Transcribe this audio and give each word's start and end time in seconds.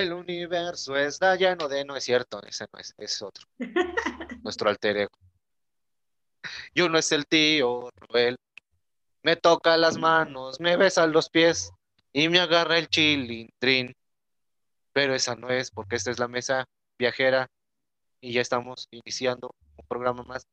El 0.00 0.14
universo 0.14 0.96
está 0.96 1.36
lleno 1.36 1.68
de. 1.68 1.84
No 1.84 1.94
es 1.94 2.04
cierto, 2.04 2.42
ese 2.44 2.64
no 2.72 2.78
es, 2.78 2.94
es 2.96 3.20
otro. 3.20 3.46
Nuestro 4.42 4.70
alter 4.70 4.96
ego. 4.96 5.12
Y 6.72 6.80
uno 6.80 6.96
es 6.96 7.12
el 7.12 7.26
tío 7.26 7.90
Ruel. 8.08 8.38
Me 9.22 9.36
toca 9.36 9.76
las 9.76 9.98
manos, 9.98 10.58
me 10.58 10.78
besa 10.78 11.06
los 11.06 11.28
pies 11.28 11.70
y 12.14 12.30
me 12.30 12.40
agarra 12.40 12.78
el 12.78 12.88
chilindrín. 12.88 13.94
Pero 14.94 15.14
esa 15.14 15.36
no 15.36 15.50
es, 15.50 15.70
porque 15.70 15.96
esta 15.96 16.10
es 16.10 16.18
la 16.18 16.28
mesa 16.28 16.64
viajera 16.98 17.50
y 18.22 18.32
ya 18.32 18.40
estamos 18.40 18.88
iniciando 18.90 19.54
un 19.76 19.86
programa 19.86 20.22
más. 20.22 20.46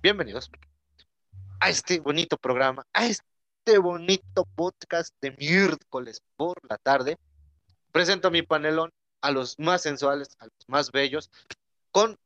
Bienvenidos 0.00 0.50
a 1.60 1.68
este 1.68 2.00
bonito 2.00 2.38
programa, 2.38 2.86
a 2.94 3.04
este 3.04 3.76
bonito 3.78 4.46
podcast 4.56 5.14
de 5.20 5.32
miércoles 5.32 6.22
por 6.36 6.56
la 6.70 6.78
tarde. 6.78 7.18
Presento 7.92 8.30
mi 8.30 8.42
panelón, 8.42 8.90
a 9.20 9.30
los 9.30 9.58
más 9.58 9.82
sensuales, 9.82 10.36
a 10.38 10.46
los 10.46 10.68
más 10.68 10.90
bellos, 10.90 11.30
con 11.90 12.18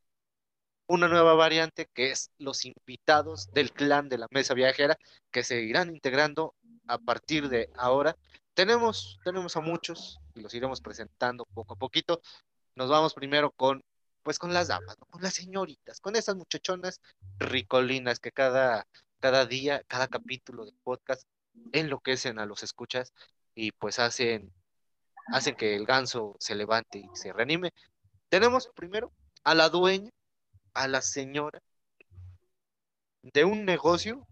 una 0.86 1.08
nueva 1.08 1.34
variante 1.34 1.88
que 1.92 2.10
es 2.10 2.30
los 2.38 2.64
invitados 2.64 3.52
del 3.52 3.72
clan 3.72 4.08
de 4.08 4.18
la 4.18 4.28
mesa 4.30 4.54
viajera 4.54 4.96
que 5.30 5.42
se 5.42 5.62
irán 5.62 5.90
integrando 5.90 6.54
a 6.86 6.98
partir 6.98 7.48
de 7.48 7.68
ahora. 7.76 8.16
Tenemos, 8.54 9.18
tenemos 9.24 9.56
a 9.56 9.60
muchos 9.60 10.20
y 10.34 10.40
los 10.40 10.54
iremos 10.54 10.80
presentando 10.80 11.44
poco 11.46 11.74
a 11.74 11.76
poquito. 11.76 12.22
Nos 12.74 12.88
vamos 12.88 13.14
primero 13.14 13.50
con, 13.50 13.82
pues 14.22 14.38
con 14.38 14.54
las 14.54 14.68
damas, 14.68 14.96
con 15.10 15.22
las 15.22 15.34
señoritas, 15.34 16.00
con 16.00 16.16
esas 16.16 16.36
muchachonas 16.36 17.00
ricolinas 17.38 18.20
que 18.20 18.32
cada, 18.32 18.86
cada 19.20 19.46
día, 19.46 19.82
cada 19.88 20.08
capítulo 20.08 20.64
de 20.64 20.72
podcast 20.84 21.26
enloquecen 21.72 22.38
a 22.38 22.46
los 22.46 22.62
escuchas 22.62 23.12
y 23.54 23.72
pues 23.72 23.98
hacen, 23.98 24.52
hacen 25.28 25.56
que 25.56 25.74
el 25.74 25.86
ganso 25.86 26.36
se 26.38 26.54
levante 26.54 26.98
y 26.98 27.08
se 27.14 27.32
reanime. 27.32 27.72
Tenemos 28.28 28.68
primero 28.74 29.12
a 29.44 29.54
la 29.54 29.68
dueña 29.68 30.10
a 30.74 30.88
la 30.88 31.00
señora 31.00 31.60
de 33.22 33.44
un 33.44 33.64
negocio, 33.64 34.26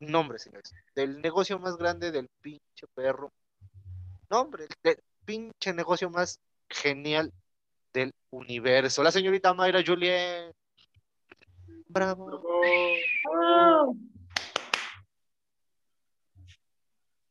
nombre, 0.00 0.38
señores, 0.38 0.72
del 0.94 1.20
negocio 1.20 1.58
más 1.58 1.76
grande 1.76 2.10
del 2.10 2.28
pinche 2.40 2.86
perro. 2.94 3.32
Nombre, 4.28 4.66
del 4.82 4.98
pinche 5.24 5.72
negocio 5.72 6.10
más 6.10 6.40
genial 6.68 7.32
del 7.92 8.12
universo. 8.30 9.02
La 9.02 9.12
señorita 9.12 9.54
Mayra 9.54 9.82
Julien. 9.86 10.52
Bravo. 11.88 12.42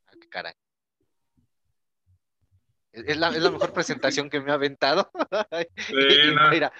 Ah, 0.06 0.12
qué 0.20 0.28
caray. 0.28 0.54
Es 2.92 3.16
la, 3.16 3.30
mejor 3.30 3.72
presentación 3.72 4.28
que 4.28 4.40
me 4.40 4.50
ha 4.50 4.54
aventado. 4.54 5.10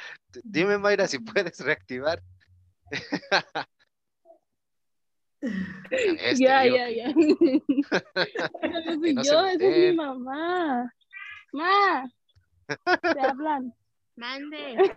dime, 0.45 0.79
Mayra, 0.79 1.09
si 1.09 1.19
puedes 1.19 1.59
reactivar. 1.61 2.23
Este, 5.91 6.45
ya, 6.45 6.65
ya, 6.65 6.89
ya. 6.89 7.09
no 7.13 7.15
yo, 9.25 9.45
esa 9.45 9.53
es 9.55 9.59
mi 9.59 9.93
mamá. 9.97 10.95
Ma, 11.53 12.09
te 12.67 13.21
hablan. 13.21 13.75
Mande. 14.15 14.95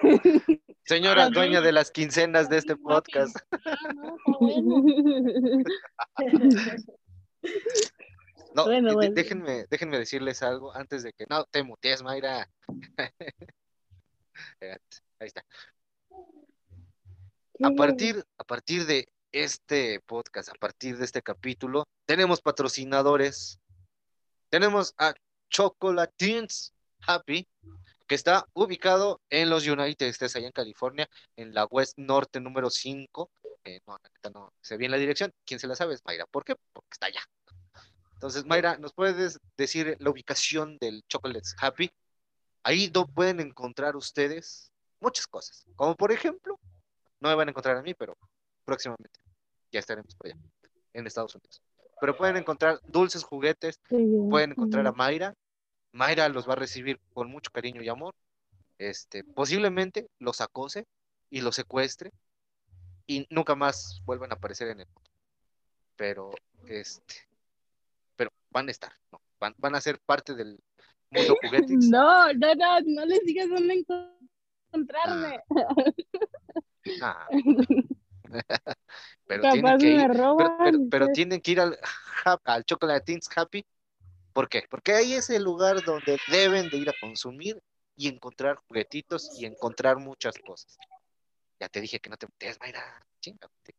Señora 0.84 1.30
dueña 1.30 1.62
de 1.62 1.72
las 1.72 1.90
quincenas 1.90 2.48
de 2.48 2.58
este 2.58 2.76
podcast. 2.76 3.36
No, 8.56 8.66
Déjenme, 8.68 9.66
déjenme 9.70 10.00
decirles 10.00 10.42
algo 10.42 10.74
antes 10.74 11.04
de 11.04 11.12
que. 11.12 11.26
No, 11.30 11.44
te 11.44 11.62
mutees, 11.62 12.02
Mayra. 12.02 12.50
Ahí 14.62 15.28
está. 15.28 15.46
A 17.62 17.72
partir, 17.72 18.24
a 18.38 18.44
partir 18.46 18.86
de 18.86 19.10
este 19.34 20.00
podcast, 20.06 20.48
a 20.50 20.54
partir 20.54 20.98
de 20.98 21.04
este 21.04 21.22
capítulo, 21.22 21.84
tenemos 22.06 22.42
patrocinadores. 22.42 23.60
Tenemos 24.50 24.94
a 24.98 25.14
Chocolatines 25.50 26.74
Happy, 27.06 27.46
que 28.08 28.16
está 28.16 28.48
ubicado 28.54 29.20
en 29.30 29.50
los 29.50 29.68
United 29.68 30.08
States, 30.08 30.38
allá 30.38 30.48
en 30.48 30.54
California, 30.54 31.10
en 31.36 31.54
la 31.54 31.66
West 31.66 31.98
Norte 31.98 32.40
número 32.40 32.70
5. 32.70 33.30
Eh, 33.66 33.82
no, 33.86 33.98
no, 34.34 34.54
se 34.62 34.78
ve 34.78 34.86
en 34.86 34.92
la 34.92 34.98
dirección. 34.98 35.34
¿Quién 35.44 35.60
se 35.60 35.68
la 35.68 35.76
sabe? 35.76 35.94
Es 35.94 36.06
Mayra. 36.06 36.26
¿Por 36.28 36.46
qué? 36.46 36.56
Porque 36.72 36.94
está 36.94 37.08
allá. 37.08 37.22
Entonces, 38.26 38.48
Mayra, 38.48 38.80
¿nos 38.80 38.92
puedes 38.92 39.40
decir 39.56 39.98
la 40.00 40.10
ubicación 40.10 40.80
del 40.80 41.04
Chocolates 41.08 41.56
Happy? 41.62 41.92
Ahí 42.64 42.92
pueden 43.14 43.40
encontrar 43.40 43.96
ustedes 43.96 44.72
muchas 45.00 45.28
cosas, 45.28 45.64
como 45.76 45.96
por 45.96 46.12
ejemplo, 46.12 46.60
no 47.20 47.30
me 47.30 47.36
van 47.36 47.50
a 47.50 47.52
encontrar 47.52 47.78
a 47.78 47.84
mí, 47.84 47.94
pero 47.94 48.18
próximamente 48.64 49.20
ya 49.72 49.80
estaremos 49.80 50.16
por 50.16 50.26
allá, 50.26 50.40
en 50.94 51.06
Estados 51.06 51.36
Unidos. 51.36 51.62
Pero 52.02 52.18
pueden 52.18 52.38
encontrar 52.38 52.80
dulces 52.88 53.24
juguetes, 53.24 53.80
pueden 53.88 54.54
encontrar 54.54 54.88
a 54.88 54.92
Mayra. 54.92 55.36
Mayra 55.92 56.28
los 56.28 56.50
va 56.50 56.54
a 56.54 56.56
recibir 56.56 57.00
con 57.14 57.30
mucho 57.30 57.52
cariño 57.52 57.84
y 57.84 57.90
amor. 57.90 58.16
Este, 58.80 59.24
posiblemente 59.24 60.10
los 60.18 60.42
acose 60.42 60.88
y 61.30 61.42
los 61.42 61.56
secuestre 61.56 62.12
y 63.06 63.28
nunca 63.30 63.54
más 63.54 64.02
vuelvan 64.04 64.32
a 64.32 64.36
aparecer 64.36 64.70
en 64.70 64.80
el 64.80 64.88
mundo. 64.88 65.12
Pero 65.96 66.32
este, 66.66 67.28
van 68.50 68.68
a 68.68 68.72
estar, 68.72 68.94
no, 69.12 69.22
van, 69.40 69.54
van 69.58 69.76
a 69.76 69.82
ser 69.82 70.00
parte 70.00 70.34
del 70.34 70.60
mundo 71.10 71.36
juguetes. 71.42 71.88
No, 71.90 72.34
no, 72.34 72.56
no, 72.56 72.80
no 72.86 73.06
les 73.06 73.22
digas 73.26 73.50
dónde 73.50 73.86
encontrarme. 74.72 75.44
Ah. 77.02 77.28
pero, 79.28 79.52
tienen 79.52 79.78
que 79.78 79.88
ir, 79.88 80.90
pero, 80.90 81.08
tienen 81.10 81.42
que 81.42 81.52
ir 81.52 81.60
al, 81.60 81.78
al 82.44 82.64
Chocolatines 82.66 83.30
Happy. 83.36 83.66
¿Por 84.34 84.50
qué? 84.50 84.64
Porque 84.70 84.94
ahí 84.94 85.14
es 85.14 85.30
el 85.30 85.44
lugar 85.44 85.84
donde 85.84 86.18
deben 86.28 86.70
de 86.70 86.78
ir 86.78 86.90
a 86.90 86.94
consumir 87.00 87.62
y 87.96 88.10
encontrar 88.10 88.58
juguetitos 88.68 89.40
y 89.40 89.46
encontrar 89.46 89.98
muchas 89.98 90.38
cosas. 90.40 90.78
Ya 91.60 91.70
te 91.70 91.80
dije 91.80 92.00
que 92.00 92.10
no 92.10 92.18
te 92.18 92.28
metes, 92.28 92.60
Mayra. 92.60 93.06
Chingate. 93.22 93.76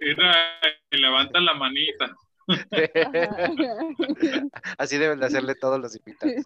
Y 0.00 0.96
levanta 0.96 1.40
la 1.40 1.54
manita. 1.54 2.16
Así 4.78 4.98
deben 4.98 5.20
de 5.20 5.26
hacerle 5.26 5.54
todos 5.54 5.80
los 5.80 5.96
invitados. 5.96 6.44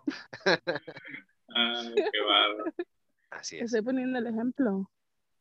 Ay, 1.49 1.95
qué 1.95 2.21
bárbaro. 2.21 2.73
Así 3.31 3.57
es. 3.57 3.65
Estoy 3.65 3.83
poniendo 3.83 4.19
el 4.19 4.29
ejemplo. 4.29 4.89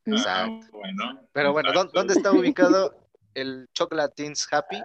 Exacto. 0.05 0.65
bueno, 0.71 1.27
Pero 1.33 1.51
bueno, 1.51 1.71
¿dónde 1.93 2.13
está 2.13 2.31
ubicado 2.31 2.95
el 3.33 3.67
Chocolatines 3.73 4.47
Happy? 4.51 4.81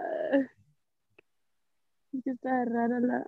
está 2.25 2.65
rara 2.65 2.99
la, 2.99 3.23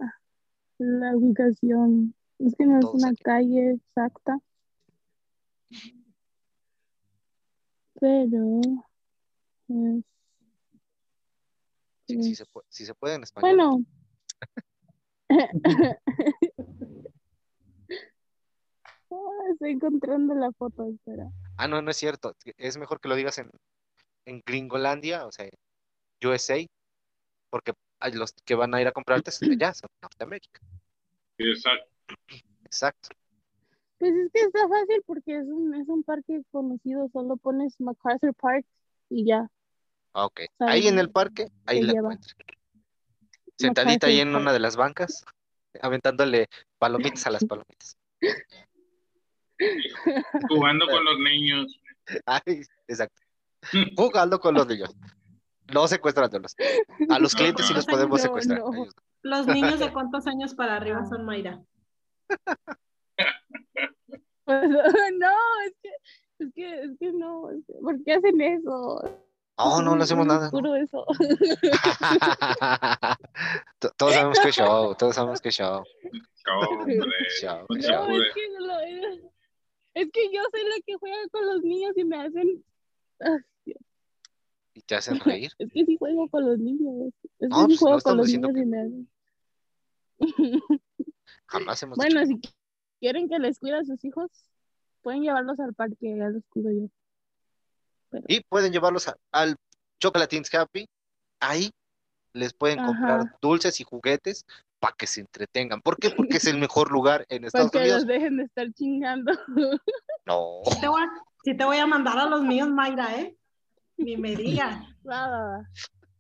la 0.78 1.16
ubicación. 1.16 2.14
Es 2.40 2.56
que 2.56 2.66
no 2.66 2.80
es 2.80 2.86
una 2.86 3.14
calle 3.24 3.72
exacta. 3.72 4.40
Pero 8.00 8.62
si, 12.08 12.36
se 12.36 12.46
puede, 12.46 12.68
si 12.70 12.86
se 12.86 12.94
puede 12.94 13.16
en 13.16 13.24
español. 13.24 13.56
Bueno. 13.56 13.86
Estoy 19.52 19.72
encontrando 19.72 20.34
la 20.36 20.52
foto, 20.52 20.90
espera. 20.90 21.30
Ah, 21.58 21.68
no, 21.68 21.82
no 21.82 21.92
es 21.92 21.98
cierto. 21.98 22.36
Es 22.58 22.78
mejor 22.78 23.00
que 23.00 23.08
lo 23.08 23.16
digas 23.16 23.38
en, 23.38 23.50
en 24.26 24.42
Gringolandia, 24.46 25.26
o 25.26 25.32
sea, 25.32 25.48
USA, 26.24 26.58
porque 27.50 27.74
los 28.14 28.34
que 28.34 28.56
van 28.56 28.74
a 28.74 28.82
ir 28.82 28.88
a 28.88 28.92
comprarte 28.92 29.32
allá 29.32 29.74
son 29.74 29.90
Norteamérica. 30.02 30.62
Exacto. 31.38 31.90
Exacto. 32.66 33.10
Pues 33.98 34.14
es 34.14 34.32
que 34.32 34.42
está 34.42 34.68
fácil 34.68 35.04
porque 35.06 35.38
es 35.38 35.48
un, 35.48 35.74
es 35.76 35.88
un 35.88 36.04
parque 36.04 36.42
conocido, 36.52 37.08
solo 37.14 37.38
pones 37.38 37.80
MacArthur 37.80 38.34
Park 38.34 38.66
y 39.10 39.26
ya. 39.26 39.50
Ah, 40.16 40.26
ok. 40.28 40.42
Ahí 40.60 40.88
en 40.88 40.98
el 40.98 41.12
parque, 41.12 41.50
ahí 41.66 41.82
la 41.82 41.92
encuentras. 41.92 42.38
Sentadita 43.58 44.08
ahí 44.08 44.22
en 44.22 44.34
una 44.34 44.54
de 44.54 44.60
las 44.60 44.78
bancas, 44.78 45.26
aventándole 45.82 46.48
palomitas 46.78 47.28
a 47.28 47.32
las 47.32 47.44
palomitas. 47.44 47.98
Jugando 50.50 50.88
con 50.88 51.04
los 51.04 51.20
niños. 51.20 51.82
Ay, 52.26 52.62
exacto. 52.88 53.22
Jugando 53.98 54.40
con 54.40 54.56
los 54.56 54.66
niños. 54.68 54.96
No 55.74 55.86
secuestrándolos. 55.86 56.56
A 57.10 57.20
los 57.20 57.36
clientes 57.36 57.66
sí 57.66 57.74
los 57.74 57.86
podemos 57.86 58.22
secuestrar. 58.22 58.62
Los 59.22 59.48
niños 59.48 59.80
de 59.80 59.90
cuántos 59.94 60.28
años 60.28 60.56
para 60.56 60.78
arriba 60.78 61.04
son 61.06 61.26
Mayra. 61.26 61.62
no, 64.48 65.36
es 65.66 65.74
que, 65.82 65.90
es 66.40 66.54
que, 66.54 66.84
es 66.84 66.92
que 67.00 67.12
no, 67.12 67.50
¿por 67.82 68.02
qué 68.04 68.14
hacen 68.14 68.40
eso? 68.40 69.26
No, 69.58 69.82
no, 69.82 69.96
no 69.96 70.04
hacemos 70.04 70.28
nada. 70.28 70.48
oscuro 70.48 70.76
eso. 70.76 71.06
To- 73.80 73.92
Todos 73.98 74.14
sabemos 74.14 74.40
que 74.40 74.52
show, 74.52 74.96
todos 74.96 75.16
sabemos 75.16 75.42
que 75.42 75.52
show. 75.52 75.84
Show, 76.46 76.60
hombre. 76.80 76.98
show, 77.42 77.66
No 77.70 77.76
te 77.78 77.82
show. 77.82 77.92
No, 77.96 78.04
apures. 78.04 78.28
es 78.28 78.34
que, 78.34 78.42
lo- 78.60 78.80
es 79.94 80.12
que 80.12 80.30
yo 80.34 80.42
soy 80.52 80.64
la 80.64 80.76
que 80.86 80.96
juega 80.96 81.16
con 81.32 81.46
los 81.46 81.62
niños 81.64 81.94
y 81.96 82.04
me 82.04 82.18
hacen. 82.18 82.66
Ah, 83.22 83.38
Y 84.74 84.82
te 84.82 84.96
hacen 84.96 85.20
reír. 85.22 85.52
Es 85.58 85.72
que 85.72 85.86
sí 85.86 85.96
juego 85.98 86.28
con 86.30 86.46
los 86.46 86.60
niños. 86.60 87.08
Es 87.08 87.14
que 87.40 87.48
No, 87.48 87.62
sí 87.62 87.66
pues, 87.68 87.80
juego 87.80 87.96
no 87.98 88.02
con 88.04 88.18
los 88.18 88.28
niños 88.28 88.52
y 88.56 88.66
me 88.66 88.80
hacen. 88.82 89.10
Jamás 91.48 91.82
hemos 91.84 91.98
Bueno, 91.98 92.26
si 92.26 92.40
quieren 93.00 93.30
que 93.30 93.40
les 93.40 93.60
cuide 93.60 93.78
a 93.78 93.84
sus 93.86 94.04
hijos, 94.04 94.30
pueden 95.02 95.22
llevarlos 95.22 95.60
al 95.60 95.74
parque, 95.74 96.16
ya 96.18 96.28
los 96.30 96.44
cuido 96.50 96.72
yo. 96.72 96.88
Y 98.28 98.42
pueden 98.42 98.72
llevarlos 98.72 99.08
a- 99.08 99.16
al 99.32 99.56
Chocolatines 100.00 100.54
Happy. 100.54 100.86
Ahí 101.40 101.72
les 102.34 102.54
pueden 102.54 102.84
comprar 102.84 103.22
Ajá. 103.22 103.38
dulces 103.42 103.80
y 103.80 103.84
juguetes 103.84 104.46
para 104.80 104.96
que 104.98 105.08
se 105.08 105.22
entretengan. 105.22 105.82
¿Por 105.82 105.98
qué? 105.98 106.10
Porque 106.12 106.38
es 106.38 106.46
el 106.46 106.58
mejor 106.60 106.92
lugar 106.92 107.26
en 107.30 107.40
Para 107.44 107.48
Estados 107.48 107.72
que 107.72 107.78
Unidos. 107.80 107.98
los 108.00 108.08
dejen 108.08 108.38
de 108.38 108.44
estar 108.44 108.72
chingando. 108.74 109.32
No. 110.28 110.62
Sí 110.66 110.80
te, 110.82 110.88
voy 110.88 111.04
a, 111.04 111.06
sí 111.44 111.56
te 111.56 111.64
voy 111.66 111.78
a 111.78 111.86
mandar 111.86 112.18
a 112.18 112.26
los 112.26 112.42
míos, 112.42 112.68
Mayra, 112.68 113.16
¿eh? 113.20 113.38
Ni 113.98 114.18
me 114.18 114.36
digas. 114.36 114.76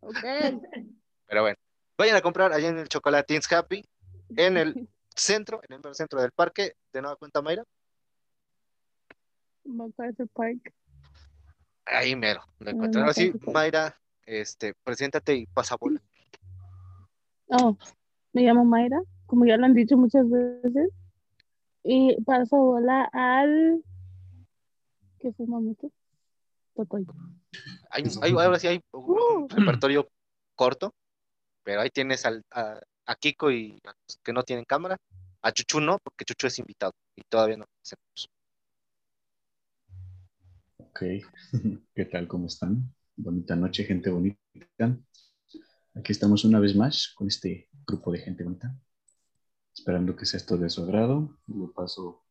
Ok. 0.01 0.15
Pero 1.25 1.41
bueno, 1.41 1.57
vayan 1.97 2.15
a 2.15 2.21
comprar 2.21 2.53
allá 2.53 2.67
en 2.69 2.77
el 2.77 2.87
Chocolatines 2.87 3.51
Happy, 3.51 3.83
en 4.37 4.57
el 4.57 4.87
centro, 5.15 5.59
en 5.67 5.81
el 5.83 5.95
centro 5.95 6.21
del 6.21 6.31
parque. 6.31 6.75
De 6.93 7.01
nueva 7.01 7.15
cuenta, 7.15 7.41
Mayra. 7.41 7.63
MacArthur 9.63 10.27
Park. 10.29 10.71
Ahí 11.85 12.15
mero, 12.15 12.41
lo 12.59 12.69
Ah, 12.69 12.73
encontraron. 12.73 13.05
no 13.05 13.11
Así, 13.11 13.31
sé. 13.31 13.39
Mayra, 13.51 13.97
este, 14.25 14.73
preséntate 14.83 15.35
y 15.35 15.45
pasa 15.45 15.75
bola. 15.79 16.01
Oh, 17.47 17.77
me 18.33 18.41
llamo 18.41 18.65
Mayra, 18.65 18.99
como 19.27 19.45
ya 19.45 19.57
lo 19.57 19.65
han 19.65 19.73
dicho 19.73 19.95
muchas 19.97 20.25
veces. 20.29 20.89
Y 21.83 22.19
paso 22.23 22.57
bola 22.57 23.07
al. 23.13 23.83
¿Qué 25.19 25.31
fuma 25.33 25.59
mucho? 25.59 25.91
Totoy. 26.75 27.05
Hay, 27.91 28.03
hay- 28.21 28.31
ahora 28.31 28.59
sí 28.59 28.67
hay 28.67 28.81
un 28.91 29.17
Uh. 29.17 29.47
repertorio 29.49 30.07
corto, 30.55 30.93
pero 31.63 31.81
ahí 31.81 31.89
tienes 31.89 32.25
al- 32.25 32.43
a, 32.51 32.79
a 33.05 33.15
Kiko 33.15 33.51
y 33.51 33.77
a 33.85 33.89
los 34.07 34.17
que 34.23 34.33
no 34.33 34.43
tienen 34.43 34.65
cámara. 34.65 34.97
A 35.43 35.51
Chuchu 35.51 35.79
no, 35.79 35.99
porque 35.99 36.25
Chuchu 36.25 36.47
es 36.47 36.57
invitado 36.57 36.91
y 37.15 37.21
todavía 37.29 37.57
no. 37.57 37.65
conocemos. 37.65 38.29
Ok, 40.95 41.03
¿qué 41.93 42.05
tal? 42.05 42.25
¿Cómo 42.25 42.47
están? 42.47 42.89
Bonita 43.17 43.53
noche, 43.57 43.83
gente 43.83 44.09
bonita. 44.09 44.39
Aquí 45.93 46.13
estamos 46.13 46.45
una 46.45 46.61
vez 46.61 46.73
más 46.73 47.13
con 47.17 47.27
este 47.27 47.67
grupo 47.85 48.13
de 48.13 48.19
gente 48.19 48.45
bonita, 48.45 48.73
esperando 49.73 50.15
que 50.15 50.25
sea 50.25 50.37
esto 50.37 50.55
de 50.55 50.69
su 50.69 50.83
agrado. 50.83 51.37
Le 51.47 51.67
paso 51.75 52.23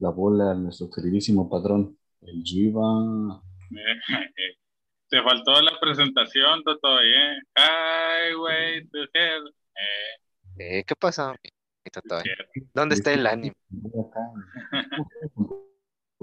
la 0.00 0.08
bola 0.08 0.50
a 0.50 0.54
nuestro 0.54 0.90
queridísimo 0.90 1.48
padrón, 1.48 1.96
el 2.22 2.42
Jiva. 2.42 3.40
Te 5.08 5.22
faltó 5.22 5.62
la 5.62 5.78
presentación, 5.80 6.64
Toto, 6.64 7.00
¿eh? 7.00 7.38
Highway 7.54 8.88
to 8.88 8.98
Hell. 9.14 9.54
Eh, 10.58 10.82
¿Qué 10.84 10.96
pasa? 10.96 11.36
¿Dónde 12.74 12.96
está 12.96 13.12
el 13.12 13.24
anime? 13.24 13.54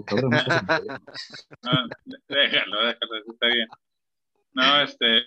No 1.63 1.71
déjalo, 2.27 2.85
déjalo, 2.85 3.15
está 3.27 3.47
bien. 3.47 3.67
No, 4.53 4.81
este, 4.81 5.23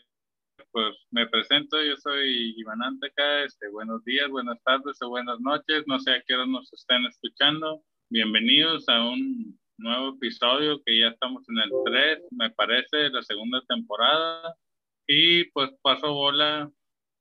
pues 0.70 0.94
me 1.10 1.26
presento, 1.28 1.82
yo 1.82 1.96
soy 1.96 2.54
Iván 2.56 2.82
Anteca, 2.82 3.44
este, 3.44 3.68
buenos 3.68 4.04
días, 4.04 4.28
buenas 4.28 4.62
tardes 4.64 5.00
o 5.02 5.08
buenas 5.08 5.40
noches, 5.40 5.84
no 5.86 5.98
sé 5.98 6.12
a 6.12 6.22
qué 6.26 6.34
nos 6.46 6.72
estén 6.72 7.04
escuchando. 7.06 7.82
Bienvenidos 8.10 8.88
a 8.88 9.08
un 9.08 9.58
nuevo 9.78 10.14
episodio 10.16 10.82
que 10.84 11.00
ya 11.00 11.08
estamos 11.08 11.44
en 11.48 11.58
el 11.58 11.70
3, 11.84 12.18
me 12.30 12.50
parece, 12.50 13.10
la 13.10 13.22
segunda 13.22 13.62
temporada. 13.68 14.54
Y 15.06 15.44
pues 15.50 15.70
paso 15.82 16.12
bola 16.12 16.70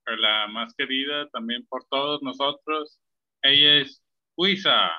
a 0.05 0.11
la 0.15 0.47
más 0.47 0.73
querida 0.75 1.27
también 1.29 1.65
por 1.67 1.85
todos 1.89 2.21
nosotros. 2.21 2.99
Ella 3.41 3.81
es 3.81 4.03
Huiza. 4.37 4.89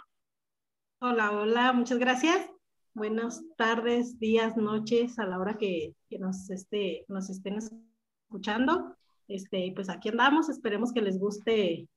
Hola, 1.06 1.32
hola, 1.32 1.74
muchas 1.74 1.98
gracias. 1.98 2.50
Buenas 2.94 3.42
tardes, 3.58 4.18
días, 4.18 4.56
noches, 4.56 5.18
a 5.18 5.26
la 5.26 5.38
hora 5.38 5.58
que, 5.58 5.94
que 6.08 6.18
nos, 6.18 6.48
este, 6.48 7.04
nos 7.08 7.28
estén 7.28 7.58
escuchando. 7.58 8.96
Este, 9.28 9.70
pues 9.74 9.90
aquí 9.90 10.08
andamos, 10.08 10.48
esperemos 10.48 10.94
que 10.94 11.02
les 11.02 11.18
guste 11.18 11.90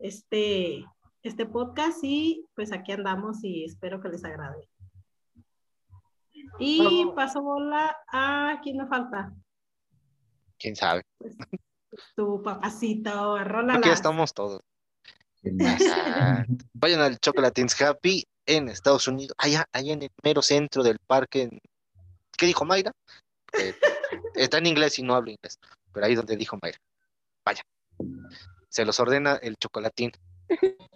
este, 0.00 0.84
este 1.22 1.46
podcast 1.46 1.98
y 2.02 2.44
pues 2.56 2.72
aquí 2.72 2.90
andamos 2.90 3.44
y 3.44 3.66
espero 3.66 4.00
que 4.00 4.08
les 4.08 4.24
agrade. 4.24 4.68
Y 6.58 7.06
paso 7.14 7.40
bola 7.40 7.96
a 8.08 8.58
quién 8.64 8.78
me 8.78 8.88
falta. 8.88 9.32
¿Quién 10.58 10.74
sabe? 10.74 11.04
Pues, 11.18 11.36
tu 12.16 12.42
papacito, 12.42 13.44
Ronald. 13.44 13.78
Aquí 13.78 13.90
estamos 13.90 14.34
todos. 14.34 14.60
Ah, 15.90 16.44
Vayan 16.74 17.00
al 17.00 17.18
Chocolatines 17.18 17.80
Happy 17.80 18.24
en 18.46 18.68
Estados 18.68 19.06
Unidos, 19.08 19.34
allá, 19.38 19.64
allá 19.72 19.92
en 19.92 20.02
el 20.02 20.10
mero 20.22 20.42
centro 20.42 20.82
del 20.82 20.98
parque. 21.06 21.42
en- 21.42 21.60
¿Qué 22.36 22.46
dijo 22.46 22.64
Mayra? 22.64 22.92
Eh, 23.58 23.74
está 24.34 24.58
en 24.58 24.66
inglés 24.66 24.98
y 24.98 25.02
no 25.02 25.14
hablo 25.14 25.30
inglés, 25.30 25.58
pero 25.92 26.06
ahí 26.06 26.14
donde 26.14 26.36
dijo 26.36 26.58
Mayra. 26.60 26.78
Vaya. 27.44 27.62
Se 28.68 28.84
los 28.84 28.98
ordena 29.00 29.34
el 29.36 29.56
chocolatín. 29.56 30.10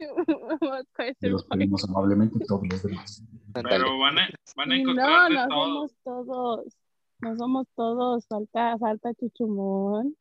Y 1.21 1.29
los 1.29 1.45
pedimos 1.45 1.85
amablemente 1.85 2.39
todos 2.47 2.63
los 2.69 2.83
demás. 2.83 3.23
Pero 3.55 3.99
van 3.99 4.19
a, 4.19 4.29
van 4.57 4.73
a 4.73 4.77
encontrar 4.77 5.09
No, 5.09 5.29
de 5.29 5.35
no 5.35 5.49
todo. 5.49 5.65
somos 5.65 5.93
todos. 6.05 6.77
No 7.21 7.37
somos 7.37 7.67
todos. 7.75 8.27
Falta, 8.27 8.77
falta 8.79 9.15
Chuchumón. 9.15 10.17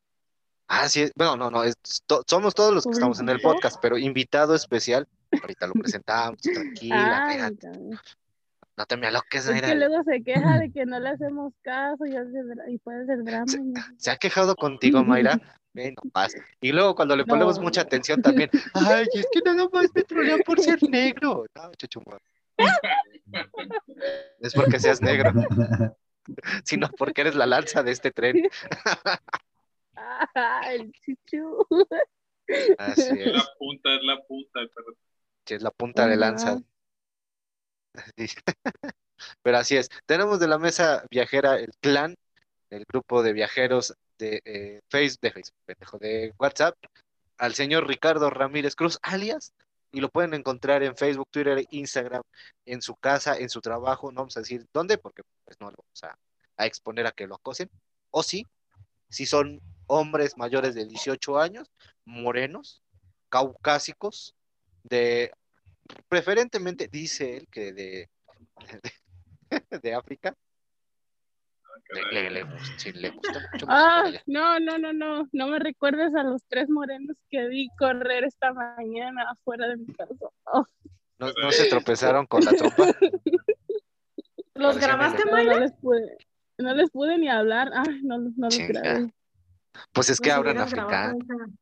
Ah, 0.68 0.90
sí, 0.90 1.10
bueno, 1.16 1.38
no, 1.38 1.50
no, 1.50 1.64
es 1.64 1.76
to- 2.06 2.24
somos 2.28 2.54
todos 2.54 2.74
los 2.74 2.84
que 2.84 2.92
estamos 2.92 3.20
en 3.20 3.30
el 3.30 3.40
podcast, 3.40 3.78
pero 3.82 3.98
invitado 3.98 4.54
especial, 4.54 5.08
ahorita 5.42 5.68
lo 5.68 5.74
presentamos, 5.74 6.42
tranquila, 6.42 7.26
Ay, 7.28 7.56
también. 7.56 7.98
no 8.76 8.86
te 8.86 8.98
me 8.98 9.08
aloques, 9.08 9.48
Es 9.48 9.62
que 9.62 9.76
luego 9.76 10.04
se 10.04 10.22
queja 10.24 10.60
de 10.60 10.70
que 10.72 10.86
no 10.86 11.00
le 11.00 11.10
hacemos 11.10 11.54
caso 11.62 12.06
y, 12.06 12.16
hace 12.16 12.32
y 12.70 12.78
puede 12.80 13.06
ser 13.06 13.24
drama. 13.24 13.46
no. 13.64 13.82
Se 13.98 14.12
ha 14.12 14.18
quejado 14.18 14.56
contigo, 14.56 15.04
Mayra. 15.04 15.40
Ve 15.74 15.94
nomás. 16.04 16.34
Y 16.60 16.72
luego 16.72 16.96
cuando 16.96 17.16
le 17.16 17.24
ponemos 17.24 17.58
No. 17.58 17.64
mucha 17.64 17.82
atención 17.82 18.22
también, 18.22 18.50
ay, 18.74 19.06
es 19.14 19.28
que 19.32 19.42
nada 19.46 19.70
más 19.72 19.86
me 19.94 20.04
por 20.44 20.60
ser 20.60 20.82
negro. 20.90 21.46
No, 21.56 21.72
chuchumón. 21.78 22.18
Es 24.40 24.54
porque 24.54 24.80
seas 24.80 25.02
negro, 25.02 25.32
sino 26.66 26.90
porque 26.98 27.22
eres 27.22 27.36
la 27.36 27.46
lanza 27.46 27.84
de 27.84 27.92
este 27.92 28.12
tren. 28.12 28.50
Ah, 29.98 30.62
el 30.72 30.92
chuchu. 30.92 31.66
Así 32.78 33.02
Es 33.02 33.10
es, 33.10 33.34
la 33.34 33.46
punta, 33.58 33.96
es 33.96 34.04
la 34.04 34.22
punta, 34.26 34.60
pero 34.74 34.98
sí, 35.46 35.54
es 35.56 35.62
la 35.62 35.72
punta 35.72 36.08
de 36.08 36.16
lanza. 36.16 36.60
Pero 39.42 39.58
así 39.58 39.76
es. 39.76 39.90
Tenemos 40.06 40.40
de 40.40 40.48
la 40.48 40.60
mesa 40.60 41.04
viajera 41.10 41.56
el 41.58 41.72
clan, 41.80 42.16
el 42.70 42.86
grupo 42.86 43.24
de 43.24 43.34
viajeros 43.34 43.96
de 44.20 44.42
eh, 44.46 44.82
Facebook, 44.90 45.22
de 45.22 45.32
Facebook, 45.32 45.60
pendejo, 45.66 45.98
de 45.98 46.34
WhatsApp, 46.38 46.76
al 47.38 47.56
señor 47.56 47.88
Ricardo 47.88 48.30
Ramírez 48.30 48.76
Cruz, 48.76 49.00
alias, 49.02 49.54
y 49.92 50.02
lo 50.02 50.10
pueden 50.10 50.36
encontrar 50.36 50.84
en 50.84 50.96
Facebook, 50.96 51.28
Twitter, 51.32 51.66
Instagram, 51.72 52.22
en 52.66 52.84
su 52.84 52.96
casa, 52.96 53.36
en 53.38 53.50
su 53.50 53.60
trabajo. 53.60 54.12
No 54.12 54.22
vamos 54.22 54.38
a 54.38 54.42
decir 54.42 54.68
dónde, 54.72 55.00
porque 55.00 55.24
pues 55.44 55.60
no 55.60 55.72
lo 55.72 55.78
vamos 55.78 56.04
a, 56.04 56.16
a 56.58 56.66
exponer 56.68 57.08
a 57.08 57.12
que 57.12 57.26
lo 57.26 57.36
acosen. 57.36 57.72
O 58.12 58.22
sí, 58.22 58.46
si 59.10 59.26
son 59.26 59.60
hombres 59.88 60.38
mayores 60.38 60.76
de 60.76 60.86
18 60.86 61.40
años, 61.40 61.72
morenos, 62.06 62.82
caucásicos, 63.30 64.36
de 64.84 65.32
preferentemente, 66.10 66.88
dice 66.88 67.38
él, 67.38 67.48
que 67.50 67.74
de, 67.74 68.10
de, 68.70 68.82
de 69.82 69.94
África. 69.96 70.36
Le, 71.90 72.04
le- 72.12 72.30
le 72.30 72.44
le 72.94 73.10
gusta 73.12 73.40
mucho 73.40 73.66
Ah, 73.70 74.12
no, 74.26 74.60
no, 74.60 74.78
no, 74.78 74.92
no. 74.92 75.30
No 75.32 75.48
me 75.48 75.60
recuerdes 75.60 76.14
a 76.16 76.24
los 76.24 76.44
tres 76.50 76.70
morenos 76.70 77.16
que 77.30 77.48
vi 77.48 77.70
correr 77.80 78.26
esta 78.26 78.52
mañana 78.52 79.24
afuera 79.32 79.68
de 79.70 79.78
mi 79.78 79.86
casa. 79.94 80.14
Oh, 80.46 80.66
No, 81.20 81.32
no 81.42 81.52
se 81.52 81.66
tropezaron 81.70 82.26
con 82.26 82.44
la 82.44 82.52
tropa. 82.52 82.84
¿Los 84.56 84.78
grabaste, 84.78 85.24
Mayra? 85.32 85.54
no 85.54 85.60
les 85.60 85.72
pude. 85.74 86.18
No 86.58 86.74
les 86.74 86.90
pude 86.90 87.18
ni 87.20 87.30
hablar. 87.30 87.72
Ay, 87.74 88.02
no, 88.04 88.18
no 88.18 88.32
los 88.50 88.58
grabé. 88.58 89.14
Pues 89.92 90.10
es 90.10 90.20
que 90.20 90.30
hubieras 90.38 90.72
grabado, 90.72 90.98
africano. 91.12 91.18
hija. 91.24 91.58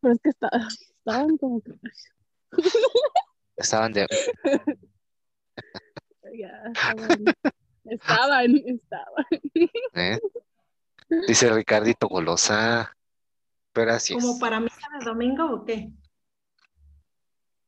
Pero 0.00 0.14
es 0.14 0.20
que 0.22 0.28
está- 0.30 0.50
estaban 0.98 1.36
como 1.38 1.60
que. 1.60 1.72
Estaban 3.56 3.92
de. 3.92 4.06
Ya, 6.34 6.62
estaban 6.72 7.24
Estaba, 7.84 8.44
estaba. 8.44 9.26
¿Eh? 9.94 10.20
Dice 11.26 11.50
Ricardito 11.50 12.06
Golosa. 12.06 12.94
Gracias. 13.74 14.22
¿Como 14.22 14.38
para 14.38 14.60
misa 14.60 14.86
de 14.98 15.04
domingo 15.06 15.50
o 15.50 15.64
qué? 15.64 15.90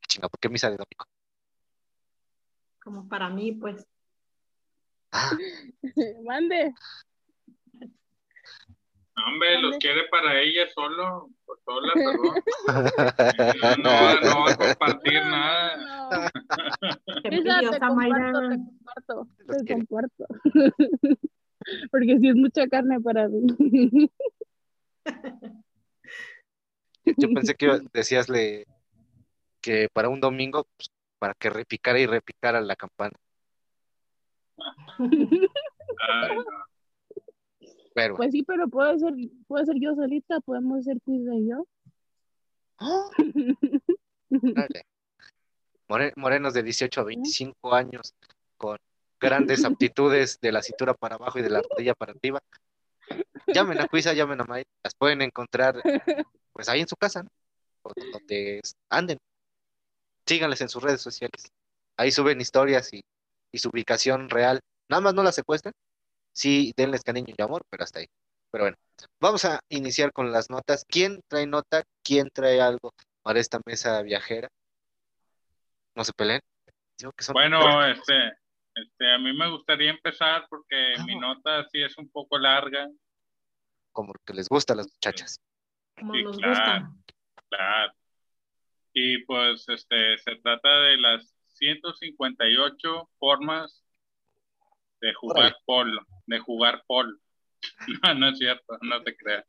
Chinga, 0.07 0.29
¿por 0.29 0.39
qué 0.39 0.49
misa 0.51 0.69
de 0.71 0.77
domingo? 0.77 1.05
Como 2.85 3.09
para 3.09 3.31
mí, 3.31 3.53
pues. 3.53 3.85
Ah, 5.13 5.33
Mande. 6.25 6.75
Hombre, 9.27 9.61
los 9.61 9.77
quiere 9.79 10.05
para 10.11 10.41
ella 10.41 10.69
solo, 10.75 11.31
por 11.45 11.59
sola, 11.65 11.93
perdón. 11.95 12.43
No, 13.83 14.21
no 14.21 14.45
va 14.45 14.53
a 14.53 14.57
compartir 14.57 15.23
nada. 15.23 15.77
No. 15.77 16.31
Te 19.65 19.75
comparto. 19.75 20.27
Porque 21.91 22.19
si 22.19 22.29
es 22.29 22.35
mucha 22.35 22.67
carne 22.69 23.01
para 23.01 23.29
mí. 23.29 24.11
yo 27.05 27.29
pensé 27.35 27.55
que 27.55 27.81
decíasle 27.93 28.67
que 29.61 29.89
para 29.93 30.09
un 30.09 30.21
domingo, 30.21 30.67
pues, 30.77 30.91
para 31.19 31.35
que 31.35 31.51
repicara 31.51 31.99
y 31.99 32.07
repicara 32.07 32.61
la 32.61 32.77
campana. 32.77 33.17
Ay, 34.99 36.37
no. 36.37 36.70
Pues 38.17 38.33
sí, 38.33 38.43
pero 38.43 38.69
puede 38.69 38.99
ser, 38.99 39.15
puede 39.47 39.67
ser 39.67 39.77
yo 39.81 39.95
solita, 39.95 40.41
podemos 40.41 40.85
ser 40.85 41.01
Cuida 41.03 41.35
y 41.35 41.49
yo. 41.49 41.67
Morenos 46.17 46.55
de 46.55 46.63
18 46.63 47.01
a 47.01 47.05
25 47.05 47.75
años 47.75 48.15
con 48.57 48.79
grandes 49.21 49.65
aptitudes 49.65 50.39
de 50.41 50.53
la 50.53 50.63
cintura 50.63 50.95
para 50.95 51.17
abajo 51.17 51.39
y 51.39 51.43
de 51.43 51.51
la 51.51 51.63
rodilla 51.63 51.95
para 51.95 52.13
arriba. 52.13 52.41
Llamen 53.47 53.81
a 53.81 53.89
Cuisa, 53.89 54.13
llamen 54.13 54.41
a 54.41 54.45
May. 54.45 54.65
Las 54.83 54.95
pueden 54.95 55.21
encontrar 55.23 55.83
pues 56.53 56.69
ahí 56.69 56.81
en 56.81 56.89
su 56.89 56.97
casa, 56.97 57.23
¿no? 57.23 57.31
O 57.83 57.93
donde 58.13 58.61
anden. 58.89 59.19
Síganles 60.27 60.61
en 60.61 60.69
sus 60.69 60.83
redes 60.83 61.01
sociales. 61.01 61.51
Ahí 61.97 62.13
suben 62.13 62.41
historias 62.41 62.93
y, 62.93 63.03
y 63.53 63.59
su 63.59 63.69
ubicación 63.69 64.31
real. 64.31 64.61
Nada 64.89 65.01
más 65.01 65.15
no 65.15 65.23
las 65.23 65.35
secuestren. 65.35 65.75
Sí, 66.33 66.73
denles 66.77 67.03
cariño 67.03 67.35
y 67.37 67.43
amor, 67.43 67.65
pero 67.69 67.85
hasta 67.85 68.01
ahí. 68.01 68.07
Pero 68.51 68.65
bueno, 68.65 68.77
vamos 69.21 69.45
a 69.45 69.61
iniciar 69.69 70.13
con 70.13 70.33
las 70.33 70.51
notas. 70.51 70.85
¿Quién 70.89 71.21
trae 71.29 71.47
nota? 71.47 71.85
¿Quién 72.03 72.29
trae 72.33 72.61
algo 72.61 72.93
para 73.23 73.39
esta 73.41 73.61
mesa 73.67 74.01
viajera? 74.03 74.49
No 75.95 76.05
se 76.05 76.13
peleen. 76.13 76.41
Que 77.17 77.25
son- 77.25 77.33
Bueno, 77.33 77.85
este, 77.87 78.33
este, 78.75 79.13
a 79.13 79.19
mí 79.19 79.33
me 79.33 79.51
gustaría 79.51 79.91
empezar 79.91 80.47
porque 80.51 80.95
Ah. 80.99 81.05
mi 81.05 81.19
nota 81.19 81.65
sí 81.73 81.83
es 81.83 81.97
un 81.99 82.09
poco 82.11 82.39
larga. 82.39 82.89
como 83.93 84.13
que 84.25 84.33
les 84.35 84.49
gusta 84.49 84.73
a 84.73 84.77
las 84.77 84.87
muchachas. 84.87 85.41
Como 85.99 86.15
Sí, 86.15 86.23
nos 86.23 86.37
claro. 86.39 86.51
gusta. 86.87 86.93
Claro. 87.49 87.93
Y 88.95 89.25
pues 89.25 89.69
este 89.69 90.17
se 90.19 90.37
trata 90.37 90.69
de 90.83 90.97
las 90.97 91.35
158 91.55 93.11
formas 93.19 93.83
de 95.01 95.15
jugar 95.15 95.57
polo, 95.65 96.03
de 96.27 96.39
jugar 96.39 96.83
polo. 96.87 97.17
No, 98.03 98.15
no 98.15 98.29
es 98.31 98.39
cierto, 98.39 98.79
no 98.83 99.03
te 99.03 99.15
creas. 99.17 99.45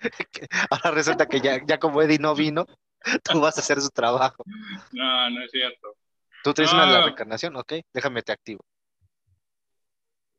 Ahora 0.70 0.90
resulta 0.92 1.26
que 1.26 1.40
ya, 1.40 1.60
ya 1.66 1.78
como 1.78 2.00
Eddie 2.02 2.18
no 2.18 2.34
vino, 2.34 2.64
tú 3.24 3.40
vas 3.40 3.56
a 3.56 3.60
hacer 3.60 3.80
su 3.80 3.90
trabajo. 3.90 4.44
No, 4.92 5.30
no 5.30 5.42
es 5.42 5.50
cierto. 5.50 5.94
Tú 6.44 6.54
traes 6.54 6.72
una 6.72 6.86
de 6.86 6.92
la 6.92 6.98
No. 7.00 7.04
reencarnación, 7.06 7.56
ok, 7.56 7.72
déjame 7.92 8.22
te 8.22 8.32
activo. 8.32 8.64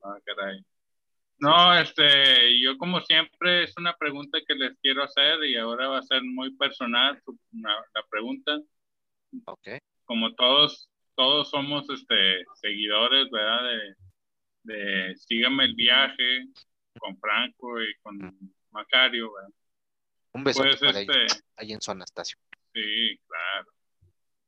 Ah, 0.03 0.15
caray. 0.23 0.63
No, 1.39 1.73
este, 1.77 2.59
yo 2.61 2.77
como 2.77 3.01
siempre 3.01 3.63
es 3.63 3.73
una 3.77 3.93
pregunta 3.95 4.39
que 4.47 4.55
les 4.55 4.75
quiero 4.81 5.03
hacer 5.03 5.43
y 5.43 5.57
ahora 5.57 5.87
va 5.89 5.99
a 5.99 6.03
ser 6.03 6.23
muy 6.23 6.55
personal 6.55 7.21
una- 7.51 7.75
la 7.93 8.03
pregunta. 8.09 8.57
Ok, 9.45 9.67
Como 10.05 10.33
todos, 10.35 10.89
todos 11.15 11.49
somos 11.49 11.89
este 11.89 12.45
seguidores, 12.55 13.29
¿verdad? 13.29 13.63
De, 13.63 13.95
de 14.67 15.15
Sígame 15.15 15.65
el 15.65 15.75
viaje 15.75 16.45
con 16.99 17.17
Franco 17.19 17.81
y 17.81 17.93
con 18.01 18.37
Macario, 18.71 19.33
¿verdad? 19.33 19.53
un 20.33 20.43
besote 20.43 20.77
Pues 20.79 20.95
este, 20.95 21.25
ahí 21.55 21.71
en 21.73 21.81
su 21.81 21.91
Anastasio. 21.91 22.37
Sí, 22.73 23.19
claro. 23.27 23.71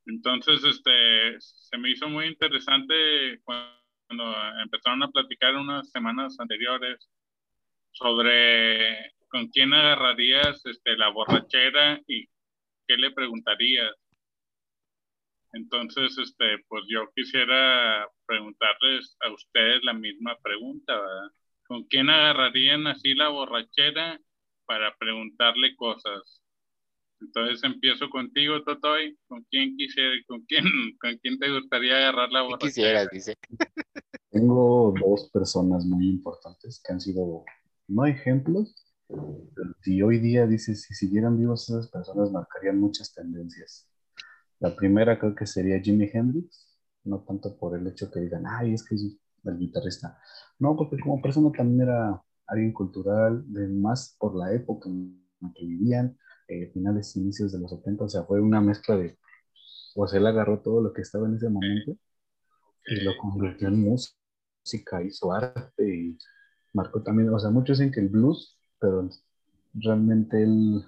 Entonces, 0.06 0.64
este, 0.64 1.40
se 1.40 1.78
me 1.78 1.90
hizo 1.92 2.10
muy 2.10 2.26
interesante 2.28 3.40
cuando 3.44 4.36
empezaron 4.64 5.04
a 5.04 5.10
platicar 5.10 5.56
unas 5.56 5.90
semanas 5.90 6.40
anteriores 6.40 7.10
sobre 7.92 9.14
con 9.30 9.48
quién 9.50 9.74
agarrarías 9.74 10.66
este, 10.66 10.98
la 10.98 11.10
borrachera 11.10 12.02
y 12.08 12.28
qué 12.88 12.98
le 12.98 13.12
preguntarías. 13.12 13.96
Entonces, 15.54 16.18
este, 16.18 16.60
pues 16.68 16.84
yo 16.88 17.12
quisiera 17.16 18.08
preguntarles 18.30 19.18
a 19.26 19.34
ustedes 19.34 19.84
la 19.84 19.94
misma 19.94 20.38
pregunta, 20.44 20.94
¿verdad? 20.94 21.32
¿Con 21.68 21.84
quién 21.86 22.10
agarrarían 22.10 22.86
así 22.86 23.16
la 23.16 23.30
borrachera 23.30 24.22
para 24.66 24.96
preguntarle 24.98 25.76
cosas? 25.76 26.44
Entonces 27.20 27.64
empiezo 27.64 28.08
contigo, 28.10 28.64
Totoy. 28.64 29.18
¿Con 29.28 29.44
quién 29.50 29.76
quisiera, 29.76 30.14
con 30.28 30.42
quién, 30.46 30.64
con 31.02 31.18
quién 31.18 31.40
te 31.40 31.52
gustaría 31.52 31.98
agarrar 31.98 32.32
la 32.32 32.42
¿Qué 32.42 32.46
borrachera? 32.46 32.70
quisieras? 32.70 33.10
Dice. 33.12 33.36
Tengo 34.32 34.94
dos 35.00 35.30
personas 35.32 35.86
muy 35.86 36.08
importantes 36.08 36.82
que 36.86 36.94
han 36.94 37.02
sido, 37.02 37.44
no 37.88 38.06
ejemplos, 38.06 38.76
pero 39.08 39.74
si 39.82 40.04
hoy 40.04 40.20
día 40.20 40.46
dices, 40.46 40.84
si 40.84 40.94
siguieran 40.94 41.36
vivos 41.36 41.68
esas 41.68 41.90
personas 41.90 42.32
marcarían 42.32 42.80
muchas 42.80 43.12
tendencias. 43.12 43.90
La 44.60 44.76
primera 44.76 45.18
creo 45.18 45.34
que 45.34 45.48
sería 45.48 45.82
Jimi 45.82 46.08
Hendrix, 46.14 46.69
no 47.10 47.20
tanto 47.22 47.58
por 47.58 47.78
el 47.78 47.88
hecho 47.88 48.10
que 48.12 48.20
digan, 48.20 48.46
ay, 48.48 48.74
es 48.74 48.84
que 48.88 48.96
es 48.96 49.18
el 49.44 49.58
guitarrista. 49.58 50.20
No, 50.60 50.76
porque 50.76 51.00
como 51.00 51.22
persona 51.22 51.52
también 51.52 51.82
era 51.82 52.22
alguien 52.48 52.74
cultural, 52.74 53.44
de 53.52 53.68
más 53.68 54.16
por 54.20 54.36
la 54.36 54.54
época 54.54 54.90
en 54.90 55.24
la 55.40 55.52
que 55.54 55.66
vivían, 55.66 56.18
eh, 56.48 56.70
finales, 56.74 57.16
inicios 57.16 57.52
de 57.52 57.60
los 57.60 57.72
70, 57.72 58.06
o 58.06 58.10
sea, 58.10 58.24
fue 58.24 58.42
una 58.42 58.60
mezcla 58.62 58.98
de, 58.98 59.18
pues 59.94 60.14
él 60.14 60.26
agarró 60.26 60.62
todo 60.62 60.82
lo 60.82 60.94
que 60.94 61.02
estaba 61.02 61.28
en 61.28 61.36
ese 61.36 61.50
momento 61.50 61.96
y 62.88 63.02
lo 63.02 63.12
convirtió 63.18 63.68
en 63.68 63.82
música, 63.82 65.04
hizo 65.04 65.32
arte 65.32 65.84
y 65.84 66.18
marcó 66.74 67.04
también, 67.04 67.30
o 67.30 67.40
sea, 67.40 67.52
muchos 67.52 67.78
dicen 67.78 67.92
que 67.92 68.00
el 68.00 68.10
blues, 68.10 68.58
pero 68.80 69.08
realmente 69.74 70.42
él, 70.42 70.84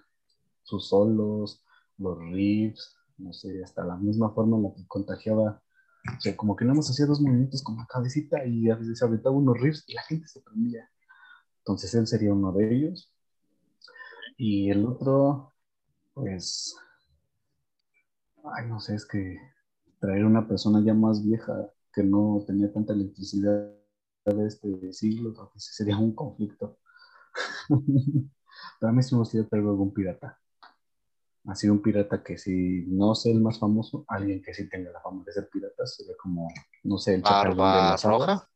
sus 0.63 0.89
solos, 0.89 1.63
los 1.97 2.17
riffs, 2.19 2.97
no 3.17 3.33
sé, 3.33 3.63
hasta 3.63 3.83
la 3.83 3.97
misma 3.97 4.31
forma 4.31 4.57
en 4.57 4.63
la 4.63 4.73
que 4.73 4.87
contagiaba, 4.87 5.61
o 6.17 6.21
sea, 6.21 6.35
como 6.35 6.55
que 6.55 6.65
nada 6.65 6.77
más 6.77 6.89
hacía 6.89 7.05
dos 7.05 7.21
movimientos 7.21 7.63
con 7.63 7.77
la 7.77 7.85
cabecita 7.87 8.45
y 8.45 8.69
a 8.69 8.75
veces 8.75 9.01
aventaba 9.03 9.35
unos 9.35 9.59
riffs 9.59 9.83
y 9.87 9.93
la 9.93 10.03
gente 10.03 10.27
se 10.27 10.41
prendía. 10.41 10.89
Entonces 11.59 11.93
él 11.95 12.07
sería 12.07 12.33
uno 12.33 12.51
de 12.53 12.75
ellos. 12.75 13.11
Y 14.37 14.69
el 14.71 14.85
otro, 14.85 15.53
pues, 16.13 16.75
ay, 18.55 18.67
no 18.67 18.79
sé, 18.79 18.95
es 18.95 19.05
que 19.05 19.37
traer 19.99 20.25
una 20.25 20.47
persona 20.47 20.83
ya 20.83 20.93
más 20.93 21.23
vieja 21.23 21.69
que 21.93 22.03
no 22.03 22.43
tenía 22.47 22.71
tanta 22.73 22.93
electricidad 22.93 23.71
de 24.25 24.47
este 24.47 24.93
siglo, 24.93 25.33
creo 25.33 25.51
que 25.51 25.59
sería 25.59 25.97
un 25.97 26.13
conflicto. 26.15 26.79
Pero 28.79 28.89
a 28.89 28.93
mí 28.93 29.03
sí 29.03 29.15
me 29.15 29.19
gustaría 29.19 29.47
traer 29.47 29.65
algún 29.65 29.93
pirata. 29.93 30.39
Así 31.45 31.67
un 31.67 31.81
pirata 31.81 32.23
que 32.23 32.37
si 32.37 32.85
no 32.87 33.15
sé 33.15 33.31
el 33.31 33.41
más 33.41 33.57
famoso, 33.59 34.05
alguien 34.07 34.41
que 34.43 34.53
sí 34.53 34.69
tenga 34.69 34.91
la 34.91 35.01
fama 35.01 35.23
de 35.25 35.33
ser 35.33 35.49
pirata, 35.49 35.87
sería 35.87 36.13
como, 36.21 36.47
no 36.83 36.97
sé, 36.99 37.15
el 37.15 37.21
de 37.23 37.29
¿Barba 37.29 37.91
las 37.91 38.05
aguas. 38.05 38.27
roja? 38.29 38.49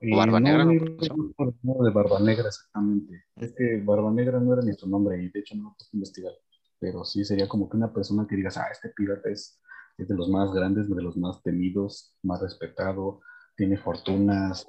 Y 0.00 0.14
¿O 0.14 0.16
Barba 0.16 0.38
no, 0.38 0.46
Negra, 0.48 0.64
no? 0.64 1.84
de 1.84 1.90
Barba 1.90 2.20
Negra, 2.20 2.46
exactamente. 2.46 3.24
Es 3.36 3.52
que 3.56 3.82
Barba 3.84 4.12
Negra 4.12 4.38
no 4.38 4.52
era 4.52 4.62
ni 4.62 4.74
su 4.74 4.88
nombre 4.88 5.20
y 5.20 5.28
de 5.30 5.40
hecho 5.40 5.56
no 5.56 5.64
lo 5.64 5.68
puedo 5.70 5.90
investigar. 5.94 6.32
Pero 6.78 7.04
sí 7.04 7.24
sería 7.24 7.48
como 7.48 7.68
que 7.68 7.76
una 7.76 7.92
persona 7.92 8.26
que 8.28 8.36
digas, 8.36 8.56
ah, 8.58 8.68
este 8.70 8.90
pirata 8.90 9.28
es, 9.28 9.58
es 9.98 10.06
de 10.06 10.14
los 10.14 10.28
más 10.28 10.52
grandes, 10.52 10.88
de 10.88 11.02
los 11.02 11.16
más 11.16 11.42
temidos, 11.42 12.14
más 12.22 12.42
respetado, 12.42 13.22
tiene 13.56 13.76
fortunas. 13.76 14.64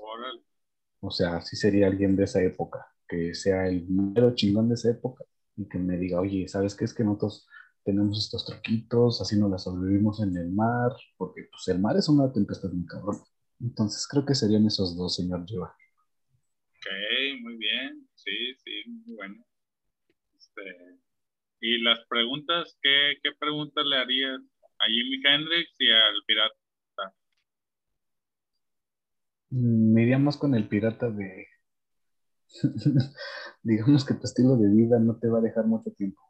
O 0.99 1.11
sea, 1.11 1.41
sí 1.41 1.55
sería 1.55 1.87
alguien 1.87 2.15
de 2.15 2.23
esa 2.23 2.41
época, 2.41 2.87
que 3.07 3.35
sea 3.35 3.67
el 3.67 3.87
mero 3.87 4.33
chingón 4.33 4.69
de 4.69 4.75
esa 4.75 4.89
época 4.89 5.25
y 5.57 5.67
que 5.69 5.79
me 5.79 5.97
diga, 5.97 6.21
oye, 6.21 6.47
¿sabes 6.49 6.75
qué? 6.75 6.85
Es 6.85 6.93
que 6.95 7.03
nosotros 7.05 7.47
tenemos 7.85 8.19
estos 8.19 8.45
truquitos, 8.45 9.21
así 9.21 9.39
nos 9.39 9.51
la 9.51 9.59
sobrevivimos 9.59 10.21
en 10.21 10.37
el 10.37 10.51
mar, 10.51 10.91
porque 11.17 11.43
pues 11.51 11.67
el 11.69 11.79
mar 11.81 11.97
es 11.97 12.09
una 12.09 12.31
tempestad 12.33 12.71
muy 12.71 12.85
cabrón. 12.87 13.19
Entonces 13.61 14.07
creo 14.09 14.25
que 14.25 14.35
serían 14.35 14.67
esos 14.67 14.97
dos, 14.97 15.15
señor 15.15 15.45
Jiva. 15.47 15.75
Ok, 16.77 16.87
muy 17.41 17.57
bien. 17.57 18.07
Sí, 18.15 18.55
sí, 18.63 18.83
muy 18.87 19.15
bueno. 19.15 19.45
Este, 20.37 20.61
y 21.61 21.79
las 21.83 22.05
preguntas, 22.07 22.77
¿qué, 22.81 23.15
qué 23.23 23.31
preguntas 23.39 23.85
le 23.85 23.97
harías 23.97 24.41
a 24.79 24.85
Jimi 24.87 25.21
Hendrix 25.25 25.71
y 25.79 25.91
al 25.91 26.23
pirata? 26.27 26.55
Mm, 29.49 29.93
Me 29.93 30.05
sigamos 30.05 30.37
con 30.37 30.55
el 30.55 30.67
pirata 30.69 31.09
de... 31.09 31.47
Digamos 33.63 34.05
que 34.05 34.13
tu 34.13 34.25
estilo 34.25 34.57
de 34.57 34.69
vida 34.69 34.99
no 34.99 35.17
te 35.17 35.27
va 35.27 35.39
a 35.39 35.41
dejar 35.41 35.65
mucho 35.65 35.91
tiempo. 35.91 36.21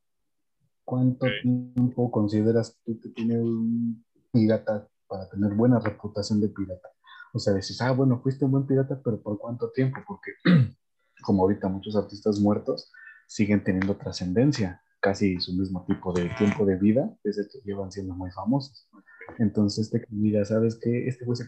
¿Cuánto 0.83 1.27
tiempo 1.41 2.11
consideras 2.11 2.79
tú 2.85 2.99
que 2.99 3.09
tiene 3.09 3.39
un 3.41 4.05
pirata 4.31 4.87
para 5.07 5.29
tener 5.29 5.53
buena 5.53 5.79
reputación 5.79 6.39
de 6.39 6.49
pirata? 6.49 6.89
O 7.33 7.39
sea, 7.39 7.53
dices, 7.53 7.81
ah, 7.81 7.91
bueno, 7.91 8.21
fuiste 8.21 8.45
un 8.45 8.51
buen 8.51 8.65
pirata, 8.65 8.99
pero 9.03 9.21
¿por 9.21 9.37
cuánto 9.37 9.69
tiempo? 9.71 9.99
Porque 10.07 10.31
como 11.23 11.43
ahorita 11.43 11.67
muchos 11.67 11.95
artistas 11.95 12.39
muertos 12.39 12.91
siguen 13.27 13.63
teniendo 13.63 13.97
trascendencia, 13.97 14.81
casi 15.01 15.39
su 15.39 15.53
mismo 15.53 15.85
tipo 15.85 16.13
de 16.13 16.29
tiempo 16.37 16.65
de 16.65 16.77
vida, 16.77 17.13
desde 17.23 17.47
que 17.47 17.59
llevan 17.65 17.91
siendo 17.91 18.15
muy 18.15 18.31
famosos. 18.31 18.89
Entonces, 19.37 19.89
te 19.89 20.05
mira, 20.09 20.45
¿sabes 20.45 20.79
qué? 20.81 21.07
Este 21.07 21.25
güey 21.25 21.35
se 21.35 21.45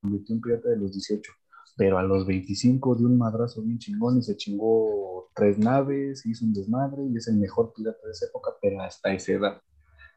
convirtió 0.00 0.34
en 0.34 0.40
pirata 0.40 0.68
de 0.68 0.76
los 0.76 0.92
18, 0.92 1.32
pero 1.76 1.98
a 1.98 2.02
los 2.02 2.26
25 2.26 2.96
dio 2.96 3.06
un 3.06 3.18
madrazo 3.18 3.62
bien 3.62 3.78
chingón 3.78 4.18
y 4.18 4.22
se 4.22 4.36
chingó 4.36 5.30
tres 5.34 5.58
naves, 5.58 6.24
hizo 6.24 6.46
un 6.46 6.54
desmadre 6.54 7.04
y 7.06 7.16
es 7.16 7.28
el 7.28 7.36
mejor 7.36 7.72
pirata 7.74 7.98
de 8.04 8.12
esa 8.12 8.26
época, 8.26 8.52
pero 8.60 8.80
hasta 8.80 9.12
esa 9.12 9.32
edad. 9.32 9.62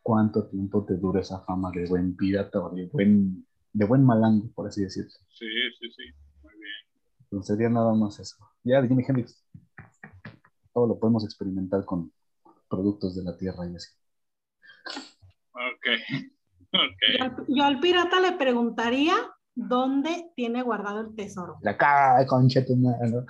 ¿Cuánto 0.02 0.48
tiempo 0.48 0.86
te 0.86 0.96
dura 0.96 1.20
esa 1.20 1.42
fama 1.42 1.70
de 1.72 1.86
buen 1.86 2.16
pirata 2.16 2.60
o 2.60 2.74
de 2.74 2.86
buen, 2.88 3.46
de 3.74 3.86
buen 3.86 4.06
malango, 4.06 4.50
por 4.56 4.68
así 4.68 4.82
decirlo? 4.84 5.12
Sí, 5.28 5.46
sí, 5.80 5.92
sí, 5.92 6.04
muy 6.42 6.54
bien. 6.54 7.20
Entonces 7.24 7.48
sería 7.48 7.70
nada 7.70 7.94
más 7.94 8.18
eso. 8.20 8.38
Ya, 8.64 8.82
Jimi 8.82 9.04
Hendrix, 9.06 9.46
todo 10.74 10.88
lo 10.88 10.98
podemos 10.98 11.26
experimentar 11.26 11.84
con 11.84 12.14
productos 12.70 13.16
de 13.16 13.24
la 13.24 13.36
tierra 13.38 13.70
y 13.70 13.76
así. 13.76 13.90
Ok. 15.52 16.32
Yo, 17.50 17.64
al 17.64 17.80
pirata 17.80 18.22
le 18.22 18.34
preguntaría 18.34 19.16
dónde 19.68 20.32
tiene 20.36 20.62
guardado 20.62 21.02
el 21.02 21.16
tesoro. 21.16 21.58
La 21.62 21.78
cara, 21.78 22.26
concha 22.26 22.66
tu 22.66 22.76
mano. 22.76 23.26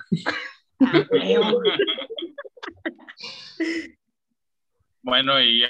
bueno, 5.02 5.40
y 5.40 5.60
ya 5.60 5.68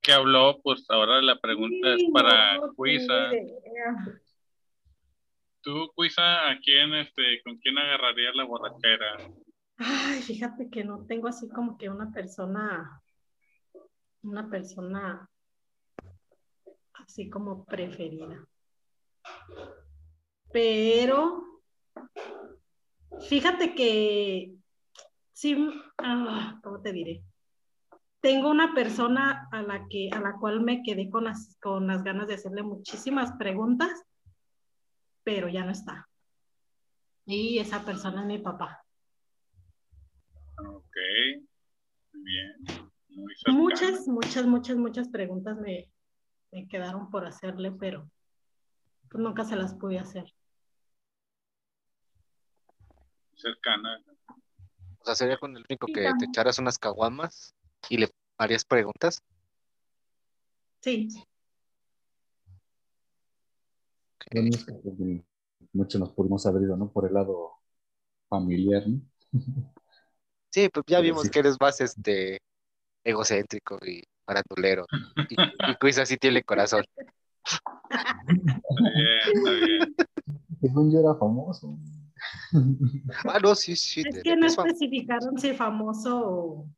que 0.00 0.12
habló, 0.12 0.60
pues 0.62 0.84
ahora 0.88 1.20
la 1.20 1.38
pregunta 1.40 1.94
es 1.94 2.04
para 2.12 2.60
Cuisa. 2.76 3.30
Tú, 5.62 5.90
Cuisa, 5.96 6.50
¿a 6.50 6.58
quién, 6.60 6.94
este, 6.94 7.42
con 7.42 7.58
quién 7.58 7.76
agarrarías 7.76 8.36
la 8.36 8.44
borrachera? 8.44 9.16
Ay, 9.78 10.22
fíjate 10.22 10.70
que 10.70 10.84
no 10.84 11.04
tengo 11.06 11.26
así 11.26 11.48
como 11.48 11.76
que 11.76 11.90
una 11.90 12.12
persona, 12.12 13.02
una 14.22 14.48
persona 14.48 15.28
así 16.94 17.28
como 17.28 17.64
preferida. 17.64 18.46
Pero 20.56 21.60
fíjate 23.28 23.74
que 23.74 24.54
sí, 25.34 25.54
ah, 25.98 26.58
¿cómo 26.62 26.80
te 26.80 26.94
diré? 26.94 27.22
Tengo 28.22 28.50
una 28.50 28.72
persona 28.72 29.50
a 29.52 29.60
la 29.60 29.86
que 29.86 30.08
a 30.10 30.18
la 30.18 30.38
cual 30.40 30.62
me 30.62 30.82
quedé 30.82 31.10
con 31.10 31.24
las, 31.24 31.58
con 31.60 31.86
las 31.86 32.02
ganas 32.02 32.26
de 32.28 32.36
hacerle 32.36 32.62
muchísimas 32.62 33.32
preguntas, 33.32 34.02
pero 35.24 35.50
ya 35.50 35.62
no 35.62 35.72
está. 35.72 36.08
Y 37.26 37.58
esa 37.58 37.84
persona 37.84 38.22
es 38.22 38.26
mi 38.26 38.38
papá. 38.38 38.82
Ok, 40.58 40.96
bien. 42.12 42.56
muchas, 43.48 44.08
muchas, 44.08 44.46
muchas, 44.46 44.76
muchas 44.78 45.08
preguntas 45.10 45.58
me, 45.58 45.92
me 46.50 46.66
quedaron 46.66 47.10
por 47.10 47.26
hacerle, 47.26 47.72
pero 47.72 48.10
nunca 49.12 49.44
se 49.44 49.56
las 49.56 49.74
pude 49.74 49.98
hacer. 49.98 50.32
Cercana. 53.36 54.02
O 54.98 55.04
sea, 55.04 55.14
sería 55.14 55.38
con 55.38 55.56
el 55.56 55.64
único 55.68 55.86
que 55.86 56.10
te 56.18 56.24
echaras 56.24 56.58
unas 56.58 56.78
caguamas 56.78 57.54
y 57.88 57.98
le 57.98 58.10
harías 58.38 58.64
preguntas. 58.64 59.22
Sí. 60.80 61.08
mucho 65.72 65.98
nos 65.98 66.12
pudimos 66.12 66.44
haber 66.46 66.62
ido, 66.62 66.76
¿no? 66.76 66.90
Por 66.90 67.06
el 67.06 67.14
lado 67.14 67.52
familiar, 68.28 68.82
¿no? 68.86 69.00
Sí, 70.50 70.70
pues 70.72 70.86
ya 70.86 71.00
vimos 71.00 71.28
que 71.28 71.40
eres 71.40 71.56
más 71.60 71.82
este 71.82 72.40
egocéntrico 73.04 73.78
y 73.84 74.02
paratulero. 74.24 74.86
Y, 75.28 75.34
y 75.34 75.74
Quiz 75.78 75.98
así 75.98 76.16
tiene 76.16 76.42
corazón. 76.44 76.82
Está 77.90 78.90
bien, 78.94 79.18
está 79.34 79.50
bien. 79.50 79.94
Según 80.60 80.92
yo 80.92 81.00
era 81.00 81.14
famoso. 81.14 81.78
Ah, 83.28 83.38
no, 83.42 83.54
sí, 83.54 83.76
sí. 83.76 84.02
Es 84.04 84.22
que 84.22 84.36
no 84.36 84.46
especificaron 84.46 85.38
si 85.38 85.54
famoso 85.54 86.20
o... 86.24 86.68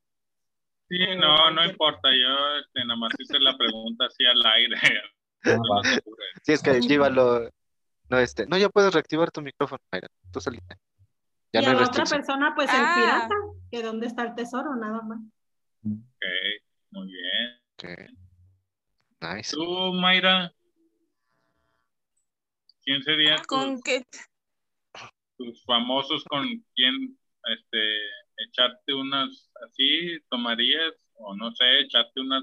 Sí, 0.89 0.99
no, 1.19 1.51
no 1.51 1.65
importa. 1.65 2.09
Yo 2.11 2.59
este, 2.61 2.85
nada 2.85 2.99
más 2.99 3.13
hice 3.19 3.39
la 3.39 3.57
pregunta 3.57 4.07
así 4.07 4.25
al 4.25 4.45
aire. 4.47 4.77
Ah, 5.45 5.83
sí, 6.43 6.53
es 6.53 6.63
que 6.63 6.81
llévalo. 6.81 7.51
No, 8.09 8.19
este, 8.19 8.47
no, 8.47 8.57
ya 8.57 8.71
puedes 8.71 8.93
reactivar 8.93 9.31
tu 9.31 9.43
micrófono, 9.43 9.83
Mayra, 9.93 10.09
tú. 10.33 10.41
Ya 11.53 11.61
y 11.61 11.65
no 11.65 11.71
a 11.71 11.75
la 11.75 11.87
otra 11.87 12.05
persona, 12.05 12.53
pues 12.55 12.71
el 12.71 12.81
ah. 12.81 12.95
pirata, 12.97 13.35
que 13.71 13.83
dónde 13.83 14.07
está 14.07 14.23
el 14.23 14.35
tesoro, 14.35 14.75
nada 14.77 15.03
más. 15.03 15.21
Ok. 15.85 16.25
Muy 16.91 17.07
bien. 17.07 17.61
Okay. 17.75 18.07
Nice. 19.21 19.55
¿Tú, 19.55 19.93
Mayra? 19.93 20.53
¿Quién 22.83 23.03
sería 23.03 23.37
¿Con 23.47 23.83
qué? 23.83 24.07
Tus 25.39 25.65
famosos 25.65 26.25
con 26.25 26.47
quién 26.75 27.19
este, 27.45 27.97
echarte 28.49 28.93
unas 28.93 29.51
así, 29.65 30.19
tomarías? 30.29 30.95
O 31.15 31.35
no 31.35 31.51
sé, 31.53 31.81
echarte 31.81 32.21
unas 32.21 32.43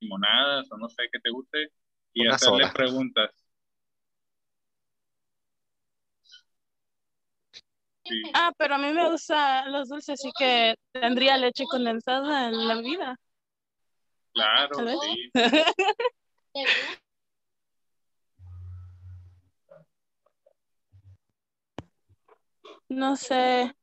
limonadas 0.00 0.70
o 0.72 0.76
no 0.76 0.88
sé 0.88 1.04
qué 1.12 1.20
te 1.20 1.30
guste 1.30 1.68
y 2.14 2.26
hacerle 2.26 2.68
preguntas. 2.72 3.30
Ah, 8.34 8.52
pero 8.58 8.74
a 8.74 8.78
mí 8.78 8.92
me 8.92 9.10
gustan 9.10 9.72
los 9.72 9.88
dulces, 9.88 10.20
así 10.20 10.30
que 10.38 10.74
tendría 10.92 11.38
leche 11.38 11.64
condensada 11.64 12.48
en 12.48 12.68
la 12.68 12.76
vida. 12.76 13.16
Claro, 14.32 14.74
sí. 14.86 15.30
no 22.94 23.16
sé. 23.16 23.74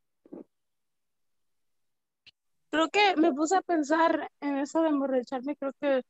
Creo 2.69 2.89
que 2.89 3.15
me 3.17 3.33
puse 3.33 3.55
a 3.55 3.61
pensar 3.61 4.31
en 4.39 4.57
eso 4.57 4.81
de 4.81 4.89
emborracharme. 4.89 5.55
Creo 5.57 5.73
que 5.79 6.03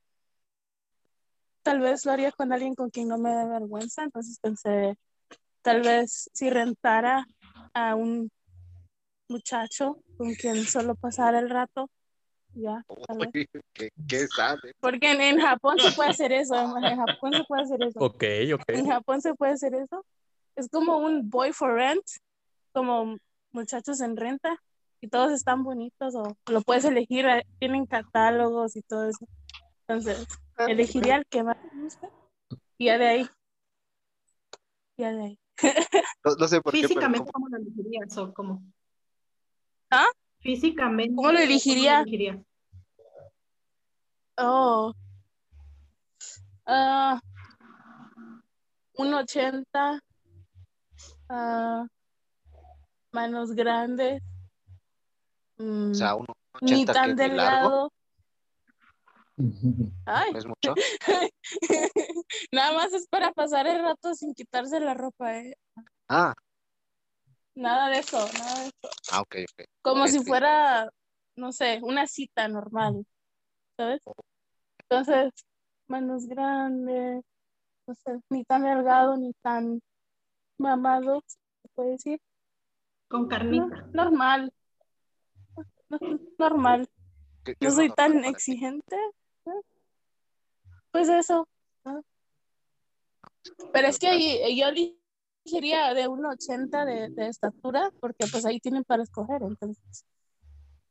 tal 1.63 1.79
vez 1.79 2.05
lo 2.05 2.11
haría 2.11 2.31
con 2.31 2.53
alguien 2.53 2.75
con 2.75 2.89
quien 2.89 3.07
no 3.07 3.17
me 3.17 3.31
dé 3.31 3.47
vergüenza. 3.47 4.03
Entonces 4.03 4.39
pensé, 4.39 4.95
tal 5.61 5.81
vez 5.81 6.29
si 6.33 6.49
rentara 6.49 7.25
a 7.73 7.95
un 7.95 8.31
muchacho 9.27 9.97
con 10.17 10.33
quien 10.35 10.65
solo 10.65 10.95
pasara 10.95 11.39
el 11.39 11.49
rato, 11.49 11.89
ya. 12.53 12.85
¿Qué, 14.07 14.27
sabe? 14.27 14.73
Porque 14.79 15.11
en, 15.11 15.39
Japón 15.39 15.79
se 15.79 15.91
puede 15.91 16.09
hacer 16.09 16.31
eso. 16.31 16.55
En 16.77 16.97
Japón 16.97 17.33
se 17.33 17.43
puede 17.45 17.63
hacer 17.63 17.81
eso. 17.83 17.99
Ok, 17.99 18.23
ok. 18.53 18.63
En 18.67 18.87
Japón 18.87 19.21
se 19.21 19.33
puede 19.33 19.53
hacer 19.53 19.73
eso. 19.73 20.05
Es 20.55 20.67
como 20.69 20.97
un 20.97 21.29
boy 21.29 21.53
for 21.53 21.73
rent, 21.73 22.03
como 22.71 23.17
muchachos 23.51 24.01
en 24.01 24.17
renta 24.17 24.57
y 25.01 25.07
todos 25.07 25.31
están 25.31 25.63
bonitos 25.63 26.15
o 26.15 26.37
lo 26.49 26.61
puedes 26.61 26.85
elegir, 26.85 27.25
eh, 27.25 27.45
tienen 27.59 27.85
catálogos 27.85 28.75
y 28.75 28.81
todo 28.83 29.09
eso. 29.09 29.25
Entonces, 29.87 30.27
ah, 30.57 30.65
elegiría 30.65 31.17
el 31.17 31.25
que 31.25 31.43
más 31.43 31.57
me 31.73 31.83
gusta 31.83 32.09
y 32.77 32.85
ya 32.85 32.97
de 32.97 33.07
ahí. 33.07 33.29
Ya 34.97 35.11
de 35.11 35.23
ahí. 35.23 35.39
No, 36.23 36.47
sé 36.47 36.61
por 36.61 36.71
Físicamente, 36.71 37.31
¿cómo 37.31 37.47
lo 37.49 37.57
elegirías 37.57 38.15
o 38.17 38.31
cómo? 38.31 38.63
¿Ah? 39.89 40.05
Físicamente. 40.39 41.15
¿Cómo 41.15 41.31
lo 41.31 41.39
elegiría? 41.39 42.05
Oh. 44.37 44.93
Uh, 46.67 47.19
un 48.97 49.13
80. 49.13 49.99
Uh, 51.29 51.87
manos 53.11 53.51
grandes. 53.51 54.21
o 55.57 55.93
sea, 55.93 56.15
un 56.15 56.25
80 56.53 56.75
ni 56.75 56.85
tan 56.85 57.15
delgado. 57.15 57.91
Ay. 60.05 60.33
¿No 60.33 60.39
es 60.39 60.45
mucho? 60.45 60.75
Nada 62.51 62.73
más 62.73 62.93
es 62.93 63.07
para 63.07 63.31
pasar 63.31 63.67
el 63.67 63.81
rato 63.81 64.13
sin 64.13 64.33
quitarse 64.33 64.79
la 64.79 64.93
ropa, 64.93 65.37
¿eh? 65.37 65.55
Ah, 66.07 66.33
Nada 67.55 67.89
de 67.89 67.99
eso, 67.99 68.17
nada 68.17 68.59
de 68.61 68.67
eso. 68.67 68.89
Ah, 69.11 69.21
ok, 69.21 69.35
ok. 69.51 69.65
Como 69.81 70.07
si 70.07 70.23
fuera, 70.23 70.89
no 71.35 71.51
sé, 71.51 71.79
una 71.83 72.07
cita 72.07 72.47
normal, 72.47 73.05
¿sabes? 73.75 74.01
Entonces, 74.83 75.33
manos 75.87 76.27
grandes, 76.27 77.23
no 77.87 77.95
sé, 77.95 78.19
ni 78.29 78.45
tan 78.45 78.63
delgado 78.63 79.17
ni 79.17 79.33
tan 79.41 79.81
mamado, 80.57 81.21
se 81.27 81.69
puede 81.75 81.91
decir. 81.91 82.19
Con 83.11 83.27
carnita. 83.27 83.65
No, 83.93 84.05
normal. 84.05 84.53
No, 85.89 85.97
normal. 86.39 86.89
¿Qué- 87.43 87.55
qué 87.55 87.65
No 87.65 87.69
es 87.69 87.75
soy 87.75 87.89
tan 87.91 88.23
exigente. 88.23 88.95
¿no? 89.45 89.61
Pues 90.91 91.09
eso. 91.09 91.47
Pero 93.73 93.87
es 93.87 93.99
que 93.99 94.07
ahí- 94.07 94.57
yo 94.57 94.67
elegiría 94.69 95.93
de 95.93 96.07
1,80 96.07 96.85
de, 96.85 97.09
de 97.09 97.27
estatura, 97.27 97.91
porque 97.99 98.25
pues 98.31 98.45
ahí 98.45 98.59
tienen 98.61 98.85
para 98.85 99.03
escoger, 99.03 99.41
entonces. 99.43 100.05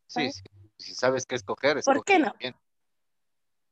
Sí, 0.07 0.31
sí. 0.31 0.43
Si 0.77 0.95
sabes 0.95 1.25
qué 1.25 1.37
escoger, 1.37 1.81
¿Por 1.83 2.05
qué 2.05 2.19
no? 2.19 2.35
bien. 2.39 2.55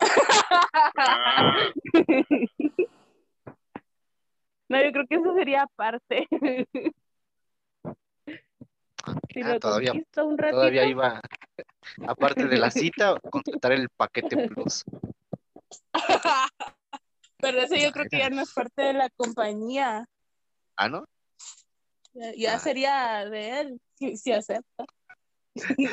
No, 4.70 4.76
yo 4.84 4.92
creo 4.92 5.06
que 5.08 5.14
eso 5.16 5.34
sería 5.34 5.62
aparte. 5.62 6.28
Si 9.32 9.40
Ah, 9.42 9.58
todavía- 9.58 9.92
un 9.92 10.36
Todavía 10.36 10.84
iba, 10.86 11.20
aparte 12.06 12.46
de 12.46 12.56
la 12.58 12.70
cita, 12.70 13.14
contratar 13.30 13.72
el 13.72 13.88
paquete 13.90 14.48
plus. 14.48 14.84
pero 17.38 17.60
eso 17.60 17.74
yo 17.76 17.92
creo 17.92 18.06
que 18.10 18.18
ya 18.18 18.30
no 18.30 18.42
es 18.42 18.52
parte 18.52 18.82
de 18.82 18.92
la 18.94 19.10
compañía. 19.10 20.08
Ah, 20.76 20.88
¿no? 20.88 21.04
Ya, 22.14 22.32
ya 22.36 22.54
Ah. 22.54 22.58
sería 22.58 23.24
de 23.28 23.60
él, 23.60 23.80
si, 23.94 24.16
si 24.16 24.32
acepta. 24.32 24.84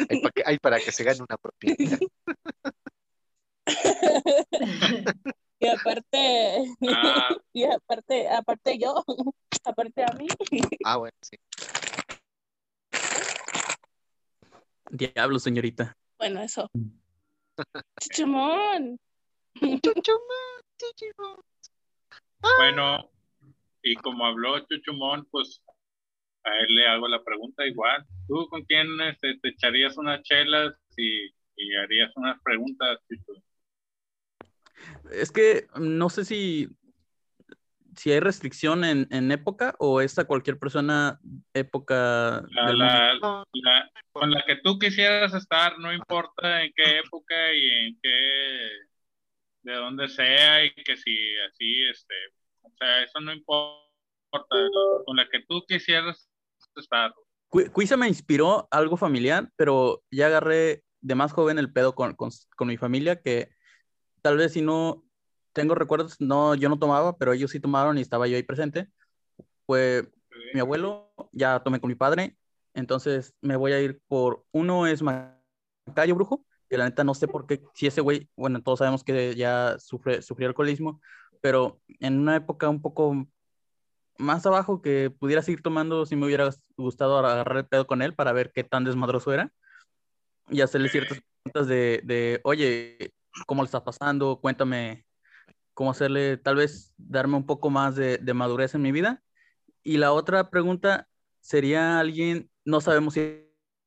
Hay 0.10 0.22
para 0.22 0.32
que, 0.32 0.44
hay 0.46 0.58
para 0.60 0.80
que 0.80 0.92
se 0.92 1.04
gane 1.04 1.20
una 1.22 1.38
propiedad. 1.38 2.00
Y 5.60 5.68
aparte, 5.68 6.66
ah, 6.90 7.30
y 7.54 7.64
aparte, 7.64 8.28
aparte 8.30 8.78
yo, 8.78 9.04
aparte 9.64 10.04
a 10.04 10.14
mí. 10.14 10.28
Ah, 10.84 10.98
bueno, 10.98 11.16
sí. 11.22 11.38
Diablo, 14.90 15.40
señorita. 15.40 15.98
Bueno, 16.18 16.42
eso. 16.42 16.70
Chichimón. 18.00 18.98
bueno, 22.58 23.10
y 23.82 23.96
como 23.96 24.26
habló 24.26 24.60
Chuchumón, 24.60 25.26
pues 25.32 25.62
a 26.44 26.50
él 26.60 26.76
le 26.76 26.88
hago 26.88 27.08
la 27.08 27.24
pregunta 27.24 27.66
igual. 27.66 28.06
¿Tú 28.28 28.48
con 28.50 28.64
quién 28.66 29.00
este, 29.02 29.40
te 29.40 29.50
echarías 29.50 29.98
unas 29.98 30.22
chelas 30.24 30.76
y, 30.98 31.28
y 31.56 31.76
harías 31.76 32.12
unas 32.16 32.40
preguntas? 32.42 33.00
Chuchu? 33.08 33.42
Es 35.12 35.32
que 35.32 35.68
no 35.80 36.10
sé 36.10 36.26
si, 36.26 36.68
si 37.96 38.12
hay 38.12 38.20
restricción 38.20 38.84
en, 38.84 39.08
en 39.12 39.32
época 39.32 39.76
o 39.80 40.02
es 40.02 40.18
a 40.20 40.26
cualquier 40.26 40.58
persona 40.60 41.20
época 41.54 42.44
La- 42.50 42.74
la- 42.74 43.14
No, 43.22 43.44
la- 43.54 43.92
con 44.12 44.32
la 44.32 44.44
que 44.46 44.58
tú 44.58 44.78
quisieras 44.80 45.34
estar, 45.34 45.78
no 45.80 45.94
importa 45.94 46.64
en 46.64 46.72
qué 46.76 47.00
época 47.00 47.54
y 47.54 47.68
en 47.88 48.00
qué, 48.02 48.70
de 49.64 49.74
dónde 49.74 50.08
sea 50.08 50.64
y 50.66 50.72
que 50.74 50.96
si 50.96 51.18
así, 51.50 51.84
este, 51.90 52.14
o 52.62 52.72
sea, 52.78 53.04
eso 53.04 53.20
no 53.20 53.34
importa, 53.34 53.82
con 55.06 55.18
la 55.18 55.28
que 55.30 55.42
tú 55.48 55.64
quisieras 55.68 56.30
estar. 56.76 57.14
Cu- 57.50 57.72
Cuisa 57.72 57.98
me 57.98 58.08
inspiró 58.08 58.68
algo 58.72 58.98
familiar, 58.98 59.50
pero 59.56 60.04
ya 60.12 60.28
agarré 60.28 60.84
de 61.02 61.16
más 61.16 61.32
joven 61.32 61.58
el 61.60 61.72
pedo 61.72 61.96
con, 61.96 62.16
con- 62.16 62.32
con 62.56 62.68
mi 62.68 62.78
familia, 62.78 63.22
que 63.22 63.50
tal 64.22 64.38
vez 64.38 64.54
si 64.54 64.62
no 64.62 65.05
tengo 65.56 65.74
recuerdos, 65.74 66.20
no, 66.20 66.54
yo 66.54 66.68
no 66.68 66.78
tomaba, 66.78 67.18
pero 67.18 67.32
ellos 67.32 67.50
sí 67.50 67.62
tomaron 67.62 67.98
y 67.98 68.02
estaba 68.02 68.28
yo 68.28 68.36
ahí 68.36 68.44
presente. 68.44 68.90
Fue 69.66 70.12
mi 70.54 70.60
abuelo, 70.60 71.14
ya 71.32 71.62
tomé 71.62 71.80
con 71.80 71.88
mi 71.88 71.96
padre, 71.96 72.38
entonces 72.74 73.34
me 73.42 73.56
voy 73.56 73.72
a 73.72 73.80
ir 73.80 74.02
por 74.08 74.46
uno 74.52 74.86
es 74.86 75.02
Macayo 75.02 76.14
Brujo, 76.14 76.46
que 76.70 76.78
la 76.78 76.84
neta 76.84 77.06
no 77.06 77.14
sé 77.14 77.28
por 77.28 77.48
qué, 77.48 77.64
si 77.74 77.88
ese 77.88 78.02
güey, 78.02 78.30
bueno, 78.36 78.62
todos 78.62 78.80
sabemos 78.80 79.04
que 79.04 79.34
ya 79.36 79.78
sufre, 79.80 80.22
sufrió 80.22 80.50
alcoholismo, 80.50 81.02
pero 81.42 81.80
en 82.02 82.20
una 82.20 82.36
época 82.36 82.68
un 82.68 82.82
poco 82.82 83.26
más 84.18 84.46
abajo 84.46 84.82
que 84.82 85.10
pudiera 85.10 85.42
seguir 85.42 85.62
tomando, 85.62 86.06
si 86.06 86.18
me 86.18 86.26
hubiera 86.26 86.50
gustado 86.76 87.18
agarrar 87.18 87.58
el 87.58 87.66
pedo 87.66 87.88
con 87.88 88.02
él 88.02 88.14
para 88.14 88.34
ver 88.34 88.52
qué 88.54 88.66
tan 88.66 88.84
desmadroso 88.84 89.32
era 89.32 89.54
y 90.50 90.60
hacerle 90.60 90.90
ciertas 90.90 91.22
preguntas 91.44 91.68
de, 91.68 92.02
de 92.04 92.42
oye, 92.44 93.14
¿cómo 93.46 93.62
le 93.62 93.68
está 93.68 93.84
pasando? 93.84 94.40
Cuéntame 94.42 95.05
cómo 95.76 95.92
hacerle, 95.92 96.38
tal 96.38 96.56
vez 96.56 96.96
darme 96.98 97.38
un 97.38 97.46
poco 97.46 97.70
más 97.70 97.96
de, 97.96 98.18
de 98.18 98.34
madurez 98.34 98.74
en 98.74 98.82
mi 98.82 98.92
vida. 98.92 99.22
Y 99.84 99.98
la 99.98 100.14
otra 100.14 100.50
pregunta 100.50 101.08
sería 101.42 102.00
alguien, 102.00 102.50
no 102.66 102.82
sabemos 102.82 103.14
si 103.14 103.22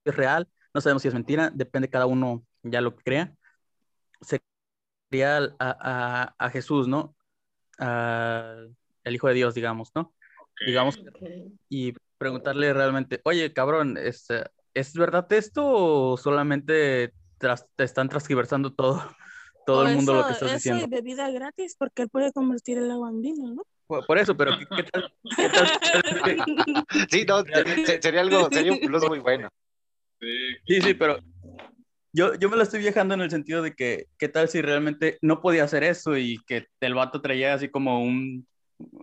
es 0.05 0.15
real, 0.17 0.49
no 0.73 0.81
sabemos 0.81 1.03
si 1.03 1.09
es 1.09 1.15
mentira, 1.15 1.51
depende 1.53 1.91
cada 1.91 2.07
uno 2.07 2.45
ya 2.63 2.81
lo 2.81 2.95
que 2.95 3.03
crea. 3.03 3.35
Sería 5.11 5.39
a, 5.39 5.55
a- 5.59 6.35
a 6.39 6.51
Jesús, 6.51 6.87
¿no? 6.89 7.17
A- 7.79 8.57
el 9.05 9.15
Hijo 9.15 9.29
de 9.29 9.35
Dios, 9.35 9.55
digamos, 9.55 9.91
¿no? 9.95 10.15
Digamos, 10.67 10.99
Ok. 10.99 11.23
y 11.69 11.95
preguntarle 12.19 12.73
realmente, 12.75 13.21
oye, 13.25 13.53
cabrón, 13.53 13.97
¿es, 13.97 14.29
eh, 14.31 14.45
¿es 14.75 14.95
verdad 14.95 15.33
esto 15.33 15.63
o 15.67 16.17
solamente 16.17 17.15
tras- 17.39 17.69
te 17.77 17.85
están 17.85 18.09
transgiversando 18.09 18.75
todo, 18.75 19.03
todo 19.69 19.83
O 19.83 19.87
el 19.87 19.97
mundo 19.97 20.15
lo 20.15 20.21
eso- 20.21 20.29
que 20.29 20.33
estás 20.33 20.49
eso 20.49 20.55
diciendo? 20.57 20.85
y 20.87 20.89
bebida 20.89 21.31
gratis, 21.31 21.77
porque 21.79 22.03
él 22.03 22.09
puede 22.09 22.33
convertir 22.33 22.79
el 22.79 22.91
agua 22.91 23.11
en 23.11 23.21
vino, 23.21 23.53
¿no? 23.55 23.63
Por, 23.87 24.07
por 24.07 24.17
eso, 24.19 24.35
pero 24.35 24.53
¿qué, 24.59 24.65
qué 24.77 24.83
tal? 24.85 25.13
qué 25.37 25.49
tal- 25.51 25.69
Sí, 27.11 27.25
no, 27.27 27.43
se- 27.45 27.85
se- 27.87 28.01
sería 28.03 28.23
algo, 28.23 28.49
sería 28.51 28.73
un 28.73 28.81
plus 28.81 29.07
muy 29.07 29.19
bueno. 29.19 29.49
Sí, 30.67 30.81
Sí, 30.81 30.95
pero 30.95 31.19
yo, 32.15 32.35
yo 32.37 32.49
me 32.49 32.57
la 32.57 32.63
estoy 32.63 32.81
viajando 32.81 33.13
en 33.15 33.21
el 33.21 33.31
sentido 33.31 33.61
de 33.63 33.75
que, 33.75 34.07
¿qué 34.19 34.29
tal 34.31 34.49
si 34.49 34.63
realmente 34.63 35.19
no 35.21 35.43
podía 35.43 35.65
hacer 35.65 35.85
eso 35.85 36.17
y 36.17 36.39
que 36.47 36.67
el 36.81 36.95
vato 36.95 37.21
traía 37.21 37.53
así 37.53 37.69
como 37.69 38.03
un, 38.03 38.47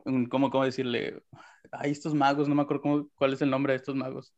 un 0.06 0.25
¿cómo, 0.25 0.49
cómo 0.49 0.65
decirle? 0.65 1.21
Ay, 1.71 1.91
estos 1.91 2.15
magos, 2.15 2.47
no 2.49 2.56
me 2.56 2.63
acuerdo 2.63 2.82
cómo- 2.82 3.10
cuál 3.15 3.34
es 3.34 3.41
el 3.43 3.51
nombre 3.51 3.73
de 3.73 3.78
estos 3.78 3.95
magos. 3.95 4.34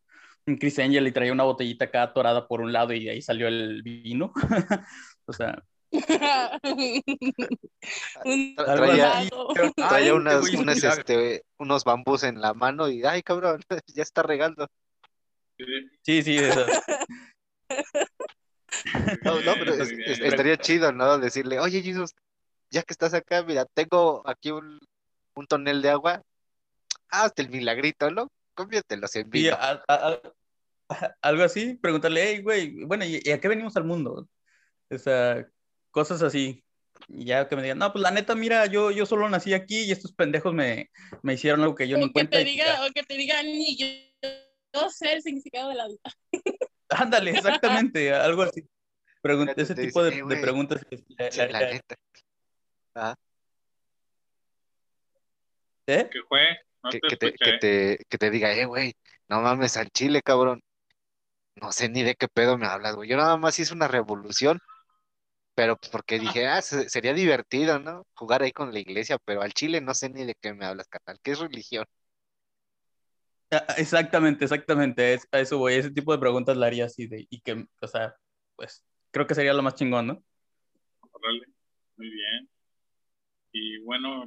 Un 0.46 0.58
Chris 0.58 0.78
Angel 0.80 1.08
y 1.08 1.12
traía 1.13 1.32
una 1.34 1.44
botellita 1.44 1.86
acá 1.86 2.04
atorada 2.04 2.48
por 2.48 2.60
un 2.62 2.72
lado 2.74 2.92
y 2.94 3.06
de 3.06 3.12
ahí 3.12 3.22
salió 3.22 3.48
el 3.48 3.82
vino. 3.82 4.32
o 5.26 5.34
sea, 5.34 5.62
Un 8.26 8.56
Tra- 8.56 8.65
Algo 8.67 8.86
Traía. 8.86 9.17
Ay, 9.17 9.30
traía 9.76 10.13
unas, 10.13 10.43
milagro. 10.52 10.89
este, 10.89 11.43
unos 11.58 11.84
bambús 11.84 12.23
en 12.23 12.41
la 12.41 12.54
mano 12.54 12.89
y, 12.89 13.04
ay, 13.06 13.23
cabrón, 13.23 13.62
ya 13.88 14.04
está 14.04 14.23
regando. 14.23 14.67
sí. 15.58 15.65
sí, 16.02 16.23
sí, 16.23 16.38
de 16.38 16.50
esas. 16.50 16.67
No, 19.23 19.41
no, 19.41 19.54
pero 19.56 19.73
Muy 19.73 19.82
es- 19.82 19.89
bien. 19.89 20.12
es- 20.12 20.19
estaría 20.19 20.58
chido, 20.58 20.91
¿no? 20.91 21.17
Decirle, 21.17 21.60
oye, 21.60 21.82
Jesús, 21.82 22.13
ya 22.69 22.84
que 22.84 22.93
estás 22.93 23.13
acá, 23.13 23.41
mira, 23.43 23.65
tengo 23.73 24.21
aquí 24.28 24.52
un, 24.52 24.80
un 25.36 25.47
tonel 25.47 25.82
de 25.82 25.89
agua, 25.89 26.21
hazte 27.10 27.41
el 27.41 27.50
milagrito, 27.50 28.12
¿no? 28.12 28.30
Conviértelos 28.54 29.15
en 29.15 29.30
vino. 29.30 29.56
a- 29.56 29.84
a- 29.88 30.19
a- 30.89 31.15
algo 31.21 31.43
así, 31.43 31.73
preguntarle, 31.76 32.23
hey, 32.23 32.41
güey, 32.41 32.84
bueno, 32.86 33.04
¿y, 33.06 33.19
y 33.23 33.32
a 33.32 33.39
qué 33.39 33.47
venimos 33.47 33.76
al 33.78 33.84
mundo? 33.86 34.28
O 34.89 34.97
sea, 34.97 35.47
cosas 35.98 36.22
así. 36.22 36.64
Y 37.08 37.26
ya 37.26 37.48
que 37.48 37.56
me 37.56 37.64
digan, 37.64 37.80
no, 37.80 37.92
pues 37.92 38.04
la 38.04 38.12
neta, 38.12 38.36
mira, 38.36 38.68
yo, 38.68 38.92
yo 38.92 39.08
solo 39.08 39.28
nací 39.30 39.56
aquí 39.56 39.80
y 39.86 39.92
estos 39.92 40.12
pendejos 40.14 40.54
me, 40.54 40.92
me 41.24 41.34
hicieron 41.34 41.62
algo 41.62 41.74
que 41.74 41.88
yo 41.88 41.98
ni 41.98 42.04
O 42.04 42.08
que 42.08 42.14
cuenta. 42.14 42.38
te 42.38 42.42
y 42.44 42.46
diga, 42.46 42.86
o 42.86 42.92
que 42.94 43.02
te 43.02 43.16
diga, 43.16 43.42
ni 43.42 43.76
yo, 43.76 43.88
yo 44.76 44.90
sé 44.92 45.14
el 45.14 45.24
significado 45.24 45.70
de 45.70 45.76
la 45.76 45.88
vida. 45.88 46.00
Ándale, 46.90 47.32
exactamente, 47.32 48.14
algo 48.14 48.44
así. 48.44 48.62
Pregun- 49.24 49.46
Fíjate, 49.46 49.62
ese 49.64 49.74
tipo 49.74 50.04
de, 50.04 50.20
"Eh, 50.20 50.38
preguntas. 50.40 50.86
que 50.88 51.48
la 51.48 51.60
neta. 51.62 51.96
¿Eh? 55.88 56.10
¿Qué 56.12 56.20
fue? 56.30 56.42
No 56.84 56.90
Que, 56.92 57.00
te 57.00 57.08
que 57.08 57.18
te, 57.18 57.34
que, 57.34 57.58
te, 57.58 58.06
que 58.08 58.18
te 58.20 58.30
diga, 58.30 58.54
eh, 58.54 58.66
güey, 58.66 58.94
no 59.30 59.42
mames 59.42 59.78
al 59.78 59.90
chile, 59.90 60.22
cabrón. 60.22 60.62
No 61.56 61.72
sé 61.72 61.90
ni 61.90 62.04
de 62.04 62.14
qué 62.16 62.28
pedo 62.28 62.56
me 62.58 62.68
hablas, 62.68 62.96
güey. 62.96 63.10
Yo 63.10 63.18
nada 63.18 63.36
más 63.38 63.58
hice 63.58 63.74
una 63.74 63.88
revolución, 63.88 64.60
pero 65.58 65.78
pues 65.78 65.91
porque 65.91 66.20
dije, 66.20 66.48
ah, 66.48 66.62
se- 66.63 66.89
sería 66.89 67.13
divertido, 67.15 67.80
¿no? 67.80 68.08
Jugar 68.15 68.43
ahí 68.43 68.54
con 68.54 68.74
la 68.74 68.80
iglesia, 68.80 69.20
pero 69.26 69.41
al 69.43 69.54
chile 69.54 69.82
no 69.82 69.96
sé 69.96 70.10
ni 70.12 70.26
de 70.26 70.36
qué 70.41 70.54
me 70.56 70.65
hablas, 70.67 70.88
carnal. 70.89 71.20
¿Qué 71.24 71.32
es 71.34 71.39
religión? 71.39 71.86
Ah, 73.52 73.65
Exactamente, 73.78 74.43
exactamente, 74.46 75.13
es- 75.13 75.28
a 75.32 75.39
eso 75.39 75.58
voy, 75.58 75.74
ese 75.76 75.91
tipo 75.91 76.12
de 76.12 76.20
preguntas 76.20 76.58
la 76.58 76.67
haría 76.67 76.86
así 76.86 77.08
de, 77.08 77.26
y 77.30 77.41
que, 77.41 77.65
o 77.82 77.88
sea, 77.88 78.15
pues, 78.56 78.84
creo 79.12 79.26
que 79.28 79.36
sería 79.36 79.54
lo 79.54 79.63
más 79.63 79.76
chingón, 79.76 80.08
¿no? 80.08 80.24
Órale, 81.12 81.46
Muy 81.98 82.10
bien. 82.10 82.50
Y 83.52 83.80
bueno, 83.80 84.26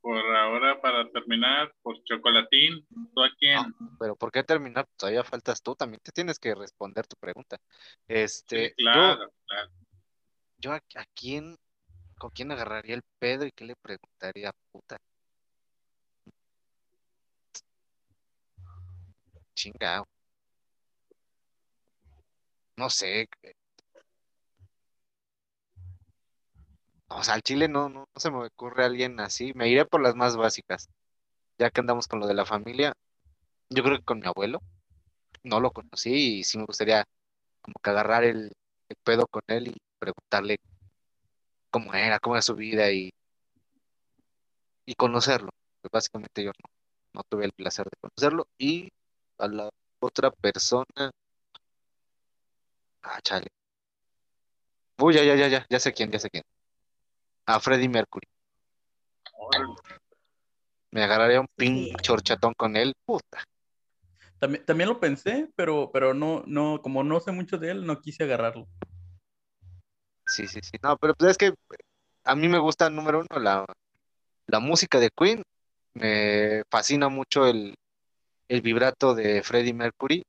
por 0.00 0.16
ahora, 0.36 0.80
para 0.80 1.08
terminar, 1.12 1.72
pues 1.82 1.98
Chocolatín, 2.04 2.86
¿tú 3.14 3.22
a 3.22 3.30
quién? 3.38 3.60
Ah, 3.60 3.68
pero 3.98 4.16
¿por 4.16 4.32
qué 4.32 4.42
terminar? 4.44 4.88
Todavía 4.96 5.24
faltas 5.24 5.62
tú, 5.62 5.74
también 5.76 6.00
te 6.02 6.12
tienes 6.12 6.38
que 6.38 6.54
responder 6.54 7.06
tu 7.06 7.16
pregunta. 7.16 7.58
Sí, 8.54 8.60
Este, 8.62 8.76
yo, 8.90 9.16
claro, 9.16 9.32
claro. 9.46 9.70
Yo 10.62 10.72
a, 10.72 10.80
quién, 11.14 11.58
con 12.18 12.30
quién 12.30 12.52
agarraría 12.52 12.94
el 12.96 13.02
pedo 13.18 13.46
y 13.46 13.52
qué 13.52 13.64
le 13.66 13.76
preguntaría, 13.76 14.52
puta. 14.72 14.98
Chingado. 19.54 20.06
no 22.76 22.90
sé. 22.90 23.28
O 27.08 27.22
sea, 27.22 27.34
al 27.34 27.42
chile 27.42 27.68
no, 27.68 27.88
no, 27.88 28.00
no 28.14 28.20
se 28.20 28.30
me 28.30 28.38
ocurre 28.46 28.84
alguien 28.84 29.20
así. 29.20 29.52
Me 29.54 29.68
iré 29.68 29.84
por 29.84 30.00
las 30.02 30.14
más 30.16 30.36
básicas. 30.36 30.88
Ya 31.58 31.70
que 31.70 31.80
andamos 31.80 32.08
con 32.08 32.20
lo 32.20 32.26
de 32.26 32.34
la 32.34 32.46
familia, 32.46 32.94
yo 33.70 33.82
creo 33.84 33.98
que 33.98 34.04
con 34.04 34.20
mi 34.20 34.26
abuelo. 34.26 34.62
No 35.44 35.60
lo 35.60 35.72
conocí 35.72 36.40
y 36.40 36.44
sí 36.44 36.58
me 36.58 36.66
gustaría 36.66 37.06
como 37.62 37.76
que 37.82 37.90
agarrar 37.90 38.24
el, 38.24 38.52
el 38.88 38.96
pedo 39.04 39.26
con 39.28 39.42
él 39.48 39.68
y 39.68 39.76
preguntarle 40.02 40.58
cómo 41.70 41.94
era, 41.94 42.18
cómo 42.18 42.34
era 42.34 42.42
su 42.42 42.56
vida 42.56 42.90
y, 42.90 43.12
y 44.84 44.94
conocerlo. 44.94 45.50
Pues 45.80 45.92
básicamente 45.92 46.42
yo 46.42 46.50
no, 46.50 46.68
no 47.12 47.22
tuve 47.22 47.44
el 47.44 47.52
placer 47.52 47.84
de 47.84 47.96
conocerlo. 48.00 48.48
Y 48.58 48.88
a 49.38 49.46
la 49.46 49.70
otra 50.00 50.32
persona. 50.32 51.12
Ah, 53.02 53.20
chale. 53.22 53.46
Uy, 54.98 55.14
ya, 55.14 55.22
ya, 55.22 55.36
ya, 55.36 55.46
ya, 55.46 55.66
ya 55.70 55.78
sé 55.78 55.92
quién, 55.92 56.10
ya 56.10 56.18
sé 56.18 56.28
quién. 56.30 56.42
A 57.46 57.60
Freddie 57.60 57.88
Mercury. 57.88 58.26
Me 60.90 61.04
agarraría 61.04 61.40
un 61.40 61.48
pinche 61.56 62.12
horchatón 62.12 62.54
con 62.54 62.76
él, 62.76 62.92
puta. 63.04 63.44
También, 64.40 64.64
también 64.66 64.88
lo 64.88 64.98
pensé, 64.98 65.48
pero, 65.54 65.90
pero 65.92 66.12
no, 66.12 66.42
no, 66.46 66.82
como 66.82 67.04
no 67.04 67.20
sé 67.20 67.30
mucho 67.30 67.58
de 67.58 67.70
él, 67.70 67.86
no 67.86 68.00
quise 68.00 68.24
agarrarlo. 68.24 68.66
Sí, 70.32 70.48
sí, 70.48 70.60
sí. 70.62 70.78
No, 70.82 70.96
pero 70.96 71.14
pues 71.14 71.32
es 71.32 71.38
que 71.38 71.52
a 72.24 72.34
mí 72.34 72.48
me 72.48 72.58
gusta, 72.58 72.88
número 72.88 73.20
uno, 73.20 73.38
la, 73.40 73.66
la 74.46 74.60
música 74.60 74.98
de 74.98 75.10
Queen. 75.10 75.42
Me 75.94 76.62
fascina 76.70 77.08
mucho 77.10 77.46
el, 77.46 77.74
el 78.48 78.62
vibrato 78.62 79.14
de 79.14 79.42
Freddie 79.42 79.74
Mercury 79.74 80.22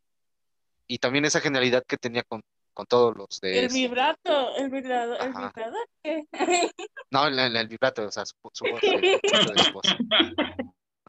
y 0.88 0.98
también 0.98 1.24
esa 1.24 1.40
genialidad 1.40 1.84
que 1.88 1.96
tenía 1.96 2.24
con, 2.24 2.42
con 2.74 2.86
todos 2.86 3.16
los 3.16 3.40
de... 3.40 3.60
El 3.60 3.70
vibrato, 3.70 4.56
el 4.58 4.70
vibrato, 4.70 5.24
el 5.24 5.30
vibrato. 5.34 5.74
¿qué? 6.04 6.26
No, 7.12 7.28
el, 7.28 7.38
el- 7.40 7.56
el 7.56 7.68
vibrato, 7.68 8.08
o 8.08 8.12
sea, 8.12 8.26
su, 8.26 8.36
su 8.52 8.66
voz, 8.66 8.82
el 8.84 9.02
vibrato 9.24 9.52
de 9.54 9.64
su 9.64 9.72
voz. 9.72 9.86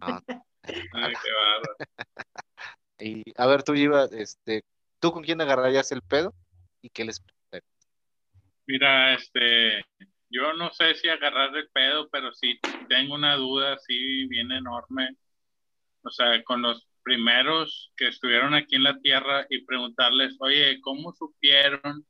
No, 0.00 0.20
Ay, 0.92 1.14
qué. 1.22 1.28
Y 2.98 3.24
a 3.36 3.46
ver, 3.46 3.62
tú, 3.64 3.74
Iba, 3.74 4.04
este, 4.12 4.62
¿tú 5.00 5.10
con 5.12 5.22
quién 5.24 5.40
agarrarías 5.40 5.90
el 5.92 6.00
pedo? 6.02 6.32
¿Y 6.80 6.90
qué 6.90 7.04
les? 7.04 7.20
Mira, 8.66 9.14
este, 9.14 9.84
yo 10.30 10.54
no 10.54 10.70
sé 10.72 10.94
si 10.94 11.08
agarrar 11.08 11.56
el 11.56 11.68
pedo, 11.70 12.08
pero 12.10 12.32
sí 12.34 12.58
tengo 12.88 13.14
una 13.14 13.36
duda 13.36 13.74
así 13.74 14.26
bien 14.28 14.50
enorme. 14.52 15.16
O 16.02 16.10
sea, 16.10 16.42
con 16.44 16.62
los 16.62 16.86
primeros 17.02 17.92
que 17.96 18.08
estuvieron 18.08 18.54
aquí 18.54 18.76
en 18.76 18.84
la 18.84 18.98
Tierra 19.00 19.46
y 19.50 19.64
preguntarles, 19.64 20.36
oye, 20.40 20.80
¿cómo 20.82 21.14
supieron 21.14 22.06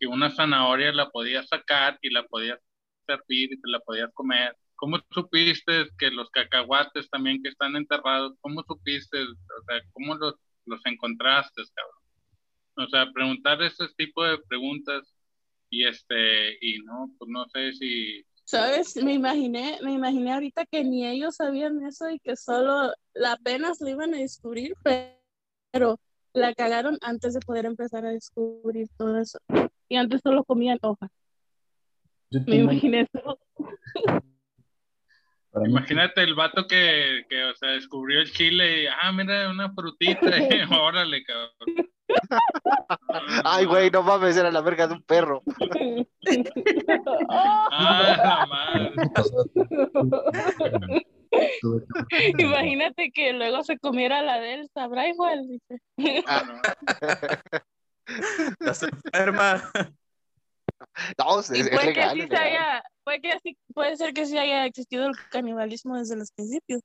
que 0.00 0.06
una 0.06 0.30
zanahoria 0.30 0.92
la 0.92 1.10
podías 1.10 1.48
sacar 1.48 1.98
y 2.02 2.10
la 2.10 2.24
podías 2.26 2.60
servir 3.06 3.52
y 3.52 3.60
te 3.60 3.70
la 3.70 3.80
podías 3.80 4.12
comer? 4.14 4.56
¿Cómo 4.76 4.98
supiste 5.10 5.88
que 5.98 6.10
los 6.10 6.30
cacahuates 6.30 7.08
también 7.10 7.42
que 7.42 7.50
están 7.50 7.76
enterrados, 7.76 8.34
cómo 8.40 8.62
supiste, 8.68 9.22
o 9.22 9.64
sea, 9.68 9.80
cómo 9.92 10.14
los, 10.16 10.34
los 10.66 10.80
encontraste, 10.86 11.62
cabrón? 11.74 12.02
O 12.76 12.88
sea, 12.88 13.12
preguntar 13.12 13.62
ese 13.62 13.88
tipo 13.96 14.24
de 14.24 14.38
preguntas 14.48 15.13
y 15.74 15.84
este, 15.86 16.52
y 16.60 16.78
no, 16.84 17.10
pues 17.18 17.28
no 17.30 17.44
sé 17.48 17.72
si, 17.72 18.24
¿Sabes? 18.46 18.96
Me 19.02 19.14
imaginé, 19.14 19.78
me 19.82 19.92
imaginé 19.94 20.32
ahorita 20.32 20.66
que 20.66 20.84
ni 20.84 21.06
ellos 21.06 21.36
sabían 21.36 21.82
eso 21.86 22.10
y 22.10 22.18
que 22.18 22.36
solo 22.36 22.92
la 23.14 23.32
apenas 23.32 23.80
lo 23.80 23.88
iban 23.88 24.14
a 24.14 24.18
descubrir, 24.18 24.74
pe- 24.82 25.18
pero 25.72 25.98
la 26.34 26.54
cagaron 26.54 26.98
antes 27.00 27.32
de 27.34 27.40
poder 27.40 27.64
empezar 27.64 28.04
a 28.04 28.10
descubrir 28.10 28.86
todo 28.98 29.18
eso. 29.18 29.38
Y 29.88 29.96
antes 29.96 30.20
solo 30.22 30.44
comían 30.44 30.78
hojas. 30.82 31.10
Me 32.30 32.56
imaginé 32.56 33.08
eso. 33.12 33.38
para 35.54 35.66
mí, 35.66 35.70
imagínate 35.70 36.22
el 36.22 36.34
vato 36.34 36.66
que, 36.66 37.24
que, 37.28 37.44
o 37.44 37.54
sea, 37.54 37.70
descubrió 37.70 38.20
el 38.20 38.32
chile 38.32 38.82
y, 38.82 38.86
ah, 38.86 39.12
mira, 39.12 39.48
una 39.48 39.72
frutita, 39.72 40.36
y, 40.36 40.48
órale, 40.80 41.24
cabrón. 41.24 41.88
Ay, 43.44 43.64
güey, 43.64 43.90
no 43.90 44.02
mames, 44.02 44.36
era 44.36 44.50
la 44.50 44.60
verga 44.60 44.88
de 44.88 44.94
un 44.94 45.02
perro. 45.02 45.42
Ah, 47.30 48.16
la 48.16 48.46
madre. 48.46 48.92
Imagínate 52.38 53.10
que 53.12 53.32
luego 53.32 53.62
se 53.62 53.78
comiera 53.78 54.22
la 54.22 54.40
de 54.40 54.54
él, 54.54 54.70
sabrá 54.72 55.08
igual, 55.08 55.46
dice. 55.46 55.82
No, 55.96 56.62
Estás 58.60 58.84
enferma. 58.84 59.62
No, 61.18 61.40
es, 61.40 61.50
Y 61.50 61.60
es 61.60 61.70
puede 61.70 61.92
que 61.92 62.08
sí 62.10 62.26
se 62.28 62.36
haya, 62.36 62.82
puede 63.02 63.20
que 63.20 63.38
sí, 63.42 63.58
puede 63.74 63.96
ser 63.96 64.12
que 64.14 64.26
sí 64.26 64.38
haya 64.38 64.64
existido 64.66 65.06
el 65.06 65.14
canibalismo 65.30 65.96
desde 65.98 66.16
los 66.16 66.30
principios. 66.32 66.82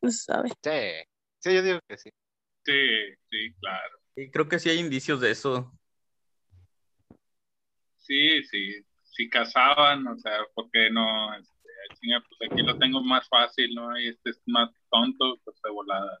No 0.00 0.10
se 0.10 0.18
sabe. 0.18 0.48
Sí, 0.62 1.10
sí, 1.40 1.54
yo 1.54 1.62
digo 1.62 1.78
que 1.88 1.96
sí. 1.96 2.10
sí, 2.64 3.14
sí, 3.30 3.54
claro. 3.60 3.98
Y 4.16 4.30
creo 4.30 4.48
que 4.48 4.58
sí 4.58 4.70
hay 4.70 4.78
indicios 4.78 5.20
de 5.20 5.30
eso. 5.30 5.72
Sí, 7.98 8.42
sí, 8.44 8.82
sí 9.04 9.28
cazaban, 9.28 10.06
o 10.06 10.16
sea, 10.18 10.38
porque 10.54 10.90
no, 10.90 11.34
este, 11.34 11.68
chinga, 12.00 12.22
pues 12.28 12.50
aquí 12.50 12.62
lo 12.62 12.78
tengo 12.78 13.02
más 13.02 13.28
fácil, 13.28 13.74
¿no? 13.74 13.98
Y 13.98 14.08
este 14.08 14.30
es 14.30 14.40
más 14.46 14.70
tonto, 14.90 15.36
pues 15.44 15.60
de 15.62 15.70
volada. 15.70 16.18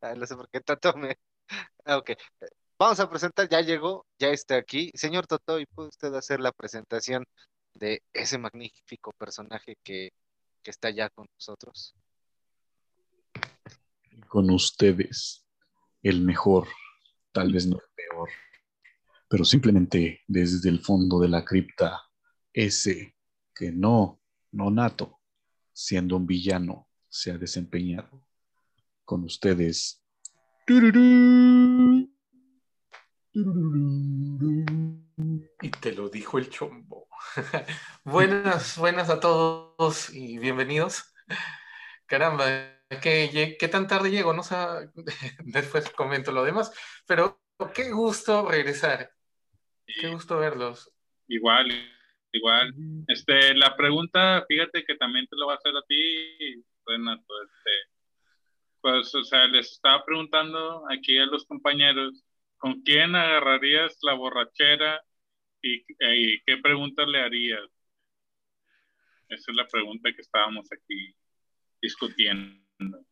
Ay, 0.00 0.18
no 0.18 0.26
sé 0.26 0.36
por 0.36 0.48
qué 0.48 0.60
tanto 0.60 0.94
me... 0.96 1.16
Ah, 1.84 1.98
Ok, 1.98 2.10
vamos 2.78 3.00
a 3.00 3.08
presentar, 3.10 3.48
ya 3.48 3.60
llegó, 3.60 4.06
ya 4.18 4.28
está 4.28 4.56
aquí. 4.56 4.90
Señor 4.94 5.26
Totoy, 5.26 5.66
¿puede 5.66 5.88
usted 5.88 6.14
hacer 6.14 6.40
la 6.40 6.52
presentación 6.52 7.24
de 7.74 8.02
ese 8.12 8.38
magnífico 8.38 9.12
personaje 9.12 9.76
que, 9.82 10.10
que 10.62 10.70
está 10.70 10.90
ya 10.90 11.10
con 11.10 11.26
nosotros? 11.34 11.94
con 14.26 14.50
ustedes 14.50 15.44
el 16.02 16.20
mejor, 16.20 16.68
tal 17.32 17.52
vez 17.52 17.66
no 17.66 17.76
el 17.76 17.94
peor, 17.94 18.28
pero 19.28 19.44
simplemente 19.44 20.22
desde 20.26 20.68
el 20.68 20.80
fondo 20.80 21.18
de 21.18 21.28
la 21.28 21.44
cripta, 21.44 22.02
ese 22.52 23.14
que 23.54 23.72
no, 23.72 24.20
no 24.52 24.70
nato, 24.70 25.20
siendo 25.72 26.16
un 26.16 26.26
villano, 26.26 26.88
se 27.08 27.30
ha 27.30 27.38
desempeñado. 27.38 28.22
Con 29.04 29.24
ustedes. 29.24 30.02
tururú. 30.66 32.10
Y 35.60 35.70
te 35.82 35.92
lo 35.92 36.08
dijo 36.08 36.38
el 36.38 36.48
chombo. 36.48 37.06
buenas, 38.04 38.78
buenas 38.78 39.10
a 39.10 39.20
todos 39.20 40.08
y 40.14 40.38
bienvenidos. 40.38 41.14
Caramba, 42.06 42.46
¿qué, 43.02 43.58
qué 43.60 43.68
tan 43.68 43.86
tarde 43.88 44.10
llego? 44.10 44.32
No 44.32 44.42
sé, 44.42 44.56
después 45.44 45.90
comento 45.90 46.32
lo 46.32 46.44
demás, 46.44 46.72
pero 47.06 47.38
qué 47.74 47.90
gusto 47.90 48.48
regresar. 48.48 49.10
Qué 49.84 50.08
gusto 50.08 50.38
verlos. 50.38 50.90
Igual, 51.28 51.70
igual. 52.32 52.72
Este, 53.06 53.54
la 53.54 53.76
pregunta, 53.76 54.46
fíjate 54.48 54.82
que 54.82 54.94
también 54.94 55.26
te 55.26 55.36
lo 55.36 55.48
va 55.48 55.52
a 55.52 55.56
hacer 55.56 55.76
a 55.76 55.82
ti, 55.86 56.64
Renato, 56.86 57.42
este, 57.42 57.70
pues, 58.80 59.14
o 59.14 59.24
sea, 59.24 59.46
les 59.46 59.72
estaba 59.72 60.02
preguntando 60.06 60.84
aquí 60.90 61.18
a 61.18 61.26
los 61.26 61.44
compañeros, 61.44 62.24
¿con 62.58 62.82
quién 62.82 63.14
agarrarías 63.14 63.96
la 64.02 64.14
borrachera 64.14 65.02
y, 65.62 65.84
y 65.88 66.40
qué 66.42 66.56
preguntas 66.58 67.06
le 67.08 67.20
harías? 67.20 67.64
Esa 69.28 69.50
es 69.50 69.56
la 69.56 69.66
pregunta 69.66 70.12
que 70.14 70.22
estábamos 70.22 70.68
aquí 70.72 71.14
discutiendo. 71.82 73.04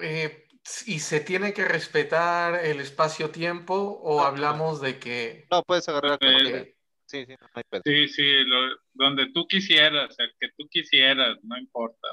Eh, 0.00 0.46
¿Y 0.86 0.98
se 0.98 1.20
tiene 1.20 1.52
que 1.52 1.64
respetar 1.64 2.64
el 2.64 2.80
espacio-tiempo 2.80 3.74
o 3.74 4.22
hablamos 4.22 4.80
de 4.80 4.98
que... 4.98 5.46
No, 5.50 5.62
puedes 5.62 5.88
agarrar 5.88 6.18
como 6.18 6.38
Eh. 6.38 6.76
Sí, 7.06 7.26
sí, 7.26 7.32
no, 7.38 7.46
no 7.46 7.50
hay 7.54 7.64
pedo. 7.68 7.82
Sí, 7.84 8.08
sí, 8.08 8.44
lo- 8.44 8.76
donde 8.94 9.30
tú 9.32 9.46
quisieras, 9.46 10.18
el 10.18 10.32
que 10.40 10.48
tú 10.56 10.66
quisieras, 10.70 11.38
no 11.42 11.58
importa, 11.58 12.08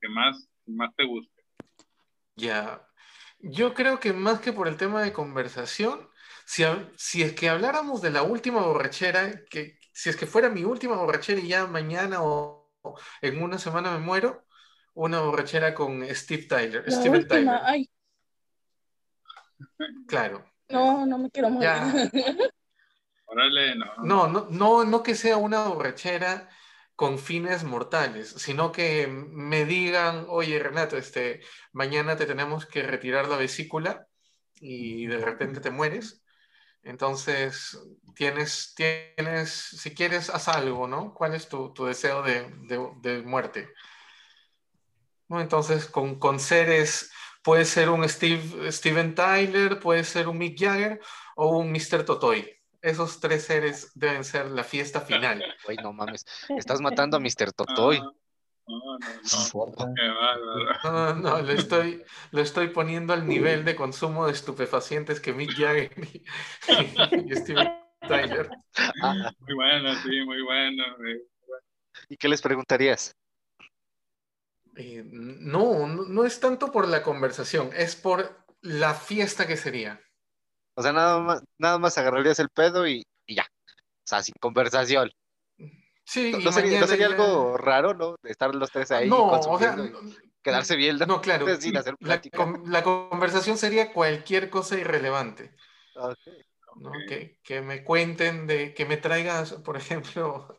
que 0.00 0.08
más, 0.08 0.48
más 0.66 0.94
te 0.96 1.04
guste. 1.04 1.44
Ya, 2.36 2.86
yo 3.38 3.74
creo 3.74 4.00
que 4.00 4.14
más 4.14 4.40
que 4.40 4.52
por 4.52 4.66
el 4.66 4.78
tema 4.78 5.02
de 5.02 5.12
conversación, 5.12 6.09
si, 6.50 6.64
si 6.96 7.22
es 7.22 7.32
que 7.34 7.48
habláramos 7.48 8.02
de 8.02 8.10
la 8.10 8.24
última 8.24 8.60
borrachera, 8.62 9.44
que 9.48 9.78
si 9.92 10.10
es 10.10 10.16
que 10.16 10.26
fuera 10.26 10.48
mi 10.48 10.64
última 10.64 10.96
borrachera 10.96 11.40
y 11.40 11.46
ya 11.46 11.66
mañana 11.68 12.22
o, 12.22 12.72
o 12.82 12.98
en 13.22 13.40
una 13.40 13.56
semana 13.56 13.92
me 13.92 14.00
muero, 14.00 14.46
una 14.94 15.20
borrachera 15.20 15.72
con 15.72 16.04
Steve 16.12 16.46
Tyler, 16.48 16.82
La 16.84 16.96
Steven 16.96 17.20
última, 17.20 17.28
Tyler, 17.28 17.60
ay, 17.62 17.90
claro. 20.08 20.44
no, 20.70 21.06
no 21.06 21.18
me 21.18 21.30
quiero 21.30 21.50
morir. 21.50 21.68
Ya. 21.68 22.10
Órale, 23.26 23.76
no. 23.76 23.86
No, 24.02 24.26
no, 24.26 24.48
no, 24.50 24.84
no 24.84 25.02
que 25.04 25.14
sea 25.14 25.36
una 25.36 25.68
borrachera 25.68 26.48
con 26.96 27.20
fines 27.20 27.62
mortales, 27.62 28.28
sino 28.28 28.72
que 28.72 29.06
me 29.06 29.64
digan, 29.66 30.26
oye 30.28 30.58
Renato, 30.58 30.96
este, 30.96 31.42
mañana 31.72 32.16
te 32.16 32.26
tenemos 32.26 32.66
que 32.66 32.82
retirar 32.82 33.28
la 33.28 33.36
vesícula 33.36 34.08
y 34.54 35.06
de 35.06 35.18
repente 35.18 35.60
te 35.60 35.70
mueres. 35.70 36.24
Entonces, 36.82 37.78
tienes, 38.14 38.74
tienes, 38.74 39.50
si 39.50 39.94
quieres, 39.94 40.30
haz 40.30 40.48
algo, 40.48 40.86
¿no? 40.86 41.12
¿Cuál 41.14 41.34
es 41.34 41.48
tu, 41.48 41.72
tu 41.72 41.84
deseo 41.84 42.22
de, 42.22 42.50
de, 42.62 42.90
de 43.02 43.22
muerte? 43.22 43.68
¿No? 45.28 45.40
Entonces, 45.40 45.86
con, 45.86 46.18
con 46.18 46.40
seres, 46.40 47.10
puede 47.42 47.64
ser 47.64 47.90
un 47.90 48.08
Steve, 48.08 48.72
Steven 48.72 49.14
Tyler, 49.14 49.78
puede 49.78 50.04
ser 50.04 50.28
un 50.28 50.38
Mick 50.38 50.58
Jagger 50.58 51.00
o 51.36 51.58
un 51.58 51.70
Mr. 51.70 52.04
Totoy. 52.04 52.50
Esos 52.82 53.20
tres 53.20 53.44
seres 53.44 53.92
deben 53.94 54.24
ser 54.24 54.50
la 54.50 54.64
fiesta 54.64 55.02
final. 55.02 55.44
Güey, 55.66 55.76
no 55.82 55.92
mames. 55.92 56.24
Estás 56.48 56.80
matando 56.80 57.18
a 57.18 57.20
Mr. 57.20 57.52
Totoy. 57.52 58.00
No, 58.70 58.98
no, 58.98 59.84
no. 60.84 60.84
No, 60.84 61.14
no, 61.14 61.42
lo 61.42 61.52
estoy, 61.52 62.04
lo 62.30 62.40
estoy 62.40 62.68
poniendo 62.68 63.12
al 63.12 63.26
nivel 63.26 63.64
de 63.64 63.74
consumo 63.74 64.26
de 64.26 64.32
estupefacientes 64.32 65.20
que 65.20 65.32
Mick 65.32 65.52
Jagger 65.56 65.92
y, 65.98 66.24
y 67.32 67.36
Steven 67.36 67.68
Tyler. 68.06 68.48
Muy 69.40 69.54
bueno, 69.54 69.94
sí, 69.96 70.24
muy 70.24 70.42
bueno. 70.42 70.84
¿Y 72.08 72.16
qué 72.16 72.28
les 72.28 72.40
preguntarías? 72.40 73.16
Eh, 74.76 75.02
no, 75.04 75.86
no, 75.88 76.04
no 76.04 76.24
es 76.24 76.38
tanto 76.38 76.70
por 76.70 76.86
la 76.86 77.02
conversación, 77.02 77.70
es 77.76 77.96
por 77.96 78.46
la 78.62 78.94
fiesta 78.94 79.46
que 79.46 79.56
sería. 79.56 80.00
O 80.74 80.82
sea, 80.82 80.92
nada 80.92 81.18
más, 81.18 81.42
nada 81.58 81.78
más 81.78 81.98
agarrarías 81.98 82.38
el 82.38 82.48
pedo 82.50 82.86
y, 82.86 83.04
y 83.26 83.34
ya. 83.34 83.42
O 83.42 84.04
sea, 84.04 84.22
sin 84.22 84.34
conversación. 84.40 85.10
Sí, 86.10 86.32
¿No, 86.32 86.50
sería, 86.50 86.80
mañana 86.80 86.80
no 86.80 86.86
sería 86.88 87.08
ya- 87.08 87.14
algo 87.14 87.56
raro, 87.56 87.94
no? 87.94 88.16
De 88.20 88.30
estar 88.32 88.52
los 88.54 88.70
tres 88.70 88.90
ahí 88.90 89.08
No, 89.08 89.28
o 89.28 89.58
sea, 89.58 89.76
quedarse 90.42 90.74
viendo. 90.74 91.06
no, 91.06 91.20
claro. 91.20 91.46
sin 91.60 91.76
hacer 91.76 91.94
La, 92.00 92.20
la 92.66 92.82
conversación 92.82 93.56
sería 93.56 93.92
cualquier 93.92 94.50
cosa 94.50 94.76
irrelevante. 94.76 95.54
Que, 97.08 97.38
que 97.42 97.60
me 97.60 97.84
cuenten 97.84 98.46
de, 98.46 98.74
que 98.74 98.86
me 98.86 98.96
traigas, 98.96 99.52
por 99.52 99.76
ejemplo, 99.76 100.56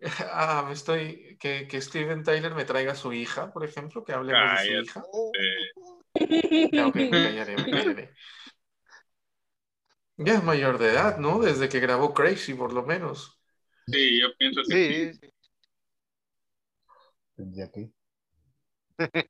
ah, 0.32 0.64
me 0.66 0.74
estoy, 0.74 1.36
que, 1.40 1.66
que 1.68 1.80
Steven 1.80 2.22
Tyler 2.24 2.54
me 2.54 2.64
traiga 2.64 2.92
a 2.92 2.96
su 2.96 3.12
hija, 3.12 3.52
por 3.52 3.64
ejemplo, 3.64 4.04
que 4.04 4.12
hablemos 4.12 4.50
de 4.60 4.66
su 4.66 4.72
hija. 4.82 5.02
Me 6.14 7.10
callaré, 7.10 7.56
me 7.56 7.70
callaré. 7.70 8.14
Ya 10.16 10.34
es 10.34 10.42
mayor 10.42 10.78
de 10.78 10.90
edad, 10.90 11.18
¿no? 11.18 11.38
Desde 11.38 11.68
que 11.68 11.80
grabó 11.80 12.12
Crazy, 12.12 12.52
por 12.54 12.72
lo 12.72 12.82
menos. 12.82 13.37
Sí, 13.90 14.20
yo 14.20 14.34
pienso 14.36 14.62
que 14.68 15.12
sí. 15.12 15.18
Sí. 15.20 15.32
Tendría 17.36 17.70
que. 17.70 17.92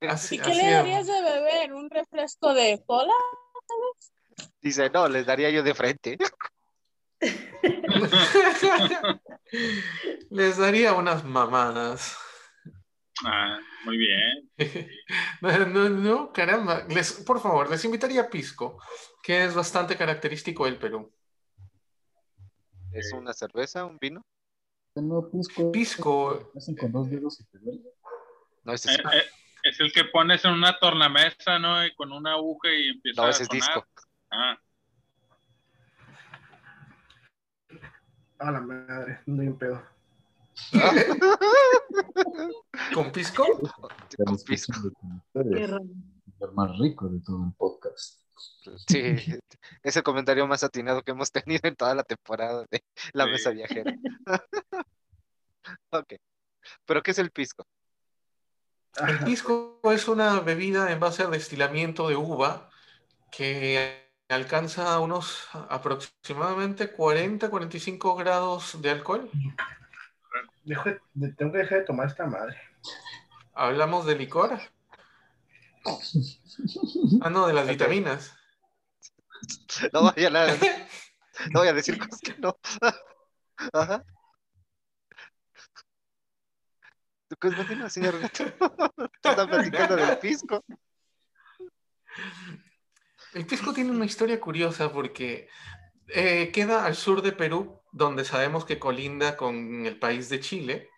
Así, 0.09 0.37
¿Y 0.37 0.38
qué 0.38 0.51
así 0.51 0.62
le 0.62 0.71
darías 0.71 1.07
de 1.07 1.21
beber? 1.21 1.75
¿Un 1.75 1.90
refresco 1.90 2.55
de 2.55 2.83
cola? 2.87 3.12
Dice, 4.62 4.88
no, 4.90 5.09
les 5.09 5.27
daría 5.27 5.51
yo 5.51 5.62
de 5.62 5.75
frente. 5.75 6.16
Les 10.31 10.57
daría 10.57 10.92
unas 10.92 11.25
mamadas. 11.25 12.16
Ah, 13.25 13.59
muy 13.85 13.99
bien. 13.99 14.51
No, 15.40 15.51
no, 15.66 15.88
no, 15.88 16.33
caramba. 16.33 16.85
Les, 16.88 17.12
por 17.12 17.40
favor, 17.40 17.68
les 17.68 17.85
invitaría 17.85 18.23
a 18.23 18.31
Pisco, 18.31 18.81
que 19.23 19.44
es 19.44 19.55
bastante 19.55 19.97
característico 19.97 20.66
del 20.66 20.79
Perú. 20.79 21.12
¿Es 22.92 23.12
una 23.12 23.33
cerveza, 23.33 23.85
un 23.85 23.99
vino? 23.99 24.25
No, 24.94 25.29
pisco. 25.31 25.72
Pisco, 25.72 26.51
Hacen 26.57 26.77
con 26.77 26.92
dos 26.92 27.11
dedos 27.11 27.40
y 27.40 27.44
te 27.44 27.59
duele. 27.59 27.83
No, 28.64 28.72
ese 28.72 28.90
Eh, 28.90 28.94
es, 28.94 29.01
eh, 29.01 29.24
es 29.64 29.81
el 29.81 29.92
que 29.92 30.05
pones 30.05 30.44
en 30.44 30.53
una 30.53 30.79
tornamesa, 30.79 31.59
¿no? 31.59 31.85
Y 31.85 31.94
con 31.94 32.12
una 32.12 32.33
aguja 32.33 32.68
y 32.72 32.88
empieza 32.90 33.22
no, 33.22 33.29
ese 33.29 33.42
a 33.42 33.44
es 33.44 33.48
disco. 33.51 33.85
Ah, 34.31 34.59
A 38.40 38.53
la 38.53 38.61
madre, 38.61 39.20
no 39.27 39.42
hay 39.42 39.48
un 39.48 39.59
pedo. 39.59 39.83
¿con 42.94 43.11
Pisco? 43.12 43.44
Con 44.24 44.38
pisco. 44.44 44.72
El 45.35 45.81
más 46.53 46.79
rico 46.79 47.09
de 47.09 47.20
todo 47.20 47.46
el 47.46 47.53
podcast. 47.55 48.20
Sí, 48.87 49.14
es 49.83 49.96
el 49.96 50.03
comentario 50.03 50.46
más 50.46 50.62
atinado 50.64 51.03
que 51.03 51.11
hemos 51.12 51.31
tenido 51.33 51.61
en 51.68 51.77
toda 51.77 51.94
la 51.94 52.03
temporada 52.05 52.64
de 52.70 52.83
La 53.12 53.24
Sí. 53.24 53.31
Mesa 53.31 53.51
Viajera. 53.51 53.94
Ok. 55.90 56.14
¿Pero 56.85 57.03
qué 57.03 57.11
es 57.12 57.18
el 57.18 57.31
pisco? 57.31 57.64
El 59.07 59.18
pisco 59.20 59.81
es 59.85 60.09
una 60.09 60.40
bebida 60.40 60.90
en 60.92 60.98
base 61.01 61.22
a 61.22 61.29
destilamiento 61.29 62.09
de 62.09 62.16
uva 62.16 62.70
que 63.31 64.09
alcanza 64.29 64.98
unos 65.01 65.46
aproximadamente 65.53 66.94
40-45 66.94 68.16
grados 68.16 68.81
de 68.83 68.90
alcohol. 68.90 69.31
Dejo 70.64 70.90
de- 71.14 71.33
tengo 71.33 71.53
que 71.53 71.59
dejar 71.59 71.79
de 71.79 71.85
tomar 71.85 72.09
esta 72.09 72.27
madre. 72.27 72.57
Hablamos 73.55 74.05
de 74.07 74.16
licor. 74.16 74.59
Ah, 77.22 77.31
no, 77.31 77.46
de 77.46 77.55
las 77.55 77.68
vitaminas. 77.68 78.33
No 79.92 80.03
vaya 80.05 80.29
a, 80.29 80.31
no 81.53 81.61
voy 81.61 81.68
a 81.68 81.72
decir 81.72 81.98
cosas 81.98 82.20
que 82.20 82.35
no. 82.38 82.59
Ajá. 83.72 84.05
Pues 87.38 87.55
continúa, 87.55 87.90
señor 87.90 88.18
Gato. 88.18 88.44
Te 89.22 89.29
están 89.29 89.48
platicando 89.48 89.96
del 89.96 90.18
pisco. 90.18 90.64
El 93.35 93.46
pisco 93.46 93.72
tiene 93.72 93.90
una 93.90 94.07
historia 94.07 94.40
curiosa 94.40 94.90
porque 94.92 95.48
eh, 96.09 96.51
queda 96.53 96.87
al 96.87 96.96
sur 96.96 97.22
de 97.22 97.33
Perú, 97.33 97.81
donde 97.92 98.24
sabemos 98.24 98.64
que 98.64 98.79
colinda 98.79 99.37
con 99.37 99.85
el 99.87 99.98
país 99.98 100.29
de 100.29 100.40
Chile. 100.40 100.90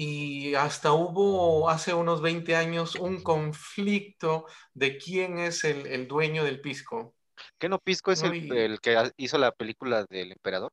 Y 0.00 0.54
hasta 0.54 0.92
hubo 0.92 1.68
hace 1.68 1.92
unos 1.92 2.22
20 2.22 2.54
años 2.54 2.94
un 2.94 3.20
conflicto 3.20 4.46
de 4.72 4.96
quién 4.96 5.40
es 5.40 5.64
el, 5.64 5.88
el 5.88 6.06
dueño 6.06 6.44
del 6.44 6.60
pisco. 6.60 7.16
¿Qué 7.58 7.68
no 7.68 7.80
pisco 7.80 8.12
es 8.12 8.22
el, 8.22 8.52
el 8.52 8.80
que 8.80 9.10
hizo 9.16 9.38
la 9.38 9.50
película 9.50 10.04
del 10.08 10.30
emperador? 10.30 10.70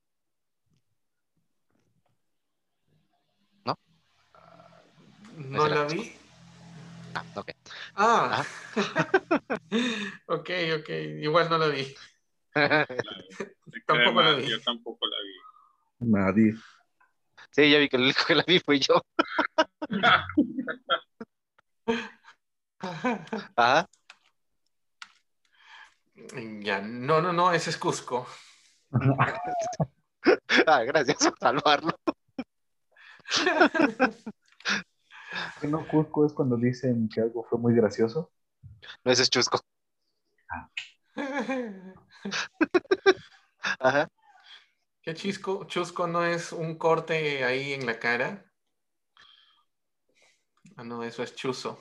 No 3.64 3.76
Ese 5.58 5.70
la 5.70 5.86
vi. 5.86 6.14
Ah, 7.16 7.26
ok. 7.34 7.52
Ah, 7.96 8.46
ok, 10.28 10.50
ok, 10.82 10.90
igual 11.24 11.50
no 11.50 11.58
la 11.58 11.68
vi. 11.70 11.96
Tampoco 13.88 14.22
la 14.22 14.34
vi. 14.34 14.52
Yo 14.52 14.62
tampoco 14.62 15.08
la 15.08 15.18
vi. 15.24 16.12
Nadie. 16.12 16.54
Sí, 17.56 17.72
ya 17.72 17.80
vi 17.80 17.88
que 17.88 17.96
el 17.96 18.04
único 18.04 18.26
que 18.28 18.36
la 18.36 18.44
vi 18.46 18.60
fue 18.60 18.80
yo. 18.80 19.02
Ajá. 23.56 23.88
Ya, 26.60 26.82
no, 26.82 27.22
no, 27.22 27.32
no, 27.32 27.54
ese 27.54 27.70
es 27.70 27.78
Cusco. 27.78 28.28
Ah, 30.66 30.82
gracias 30.84 31.18
por 31.18 31.38
salvarlo. 31.38 31.92
¿Qué 35.62 35.68
no 35.68 35.88
Cusco 35.88 36.26
es 36.26 36.34
cuando 36.34 36.58
dicen 36.58 37.08
que 37.08 37.22
algo 37.22 37.44
fue 37.44 37.60
muy 37.60 37.76
gracioso? 37.76 38.32
No, 39.04 39.12
ese 39.12 39.22
es 39.22 39.30
chusco. 39.30 39.62
Ajá. 43.80 44.10
¿Qué 45.06 45.14
chisco? 45.14 45.66
Chusco 45.66 46.08
no 46.08 46.26
es 46.26 46.52
un 46.52 46.80
corte 46.80 47.44
ahí 47.44 47.74
en 47.74 47.86
la 47.86 48.00
cara. 48.00 48.44
Ah, 50.78 50.84
no, 50.84 51.04
eso 51.04 51.22
es 51.22 51.36
chuzo. 51.36 51.80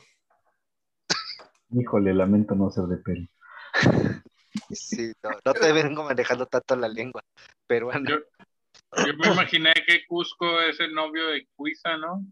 Híjole, 1.71 2.13
lamento 2.13 2.55
no 2.55 2.71
ser 2.71 2.85
de 2.85 2.99
pelo. 2.99 3.27
Sí, 4.71 5.11
no, 5.23 5.31
no 5.43 5.55
te 5.55 5.73
vengo 5.73 6.05
manejando 6.05 6.45
tanto 6.45 6.77
la 6.77 6.87
lengua 6.87 7.23
peruana. 7.67 8.11
Yo, 8.11 8.17
yo 9.07 9.15
me 9.17 9.33
imaginé 9.33 9.73
que 9.87 10.07
Cusco 10.07 10.61
es 10.61 10.79
el 10.81 10.93
novio 10.93 11.29
de 11.29 11.49
Cuiza, 11.57 11.97
¿no? 11.97 12.27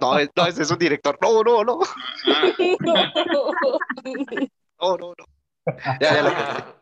No, 0.00 0.18
es- 0.18 0.30
no, 0.34 0.46
ese 0.46 0.62
es 0.62 0.70
un 0.72 0.78
director. 0.78 1.16
No, 1.22 1.44
no, 1.44 1.62
no. 1.62 1.78
Ah, 2.26 2.52
No, 4.80 4.96
no, 4.96 5.14
no. 5.16 5.24
Ya, 6.00 6.12
ya 6.14 6.22
lo. 6.22 6.81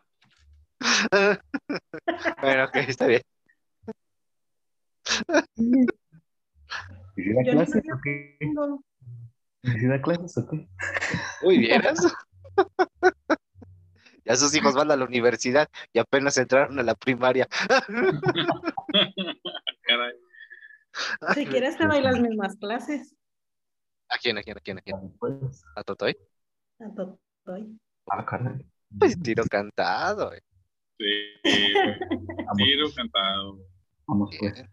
Bueno, 2.41 2.65
ok, 2.65 2.75
está 2.87 3.07
bien. 3.07 3.21
¿Y 7.15 7.23
si 7.23 7.33
da 7.33 7.43
Yo 7.43 7.53
no 7.53 7.59
clases 7.65 7.83
o 7.93 7.99
qué? 8.03 8.37
cuándo. 8.55 8.83
¿Y 9.63 9.71
si 9.71 9.87
da 9.87 10.01
clases 10.01 10.37
o 10.37 10.47
qué? 10.49 10.67
Muy 11.43 11.57
bien. 11.59 11.81
Ya 14.23 14.35
sus 14.35 14.53
hijos 14.55 14.75
van 14.75 14.91
a 14.91 14.95
la 14.95 15.05
universidad 15.05 15.67
y 15.91 15.97
apenas 15.99 16.37
entraron 16.37 16.77
a 16.77 16.83
la 16.83 16.93
primaria. 16.93 17.47
caray. 19.81 20.13
Si 21.33 21.45
quieres 21.47 21.75
te 21.75 21.87
doy 21.87 22.01
las 22.01 22.19
mismas 22.19 22.55
clases. 22.57 23.15
¿A 24.09 24.19
quién, 24.19 24.37
a 24.37 24.43
quién, 24.43 24.57
a 24.57 24.61
quién, 24.61 24.77
a 24.77 24.81
quién? 24.81 25.17
Pues, 25.17 25.63
¿A 25.75 25.83
Totoy? 25.83 26.15
A 26.79 26.93
Totoy. 26.93 27.79
ah, 28.11 28.23
caray. 28.23 28.63
Pues 28.99 29.19
tiro 29.23 29.43
cantado. 29.49 30.33
eh. 30.33 30.43
Sí, 31.01 31.73
tiro 32.57 32.87
cantado. 32.95 33.57
vamos 34.05 34.29
pues. 34.39 34.63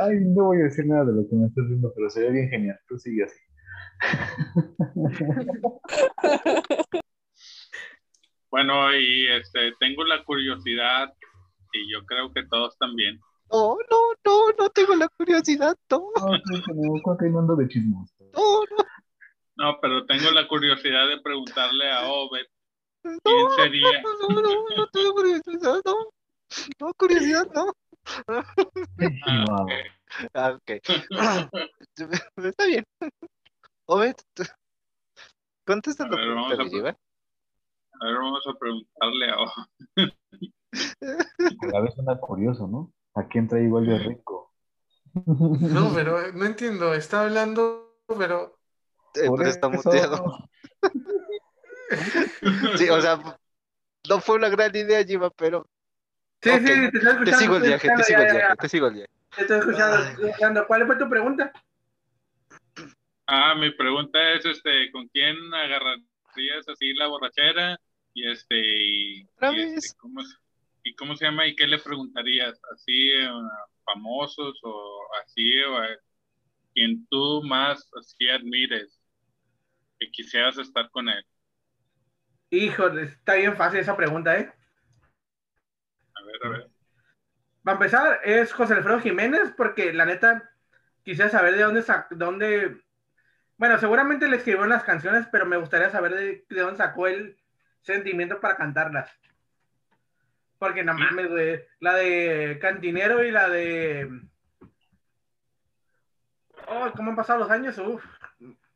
Ay, 0.00 0.20
no 0.20 0.44
voy 0.44 0.58
a 0.58 0.64
decir 0.64 0.86
nada 0.86 1.06
de 1.06 1.12
lo 1.14 1.26
que 1.28 1.34
me 1.34 1.46
estás 1.46 1.66
viendo, 1.66 1.90
pero 1.94 2.10
se 2.10 2.20
ve 2.20 2.30
bien 2.30 2.50
genial. 2.50 2.78
Tú 2.88 2.98
sigue 2.98 3.24
así. 3.24 3.40
Bueno, 8.50 8.92
y 8.94 9.28
este, 9.28 9.72
tengo 9.78 10.04
la 10.04 10.24
curiosidad, 10.24 11.14
y 11.72 11.92
yo 11.92 12.04
creo 12.04 12.32
que 12.32 12.42
todos 12.50 12.76
también. 12.78 13.20
No, 13.50 13.76
no, 13.90 14.12
no, 14.24 14.52
no 14.58 14.70
tengo 14.70 14.96
la 14.96 15.08
curiosidad. 15.08 15.76
No, 15.90 16.10
No, 16.16 16.36
no, 16.74 17.02
continuando 17.02 17.54
de 17.56 17.68
chismoso. 17.68 18.19
No, 18.34 18.60
no, 18.70 18.84
No, 19.56 19.78
pero 19.80 20.06
tengo 20.06 20.30
la 20.30 20.46
curiosidad 20.48 21.08
de 21.08 21.20
preguntarle 21.20 21.90
a 21.90 22.08
Obed 22.10 22.46
no, 23.04 23.18
quién 23.22 23.50
sería. 23.56 24.02
no, 24.02 24.28
no, 24.28 24.42
no, 24.42 24.76
no 24.76 24.86
tengo 24.88 25.12
curiosidad, 25.14 25.80
no. 25.84 25.94
No, 26.80 26.94
curiosidad, 26.94 27.46
no. 27.54 27.72
Wow. 29.46 29.68
Ah, 30.34 30.50
ok. 30.56 30.70
Está 32.36 32.66
bien. 32.66 32.84
Obed, 33.86 34.14
contesta 35.66 36.04
la 36.04 36.16
ver, 36.16 36.18
pregunta 36.26 36.42
vamos 36.42 36.58
a- 36.60 36.64
de 36.64 36.70
Giva. 36.70 36.96
A 38.00 38.04
ver, 38.06 38.14
vamos 38.16 38.46
a 38.46 38.52
preguntarle 38.58 39.30
a 39.30 39.36
Obed. 39.38 40.12
A 41.62 41.66
la 41.66 41.80
vez 41.80 41.94
suena 41.94 42.18
curioso, 42.18 42.66
¿no? 42.66 42.92
¿A 43.14 43.26
quién 43.28 43.48
trae 43.48 43.64
igual 43.64 43.86
de 43.86 43.98
rico? 43.98 44.52
No, 45.14 45.92
pero 45.94 46.20
eh, 46.20 46.32
no 46.34 46.44
entiendo. 46.46 46.94
Está 46.94 47.22
hablando, 47.24 47.89
pero. 48.16 48.58
Por 49.26 49.46
está 49.46 49.68
eso. 49.68 49.70
muteado. 49.70 50.38
Sí, 52.76 52.88
o 52.88 53.00
sea, 53.00 53.18
no 54.08 54.20
fue 54.20 54.36
una 54.36 54.48
gran 54.48 54.74
idea, 54.74 55.04
Giva, 55.04 55.28
pero 55.30 55.66
Sí, 56.42 56.50
sí, 56.50 56.64
te 56.64 56.72
estoy 56.86 56.86
escuchando. 57.10 57.24
te 57.24 57.32
sigo 57.34 57.56
el 57.56 57.62
viaje, 57.64 57.88
te 57.96 58.02
sigo 58.04 58.20
el 58.22 58.32
viaje, 58.32 58.56
te 58.56 58.68
sigo 58.68 58.86
el 58.86 58.94
viaje. 58.94 59.10
Te 59.34 59.40
estoy 59.42 59.58
escuchando, 59.58 59.96
te 59.96 60.10
estoy 60.12 60.28
escuchando. 60.30 60.66
¿Cuál 60.66 60.86
fue 60.86 60.96
tu 60.96 61.08
pregunta? 61.10 61.52
Ah, 63.26 63.54
mi 63.56 63.70
pregunta 63.72 64.18
es, 64.34 64.46
este, 64.46 64.90
¿con 64.92 65.08
quién 65.08 65.36
agarrarías 65.52 66.68
así 66.68 66.94
la 66.94 67.08
borrachera? 67.08 67.78
Y 68.14 68.30
este, 68.30 68.56
y, 68.56 69.26
este. 69.40 69.96
¿cómo, 69.98 70.22
se- 70.22 70.36
¿y 70.84 70.94
cómo 70.94 71.16
se 71.16 71.24
llama? 71.26 71.46
¿Y 71.46 71.54
qué 71.56 71.66
le 71.66 71.78
preguntarías? 71.78 72.60
¿Así 72.72 73.10
eh, 73.12 73.28
famosos 73.84 74.58
o 74.62 75.00
así 75.24 75.58
o 75.64 75.76
a 75.76 75.88
quien 76.74 77.06
tú 77.08 77.42
más 77.44 77.90
así 77.98 78.28
admires 78.28 79.00
que 79.98 80.10
quisieras 80.10 80.58
estar 80.58 80.90
con 80.90 81.08
él? 81.08 81.24
Híjole, 82.50 83.02
está 83.02 83.34
bien 83.34 83.56
fácil 83.56 83.80
esa 83.80 83.96
pregunta, 83.96 84.38
¿eh? 84.38 84.52
A 86.14 86.22
ver, 86.24 86.36
a 86.44 86.48
ver. 86.48 86.70
Para 87.62 87.76
empezar, 87.76 88.20
es 88.24 88.52
José 88.52 88.74
Alfredo 88.74 89.00
Jiménez, 89.00 89.52
porque 89.56 89.92
la 89.92 90.06
neta 90.06 90.50
quisiera 91.04 91.30
saber 91.30 91.54
de 91.54 91.62
dónde 91.62 91.82
sacó, 91.82 92.14
dónde, 92.14 92.82
bueno, 93.56 93.78
seguramente 93.78 94.26
le 94.26 94.36
escribió 94.36 94.66
las 94.66 94.84
canciones, 94.84 95.26
pero 95.30 95.46
me 95.46 95.58
gustaría 95.58 95.90
saber 95.90 96.14
de, 96.14 96.46
de 96.48 96.60
dónde 96.60 96.78
sacó 96.78 97.06
el 97.06 97.36
sentimiento 97.82 98.40
para 98.40 98.56
cantarlas. 98.56 99.10
Porque 100.58 100.84
nada 100.84 100.98
más 100.98 101.12
me 101.12 101.66
la 101.80 101.94
de 101.94 102.58
Cantinero 102.60 103.24
y 103.24 103.30
la 103.30 103.48
de... 103.48 104.29
Oh, 106.72 106.88
¿cómo 106.96 107.10
han 107.10 107.16
pasado 107.16 107.40
los 107.40 107.50
años? 107.50 107.76
Uf. 107.78 108.04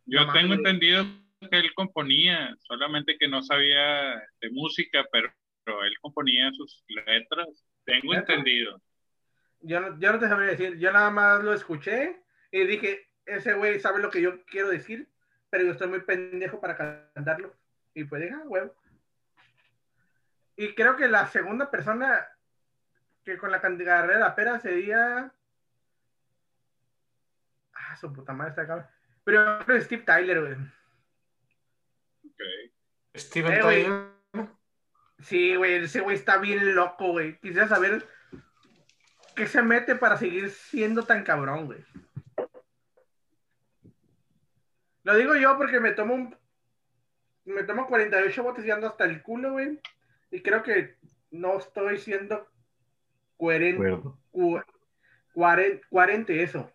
Yo 0.07 0.33
tengo 0.33 0.55
entendido 0.55 1.05
que 1.49 1.59
él 1.59 1.73
componía, 1.75 2.57
solamente 2.59 3.17
que 3.17 3.29
no 3.29 3.41
sabía 3.41 4.15
de 4.41 4.51
música, 4.51 5.05
pero, 5.13 5.33
pero 5.63 5.85
él 5.85 5.95
componía 6.01 6.51
sus 6.53 6.85
letras. 6.89 7.65
Tengo 7.85 8.13
¿Neta? 8.13 8.33
entendido. 8.33 8.83
Yo 9.61 9.81
no, 9.81 9.99
yo 10.01 10.13
no 10.13 10.19
te 10.19 10.29
sabría 10.29 10.51
decir, 10.51 10.77
yo 10.79 10.93
nada 10.93 11.11
más 11.11 11.45
lo 11.45 11.55
escuché 11.55 12.21
y 12.51 12.65
dije, 12.65 13.09
ese 13.27 13.55
güey 13.55 13.79
sabe 13.79 14.03
lo 14.03 14.11
que 14.11 14.21
yo 14.21 14.45
quiero 14.45 14.71
decir, 14.71 15.09
pero 15.49 15.65
yo 15.65 15.71
estoy 15.71 15.89
muy 15.89 16.01
pendejo 16.01 16.61
para 16.61 16.77
cantarlo. 17.15 17.55
Y 17.95 18.05
pues 18.05 18.23
dije, 18.23 18.35
ah, 18.35 18.43
huevo. 18.47 18.75
Y 20.57 20.75
creo 20.75 20.97
que 20.97 21.07
la 21.07 21.29
segunda 21.29 21.71
persona 21.71 22.27
que 23.25 23.39
con 23.39 23.53
la 23.53 23.61
carrera 23.61 24.15
de 24.15 24.19
la 24.19 24.35
pera 24.35 24.59
sería... 24.59 25.33
Ah, 27.95 27.97
su 27.97 28.13
puta 28.13 28.33
madre 28.33 28.51
está 28.51 28.63
acá. 28.63 28.91
Pero 29.23 29.59
yo 29.59 29.65
creo 29.65 29.79
que 29.79 29.85
Steve 29.85 30.03
Tyler, 30.03 30.41
güey. 30.41 30.53
Ok. 32.27 32.41
Steven 33.15 33.53
Eh, 33.53 33.63
güey. 33.63 33.85
Tyler. 33.85 34.49
Sí, 35.21 35.55
güey, 35.55 35.75
ese 35.85 36.01
güey 36.01 36.17
está 36.17 36.39
bien 36.39 36.75
loco, 36.75 37.13
güey. 37.13 37.39
Quisiera 37.39 37.69
saber 37.69 38.05
qué 39.37 39.47
se 39.47 39.63
mete 39.63 39.95
para 39.95 40.17
seguir 40.17 40.51
siendo 40.51 41.05
tan 41.05 41.23
cabrón, 41.23 41.67
güey. 41.67 41.85
Lo 45.05 45.15
digo 45.15 45.37
yo 45.37 45.57
porque 45.57 45.79
me 45.81 45.93
tomo 45.93 46.15
un... 46.15 46.37
Me 47.45 47.63
tomo 47.63 47.87
48 47.87 48.43
botes 48.43 48.65
y 48.65 48.71
ando 48.71 48.87
hasta 48.89 49.05
el 49.05 49.23
culo, 49.23 49.53
güey. 49.53 49.79
Y 50.31 50.43
creo 50.43 50.63
que 50.63 50.97
no 51.31 51.59
estoy 51.59 51.99
siendo 51.99 52.49
cu- 53.37 54.63
Coherente 55.35 56.43
eso. 56.43 56.74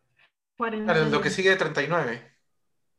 Cuarenta 0.60 0.92
Para 0.94 1.06
lo 1.06 1.22
que 1.22 1.30
sigue 1.30 1.52
de 1.52 1.56
39. 1.56 2.22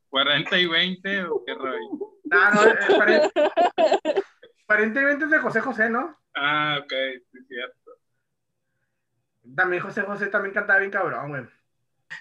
40 0.09 0.59
y 0.59 0.67
20 0.67 1.25
o 1.25 1.45
qué 1.45 1.53
rollo? 1.55 1.79
No, 2.25 2.51
no, 2.55 2.65
eh, 2.65 2.75
pare- 2.97 3.31
aparentemente 4.65 5.27
es 5.27 5.31
de 5.31 5.39
José 5.41 5.61
José, 5.61 5.91
¿no? 5.91 6.19
Ah, 6.35 6.79
ok, 6.83 6.93
sí, 7.31 7.39
cierto. 7.47 7.91
También 9.55 9.83
José 9.83 10.01
José 10.03 10.29
también 10.29 10.55
cantaba 10.55 10.79
bien 10.79 10.91
cabrón, 10.91 11.29
güey. 11.29 11.43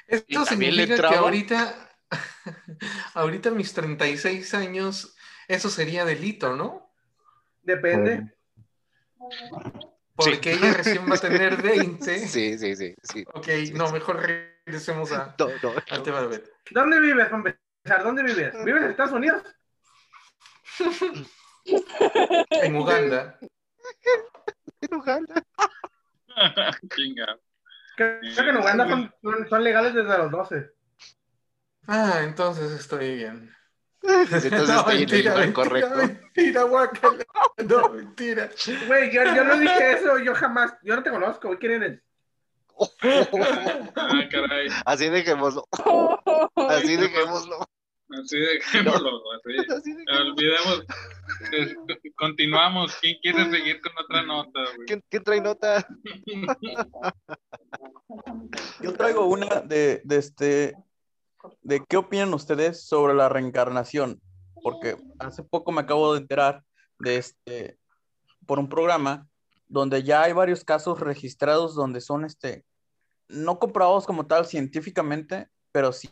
Y 0.09 0.15
Esto 0.35 0.45
significa 0.45 0.97
que 0.97 1.15
ahorita, 1.15 1.89
ahorita 3.13 3.51
mis 3.51 3.73
36 3.73 4.53
años, 4.55 5.15
eso 5.47 5.69
sería 5.69 6.03
delito, 6.03 6.53
¿no? 6.57 6.91
Depende. 7.61 8.33
Porque 10.15 10.51
ella 10.51 10.73
recién 10.73 11.09
va 11.09 11.15
a 11.15 11.19
tener 11.19 11.61
20. 11.61 12.27
Sí, 12.27 12.57
sí, 12.57 12.75
sí, 12.75 12.93
sí. 13.01 13.25
Ok, 13.33 13.45
Sí, 13.45 13.71
no, 13.73 13.87
sí. 13.87 13.93
mejor 13.93 14.21
regresemos 14.69 15.11
a, 15.11 15.35
No, 15.37 15.47
no, 15.63 15.73
al 15.89 15.97
no. 15.97 16.03
tema 16.03 16.21
de 16.21 16.27
Bet. 16.27 16.49
¿Dónde 16.71 16.99
vives, 16.99 17.25
para 17.25 17.37
empezar? 17.37 18.03
¿Dónde 18.03 18.23
vives? 18.23 18.63
¿Vives 18.63 18.83
en 18.83 18.89
Estados 18.91 19.11
Unidos? 19.13 19.43
En 22.51 22.75
Uganda. 22.75 23.37
En 24.81 24.93
Uganda. 24.95 25.43
Chinga. 26.95 27.37
Creo 27.95 28.21
que 28.21 28.49
en 28.49 28.57
Uganda 28.57 28.87
son, 28.87 29.13
son- 29.49 29.63
legales 29.63 29.93
desde 29.93 30.17
los 30.17 30.31
12. 30.31 30.71
Ah, 31.87 32.21
entonces 32.23 32.71
estoy 32.71 33.17
bien. 33.17 33.53
Entonces 34.01 34.51
no, 34.51 34.63
estoy 34.63 35.03
en 35.03 35.09
el 35.09 35.09
mentira, 35.11 35.31
lugar 35.31 35.45
mentira, 35.45 35.53
correcto. 35.53 35.95
mentira. 35.97 36.61
No, 37.67 37.89
mentira. 37.89 38.49
Güey, 38.87 39.11
yo, 39.11 39.23
yo 39.23 39.43
no 39.43 39.57
dije 39.57 39.91
eso, 39.91 40.17
yo 40.17 40.33
jamás, 40.33 40.73
yo 40.81 40.95
no 40.95 41.03
te 41.03 41.09
conozco, 41.11 41.55
¿quién 41.59 41.73
eres? 41.83 42.01
Ah, 43.95 44.27
caray. 44.31 44.67
Así 44.85 45.09
dejémoslo. 45.09 45.67
Así 46.55 46.95
dejémoslo. 46.95 47.59
Así 48.09 48.39
dejémoslo. 48.39 49.21
Así. 49.33 49.57
Así 49.73 49.93
dejémoslo. 49.93 50.31
Olvidemos. 50.31 50.85
Eh, 51.51 51.75
Continuamos. 52.15 52.95
¿Quién 53.01 53.17
quiere 53.21 53.49
seguir 53.51 53.81
con 53.81 53.91
otra 54.03 54.23
nota, 54.23 54.59
güey? 54.75 54.87
¿Quién, 54.87 55.03
quién 55.09 55.23
trae 55.23 55.41
nota? 55.41 55.85
Yo 58.81 58.93
traigo 58.93 59.25
una 59.25 59.61
de, 59.61 60.01
de 60.03 60.17
este, 60.17 60.75
de 61.61 61.85
qué 61.87 61.97
opinan 61.97 62.33
ustedes 62.33 62.87
sobre 62.87 63.13
la 63.13 63.29
reencarnación, 63.29 64.21
porque 64.63 64.97
hace 65.19 65.43
poco 65.43 65.71
me 65.71 65.81
acabo 65.81 66.13
de 66.13 66.21
enterar 66.21 66.63
de 66.99 67.17
este, 67.17 67.77
por 68.45 68.57
un 68.59 68.67
programa 68.67 69.27
donde 69.67 70.01
ya 70.03 70.23
hay 70.23 70.33
varios 70.33 70.63
casos 70.63 70.99
registrados 70.99 71.75
donde 71.75 72.01
son 72.01 72.25
este, 72.25 72.65
no 73.29 73.59
comprobados 73.59 74.05
como 74.05 74.27
tal 74.27 74.45
científicamente, 74.45 75.49
pero 75.71 75.93
sí 75.93 76.09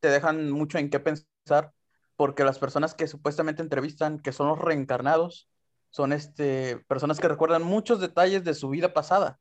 te 0.00 0.08
dejan 0.08 0.50
mucho 0.50 0.78
en 0.78 0.90
qué 0.90 1.00
pensar, 1.00 1.72
porque 2.16 2.44
las 2.44 2.58
personas 2.58 2.94
que 2.94 3.06
supuestamente 3.06 3.62
entrevistan, 3.62 4.18
que 4.18 4.32
son 4.32 4.48
los 4.48 4.58
reencarnados, 4.58 5.48
son 5.90 6.12
este, 6.12 6.78
personas 6.88 7.20
que 7.20 7.28
recuerdan 7.28 7.62
muchos 7.62 8.00
detalles 8.00 8.44
de 8.44 8.54
su 8.54 8.68
vida 8.68 8.92
pasada. 8.92 9.38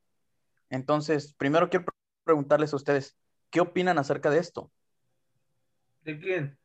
Entonces, 0.70 1.34
primero 1.34 1.70
quiero 1.70 1.86
pre- 1.86 1.96
preguntarles 2.24 2.74
a 2.74 2.78
ustedes, 2.78 3.18
¿qué 3.50 3.60
opinan 3.60 3.98
acerca 3.98 4.30
de 4.30 4.40
esto? 4.40 4.72
¿De 6.04 6.20
quién? 6.20 6.58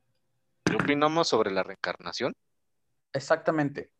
¿Qué 0.64 0.76
opinamos 0.76 1.28
sobre 1.28 1.50
la 1.50 1.62
reencarnación? 1.62 2.34
Exactamente. 3.12 3.90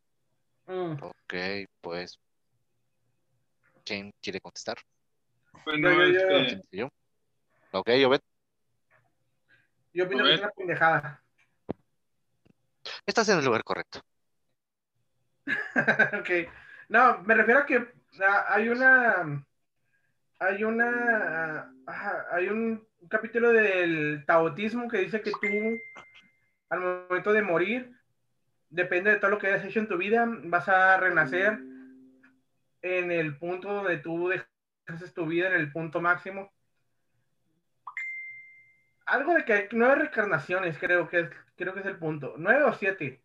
Mm. 0.67 1.03
Ok, 1.03 1.35
pues. 1.81 2.21
¿Quién 3.85 4.13
quiere 4.21 4.41
contestar? 4.41 4.77
Bueno, 5.65 5.91
Yo, 5.91 6.07
yo, 6.07 6.13
yo. 6.13 6.37
este, 6.39 6.77
¿Yo? 6.77 6.93
Ok, 7.73 7.89
opino 10.03 10.25
que 10.25 10.35
es 10.35 10.41
una 10.41 10.51
pendejada. 10.51 11.23
Estás 13.07 13.29
en 13.29 13.39
el 13.39 13.45
lugar 13.45 13.65
correcto. 13.65 14.01
ok. 16.19 16.31
No, 16.89 17.19
me 17.23 17.35
refiero 17.35 17.61
a 17.61 17.67
que 17.67 17.87
hay 18.49 18.69
una. 18.69 19.45
Hay 20.39 20.65
una. 20.65 21.73
hay 22.33 22.49
un 22.49 22.87
capítulo 23.09 23.51
del 23.53 24.25
taotismo 24.27 24.89
que 24.89 24.99
dice 24.99 25.21
que 25.23 25.33
tú, 25.33 26.03
al 26.69 26.81
momento 26.81 27.33
de 27.33 27.43
morir, 27.43 27.93
depende 28.69 29.11
de 29.11 29.17
todo 29.17 29.31
lo 29.31 29.39
que 29.39 29.49
hayas 29.49 29.65
hecho 29.65 29.81
en 29.81 29.89
tu 29.89 29.97
vida, 29.97 30.27
vas 30.45 30.69
a 30.69 30.97
renacer 30.97 31.59
en 32.83 33.11
el 33.11 33.37
punto 33.37 33.73
donde 33.73 33.99
tú 33.99 34.29
dejaste 34.29 34.60
tu 35.15 35.27
vida, 35.27 35.49
en 35.49 35.55
el 35.55 35.73
punto 35.73 36.01
máximo. 36.01 36.53
Algo 39.07 39.35
de 39.35 39.45
que 39.45 39.53
hay 39.53 39.69
nueve 39.73 39.97
reencarnaciones, 39.97 40.79
creo 40.79 41.09
que 41.09 41.21
es, 41.21 41.31
creo 41.57 41.75
que 41.75 41.81
es 41.81 41.87
el 41.87 41.99
punto. 41.99 42.35
Nueve 42.39 42.65
o 42.65 42.73
siete. 42.75 43.23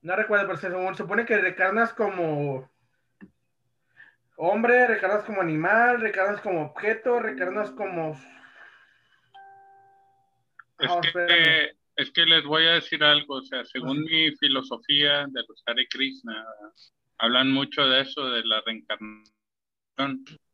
No 0.00 0.16
recuerdo, 0.16 0.46
pero 0.46 0.58
se 0.58 0.96
supone 0.96 1.26
que 1.26 1.36
reencarnas 1.38 1.92
como 1.92 2.70
hombre, 4.36 4.86
reencarnas 4.86 5.24
como 5.24 5.42
animal, 5.42 6.00
reencarnas 6.00 6.40
como 6.40 6.62
objeto, 6.66 7.18
reencarnas 7.20 7.70
como... 7.72 8.12
Es 10.78 10.90
Ah, 10.90 11.00
que, 11.02 11.76
es 11.96 12.12
que 12.12 12.24
les 12.24 12.44
voy 12.44 12.64
a 12.66 12.74
decir 12.74 13.02
algo, 13.02 13.34
o 13.34 13.42
sea, 13.42 13.64
según 13.64 14.04
mi 14.04 14.30
filosofía 14.36 15.26
de 15.26 15.42
los 15.48 15.62
Hare 15.66 15.88
Krishna, 15.88 16.46
hablan 17.18 17.50
mucho 17.50 17.84
de 17.88 18.02
eso, 18.02 18.30
de 18.30 18.44
la 18.44 18.60
reencarnación. 18.64 19.37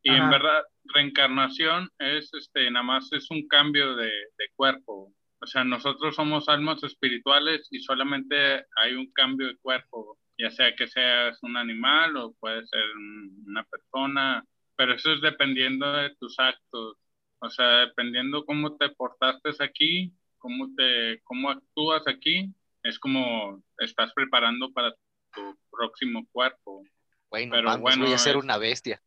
Y 0.02 0.10
en 0.10 0.30
verdad, 0.30 0.62
reencarnación 0.84 1.88
es, 1.98 2.32
este, 2.34 2.70
nada 2.70 2.84
más 2.84 3.10
es 3.12 3.30
un 3.30 3.46
cambio 3.48 3.96
de, 3.96 4.06
de 4.06 4.48
cuerpo. 4.54 5.12
O 5.40 5.46
sea, 5.46 5.64
nosotros 5.64 6.14
somos 6.16 6.48
almas 6.48 6.82
espirituales 6.82 7.68
y 7.70 7.80
solamente 7.80 8.64
hay 8.76 8.94
un 8.94 9.10
cambio 9.12 9.48
de 9.48 9.56
cuerpo, 9.58 10.18
ya 10.38 10.50
sea 10.50 10.74
que 10.74 10.86
seas 10.88 11.38
un 11.42 11.56
animal 11.56 12.16
o 12.16 12.32
puede 12.40 12.66
ser 12.66 12.82
un- 12.96 13.44
una 13.46 13.64
persona, 13.64 14.44
pero 14.76 14.94
eso 14.94 15.12
es 15.12 15.20
dependiendo 15.20 15.92
de 15.92 16.14
tus 16.16 16.38
actos. 16.38 16.96
O 17.40 17.50
sea, 17.50 17.80
dependiendo 17.86 18.44
cómo 18.44 18.76
te 18.76 18.88
portaste 18.90 19.50
aquí, 19.60 20.12
cómo 20.38 20.74
te, 20.76 21.20
cómo 21.24 21.50
actúas 21.50 22.06
aquí, 22.08 22.50
es 22.82 22.98
como 22.98 23.62
estás 23.78 24.12
preparando 24.14 24.72
para 24.72 24.94
tu 25.34 25.58
próximo 25.70 26.26
cuerpo. 26.32 26.84
Güey, 27.30 27.46
no 27.46 27.56
Pero 27.56 27.68
mames, 27.68 27.82
bueno, 27.82 28.04
voy 28.04 28.14
a 28.14 28.18
ser 28.18 28.36
una 28.36 28.56
bestia. 28.58 29.00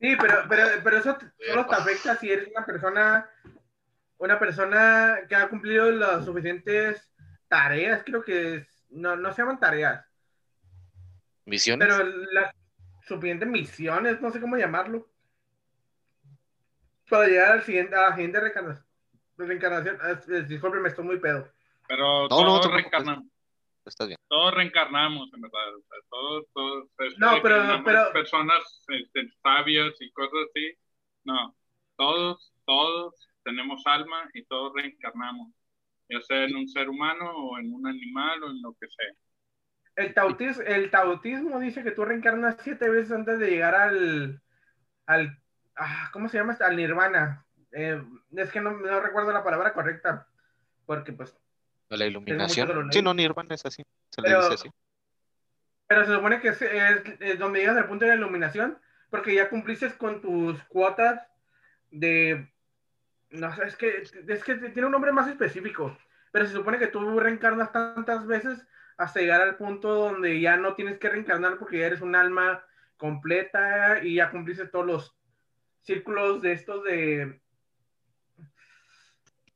Sí, 0.00 0.16
pero, 0.20 0.44
pero, 0.48 0.64
pero 0.82 0.96
eso 0.98 1.16
solo 1.46 1.66
te 1.66 1.74
afecta 1.74 2.16
si 2.16 2.30
eres 2.30 2.48
una 2.54 2.64
persona, 2.64 3.30
una 4.18 4.38
persona 4.38 5.18
que 5.28 5.34
ha 5.36 5.48
cumplido 5.48 5.90
las 5.90 6.24
suficientes 6.24 7.12
tareas, 7.48 8.02
creo 8.04 8.22
que 8.22 8.56
es- 8.56 8.86
no, 8.90 9.16
no 9.16 9.32
se 9.32 9.42
llaman 9.42 9.60
tareas, 9.60 10.04
¿Misiones? 11.44 11.86
pero 11.88 12.04
las 12.32 12.54
suficientes 13.06 13.48
misiones, 13.48 14.20
no 14.20 14.30
sé 14.30 14.40
cómo 14.40 14.56
llamarlo, 14.56 15.10
para 17.08 17.26
llegar 17.26 17.52
al 17.52 17.62
siguiente, 17.64 17.94
a 17.96 18.10
la 18.10 18.14
siguiente 18.14 18.40
reencarnación. 18.40 18.86
reencarnación. 19.36 19.96
Eh, 20.04 20.18
eh, 20.38 20.42
Discúlpeme, 20.42 20.88
estoy 20.88 21.04
muy 21.04 21.18
pedo. 21.18 21.48
Pero 21.88 22.04
No, 22.04 22.22
no, 22.22 22.28
todos, 22.28 22.60
te 22.62 22.68
preocupes. 22.68 23.04
Reencarnamos, 23.84 23.86
Estás 23.86 24.06
bien. 24.08 24.18
todos 24.28 24.54
reencarnamos, 24.54 25.34
en 25.34 25.40
verdad. 25.40 25.74
O 25.76 25.82
sea, 25.82 25.98
todos, 26.10 26.44
todos. 26.52 26.88
este, 26.98 27.18
No, 27.18 27.42
pero- 27.42 27.82
pero- 27.84 28.12
Personas 28.12 28.84
este, 28.88 29.28
sabias 29.42 29.94
y 30.00 30.10
cosas 30.12 30.38
así. 30.50 30.74
No, 31.24 31.54
todos, 31.96 32.52
todos 32.66 33.14
tenemos 33.44 33.82
alma 33.86 34.28
y 34.34 34.44
todos 34.44 34.72
reencarnamos. 34.74 35.52
Ya 36.08 36.20
sea 36.22 36.44
en 36.44 36.56
un 36.56 36.68
ser 36.68 36.88
humano 36.88 37.30
o 37.30 37.58
en 37.58 37.72
un 37.72 37.86
animal 37.86 38.42
o 38.42 38.50
en 38.50 38.62
lo 38.62 38.74
que 38.80 38.88
sea. 38.88 39.12
El, 39.96 40.14
tautis, 40.14 40.58
el 40.58 40.90
tautismo 40.90 41.60
dice 41.60 41.82
que 41.82 41.90
tú 41.92 42.04
reencarnas 42.04 42.56
siete 42.60 42.88
veces 42.88 43.12
antes 43.12 43.38
de 43.38 43.50
llegar 43.50 43.74
al, 43.74 44.40
al 45.06 45.38
ah, 45.76 46.10
¿cómo 46.12 46.28
se 46.28 46.38
llama? 46.38 46.56
Al 46.60 46.76
nirvana. 46.76 47.44
Eh, 47.72 48.02
es 48.36 48.50
que 48.50 48.60
no, 48.60 48.72
no 48.72 49.00
recuerdo 49.00 49.32
la 49.32 49.44
palabra 49.44 49.72
correcta, 49.72 50.26
porque 50.86 51.12
pues, 51.12 51.36
La 51.90 52.06
iluminación. 52.06 52.92
Sí, 52.92 53.02
no, 53.02 53.12
Nirvana 53.14 53.54
es 53.54 53.66
así. 53.66 53.84
Se 54.10 54.22
le 54.22 54.28
Pero- 54.28 54.42
dice 54.42 54.54
así. 54.54 54.70
pero 55.88 56.06
se 56.06 56.14
supone 56.14 56.40
que 56.40 56.48
es, 56.48 56.62
es- 56.62 57.02
es 57.20 57.38
donde 57.38 57.58
llegas 57.60 57.76
al 57.76 57.88
punto 57.88 58.04
de 58.04 58.12
la 58.12 58.16
iluminación, 58.16 58.78
porque 59.10 59.34
ya 59.34 59.48
cumpliste 59.50 59.90
con 59.98 60.20
tus 60.22 60.62
cuotas 60.64 61.20
de, 61.90 62.48
no 63.30 63.52
sé, 63.56 63.64
es 63.64 63.76
que, 63.76 64.02
es 64.28 64.44
que 64.44 64.54
tiene 64.54 64.86
un 64.86 64.92
nombre 64.92 65.10
más 65.10 65.28
específico, 65.28 65.98
pero 66.30 66.46
se 66.46 66.52
supone 66.52 66.78
que 66.78 66.86
tú 66.86 67.18
reencarnas 67.18 67.72
tantas 67.72 68.24
veces 68.26 68.64
hasta 68.98 69.18
llegar 69.18 69.40
al 69.40 69.56
punto 69.56 69.92
donde 69.94 70.40
ya 70.40 70.56
no 70.56 70.74
tienes 70.74 70.98
que 70.98 71.08
reencarnar 71.08 71.58
porque 71.58 71.80
ya 71.80 71.86
eres 71.86 72.02
un 72.02 72.14
alma 72.14 72.64
completa 72.96 74.00
y 74.04 74.14
ya 74.16 74.30
cumpliste 74.30 74.66
todos 74.68 74.86
los 74.86 75.16
círculos 75.80 76.40
de 76.42 76.52
estos 76.52 76.84
de... 76.84 77.40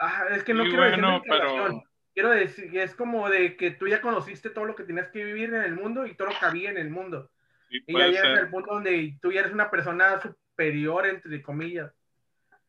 Ah, 0.01 0.25
es 0.33 0.43
que 0.43 0.53
no 0.55 0.65
Y 0.65 0.69
quiero 0.71 0.83
decir 0.85 1.01
bueno, 1.01 1.23
pero 1.29 1.83
Quiero 2.15 2.31
decir 2.31 2.71
que 2.71 2.83
es 2.83 2.95
como 2.95 3.29
de 3.29 3.57
que 3.57 3.73
tú 3.73 3.89
ya 3.89 4.01
conociste 4.01 4.51
todo 4.51 4.65
lo 4.65 4.77
que 4.77 4.85
tenías 4.85 5.09
que 5.09 5.25
vivir 5.25 5.53
en 5.53 5.63
el 5.63 5.75
mundo 5.75 6.07
y 6.07 6.15
todo 6.15 6.29
lo 6.29 6.39
que 6.39 6.47
había 6.47 6.71
en 6.71 6.79
el 6.79 6.89
mundo. 6.91 7.31
sí 7.69 7.83
Y 7.87 7.99
ya 7.99 8.07
llegas 8.07 8.39
al 8.39 8.51
punto 8.51 8.75
donde 8.75 9.19
tú 9.21 9.33
ya 9.33 9.41
eres 9.41 9.53
una 9.53 9.71
persona 9.71 10.21
superior, 10.21 11.07
entre 11.07 11.43
comillas. 11.43 11.93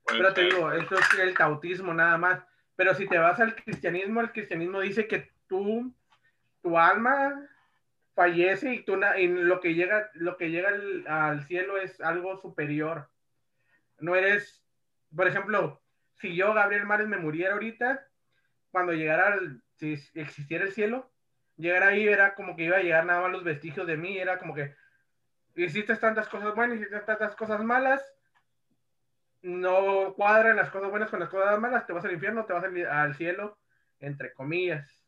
puede 0.03 0.19
Pero 0.19 0.33
te 0.33 0.41
ser. 0.41 0.53
digo, 0.53 0.71
eso 0.71 0.95
es 0.97 1.19
el 1.19 1.35
tautismo 1.37 1.93
nada 1.93 2.17
más. 2.17 2.43
Pero 2.75 2.93
si 2.95 3.07
te 3.07 3.17
vas 3.17 3.39
al 3.39 3.55
cristianismo, 3.55 4.21
el 4.21 4.31
cristianismo 4.31 4.81
dice 4.81 5.07
que 5.07 5.31
tú, 5.47 5.93
tu 6.61 6.77
alma 6.77 7.47
fallece 8.15 8.73
y, 8.73 8.83
tú, 8.83 8.99
y 9.17 9.27
lo 9.27 9.59
que 9.59 9.75
llega, 9.75 10.09
lo 10.15 10.37
que 10.37 10.49
llega 10.49 10.69
al, 10.69 11.07
al 11.07 11.43
cielo 11.45 11.77
es 11.77 12.01
algo 12.01 12.41
superior. 12.41 13.09
No 13.99 14.15
eres, 14.15 14.65
por 15.15 15.27
ejemplo, 15.27 15.81
si 16.15 16.35
yo, 16.35 16.53
Gabriel 16.53 16.85
Mares, 16.85 17.07
me 17.07 17.17
muriera 17.17 17.53
ahorita, 17.53 18.07
cuando 18.75 18.91
llegara, 18.91 19.27
al- 19.27 19.61
si 19.75 19.93
existiera 20.15 20.65
el 20.65 20.73
cielo, 20.73 21.09
llegar 21.55 21.83
ahí 21.83 22.05
era 22.05 22.35
como 22.35 22.57
que 22.57 22.65
iba 22.65 22.75
a 22.75 22.81
llegar 22.81 23.05
nada 23.05 23.21
más 23.21 23.31
los 23.31 23.45
vestigios 23.45 23.87
de 23.87 23.95
mí, 23.95 24.17
era 24.17 24.37
como 24.37 24.53
que 24.53 24.75
hiciste 25.55 25.95
tantas 25.95 26.27
cosas 26.27 26.53
buenas, 26.53 26.75
hiciste 26.75 26.99
tantas 26.99 27.37
cosas 27.37 27.63
malas, 27.63 28.03
no 29.41 30.13
cuadran 30.15 30.57
las 30.57 30.71
cosas 30.71 30.89
buenas 30.89 31.09
con 31.09 31.21
las 31.21 31.29
cosas 31.29 31.57
malas, 31.57 31.87
te 31.87 31.93
vas 31.93 32.03
al 32.03 32.11
infierno, 32.11 32.43
te 32.43 32.51
vas 32.51 32.65
al, 32.65 32.85
al 32.85 33.15
cielo, 33.15 33.57
entre 34.01 34.33
comillas. 34.33 35.07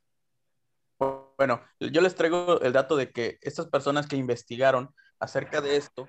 Bueno, 1.38 1.62
yo 1.82 2.00
les 2.00 2.16
traigo 2.16 2.62
el 2.62 2.72
dato 2.72 2.96
de 2.96 3.12
que 3.12 3.38
estas 3.42 3.68
personas 3.68 4.08
que 4.08 4.16
investigaron 4.16 4.96
acerca 5.20 5.60
de 5.60 5.76
esto, 5.76 6.08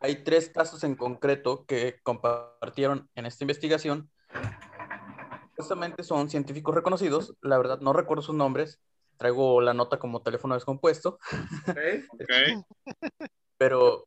hay 0.00 0.24
tres 0.24 0.48
casos 0.48 0.82
en 0.82 0.96
concreto 0.96 1.64
que 1.66 2.00
compartieron 2.02 3.08
en 3.14 3.26
esta 3.26 3.44
investigación. 3.44 4.10
Justamente 5.62 6.02
son 6.02 6.28
científicos 6.28 6.74
reconocidos, 6.74 7.34
la 7.40 7.58
verdad 7.58 7.80
no 7.80 7.92
recuerdo 7.92 8.22
sus 8.22 8.34
nombres, 8.34 8.80
traigo 9.16 9.60
la 9.60 9.74
nota 9.74 9.98
como 9.98 10.22
teléfono 10.22 10.54
descompuesto, 10.54 11.18
pero 13.58 14.06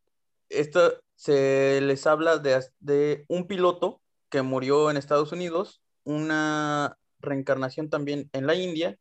esto 0.50 1.00
se 1.16 1.80
les 1.82 2.06
habla 2.08 2.38
de, 2.38 2.64
de 2.80 3.26
un 3.28 3.48
piloto 3.48 4.02
que 4.30 4.42
murió 4.42 4.92
en 4.92 4.98
Estados 4.98 5.32
Unidos, 5.32 5.82
una 6.04 6.98
reencarnación 7.20 7.90
también 7.90 8.30
en 8.34 8.48
la 8.48 8.56
India, 8.56 8.98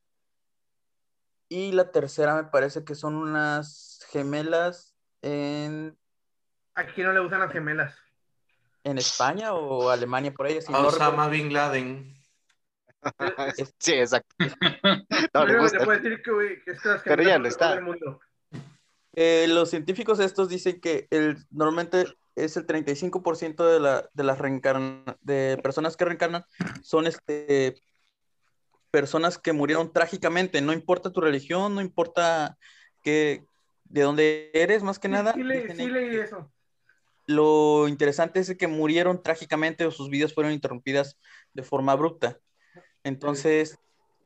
y 1.48 1.72
la 1.72 1.90
tercera 1.90 2.36
me 2.36 2.44
parece 2.44 2.84
que 2.84 2.94
son 2.94 3.16
unas 3.16 4.00
gemelas 4.11 4.94
en, 5.22 5.96
Aquí 6.76 7.02
no 7.02 7.12
le 7.12 7.20
gustan 7.20 7.40
las 7.40 7.52
gemelas. 7.52 7.94
en 8.82 8.98
España 8.98 9.55
o 9.55 9.90
Alemania, 9.90 10.32
por 10.32 10.46
ahí. 10.46 10.59
así, 10.59 10.72
no 10.72 10.86
Osama 10.86 11.28
recuerdo. 11.28 11.30
Bin 11.30 11.52
Laden. 11.52 12.24
Sí, 13.78 13.92
exacto. 13.92 14.34
No 15.34 15.44
le 15.44 15.52
Pero 15.52 15.62
gusta. 15.62 15.78
te 15.78 15.84
puedo 15.84 15.98
decir 16.00 16.22
que, 16.22 16.30
güey, 16.32 16.62
que 16.62 16.70
es 16.72 16.80
que 16.80 16.88
las 16.88 17.02
Pero 17.02 17.22
ya 17.22 17.38
no 17.38 17.46
está. 17.48 17.68
todo 17.70 17.78
el 17.78 17.84
mundo. 17.84 18.20
Eh, 19.16 19.46
los 19.48 19.70
científicos 19.70 20.18
estos 20.20 20.48
dicen 20.48 20.80
que 20.80 21.07
el, 21.11 21.36
normalmente 21.50 22.05
es 22.34 22.57
el 22.57 22.66
35% 22.66 23.64
de, 23.64 23.78
la, 23.80 24.09
de 24.12 24.24
las 24.24 24.38
reencarna, 24.38 25.05
de 25.20 25.59
personas 25.62 25.96
que 25.96 26.05
reencarnan 26.05 26.44
son 26.82 27.07
este, 27.07 27.76
personas 28.90 29.38
que 29.38 29.52
murieron 29.52 29.92
trágicamente. 29.92 30.61
No 30.61 30.72
importa 30.72 31.12
tu 31.12 31.20
religión, 31.20 31.74
no 31.74 31.80
importa 31.80 32.59
que, 33.02 33.44
de 33.84 34.02
dónde 34.02 34.50
eres, 34.55 34.82
más 34.82 34.98
que 34.98 35.09
Sí, 35.09 35.12
nada. 35.12 35.32
sí, 35.34 35.42
le- 35.44 35.61
dicen 35.62 35.76
sí 35.76 35.86
leí 35.86 36.16
eso. 36.16 36.50
lo 37.26 37.86
interesante 37.88 38.40
es 38.40 38.57
que 38.57 38.66
murieron 38.66 39.22
trágicamente 39.22 39.86
o 39.86 39.90
sus 39.90 40.11
vidas 40.11 40.34
fueron 40.34 40.52
interrumpidas 40.52 41.18
de 41.52 41.62
forma 41.62 41.92
abrupta. 41.92 42.38
Entonces, 43.05 43.78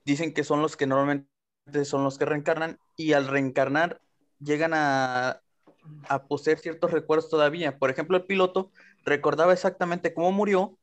dicen 0.05 0.33
que 0.33 0.45
son 0.45 0.63
los 0.63 0.77
que 0.77 0.87
normalmente 0.87 1.29
son 1.85 2.05
los 2.05 2.17
que 2.19 2.25
reencarnan 2.25 2.79
y 2.97 3.13
al 3.13 3.29
reencarnar 3.29 4.01
llegan 4.41 4.73
a, 4.75 5.41
a 6.09 6.23
poseer 6.27 6.59
ciertos 6.59 6.91
recuerdos 6.93 7.29
todavía. 7.29 7.79
Por 7.79 7.91
ejemplo, 7.91 8.17
el 8.17 8.25
piloto 8.25 8.71
recordaba 9.05 9.53
exactamente 9.53 10.15
cómo 10.15 10.33
murió 10.33 10.79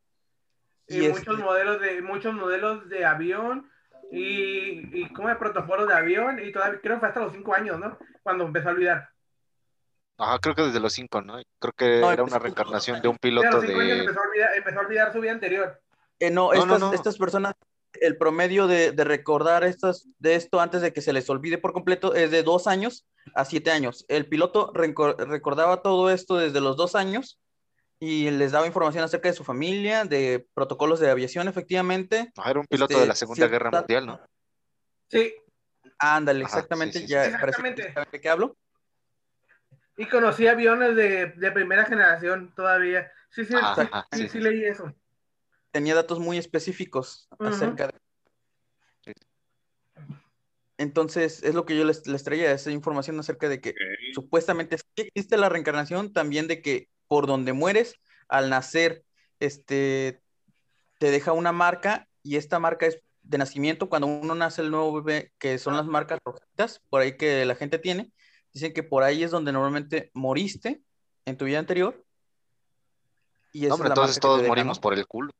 y, 0.88 1.06
Y 1.06 1.10
muchos 1.10 1.28
este- 1.28 1.44
modelos 1.44 1.82
de 1.82 2.02
muchos 2.02 2.34
modelos 2.34 2.88
de 2.90 3.06
avión 3.06 3.72
y, 4.12 5.02
y 5.02 5.12
como 5.14 5.30
de 5.30 5.36
protocolos 5.36 5.88
de 5.88 5.96
avión 5.96 6.40
y 6.40 6.52
todavía 6.52 6.80
creo 6.82 6.96
que 6.96 7.00
fue 7.00 7.08
hasta 7.08 7.22
los 7.22 7.34
cinco 7.34 7.56
años, 7.56 7.80
¿no? 7.80 7.98
Cuando 8.22 8.46
empezó 8.46 8.70
a 8.70 8.72
olvidar. 8.74 9.10
Ajá, 10.18 10.40
creo 10.40 10.56
que 10.56 10.62
desde 10.62 10.80
los 10.80 10.94
cinco, 10.94 11.22
¿no? 11.22 11.42
Creo 11.60 11.74
que 11.74 12.00
No, 12.02 12.12
era 12.12 12.24
una 12.24 12.40
reencarnación 12.40 13.02
de 13.02 13.08
un 13.08 13.18
piloto 13.18 13.50
los 13.52 13.66
cinco 13.66 13.80
años 13.80 13.98
de... 13.98 14.00
empezó 14.04 14.20
a 14.20 14.24
olvidar, 14.24 14.50
empezó 14.56 14.80
a 14.80 14.82
olvidar 14.82 15.14
su 15.14 15.20
vida 15.20 15.32
anterior. 15.32 15.82
Eh, 16.20 16.32
no, 16.32 16.54
No, 16.54 16.66
no, 16.66 16.76
estas, 16.76 16.80
no. 16.80 16.94
estas 16.94 17.18
personas, 17.18 17.54
el 18.02 18.18
promedio 18.18 18.68
de, 18.68 18.92
de 18.92 19.04
recordar 19.04 19.64
estas, 19.64 20.08
de 20.20 20.36
esto 20.36 20.60
antes 20.60 20.82
de 20.82 20.94
que 20.94 21.02
se 21.02 21.14
les 21.14 21.30
olvide 21.30 21.58
por 21.58 21.74
completo 21.74 22.14
es 22.16 22.32
de 22.32 22.44
dos 22.44 22.68
años 22.68 23.06
a 23.34 23.46
siete 23.46 23.72
años. 23.72 24.06
El 24.08 24.28
piloto 24.28 24.72
recordaba 24.74 25.82
todo 25.82 26.10
esto 26.10 26.38
desde 26.38 26.62
los 26.62 26.78
dos 26.78 26.96
años 26.96 27.40
y 28.00 28.30
les 28.32 28.52
daba 28.52 28.68
información 28.68 29.04
acerca 29.04 29.30
de 29.30 29.36
su 29.36 29.44
familia, 29.44 30.06
de 30.06 30.48
protocolos 30.54 31.00
de 31.00 31.10
aviación, 31.10 31.48
efectivamente. 31.48 32.32
Ah, 32.38 32.52
era 32.52 32.60
un 32.60 32.68
piloto 32.68 32.92
Este, 32.94 33.02
de 33.02 33.08
la 33.08 33.16
Segunda 33.16 33.48
Guerra 33.48 33.70
cierta- 33.70 33.80
Mundial, 33.82 34.06
¿no? 34.08 34.20
Sí, 35.10 35.34
Ándale, 36.00 36.44
Ajá, 36.44 36.58
exactamente, 36.58 36.94
sí, 37.00 37.00
sí, 37.02 37.08
sí. 37.08 37.14
ya 37.14 37.38
parece 37.40 37.62
que 37.64 37.70
Exactamente. 37.70 38.10
de 38.12 38.22
qué 38.22 38.30
hablo. 38.30 38.58
y 39.98 40.06
conocí 40.08 40.46
aviones 40.48 40.96
de, 40.96 41.28
de 41.28 41.52
primera 41.52 41.86
generación 41.86 42.54
todavía. 42.54 43.10
Sí, 43.30 43.46
sí, 43.46 43.54
Ajá, 43.56 43.76
sí, 43.76 43.82
ajá, 43.92 44.08
sí, 44.12 44.20
sí, 44.24 44.24
sí 44.30 44.38
sí. 44.40 44.44
leí 44.44 44.66
eso. 44.66 44.94
Tenía 45.76 45.94
datos 45.94 46.20
muy 46.20 46.38
específicos 46.38 47.28
acerca 47.38 47.88
de... 47.88 49.14
Entonces, 50.78 51.44
es 51.44 51.54
lo 51.54 51.66
que 51.66 51.78
yo 51.78 51.84
les, 51.84 52.08
les 52.08 52.24
traía, 52.24 52.54
esa 52.54 52.72
información 52.72 53.20
acerca 53.20 53.50
de 53.50 53.60
que 53.60 53.74
supuestamente 54.14 54.78
sí 54.78 54.86
existe 54.96 55.36
la 55.36 55.50
reencarnación, 55.50 56.14
también 56.14 56.48
de 56.48 56.62
que 56.62 56.88
por 57.10 57.28
donde 57.28 57.52
mueres, 57.52 57.96
al 58.30 58.50
nacer, 58.50 59.04
este, 59.42 60.22
te 60.98 61.12
deja 61.12 61.34
una 61.34 61.52
marca 61.52 62.08
y 62.24 62.38
esta 62.38 62.58
marca 62.58 62.86
es 62.86 63.02
de 63.24 63.38
nacimiento, 63.38 63.90
cuando 63.90 64.08
uno 64.08 64.34
nace 64.34 64.62
el 64.62 64.72
nuevo 64.72 65.02
bebé, 65.02 65.34
que 65.40 65.58
son 65.58 65.76
las 65.76 65.88
marcas 65.88 66.20
rojitas, 66.24 66.82
por 66.90 67.02
ahí 67.02 67.18
que 67.18 67.44
la 67.44 67.56
gente 67.56 67.80
tiene, 67.80 68.14
dicen 68.54 68.72
que 68.72 68.84
por 68.84 69.04
ahí 69.04 69.24
es 69.24 69.32
donde 69.32 69.52
normalmente 69.52 70.10
moriste 70.14 70.82
en 71.26 71.36
tu 71.36 71.44
vida 71.44 71.60
anterior. 71.60 72.02
Y 73.52 73.68
No, 73.68 73.76
entonces 73.76 74.22
todos 74.22 74.38
deja, 74.38 74.48
morimos 74.48 74.78
¿no? 74.78 74.82
por 74.82 74.94
el 74.94 75.06
culo. 75.06 75.32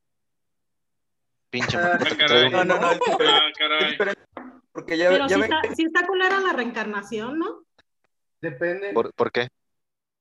Pinche 1.56 1.78
Ah, 1.78 1.98
caray. 2.18 2.50
No, 2.52 2.66
no, 2.66 2.78
no, 2.82 2.88
Ah, 2.88 3.50
caray. 3.58 3.98
porque 4.74 4.98
ya, 4.98 5.08
Pero 5.10 5.26
ya 5.28 5.36
sí 5.36 5.42
ven 5.42 5.54
está, 5.54 5.84
está 5.84 6.06
culera 6.08 6.42
la 6.42 6.52
reencarnación, 6.52 7.40
¿no? 7.40 7.64
Depende. 8.42 8.92
¿Por, 8.92 9.14
por 9.14 9.32
qué? 9.32 9.48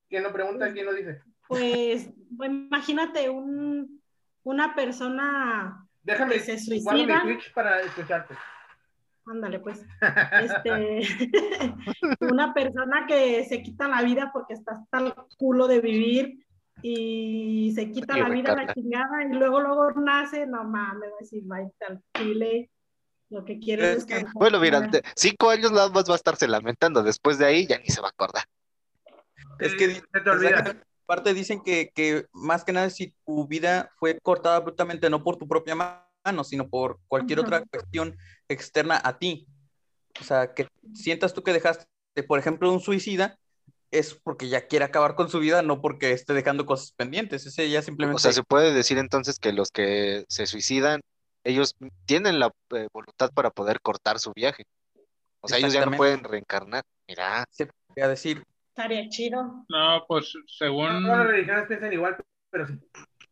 ¿Quién 0.09 0.23
lo 0.23 0.33
pregunta? 0.33 0.73
¿Quién 0.73 0.87
lo 0.87 0.95
dice? 0.95 1.23
Pues, 1.49 2.09
pues, 2.37 2.51
imagínate 2.51 3.29
un, 3.29 4.01
una 4.45 4.77
persona 4.77 5.85
Déjame, 6.05 6.35
que 6.35 6.41
se 6.41 6.59
suicida. 6.61 7.23
Twitch 7.23 7.53
para 7.53 7.81
escucharte. 7.81 8.37
Ándale, 9.27 9.59
pues. 9.59 9.85
Este, 10.41 11.01
una 12.21 12.55
persona 12.55 13.07
que 13.09 13.45
se 13.47 13.61
quita 13.61 13.89
la 13.89 14.03
vida 14.03 14.31
porque 14.33 14.55
está 14.55 14.75
hasta 14.75 14.99
el 14.99 15.15
culo 15.37 15.67
de 15.67 15.81
vivir 15.81 16.44
y 16.87 17.73
se 17.75 17.91
quita 17.91 18.15
Y 18.15 18.21
la 18.21 18.29
vida 18.29 18.53
a 18.53 18.57
la 18.57 18.75
chingada 18.75 19.25
y 19.25 19.33
luego 19.33 19.59
luego 19.61 19.91
nace, 19.93 20.47
no 20.47 20.65
mames, 20.65 21.11
va 21.11 21.17
a 21.17 21.21
decir, 21.21 21.43
va 21.51 21.57
al 21.57 22.03
chile, 22.15 22.71
lo 23.31 23.43
que 23.43 23.59
quiere 23.59 23.93
Es 23.93 23.99
es 24.01 24.05
que-. 24.05 24.27
Bueno, 24.35 24.61
mira, 24.61 24.83
de- 24.83 25.03
cinco 25.17 25.49
años 25.49 25.73
nada 25.73 25.89
más 25.89 26.05
va 26.07 26.13
a 26.13 26.17
estarse 26.17 26.47
lamentando. 26.47 27.03
Después 27.03 27.39
de 27.39 27.47
ahí 27.47 27.67
ya 27.67 27.79
ni 27.79 27.87
se 27.87 28.03
va 28.03 28.09
a 28.09 28.11
acordar. 28.11 28.45
Es 29.61 29.75
que 29.75 29.95
Sí, 29.95 30.03
se 30.13 30.21
te 30.21 30.31
olvida. 30.31 30.77
aparte 31.05 31.33
dicen 31.33 31.63
que, 31.65 31.91
que 31.95 32.27
más 32.35 32.65
que 32.65 32.73
nada 32.73 32.91
si 32.91 33.15
tu 33.25 33.47
vida 33.49 33.91
fue 33.97 34.19
cortada 34.21 34.57
abruptamente 34.57 35.09
no 35.09 35.25
por 35.25 35.37
tu 35.39 35.49
propia 35.49 35.75
mano, 35.75 36.45
sino 36.45 36.69
por 36.69 36.99
cualquier 37.09 37.39
Ajá. 37.39 37.47
otra 37.49 37.65
cuestión 37.65 38.15
externa 38.49 39.01
a 39.03 39.19
ti. 39.19 39.47
O 40.21 40.25
sea, 40.25 40.53
que 40.53 40.69
sientas 40.93 41.33
tú 41.33 41.43
que 41.43 41.55
dejaste, 41.55 41.87
por 42.29 42.39
ejemplo, 42.39 42.71
un 42.71 42.81
suicida, 42.81 43.39
es 43.99 44.15
porque 44.15 44.49
ya 44.49 44.67
quiere 44.67 44.85
acabar 44.85 45.15
con 45.15 45.29
su 45.29 45.39
vida, 45.39 45.63
no 45.63 45.81
porque 45.81 46.13
esté 46.13 46.35
dejando 46.35 46.67
cosas 46.67 46.93
pendientes. 46.93 47.47
Ese 47.47 47.71
ya 47.71 47.81
simplemente... 47.83 48.17
O 48.17 48.19
sea, 48.19 48.33
se 48.33 48.43
puede 48.43 48.73
decir 48.73 48.99
entonces 48.99 49.39
que 49.39 49.53
los 49.53 49.71
que 49.71 50.25
se 50.29 50.47
suicidan, 50.47 51.01
ellos 51.45 51.77
tienen 52.05 52.41
la 52.41 52.51
eh, 52.75 52.89
voluntad 52.93 53.31
para 53.33 53.51
poder 53.51 53.81
cortar 53.81 54.19
su 54.19 54.33
viaje. 54.35 54.65
O 55.41 55.49
sea, 55.49 55.59
ellos 55.59 55.73
ya 55.73 55.87
no 55.87 55.97
pueden 55.97 56.25
reencarnar. 56.25 56.85
Mira, 57.07 57.45
se 57.51 57.67
podría 57.67 58.09
decir, 58.09 58.43
Estaría 58.77 59.09
chido. 59.09 59.65
No, 59.69 60.05
pues 60.09 60.33
según, 60.59 61.05
Todas 61.05 61.19
las 61.19 61.27
religiones 61.29 61.69
piensan 61.69 61.93
igual, 61.93 62.17
pero 62.51 62.67
sí. 62.67 62.75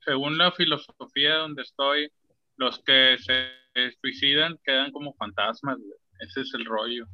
según 0.04 0.38
la 0.38 0.52
filosofía 0.52 1.34
donde 1.34 1.62
estoy, 1.62 2.12
los 2.58 2.78
que 2.84 3.16
se 3.18 3.48
suicidan 4.00 4.56
quedan 4.62 4.92
como 4.92 5.12
fantasmas. 5.14 5.78
Ese 6.20 6.42
es 6.42 6.54
el 6.54 6.64
rollo. 6.64 7.06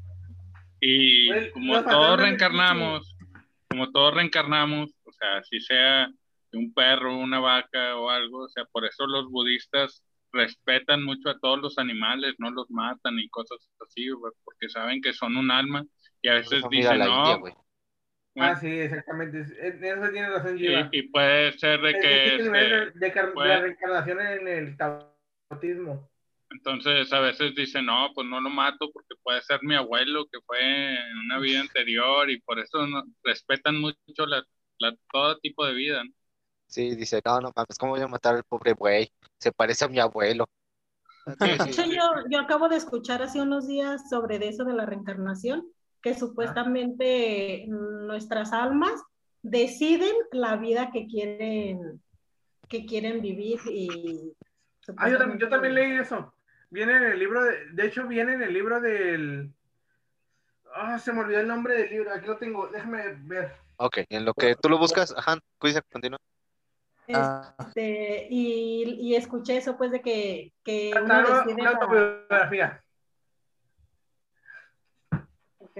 Y 0.79 1.29
Pues, 1.29 1.53
como 1.53 1.83
todos 1.83 2.21
reencarnamos, 2.21 3.17
como 3.69 3.91
todos 3.93 4.15
reencarnamos, 4.15 4.91
o 5.05 5.13
sea, 5.13 5.43
si 5.45 5.61
sea 5.61 6.09
de 6.51 6.59
un 6.59 6.73
perro, 6.73 7.17
una 7.19 7.41
vaca 7.41 7.97
o 7.97 8.09
algo, 8.11 8.45
o 8.45 8.49
sea, 8.49 8.65
por 8.67 8.85
eso 8.87 9.07
los 9.07 9.31
budistas 9.31 10.03
respetan 10.33 11.05
mucho 11.05 11.31
a 11.31 11.39
todos 11.39 11.59
los 11.61 11.79
animales, 11.79 12.35
no 12.39 12.51
los 12.51 12.71
matan 12.71 13.19
y 13.19 13.29
cosas 13.29 13.59
así, 13.81 14.09
porque 14.45 14.69
saben 14.69 15.01
que 15.01 15.13
son 15.13 15.37
un 15.37 15.51
alma 15.51 15.85
y 16.23 16.29
a 16.29 16.35
veces 16.35 16.63
dicen, 16.71 16.99
la 16.99 17.07
no, 17.07 17.41
bueno, 17.41 17.65
Ah, 18.41 18.55
sí, 18.55 18.69
exactamente. 18.69 19.39
En 19.61 19.85
eso 19.85 20.13
tiene 20.13 20.31
razón, 20.31 20.57
y, 20.57 20.61
Giva. 20.61 20.89
y 20.93 21.03
puede 21.09 21.53
ser 21.59 21.81
de 21.81 21.93
que 21.99 22.35
el 22.37 22.43
nivel 22.45 22.73
este, 22.73 22.99
de, 23.01 23.11
de 23.11 23.33
puede- 23.33 23.61
reencarnación 23.63 24.21
en 24.21 24.49
el 24.49 24.77
tautismo. 24.77 26.09
Entonces 26.51 27.13
a 27.13 27.21
veces 27.21 27.55
dicen, 27.55 27.87
no, 27.87 28.09
pues 28.15 28.27
no 28.27 28.41
lo 28.41 28.49
mato 28.51 28.91
porque 28.93 29.15
puede 29.23 29.43
ser 29.43 29.61
mi 29.63 29.75
abuelo 29.75 30.27
que 30.33 30.39
fue 30.47 30.59
en 30.95 31.19
una 31.27 31.39
vida 31.39 31.61
anterior 31.61 32.31
y 32.31 32.41
por 32.41 32.59
eso 32.59 32.87
no- 32.87 33.05
respetan 33.23 33.81
mucho 33.81 34.27
la, 34.27 34.43
la- 34.79 34.95
todo 35.13 35.39
tipo 35.39 35.67
de 35.67 35.75
vida. 35.75 36.05
¿no? 36.05 36.11
Sí, 36.67 36.95
dice, 36.97 37.21
no, 37.25 37.41
no 37.41 37.53
mames, 37.55 37.79
¿cómo 37.79 37.93
voy 37.93 38.01
a 38.03 38.09
matar 38.09 38.35
al 38.37 38.45
pobre 38.45 38.73
güey? 38.73 39.11
Se 39.39 39.53
parece 39.53 39.85
a 39.85 39.89
mi 39.89 39.99
abuelo. 39.99 40.47
De 41.39 41.53
hecho, 41.53 41.83
yo, 41.85 42.01
yo 42.31 42.41
acabo 42.41 42.69
de 42.69 42.77
escuchar 42.77 43.23
hace 43.23 43.41
unos 43.41 43.69
días 43.69 44.09
sobre 44.09 44.37
eso 44.49 44.65
de 44.65 44.73
la 44.75 44.87
reencarnación, 44.87 45.67
que 46.03 46.15
supuestamente 46.15 47.65
nuestras 47.69 48.53
almas 48.53 48.93
deciden 49.43 50.15
la 50.33 50.57
vida 50.57 50.91
que 50.93 51.07
quieren, 51.07 52.03
que 52.69 52.87
quieren 52.87 53.21
vivir 53.21 53.61
y 53.71 54.33
Ah, 54.97 55.11
yo, 55.11 55.19
tam- 55.19 55.39
yo 55.39 55.49
también 55.51 55.75
leí 55.75 55.93
eso. 55.99 56.33
Viene 56.71 56.97
en 56.97 57.03
el 57.05 57.19
libro, 57.19 57.43
de, 57.45 57.71
de 57.73 57.87
hecho 57.87 58.07
viene 58.07 58.35
en 58.35 58.43
el 58.43 58.53
libro 58.53 58.81
del... 58.81 59.53
Ah, 60.75 60.99
se 60.99 61.13
me 61.13 61.21
olvidó 61.21 61.41
el 61.41 61.49
nombre 61.49 61.75
del 61.75 61.91
libro, 61.91 62.13
aquí 62.13 62.27
lo 62.27 62.37
tengo, 62.37 62.69
déjame 62.69 63.15
ver. 63.23 63.57
Ok, 63.77 63.99
en 64.11 64.25
lo 64.25 64.35
que 64.35 64.55
tú 64.55 64.69
lo 64.69 64.79
buscas, 64.79 65.15
ajá, 65.17 65.39
cuídate, 65.59 65.87
continúa. 65.91 66.19
ah, 67.15 67.55
Este, 67.59 68.27
y, 68.29 68.85
y 69.01 69.17
escuché 69.17 69.57
eso 69.57 69.79
pues 69.79 69.91
de 69.91 70.03
que, 70.03 70.53
que 70.63 70.93
uno 70.95 71.05
una 71.07 71.23
la- 71.23 71.71
autobiografía. 71.71 72.85
ok. 75.59 75.79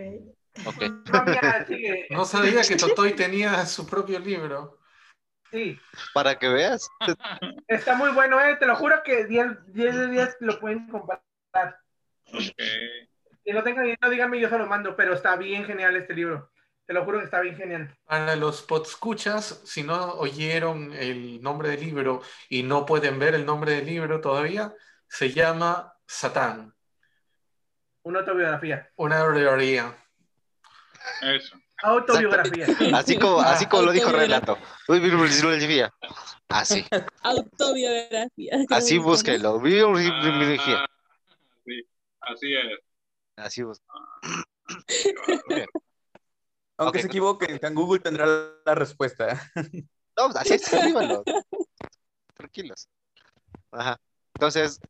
Ok. 0.67 0.83
No, 1.13 1.25
mira, 1.25 1.67
sigue. 1.67 2.07
No 2.11 2.25
sabía 2.25 2.63
que 2.63 2.77
Totoy 2.77 3.15
tenía 3.15 3.65
su 3.67 3.87
propio 3.87 4.19
libro. 4.19 4.78
Sí, 5.51 5.81
Para 6.13 6.39
que 6.39 6.49
veas. 6.49 6.89
está 7.69 7.95
muy 7.97 8.11
bueno, 8.11 8.41
eh, 8.41 8.57
te 8.57 8.67
lo 8.67 8.77
juro 8.77 9.03
que 9.03 9.25
10 9.25 9.73
10 9.73 9.97
de 9.97 10.07
10 10.09 10.37
lo 10.41 10.61
pueden 10.61 10.89
comprar. 10.89 11.23
Ok. 12.33 12.61
Si 13.45 13.53
no 13.53 13.63
tengan 13.63 13.85
dinero, 13.85 14.11
díganme, 14.11 14.39
yo 14.41 14.51
se 14.51 14.59
lo 14.59 14.67
mando, 14.67 14.95
pero 14.95 15.15
está 15.15 15.37
bien 15.37 15.65
genial 15.65 15.97
este 15.97 16.13
libro. 16.13 16.51
Te 16.85 16.93
lo 16.93 17.05
juro 17.05 17.19
que 17.19 17.25
está 17.25 17.41
bien 17.41 17.57
genial. 17.57 17.97
Para 18.05 18.37
los 18.37 18.63
podscuchas, 18.63 19.63
si 19.65 19.83
no 19.83 20.15
oyeron 20.15 20.93
el 20.93 21.41
nombre 21.43 21.71
del 21.71 21.81
libro 21.81 22.23
y 22.49 22.63
no 22.63 22.85
pueden 22.85 23.19
ver 23.19 23.35
el 23.35 23.47
nombre 23.47 23.73
del 23.73 23.87
libro 23.87 24.21
todavía, 24.21 24.75
se 25.07 25.31
llama 25.31 25.95
Satán, 26.07 26.75
Una 28.03 28.21
autobiografía. 28.21 28.91
una 28.97 29.33
teoría. 29.33 29.95
Eso. 31.23 31.59
Autobiografía. 31.83 32.67
Así 32.95 33.19
como, 33.19 33.41
así 33.41 33.67
como 33.67 33.85
lo 33.85 33.93
dijo. 33.93 34.11
Renato. 34.11 34.59
Uy, 34.89 35.01
bibliografía. 35.01 35.93
Así, 36.49 36.83
Autobiografía. 37.23 38.53
así 38.71 38.97
búsquelo. 38.97 39.61
Bibliografía. 39.61 40.79
Ah, 40.79 40.87
sí, 41.67 41.85
así 42.21 42.55
es. 42.55 42.81
Así 43.37 43.63
búsquelo. 43.63 43.99
aunque 46.79 46.99
Ok. 46.99 47.03
se 47.03 47.07
equivoquen, 47.09 47.59
en 47.63 47.75
Google 47.75 48.01
tendrá 48.01 48.27
la 48.65 48.75
respuesta. 48.75 49.41
No, 50.17 50.25
pues, 50.31 50.37
así 50.37 50.55
escríbanlo. 50.55 51.23
Tranquilos. 52.35 52.89
Ajá. 53.71 54.01
Entonces, 54.35 54.81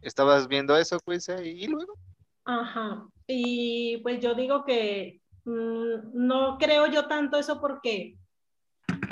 estabas 0.00 0.48
viendo 0.48 0.74
eso, 0.74 0.98
pues, 1.04 1.28
y 1.28 1.66
luego. 1.66 1.98
Ajá. 2.46 3.06
Y 3.26 3.98
pues 3.98 4.22
yo 4.22 4.34
digo 4.34 4.64
que 4.64 5.20
no 5.46 6.58
creo 6.58 6.86
yo 6.86 7.06
tanto 7.06 7.38
eso 7.38 7.60
porque 7.60 8.16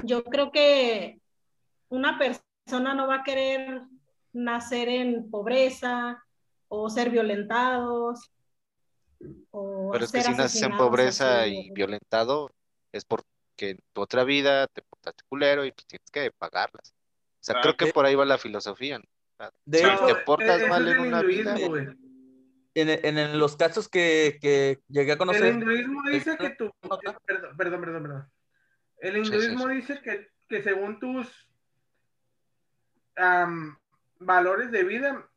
yo 0.02 0.24
creo 0.24 0.50
que 0.50 1.20
una 1.88 2.18
persona 2.18 2.94
no 2.94 3.06
va 3.06 3.16
a 3.16 3.24
querer 3.24 3.82
nacer 4.32 4.88
en 4.88 5.30
pobreza 5.30 6.22
o 6.68 6.90
ser 6.90 7.10
violentados. 7.10 8.30
O 9.50 9.90
Pero 9.92 10.04
es 10.04 10.12
que 10.12 10.20
si 10.20 10.32
naces 10.32 10.62
en 10.62 10.76
pobreza 10.76 11.46
y 11.46 11.70
violentado, 11.70 12.50
es 12.92 13.04
porque 13.04 13.24
en 13.58 13.78
tu 13.92 14.02
otra 14.02 14.24
vida 14.24 14.66
te 14.66 14.82
portaste 14.82 15.22
culero 15.28 15.64
y 15.64 15.72
pues 15.72 15.86
tienes 15.86 16.10
que 16.10 16.30
pagarlas. 16.32 16.94
O 17.40 17.44
sea, 17.44 17.56
Ah, 17.56 17.60
creo 17.62 17.76
que 17.76 17.92
por 17.92 18.04
ahí 18.04 18.14
va 18.14 18.24
la 18.24 18.38
filosofía. 18.38 18.98
¿no? 18.98 19.04
De 19.64 19.78
Si 19.78 19.84
hecho, 19.84 20.06
te 20.06 20.14
portas 20.16 20.60
eso 20.60 20.68
mal 20.68 20.88
en 20.88 20.98
una 20.98 21.22
vida. 21.22 21.56
En, 22.74 22.88
en- 22.90 23.18
en 23.18 23.38
los 23.38 23.56
casos 23.56 23.88
que, 23.88 24.38
que 24.40 24.80
llegué 24.88 25.12
a 25.12 25.14
El 25.14 25.18
conocer, 25.18 25.54
hinduismo 25.54 26.02
dice 26.10 26.36
que. 26.36 26.56
Nota. 26.82 27.18
Perdón, 27.26 27.56
perdón, 27.56 27.80
perdón. 27.80 28.02
perdón. 28.02 28.32
El 28.98 29.14
Sí, 29.14 29.24
sí, 29.24 29.34
hinduismo 29.34 29.68
sí. 29.68 29.74
dice 29.76 30.00
que, 30.02 30.28
que 30.48 30.62
según 30.62 30.98
tus 30.98 31.48
am, 33.16 33.76
valores 34.18 34.70
de 34.70 34.84
vida 34.84 35.28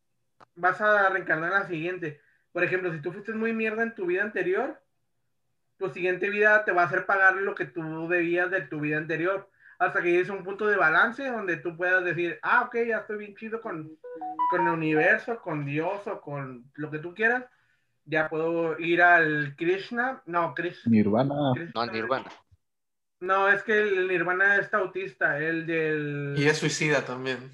vas 0.56 0.82
a 0.82 1.10
reencarnar 1.10 1.52
en 1.54 1.60
la 1.60 1.68
siguiente. 1.68 2.22
Por 2.52 2.64
ejemplo, 2.64 2.92
si 2.94 3.02
tú 3.02 3.12
fuiste 3.12 3.34
muy 3.34 3.54
mierda 3.54 3.84
en 3.84 3.94
tu 3.94 4.06
vida 4.06 4.24
anterior, 4.24 4.82
tu 5.78 5.90
siguiente 5.90 6.30
vida 6.30 6.66
te 6.66 6.72
va 6.72 6.84
a 6.84 6.86
hacer 6.86 7.06
pagar 7.06 7.36
lo 7.36 7.54
que 7.54 7.66
tú 7.66 8.08
debías 8.08 8.50
de 8.50 8.62
tu 8.62 8.80
vida 8.80 8.98
anterior. 8.98 9.50
Hasta 9.80 10.02
que 10.02 10.12
llegues 10.12 10.30
a 10.30 10.34
un 10.34 10.44
punto 10.44 10.66
de 10.68 10.76
balance 10.76 11.28
donde 11.28 11.58
tú 11.58 11.78
puedas 11.78 12.04
decir, 12.04 12.40
ah, 12.42 12.64
ok, 12.64 12.76
ya 12.88 12.98
estoy 13.00 13.18
bien 13.20 13.36
chido 13.36 13.62
con, 13.62 13.98
con 14.50 14.68
el 14.68 14.74
universo, 14.74 15.40
con 15.40 15.66
Dios 15.66 16.06
o 16.08 16.20
con 16.20 16.72
lo 16.76 16.90
que 16.90 17.00
tú 17.00 17.14
quieras. 17.14 17.46
Ya 18.06 18.30
puedo 18.30 18.80
ir 18.80 19.02
al 19.02 19.56
Krishna. 19.58 20.22
No, 20.26 20.54
Krishna. 20.56 20.90
Nirvana. 20.92 21.34
no 21.76 21.82
al 21.82 21.92
nirvana. 21.92 22.32
No, 23.20 23.50
es 23.50 23.64
que 23.64 23.78
el 23.78 24.08
Nirvana 24.08 24.58
está 24.58 24.78
autista, 24.78 25.40
el 25.40 25.66
del. 25.66 26.36
Y 26.38 26.48
es 26.48 26.58
suicida 26.58 27.04
también. 27.04 27.52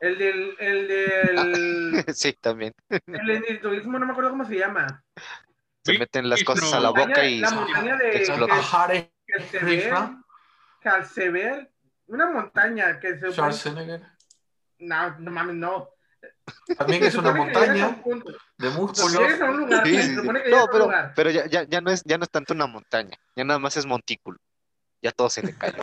El 0.00 0.16
del. 0.18 0.54
El 0.58 0.88
del. 0.88 2.04
sí, 2.14 2.32
también. 2.40 2.72
el 2.88 3.26
del 3.26 3.44
hinduismo, 3.48 3.98
no 3.98 4.06
me 4.06 4.12
acuerdo 4.12 4.30
cómo 4.30 4.44
se 4.44 4.56
llama. 4.56 5.04
Se 5.84 5.98
meten 5.98 6.28
las 6.30 6.44
cosas 6.44 6.72
a 6.72 6.80
la 6.80 6.90
boca 6.90 7.24
y 7.24 7.40
la 7.40 7.50
montaña 7.50 7.96
de. 7.96 8.16
explota. 8.18 8.54
que- 8.88 9.10
que 9.26 9.40
se 9.44 9.58
ve- 9.64 9.90
Ve 10.82 11.70
una 12.06 12.30
montaña 12.30 12.98
que 13.00 13.18
se. 13.18 13.32
Schwarzenegger. 13.32 14.02
No, 14.78 15.18
no 15.18 15.30
mames, 15.30 15.56
no. 15.56 15.90
También 16.76 17.04
es 17.04 17.14
una 17.14 17.32
montaña 17.32 17.96
de 18.58 18.70
músculos. 18.70 19.14
No, 20.50 20.66
pero, 20.70 20.84
lugar. 20.84 21.12
pero 21.14 21.30
ya, 21.30 21.46
ya, 21.46 21.62
ya 21.64 21.80
no 21.80 21.90
es, 21.90 22.02
ya 22.04 22.18
no 22.18 22.24
es 22.24 22.30
tanto 22.30 22.52
una 22.54 22.66
montaña, 22.66 23.16
ya 23.36 23.44
nada 23.44 23.58
más 23.58 23.76
es 23.76 23.86
montículo. 23.86 24.38
Ya 25.02 25.12
todo 25.12 25.30
se 25.30 25.42
le 25.42 25.54
cayó. 25.56 25.82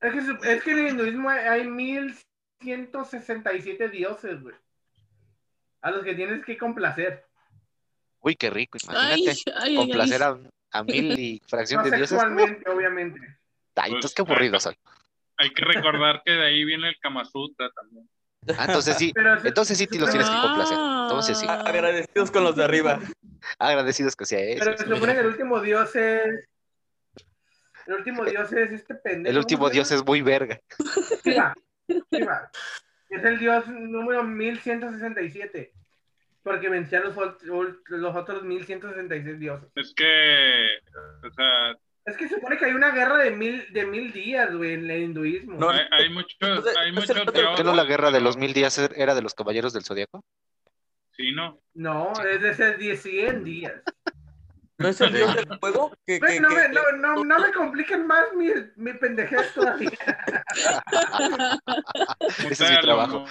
Es 0.00 0.12
que, 0.12 0.18
es 0.52 0.62
que 0.64 0.70
en 0.72 0.78
el 0.78 0.88
hinduismo 0.88 1.30
hay- 1.30 1.44
hay 1.46 1.64
1167 1.68 3.88
dioses, 3.88 4.42
güey. 4.42 4.54
A 5.80 5.90
los 5.92 6.02
que 6.04 6.14
tienes 6.14 6.44
que 6.44 6.58
complacer. 6.58 7.24
Uy, 8.20 8.34
qué 8.34 8.50
rico, 8.50 8.78
imagínate. 8.82 9.30
ay, 9.30 9.42
ay, 9.60 9.76
complacer 9.76 10.22
ay. 10.24 10.48
a, 10.72 10.78
a 10.78 10.82
mil 10.82 11.16
y 11.18 11.40
fracción 11.46 11.84
No 11.84 11.90
de 11.90 11.96
dioses. 11.96 12.18
sexualmente, 12.18 12.68
obviamente. 12.68 13.37
Ay, 13.80 13.92
entonces 13.92 14.14
qué 14.14 14.22
aburrido 14.22 14.58
soy. 14.60 14.74
Hay 15.38 15.50
que 15.50 15.64
recordar 15.64 16.22
que 16.24 16.32
de 16.32 16.44
ahí 16.46 16.64
viene 16.64 16.88
el 16.88 16.98
Kama 17.00 17.24
Sutra 17.24 17.70
también. 17.70 18.08
Ah, 18.58 18.64
entonces 18.66 18.96
sí, 18.96 19.12
entonces 19.44 19.76
sí 19.76 19.86
te 19.86 19.98
los 19.98 20.10
tienes 20.10 20.28
que 20.28 20.36
complacer. 20.40 20.78
Entonces 20.78 21.38
sí, 21.38 21.46
Ah. 21.48 21.62
agradecidos 21.66 22.30
con 22.30 22.44
los 22.44 22.56
de 22.56 22.64
arriba. 22.64 22.98
agradecidos 23.58 24.16
que 24.16 24.24
sea 24.26 24.40
eso. 24.40 24.64
Pero 24.64 24.78
se 24.78 24.84
supone 24.84 25.14
que 25.14 25.20
el 25.20 25.26
último 25.26 25.60
dios 25.60 25.94
es. 25.96 26.48
El 27.86 27.94
último 27.94 28.24
dios 28.24 28.52
es 28.52 28.72
este 28.72 28.94
pendejo. 28.94 29.30
El 29.30 29.38
último 29.38 29.60
¿cómo 29.60 29.68
se 29.70 29.74
dios 29.74 29.90
es 29.92 30.04
muy 30.04 30.22
verga. 30.22 30.60
Es 31.88 33.24
el 33.24 33.38
dios 33.38 33.66
número 33.68 34.22
1167. 34.22 35.72
Porque 36.42 36.68
venció 36.68 36.98
a 36.98 37.00
los, 37.02 37.16
los 37.88 38.16
otros 38.16 38.42
1166 38.42 39.38
dioses. 39.38 39.70
Es 39.74 39.92
que, 39.94 40.78
o 41.26 41.30
sea, 41.32 41.74
Es 42.08 42.16
que 42.16 42.28
se 42.28 42.36
supone 42.36 42.56
que 42.56 42.64
hay 42.64 42.72
una 42.72 42.90
guerra 42.90 43.18
de 43.18 43.30
mil, 43.30 43.70
de 43.72 43.84
mil 43.84 44.12
días, 44.12 44.54
güey, 44.54 44.74
en 44.74 44.90
el 44.90 45.02
hinduismo. 45.02 45.58
No, 45.58 45.68
hay, 45.68 45.80
hay 45.90 46.08
muchos, 46.08 46.64
hay 46.78 46.90
muchos 46.92 47.18
¿por 47.20 47.32
¿Qué 47.54 47.64
no 47.64 47.74
la 47.74 47.84
guerra 47.84 48.10
de 48.10 48.20
los 48.20 48.36
mil 48.36 48.54
días 48.54 48.78
era 48.78 49.14
de 49.14 49.22
los 49.22 49.34
caballeros 49.34 49.72
del 49.74 49.84
zodiaco? 49.84 50.24
Sí, 51.12 51.32
no. 51.32 51.60
No, 51.74 52.12
es 52.24 52.40
de 52.40 52.54
ser 52.54 52.78
10, 52.78 53.02
100 53.02 53.44
días. 53.44 53.74
¿No 54.78 54.88
es 54.88 55.00
el 55.00 55.12
dios 55.12 55.34
del? 55.34 55.48
Que, 56.06 56.20
que- 56.20 56.40
no, 56.40 56.48
que- 56.48 56.54
me, 56.54 56.68
no, 56.68 56.92
no, 56.92 57.24
no 57.24 57.38
me 57.40 57.52
compliquen 57.52 58.06
más 58.06 58.32
mi, 58.34 58.48
mi 58.76 58.92
pendejez 58.94 59.52
todavía. 59.52 59.90
Ese 62.48 62.64
es 62.64 62.70
mi 62.70 62.80
trabajo. 62.80 63.24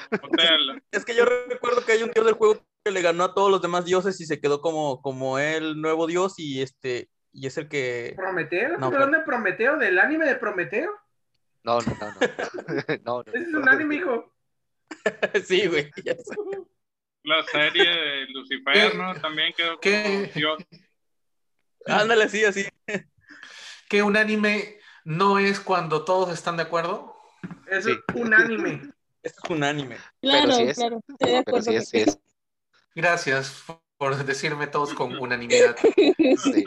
Es 0.91 1.05
que 1.05 1.15
yo 1.15 1.25
recuerdo 1.25 1.85
que 1.85 1.93
hay 1.93 2.03
un 2.03 2.11
dios 2.11 2.25
del 2.25 2.35
juego 2.35 2.65
que 2.83 2.91
le 2.91 3.01
ganó 3.01 3.23
a 3.23 3.33
todos 3.33 3.49
los 3.49 3.61
demás 3.61 3.85
dioses 3.85 4.19
y 4.19 4.25
se 4.25 4.39
quedó 4.39 4.61
como, 4.61 5.01
como 5.01 5.39
el 5.39 5.79
nuevo 5.81 6.05
dios 6.05 6.35
y 6.37 6.61
este 6.61 7.09
y 7.37 7.45
es 7.45 7.55
el 7.57 7.69
que 7.69 8.13
¿Prometeo? 8.15 8.69
No, 8.69 8.73
¿Estás 8.75 8.89
pero- 8.89 9.03
hablando 9.03 9.17
de 9.19 9.23
Prometeo? 9.25 9.77
¿Del 9.77 9.99
anime 9.99 10.25
de 10.25 10.35
Prometeo? 10.35 10.91
No, 11.63 11.79
no, 11.81 11.97
no, 11.99 12.07
no. 12.07 12.17
no, 13.05 13.23
no, 13.23 13.31
Ese 13.31 13.43
es 13.49 13.53
un 13.53 13.69
anime, 13.69 13.95
hijo. 13.95 14.33
sí, 15.45 15.67
güey. 15.67 15.91
La 17.23 17.43
serie 17.43 17.83
de 17.89 18.25
Lucifer, 18.29 18.95
¿no? 18.95 19.13
También 19.15 19.53
quedó 19.55 19.79
¿Qué? 19.79 20.31
como 20.33 20.33
Dios. 20.33 20.63
Ándale, 21.85 22.23
así, 22.23 22.43
así. 22.43 22.65
Que 23.87 24.01
un 24.01 24.17
anime 24.17 24.79
no 25.03 25.37
es 25.37 25.59
cuando 25.59 26.05
todos 26.05 26.33
están 26.33 26.57
de 26.57 26.63
acuerdo. 26.63 27.15
Eso 27.69 27.89
Sí. 27.89 27.95
es 28.07 28.15
un 28.15 28.33
anime. 28.33 28.93
Esto 29.21 29.41
es 29.43 29.49
un 29.51 29.63
anime. 29.63 29.97
Claro, 30.21 30.53
sí 30.53 30.63
es. 30.63 30.77
claro. 30.77 31.01
Estoy 31.07 31.15
de 31.17 31.43
Pero 31.45 31.57
acuerdo 31.57 31.71
sí 31.81 31.85
sí 31.85 31.97
es. 31.99 32.19
Gracias 32.95 33.63
por 33.97 34.15
decirme 34.23 34.67
todos 34.67 34.93
con 34.93 35.17
unanimidad. 35.19 35.75
Sí. 36.43 36.63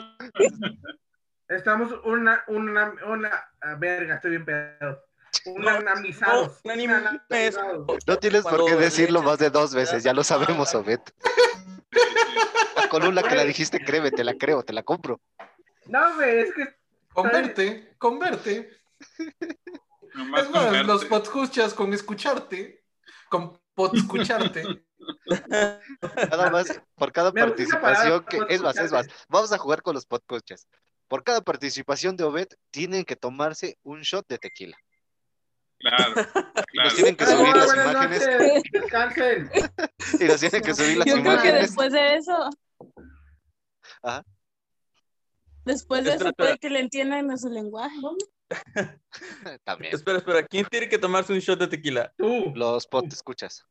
Estamos 1.48 1.92
una, 2.04 2.44
una, 2.48 2.94
una, 3.06 3.48
verga, 3.78 4.16
estoy 4.16 4.30
bien 4.32 4.44
pedo. 4.44 5.02
Unanimizados. 5.46 6.60
No. 6.64 7.86
No 8.06 8.18
tienes 8.18 8.42
por 8.42 8.66
qué 8.66 8.76
decirlo 8.76 9.22
más 9.22 9.38
de 9.38 9.50
dos 9.50 9.74
veces, 9.74 10.02
ya 10.02 10.12
lo 10.12 10.22
sabemos, 10.24 10.74
Obed. 10.74 11.00
Con 12.90 13.04
una 13.04 13.22
que 13.22 13.36
la 13.36 13.44
dijiste, 13.44 13.84
créeme, 13.84 14.10
te 14.10 14.24
la 14.24 14.34
creo, 14.34 14.62
te 14.64 14.72
la 14.72 14.82
compro. 14.82 15.20
No, 15.86 16.14
güey, 16.16 16.40
es 16.40 16.54
que 16.54 16.80
Converte, 17.12 17.94
converte. 17.98 18.70
Nomás 20.14 20.44
Es 20.44 20.50
más, 20.50 20.86
los 20.86 21.00
verte. 21.00 21.06
podescuchas 21.06 21.74
con 21.74 21.92
escucharte, 21.92 22.84
con 23.28 23.60
podscucharte. 23.74 24.62
Nada 26.30 26.50
más, 26.50 26.80
por 26.96 27.12
cada 27.12 27.30
Me 27.32 27.40
participación 27.42 28.24
que. 28.24 28.38
Es 28.48 28.60
más, 28.62 28.76
es 28.78 28.92
más, 28.92 29.06
vamos 29.28 29.52
a 29.52 29.58
jugar 29.58 29.82
con 29.82 29.94
los 29.94 30.06
podcasts. 30.06 30.66
Por 31.08 31.24
cada 31.24 31.40
participación 31.40 32.16
de 32.16 32.24
Obed, 32.24 32.48
tienen 32.70 33.04
que 33.04 33.16
tomarse 33.16 33.78
un 33.82 34.00
shot 34.02 34.26
de 34.28 34.38
tequila. 34.38 34.76
Claro, 35.78 36.14
Y 36.72 36.78
nos 36.78 36.94
claro. 36.94 36.94
tienen 36.94 37.16
que 37.16 37.26
subir 37.26 37.56
las 37.56 37.74
imágenes. 37.74 38.62
Descansen. 38.72 39.50
Y 40.20 40.24
nos 40.24 40.40
tienen 40.40 40.62
que 40.62 40.74
subir 40.74 40.98
las 40.98 41.06
Yo 41.06 41.14
creo 41.14 41.24
que 41.24 41.30
imágenes. 41.30 41.62
después 41.62 41.92
de 41.92 42.16
eso. 42.16 42.50
Ajá. 44.02 44.24
Después 45.64 46.04
de 46.04 46.10
Espera, 46.12 46.30
eso 46.30 46.36
puede 46.36 46.50
espera. 46.52 46.58
que 46.58 46.70
le 46.70 46.80
entiendan 46.80 47.30
a 47.30 47.36
su 47.36 47.48
lenguaje. 47.48 47.96
También. 49.64 49.94
Espera, 49.94 50.18
espera. 50.18 50.46
¿Quién 50.46 50.66
tiene 50.66 50.88
que 50.88 50.98
tomarse 50.98 51.32
un 51.32 51.38
shot 51.38 51.58
de 51.58 51.68
tequila? 51.68 52.12
Los 52.18 52.86
pod 52.86 53.06
escuchas. 53.12 53.64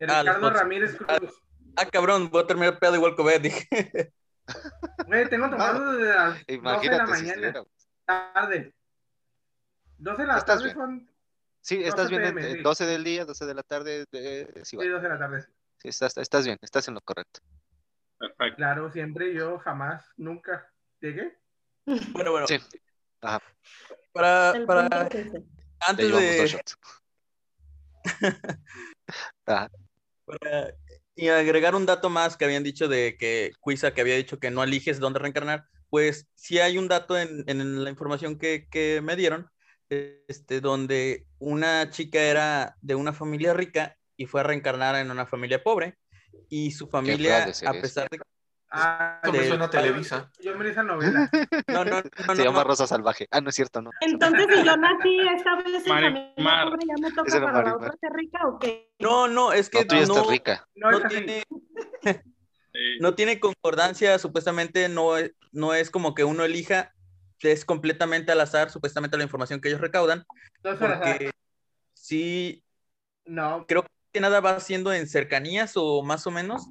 Ah, 0.00 0.20
Ricardo 0.22 0.40
bots. 0.40 0.56
Ramírez 0.58 0.96
Cruz. 0.96 1.42
Ah, 1.76 1.86
cabrón, 1.86 2.28
voy 2.30 2.42
a 2.42 2.46
terminar 2.46 2.78
pedo 2.78 2.94
igual 2.96 3.14
que 3.16 3.22
Obed, 3.22 3.40
dije. 3.40 4.12
Güey, 5.06 5.28
tengo 5.30 5.48
tomado 5.48 5.92
desde 5.92 6.14
las 6.14 6.46
12 6.46 6.90
de 6.90 6.96
la 6.96 7.06
mañana. 7.06 7.64
Tarde. 8.04 8.74
12 9.98 10.22
de 10.22 10.28
la 10.28 10.36
Estás 10.38 10.56
tarde 10.58 10.64
bien. 10.64 10.76
son. 10.76 11.10
Sí, 11.62 11.76
estás 11.82 12.10
12 12.10 12.18
bien, 12.18 12.22
PM, 12.34 12.46
en- 12.50 12.56
sí. 12.58 12.62
12 12.62 12.84
del 12.86 13.04
día, 13.04 13.24
12 13.24 13.46
de 13.46 13.54
la 13.54 13.62
tarde. 13.62 14.04
de- 14.12 14.50
sí, 14.56 14.64
Sí, 14.64 14.76
vale. 14.76 14.90
12 14.90 15.02
de 15.04 15.08
la 15.08 15.18
tarde. 15.18 15.46
Sí, 15.78 15.88
estás, 15.88 16.16
estás 16.18 16.44
bien, 16.44 16.58
estás 16.60 16.86
en 16.88 16.94
lo 16.94 17.00
correcto. 17.00 17.40
Perfecto. 18.18 18.56
Claro, 18.56 18.92
siempre 18.92 19.32
yo 19.32 19.58
jamás, 19.60 20.04
nunca. 20.16 20.70
¿De 21.00 21.14
qué? 21.14 21.38
Bueno, 22.12 22.30
bueno. 22.32 22.46
Sí. 22.46 22.58
Para, 24.12 24.50
El 24.50 24.66
para. 24.66 25.08
Ya 25.08 25.20
antes 25.86 26.12
de 26.12 26.46
shots. 26.46 26.76
Para- 30.24 30.74
y 31.16 31.28
agregar 31.28 31.74
un 31.74 31.86
dato 31.86 32.10
más 32.10 32.36
que 32.36 32.44
habían 32.44 32.64
dicho 32.64 32.88
de 32.88 33.16
que 33.18 33.52
Cuisa 33.60 33.94
que 33.94 34.00
había 34.00 34.16
dicho 34.16 34.38
que 34.38 34.50
no 34.50 34.64
eliges 34.64 34.98
dónde 35.00 35.18
reencarnar, 35.20 35.64
pues 35.90 36.28
sí 36.34 36.58
hay 36.58 36.78
un 36.78 36.88
dato 36.88 37.16
en, 37.18 37.44
en 37.48 37.84
la 37.84 37.90
información 37.90 38.38
que, 38.38 38.66
que 38.70 39.00
me 39.02 39.14
dieron, 39.16 39.48
este, 39.88 40.60
donde 40.60 41.26
una 41.38 41.90
chica 41.90 42.20
era 42.22 42.76
de 42.80 42.94
una 42.96 43.12
familia 43.12 43.54
rica 43.54 43.96
y 44.16 44.26
fue 44.26 44.40
a 44.40 44.44
reencarnar 44.44 44.96
en 44.96 45.10
una 45.10 45.26
familia 45.26 45.62
pobre 45.62 45.96
y 46.48 46.70
su 46.72 46.88
familia, 46.88 47.58
a 47.64 47.80
pesar 47.80 48.08
de 48.10 48.18
Ah, 48.76 49.20
Esto 49.22 49.32
me 49.32 49.38
de- 49.38 49.48
suena 49.48 49.64
a 49.66 49.70
Televisa. 49.70 50.30
Yo 50.40 50.56
me 50.58 50.68
esa 50.68 50.82
novela. 50.82 51.30
No, 51.68 51.84
no, 51.84 52.02
no, 52.02 52.02
Se 52.02 52.24
no, 52.26 52.44
llama 52.44 52.58
no. 52.62 52.64
Rosa 52.64 52.86
Salvaje. 52.86 53.28
Ah, 53.30 53.40
no 53.40 53.50
es 53.50 53.54
cierto, 53.54 53.80
no. 53.80 53.90
Entonces, 54.00 54.46
si 54.52 54.64
yo 54.64 54.76
nací 54.76 55.20
esta 55.28 55.56
vez 55.56 55.86
en 55.86 55.88
Marimar. 55.88 56.34
familia 56.36 56.64
pobre, 56.64 56.86
¿ya 56.86 56.94
me 57.00 57.10
toca 57.12 57.40
para 57.52 57.62
la 57.62 57.76
otra 57.76 57.94
ser 58.00 58.12
rica 58.12 58.38
o 58.46 58.58
qué? 58.58 58.92
No, 58.98 59.28
no, 59.28 59.52
es 59.52 59.70
que 59.70 59.78
No, 59.80 59.86
tú 59.86 59.94
ya 59.94 60.06
no, 60.06 60.14
estás 60.14 60.26
rica. 60.28 60.68
No, 60.74 61.00
tiene, 61.08 61.42
Sí. 62.72 62.98
no 63.00 63.14
tiene 63.14 63.38
concordancia, 63.38 64.18
supuestamente 64.18 64.88
no 64.88 65.16
es, 65.16 65.32
no 65.52 65.74
es 65.74 65.90
como 65.90 66.12
que 66.14 66.24
uno 66.24 66.42
elija, 66.44 66.92
es 67.40 67.64
completamente 67.64 68.32
al 68.32 68.40
azar, 68.40 68.70
supuestamente 68.70 69.16
la 69.16 69.22
información 69.22 69.60
que 69.60 69.68
ellos 69.68 69.80
recaudan, 69.80 70.24
porque 70.62 71.30
sí, 71.92 72.64
No, 73.26 73.64
creo 73.66 73.86
que 74.12 74.20
nada 74.20 74.40
va 74.40 74.58
siendo 74.60 74.92
en 74.92 75.06
cercanías 75.08 75.72
o 75.76 76.02
más 76.02 76.26
o 76.26 76.30
menos. 76.32 76.68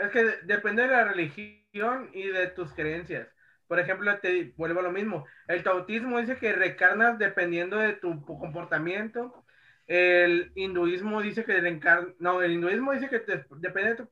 Es 0.00 0.10
que 0.10 0.24
de- 0.24 0.36
depende 0.42 0.82
de 0.82 0.88
la 0.88 1.04
religión 1.04 2.10
y 2.12 2.28
de 2.28 2.46
tus 2.48 2.72
creencias. 2.72 3.28
Por 3.66 3.78
ejemplo, 3.78 4.18
te 4.18 4.52
vuelvo 4.56 4.80
a 4.80 4.82
lo 4.82 4.90
mismo. 4.92 5.26
El 5.46 5.62
tautismo 5.62 6.20
dice 6.20 6.36
que 6.36 6.52
reencarnas 6.52 7.18
dependiendo 7.18 7.78
de 7.78 7.92
tu 7.92 8.24
comportamiento. 8.24 9.44
El 9.86 10.50
hinduismo 10.56 11.22
dice 11.22 11.44
que 11.44 11.60
reencarnas. 11.60 12.14
No, 12.18 12.42
el 12.42 12.52
hinduismo 12.52 12.92
dice 12.92 13.08
que 13.08 13.20
te- 13.20 13.44
depende 13.56 13.90
de 13.90 13.96
tu 13.96 14.08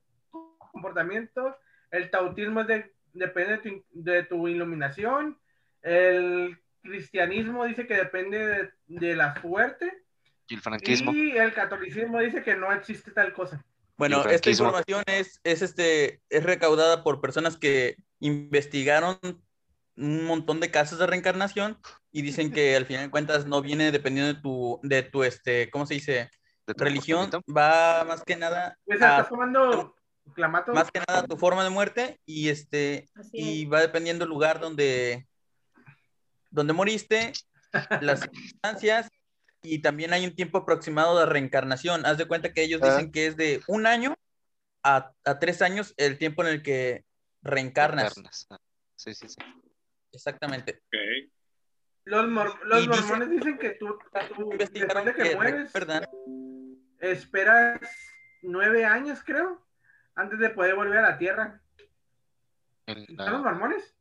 comportamiento. 0.58 1.56
El 1.90 2.10
tautismo 2.10 2.60
es 2.60 2.66
de- 2.68 2.92
depende 3.12 3.56
de 3.56 3.58
tu, 3.58 3.84
de 3.90 4.22
tu 4.24 4.48
iluminación. 4.48 5.38
El 5.82 6.58
cristianismo 6.82 7.64
dice 7.64 7.86
que 7.86 7.94
depende 7.96 8.46
de, 8.46 8.70
de 8.86 9.16
la 9.16 9.40
suerte. 9.40 10.04
Y 10.48 10.54
el 10.54 10.60
franquismo. 10.60 11.12
Y 11.12 11.30
el 11.36 11.52
catolicismo 11.52 12.20
dice 12.20 12.42
que 12.42 12.54
no 12.56 12.72
existe 12.72 13.10
tal 13.10 13.32
cosa. 13.32 13.64
Bueno, 13.98 14.24
esta 14.24 14.50
información 14.50 15.02
es, 15.06 15.40
es, 15.44 15.60
este, 15.60 16.22
es 16.30 16.44
recaudada 16.44 17.02
por 17.02 17.20
personas 17.20 17.56
que 17.56 17.96
investigaron 18.20 19.18
un 19.96 20.24
montón 20.24 20.60
de 20.60 20.70
casos 20.70 20.98
de 21.00 21.06
reencarnación 21.08 21.78
y 22.12 22.22
dicen 22.22 22.52
que 22.52 22.76
al 22.76 22.86
final 22.86 23.04
de 23.06 23.10
cuentas 23.10 23.46
no 23.46 23.60
viene 23.60 23.90
dependiendo 23.90 24.32
de 24.32 24.40
tu, 24.40 24.80
de 24.84 25.02
tu 25.02 25.24
este, 25.24 25.68
¿cómo 25.70 25.84
se 25.84 25.94
dice? 25.94 26.30
de 26.68 26.74
tu 26.74 26.84
Religión, 26.84 27.30
va 27.48 28.04
más 28.04 28.22
que 28.22 28.36
nada 28.36 28.76
Pues 28.84 29.00
a 29.00 29.08
estás 29.08 29.30
tomando 29.30 29.96
clamato. 30.34 30.74
más 30.74 30.90
que 30.90 31.00
nada 31.08 31.26
tu 31.26 31.36
forma 31.38 31.64
de 31.64 31.70
muerte 31.70 32.20
y 32.26 32.50
este 32.50 33.08
y 33.32 33.64
va 33.64 33.80
dependiendo 33.80 34.24
el 34.24 34.30
lugar 34.30 34.60
donde 34.60 35.26
donde 36.50 36.74
moriste, 36.74 37.32
las 38.00 38.20
circunstancias 38.30 39.08
y 39.72 39.80
también 39.80 40.12
hay 40.12 40.24
un 40.26 40.34
tiempo 40.34 40.58
aproximado 40.58 41.18
de 41.18 41.26
reencarnación. 41.26 42.04
Haz 42.06 42.18
de 42.18 42.26
cuenta 42.26 42.52
que 42.52 42.62
ellos 42.62 42.80
Ah. 42.82 42.90
dicen 42.90 43.12
que 43.12 43.26
es 43.26 43.36
de 43.36 43.60
un 43.68 43.86
año 43.86 44.14
a, 44.82 45.12
a 45.24 45.38
tres 45.38 45.62
años 45.62 45.94
el 45.96 46.18
tiempo 46.18 46.42
en 46.42 46.48
el 46.48 46.62
que 46.62 47.04
reencarnas. 47.42 48.14
Carnas. 48.14 48.46
Ah, 48.50 48.58
Sí, 48.96 49.14
sí, 49.14 49.28
sí. 49.28 49.36
Exactamente. 50.12 50.82
Los, 52.04 52.26
mor- 52.28 52.58
los 52.66 52.88
mormones 52.88 53.30
dicen 53.30 53.58
que 53.58 53.70
tú, 53.70 53.96
tú 54.36 54.50
Investigaron 54.52 55.04
de 55.04 55.14
que 55.14 55.22
que 55.22 55.34
mueres, 55.36 55.70
esperas 57.00 57.80
nueve 58.42 58.84
años, 58.84 59.20
creo, 59.24 59.64
antes 60.14 60.38
de 60.38 60.50
poder 60.50 60.74
volver 60.74 60.98
a 60.98 61.10
la 61.10 61.18
tierra. 61.18 61.62
En 62.86 63.06
¿Son 63.06 63.16
la- 63.16 63.30
los 63.30 63.42
mormones? 63.42 63.94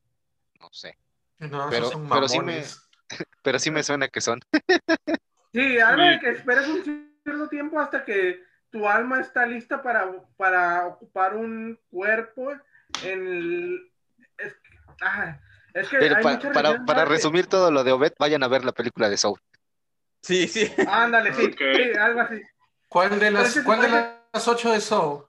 no 0.59 0.69
sé. 0.71 0.97
No, 1.39 1.67
Pero- 1.69 1.91
son 1.91 2.09
pero 2.09 2.27
sí 2.27 2.37
mamones. 2.39 2.81
Pero 3.43 3.59
sí 3.59 3.71
me 3.71 3.83
suena 3.83 4.07
que 4.09 4.19
son. 4.21 4.39
Sí, 5.53 5.79
algo 5.79 6.03
de 6.03 6.19
que 6.19 6.29
esperas 6.29 6.67
un 6.67 6.83
cierto 7.23 7.49
tiempo 7.49 7.79
hasta 7.79 8.03
que 8.05 8.43
tu 8.69 8.87
alma 8.87 9.19
está 9.19 9.45
lista 9.45 9.81
para, 9.81 10.11
para 10.35 10.87
ocupar 10.87 11.35
un 11.35 11.79
cuerpo 11.89 12.51
en 13.03 13.27
el... 13.27 13.91
Es, 14.37 14.53
que- 14.53 14.77
ah, 15.01 15.39
es 15.73 15.89
que 15.89 15.97
Pero 15.97 16.15
hay 16.15 16.23
pa- 16.23 16.33
muchas 16.35 16.53
para, 16.53 16.85
para 16.85 17.03
que- 17.03 17.09
resumir 17.09 17.47
todo 17.47 17.71
lo 17.71 17.83
de 17.83 17.91
Obed, 17.91 18.13
vayan 18.19 18.43
a 18.43 18.47
ver 18.47 18.65
la 18.65 18.71
película 18.71 19.09
de 19.09 19.17
Soul. 19.17 19.39
Sí, 20.21 20.47
sí. 20.47 20.71
Ándale, 20.87 21.33
sí, 21.33 21.53
sí, 21.57 21.97
algo 21.97 22.21
así. 22.21 22.41
¿Cuál 22.89 23.19
de 23.19 23.31
las, 23.31 23.59
cuál 23.63 23.81
de 23.81 23.89
las 24.33 24.47
ocho 24.47 24.71
de 24.71 24.81
Soul? 24.81 25.25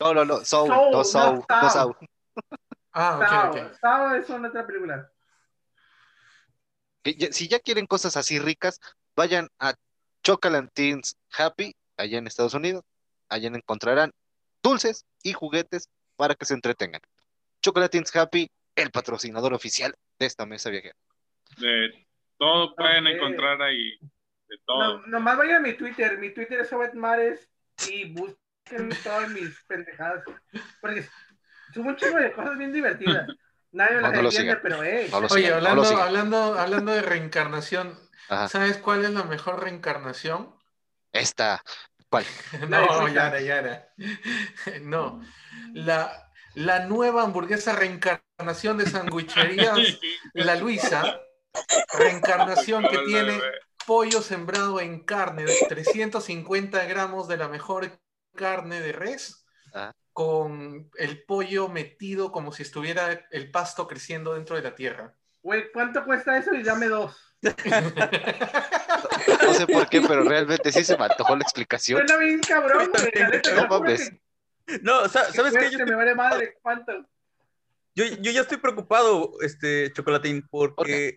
No, 0.00 0.14
no, 0.14 0.24
no, 0.24 0.44
Soul, 0.44 0.68
Soul, 0.68 0.90
no 0.92 0.98
no 0.98 1.04
Soul, 1.04 1.44
no. 1.50 1.70
Soul. 1.70 1.96
Ah, 2.92 3.18
Sao, 3.28 3.50
ok, 3.50 3.56
ok. 3.56 3.78
Sao 3.80 4.14
es 4.14 4.28
una 4.30 4.48
otra 4.48 4.66
película. 4.66 5.10
Si 7.32 7.48
ya 7.48 7.60
quieren 7.60 7.86
cosas 7.86 8.16
así 8.16 8.38
ricas, 8.38 8.80
vayan 9.16 9.48
a 9.58 9.74
Chocolantines 10.22 11.16
Happy, 11.36 11.74
allá 11.96 12.18
en 12.18 12.26
Estados 12.26 12.54
Unidos. 12.54 12.84
Allá 13.28 13.48
encontrarán 13.48 14.12
dulces 14.62 15.06
y 15.22 15.32
juguetes 15.32 15.88
para 16.16 16.34
que 16.34 16.44
se 16.44 16.54
entretengan. 16.54 17.00
Chocolatines 17.62 18.14
Happy, 18.14 18.50
el 18.76 18.90
patrocinador 18.90 19.54
oficial 19.54 19.94
de 20.18 20.26
esta 20.26 20.46
mesa 20.46 20.70
viajera. 20.70 20.96
De 21.58 22.06
todo 22.38 22.74
pueden 22.74 23.06
encontrar 23.06 23.60
ahí. 23.62 23.98
De 24.48 24.58
todo. 24.66 24.98
No, 24.98 25.06
nomás 25.06 25.36
vayan 25.38 25.56
a 25.56 25.60
mi 25.60 25.74
Twitter. 25.74 26.18
Mi 26.18 26.30
Twitter 26.30 26.60
es 26.60 26.72
Obed 26.72 26.94
Mares 26.94 27.48
y 27.88 28.12
busquen 28.12 28.90
todas 29.02 29.30
mis 29.30 29.62
pendejadas. 29.64 30.24
Porque 30.80 31.06
subo 31.72 31.88
un 31.88 31.96
chingo 31.96 32.18
de 32.18 32.32
cosas 32.32 32.58
bien 32.58 32.72
divertidas. 32.72 33.28
Nadie 33.72 33.96
No, 33.96 34.00
las 34.02 34.12
no 34.12 34.20
entiende, 34.20 34.56
pero 34.56 34.84
eh. 34.84 35.08
No 35.10 35.26
Oye, 35.30 35.52
hablando, 35.52 35.84
hablando, 35.84 36.54
hablando 36.54 36.92
de 36.92 37.02
reencarnación, 37.02 37.98
Ajá. 38.28 38.48
¿sabes 38.48 38.78
cuál 38.78 39.04
es 39.04 39.10
la 39.10 39.24
mejor 39.24 39.62
reencarnación? 39.62 40.54
Esta, 41.12 41.62
¿cuál? 42.08 42.24
No, 42.68 43.08
Yara, 43.08 43.40
Yara. 43.40 43.88
No. 44.82 45.20
La, 45.72 46.30
la 46.54 46.86
nueva 46.86 47.22
hamburguesa 47.22 47.74
reencarnación 47.74 48.78
de 48.78 48.86
sandwicherías 48.86 49.78
La 50.34 50.56
Luisa. 50.56 51.20
Reencarnación 51.92 52.82
que 52.88 52.98
tiene 53.06 53.40
pollo 53.86 54.22
sembrado 54.22 54.80
en 54.80 55.04
carne 55.04 55.44
de 55.44 55.56
350 55.68 56.84
gramos 56.86 57.28
de 57.28 57.36
la 57.36 57.48
mejor 57.48 58.00
carne 58.34 58.80
de 58.80 58.92
res 58.92 59.44
con 60.12 60.90
el 60.96 61.24
pollo 61.24 61.68
metido 61.68 62.32
como 62.32 62.52
si 62.52 62.62
estuviera 62.62 63.26
el 63.30 63.50
pasto 63.50 63.86
creciendo 63.86 64.34
dentro 64.34 64.56
de 64.56 64.62
la 64.62 64.74
tierra. 64.74 65.16
Güey, 65.42 65.70
¿cuánto 65.72 66.04
cuesta 66.04 66.38
eso? 66.38 66.54
Y 66.54 66.62
dame 66.62 66.86
dos. 66.86 67.33
No 69.46 69.54
sé 69.54 69.66
por 69.66 69.88
qué, 69.88 70.00
pero 70.00 70.22
realmente 70.24 70.72
sí 70.72 70.84
se 70.84 70.96
me 70.96 71.04
antojó 71.04 71.36
la 71.36 71.42
explicación. 71.42 71.98
Suena 72.06 72.16
bien 72.24 72.40
cabrón, 72.40 72.90
No 73.56 73.68
mames. 73.68 74.10
que- 74.10 74.78
No, 74.82 75.08
¿sabes 75.08 75.54
qué? 75.58 75.70
Yo, 75.70 75.84
me 75.86 75.94
vale 75.94 76.14
madre, 76.14 76.58
¿cuánto? 76.62 76.92
yo, 77.94 78.04
yo 78.06 78.32
ya 78.32 78.40
estoy 78.40 78.56
preocupado, 78.58 79.34
este, 79.42 79.92
Chocolatín, 79.92 80.46
porque 80.50 81.14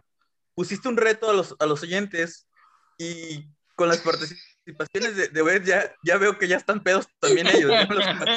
pusiste 0.54 0.88
un 0.90 0.98
reto 0.98 1.30
a 1.30 1.34
los, 1.34 1.56
a 1.60 1.66
los 1.66 1.82
oyentes 1.84 2.48
y 2.98 3.46
con 3.76 3.88
las 3.88 4.00
participaciones 4.00 5.16
de, 5.16 5.28
de 5.30 5.42
Obed 5.42 5.64
ya, 5.64 5.94
ya 6.04 6.18
veo 6.18 6.38
que 6.38 6.48
ya 6.48 6.58
están 6.58 6.84
pedos 6.84 7.08
también 7.20 7.48
ellos. 7.48 7.72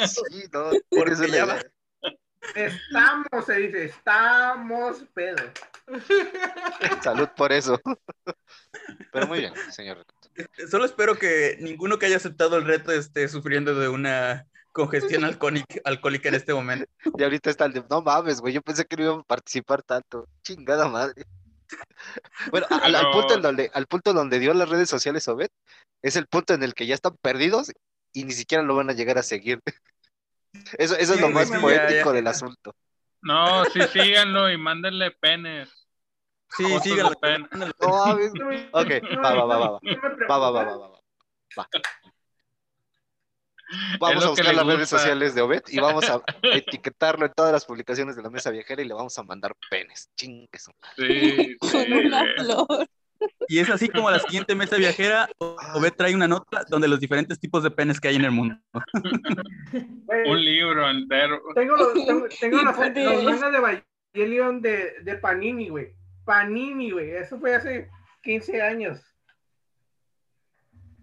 Sí, 0.09 0.45
no, 0.53 0.69
Porque 0.89 1.27
ya 1.31 1.45
va. 1.45 1.61
Estamos, 2.55 3.45
se 3.45 3.55
dice, 3.55 3.85
estamos 3.85 5.03
pedo. 5.13 5.51
Salud 7.03 7.29
por 7.35 7.51
eso. 7.51 7.79
Pero 9.11 9.27
muy 9.27 9.39
bien, 9.39 9.53
señor. 9.71 10.05
Solo 10.69 10.85
espero 10.85 11.15
que 11.15 11.57
ninguno 11.59 11.99
que 11.99 12.07
haya 12.07 12.17
aceptado 12.17 12.57
el 12.57 12.65
reto 12.65 12.91
esté 12.91 13.27
sufriendo 13.27 13.75
de 13.75 13.89
una 13.89 14.47
congestión 14.71 15.23
alcohólica, 15.23 16.29
en 16.29 16.35
este 16.35 16.53
momento. 16.53 16.85
Y 17.17 17.23
ahorita 17.23 17.49
está 17.49 17.65
el 17.65 17.73
de, 17.73 17.83
no 17.89 18.01
mames, 18.01 18.39
güey, 18.39 18.53
yo 18.53 18.61
pensé 18.61 18.85
que 18.85 18.95
no 18.97 19.03
iba 19.03 19.15
a 19.15 19.23
participar 19.23 19.83
tanto. 19.83 20.27
Chingada 20.43 20.87
madre. 20.87 21.25
Bueno, 22.49 22.67
al, 22.69 22.95
al 22.95 23.11
punto 23.11 23.35
en 23.35 23.41
donde, 23.41 23.71
al 23.73 23.87
punto 23.87 24.13
donde 24.13 24.39
dio 24.39 24.53
las 24.53 24.67
redes 24.67 24.89
sociales 24.89 25.27
Obed, 25.27 25.49
es 26.01 26.15
el 26.15 26.27
punto 26.27 26.53
en 26.53 26.63
el 26.63 26.73
que 26.73 26.85
ya 26.85 26.95
están 26.95 27.15
perdidos 27.21 27.71
y 28.13 28.25
ni 28.25 28.33
siquiera 28.33 28.63
lo 28.63 28.75
van 28.75 28.89
a 28.89 28.93
llegar 28.93 29.17
a 29.17 29.23
seguir. 29.23 29.61
Eso, 30.77 30.95
eso 30.95 31.13
es 31.13 31.19
Sí, 31.19 31.21
lo 31.21 31.29
más 31.29 31.49
poético 31.49 32.09
ya. 32.09 32.11
del 32.11 32.27
asunto. 32.27 32.75
No, 33.21 33.65
sí, 33.65 33.79
síganlo 33.91 34.49
y 34.51 34.57
mándenle 34.57 35.11
penes. 35.11 35.69
Sí, 36.57 36.65
síganlo. 36.81 37.11
de 37.11 37.15
pene. 37.17 37.47
No 37.79 37.89
mames. 37.89 38.31
Ok, 38.71 38.89
va, 39.23 39.33
va, 39.35 39.45
va, 39.45 39.57
va, 39.57 39.69
va. 39.71 39.79
Va, 40.29 40.37
va, 40.37 40.51
va, 40.51 40.63
va, 40.63 40.77
va, 40.77 40.87
va. 40.89 40.99
Va. 41.59 41.69
Vamos 43.99 44.25
a 44.25 44.29
buscar 44.29 44.53
las 44.53 44.65
redes 44.65 44.89
sociales 44.89 45.33
de 45.33 45.41
Obed 45.41 45.63
y 45.69 45.79
vamos 45.79 46.09
a 46.09 46.21
etiquetarlo 46.43 47.25
en 47.25 47.31
todas 47.33 47.53
las 47.53 47.65
publicaciones 47.65 48.17
de 48.17 48.21
la 48.21 48.29
mesa 48.29 48.49
viajera 48.51 48.81
y 48.81 48.85
le 48.87 48.93
vamos 48.93 49.17
a 49.17 49.23
mandar 49.23 49.55
penes. 49.69 50.09
Chingue 50.15 50.59
su 50.59 50.71
madre. 50.81 50.97
Sí, 50.97 51.57
Con 51.57 51.69
sí, 51.69 51.77
una 52.05 52.25
flor. 52.37 52.87
Y 53.47 53.59
es 53.59 53.69
así 53.69 53.89
como 53.89 54.09
la 54.09 54.19
siguiente 54.19 54.55
mesa 54.55 54.77
viajera, 54.77 55.29
Obed 55.39 55.93
trae 55.93 56.15
una 56.15 56.27
nota 56.27 56.63
donde 56.69 56.87
los 56.87 56.99
diferentes 56.99 57.39
tipos 57.39 57.63
de 57.63 57.71
penes 57.71 57.99
que 57.99 58.07
hay 58.07 58.15
en 58.15 58.25
el 58.25 58.31
mundo. 58.31 58.55
Un 60.25 60.43
libro 60.43 60.89
entero. 60.89 61.41
Tengo 61.55 61.75
los, 61.75 61.93
tengo, 61.93 62.27
tengo 62.39 62.61
los, 62.63 62.75
Híjole. 62.77 63.03
los 63.03 63.23
mangas 63.23 63.51
de 63.51 63.57
Evangelion 63.57 64.61
de, 64.61 64.93
de 65.03 65.15
Panini, 65.17 65.69
güey. 65.69 65.93
Panini, 66.25 66.91
güey. 66.91 67.11
Eso 67.11 67.39
fue 67.39 67.55
hace 67.55 67.89
15 68.23 68.61
años. 68.61 69.01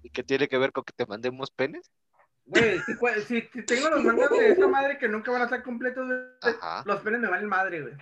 ¿Y 0.02 0.10
qué 0.10 0.22
tiene 0.22 0.48
que 0.48 0.58
ver 0.58 0.72
con 0.72 0.84
que 0.84 0.92
te 0.92 1.06
mandemos 1.06 1.50
penes? 1.50 1.90
Güey, 2.46 2.80
si, 3.26 3.42
tengo 3.66 3.90
los 3.90 4.02
mangas 4.02 4.30
de 4.30 4.52
esta 4.52 4.66
madre 4.66 4.96
que 4.96 5.08
nunca 5.08 5.30
van 5.30 5.42
a 5.42 5.44
estar 5.44 5.62
completos, 5.62 6.08
Ajá. 6.40 6.82
los 6.86 7.00
pelos 7.02 7.20
me 7.20 7.28
valen 7.28 7.46
madre, 7.46 7.82
güey. 7.82 7.94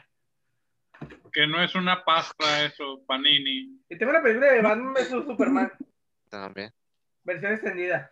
Que 1.32 1.46
no 1.46 1.62
es 1.62 1.74
una 1.74 2.04
pasta 2.04 2.64
eso, 2.64 3.02
Panini. 3.06 3.78
Y 3.88 3.98
tengo 3.98 4.12
la 4.12 4.22
película 4.22 4.52
de 4.52 4.62
Batman 4.62 4.94
vs 4.94 5.08
Superman, 5.08 5.70
También. 6.30 6.72
versión 7.24 7.52
extendida. 7.52 8.10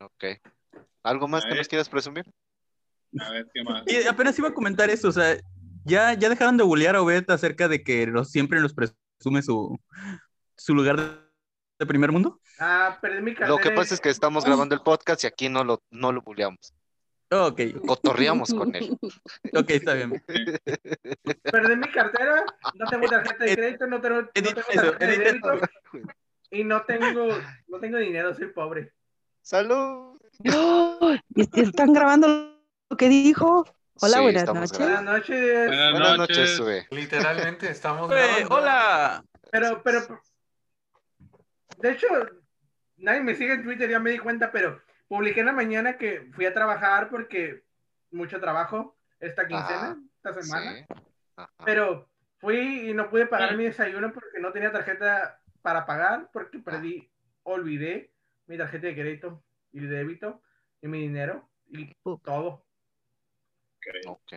Ok. 0.00 0.24
¿Algo 1.02 1.28
más 1.28 1.44
que 1.44 1.54
nos 1.54 1.68
quieras 1.68 1.88
presumir? 1.88 2.24
A 3.18 3.30
ver 3.30 3.48
qué 3.52 3.62
más. 3.62 3.84
Y 3.86 4.06
apenas 4.06 4.38
iba 4.38 4.48
a 4.48 4.54
comentar 4.54 4.90
eso, 4.90 5.08
o 5.08 5.12
sea, 5.12 5.36
ya, 5.84 6.14
ya 6.14 6.28
dejaron 6.28 6.56
de 6.56 6.64
bullear 6.64 6.96
a 6.96 7.02
Obed 7.02 7.30
acerca 7.30 7.68
de 7.68 7.82
que 7.82 8.06
los- 8.06 8.30
siempre 8.30 8.60
nos 8.60 8.74
presume 8.74 9.42
su, 9.42 9.78
su 10.56 10.74
lugar 10.74 10.96
de, 11.78 11.86
primer 11.86 12.12
mundo. 12.12 12.40
Ah, 12.58 12.98
perdí 13.00 13.22
mi 13.22 13.32
cartera. 13.32 13.48
Lo 13.48 13.58
que 13.58 13.70
pasa 13.70 13.94
es 13.94 14.00
que 14.00 14.10
estamos 14.10 14.44
grabando 14.44 14.74
el 14.74 14.82
podcast 14.82 15.24
y 15.24 15.26
aquí 15.26 15.48
no 15.48 15.64
lo, 15.64 15.82
no 15.90 16.12
lo 16.12 16.20
buleamos. 16.20 16.74
Ok, 17.32 17.60
Cotorreamos 17.86 18.52
con 18.52 18.74
él. 18.74 18.98
ok, 19.54 19.70
está 19.70 19.94
bien. 19.94 20.20
Perdí 21.42 21.76
mi 21.76 21.88
cartera, 21.92 22.44
no 22.74 22.88
tengo 22.88 23.08
tarjeta 23.08 23.44
de 23.44 23.54
crédito, 23.54 23.86
no 23.86 24.00
tengo, 24.00 24.22
no 24.22 24.28
tengo 24.32 24.54
tarjeta 24.54 25.06
de 25.06 25.60
y 26.52 26.64
no 26.64 26.82
tengo, 26.82 27.38
no 27.68 27.78
tengo 27.78 27.98
dinero, 27.98 28.34
soy 28.34 28.48
pobre. 28.48 28.92
¡Salud! 29.42 30.20
¿Y 30.42 31.60
¿Están 31.60 31.92
grabando 31.92 32.60
lo 32.90 32.96
que 32.96 33.08
dijo? 33.08 33.64
Hola, 34.00 34.16
Sí, 34.16 34.22
buenas 34.22 34.54
noches. 34.54 34.78
Buenas 34.78 35.02
noches. 35.04 35.66
Buenas, 35.66 35.92
Buenas 35.92 36.18
noches. 36.18 36.36
noches, 36.36 36.56
sube. 36.56 36.86
Literalmente 36.90 37.70
estamos 37.70 38.10
Eh, 38.10 38.14
grabando. 38.14 38.56
hola. 38.56 39.24
Pero, 39.52 39.82
pero, 39.82 40.22
de 41.78 41.92
hecho, 41.92 42.06
nadie 42.96 43.20
me 43.20 43.34
sigue 43.36 43.54
en 43.54 43.62
Twitter, 43.62 43.88
ya 43.88 44.00
me 44.00 44.10
di 44.10 44.18
cuenta, 44.18 44.50
pero 44.50 44.80
publiqué 45.10 45.40
en 45.40 45.46
la 45.46 45.52
mañana 45.52 45.98
que 45.98 46.30
fui 46.34 46.46
a 46.46 46.54
trabajar 46.54 47.10
porque 47.10 47.64
mucho 48.12 48.38
trabajo 48.38 48.96
esta 49.18 49.48
quincena, 49.48 50.00
esta 50.14 50.40
semana. 50.40 50.72
Sí. 50.72 50.84
Pero 51.64 52.08
fui 52.38 52.88
y 52.88 52.94
no 52.94 53.10
pude 53.10 53.26
pagar 53.26 53.56
mi 53.56 53.64
desayuno 53.64 54.12
porque 54.12 54.38
no 54.38 54.52
tenía 54.52 54.70
tarjeta 54.70 55.42
para 55.62 55.84
pagar, 55.84 56.30
porque 56.32 56.60
perdí, 56.60 57.10
olvidé 57.42 58.14
mi 58.46 58.56
tarjeta 58.56 58.86
de 58.86 58.94
crédito 58.94 59.42
y 59.72 59.80
de 59.80 59.88
débito 59.88 60.42
y 60.80 60.86
mi 60.86 61.00
dinero 61.00 61.50
y 61.66 61.92
todo. 62.22 62.64
Ok. 64.06 64.32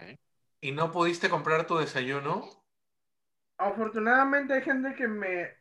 ¿Y 0.59 0.71
no 0.71 0.91
pudiste 0.91 1.29
comprar 1.29 1.67
tu 1.67 1.77
desayuno? 1.77 2.49
Afortunadamente 3.57 4.53
hay 4.53 4.63
gente 4.63 4.95
que 4.95 5.07
me 5.07 5.55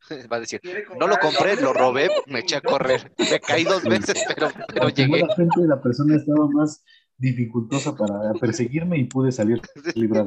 Va 0.32 0.36
a 0.36 0.40
decir, 0.40 0.60
no 0.92 1.06
lo 1.06 1.18
compré, 1.18 1.56
lo 1.56 1.72
robé, 1.72 2.10
me 2.26 2.40
eché 2.40 2.56
a 2.56 2.60
correr. 2.60 3.12
Me 3.28 3.40
caí 3.40 3.64
dos 3.64 3.86
veces, 3.86 4.24
pero, 4.36 4.52
pero 4.68 4.88
llegué. 4.90 5.20
La 5.20 5.34
gente, 5.34 5.60
la 5.66 5.80
persona 5.80 6.16
estaba 6.16 6.48
más 6.48 6.84
dificultosa 7.18 7.96
para 7.96 8.34
perseguirme 8.34 8.98
y 8.98 9.04
pude 9.04 9.32
salir 9.32 9.60
librado. 9.94 10.26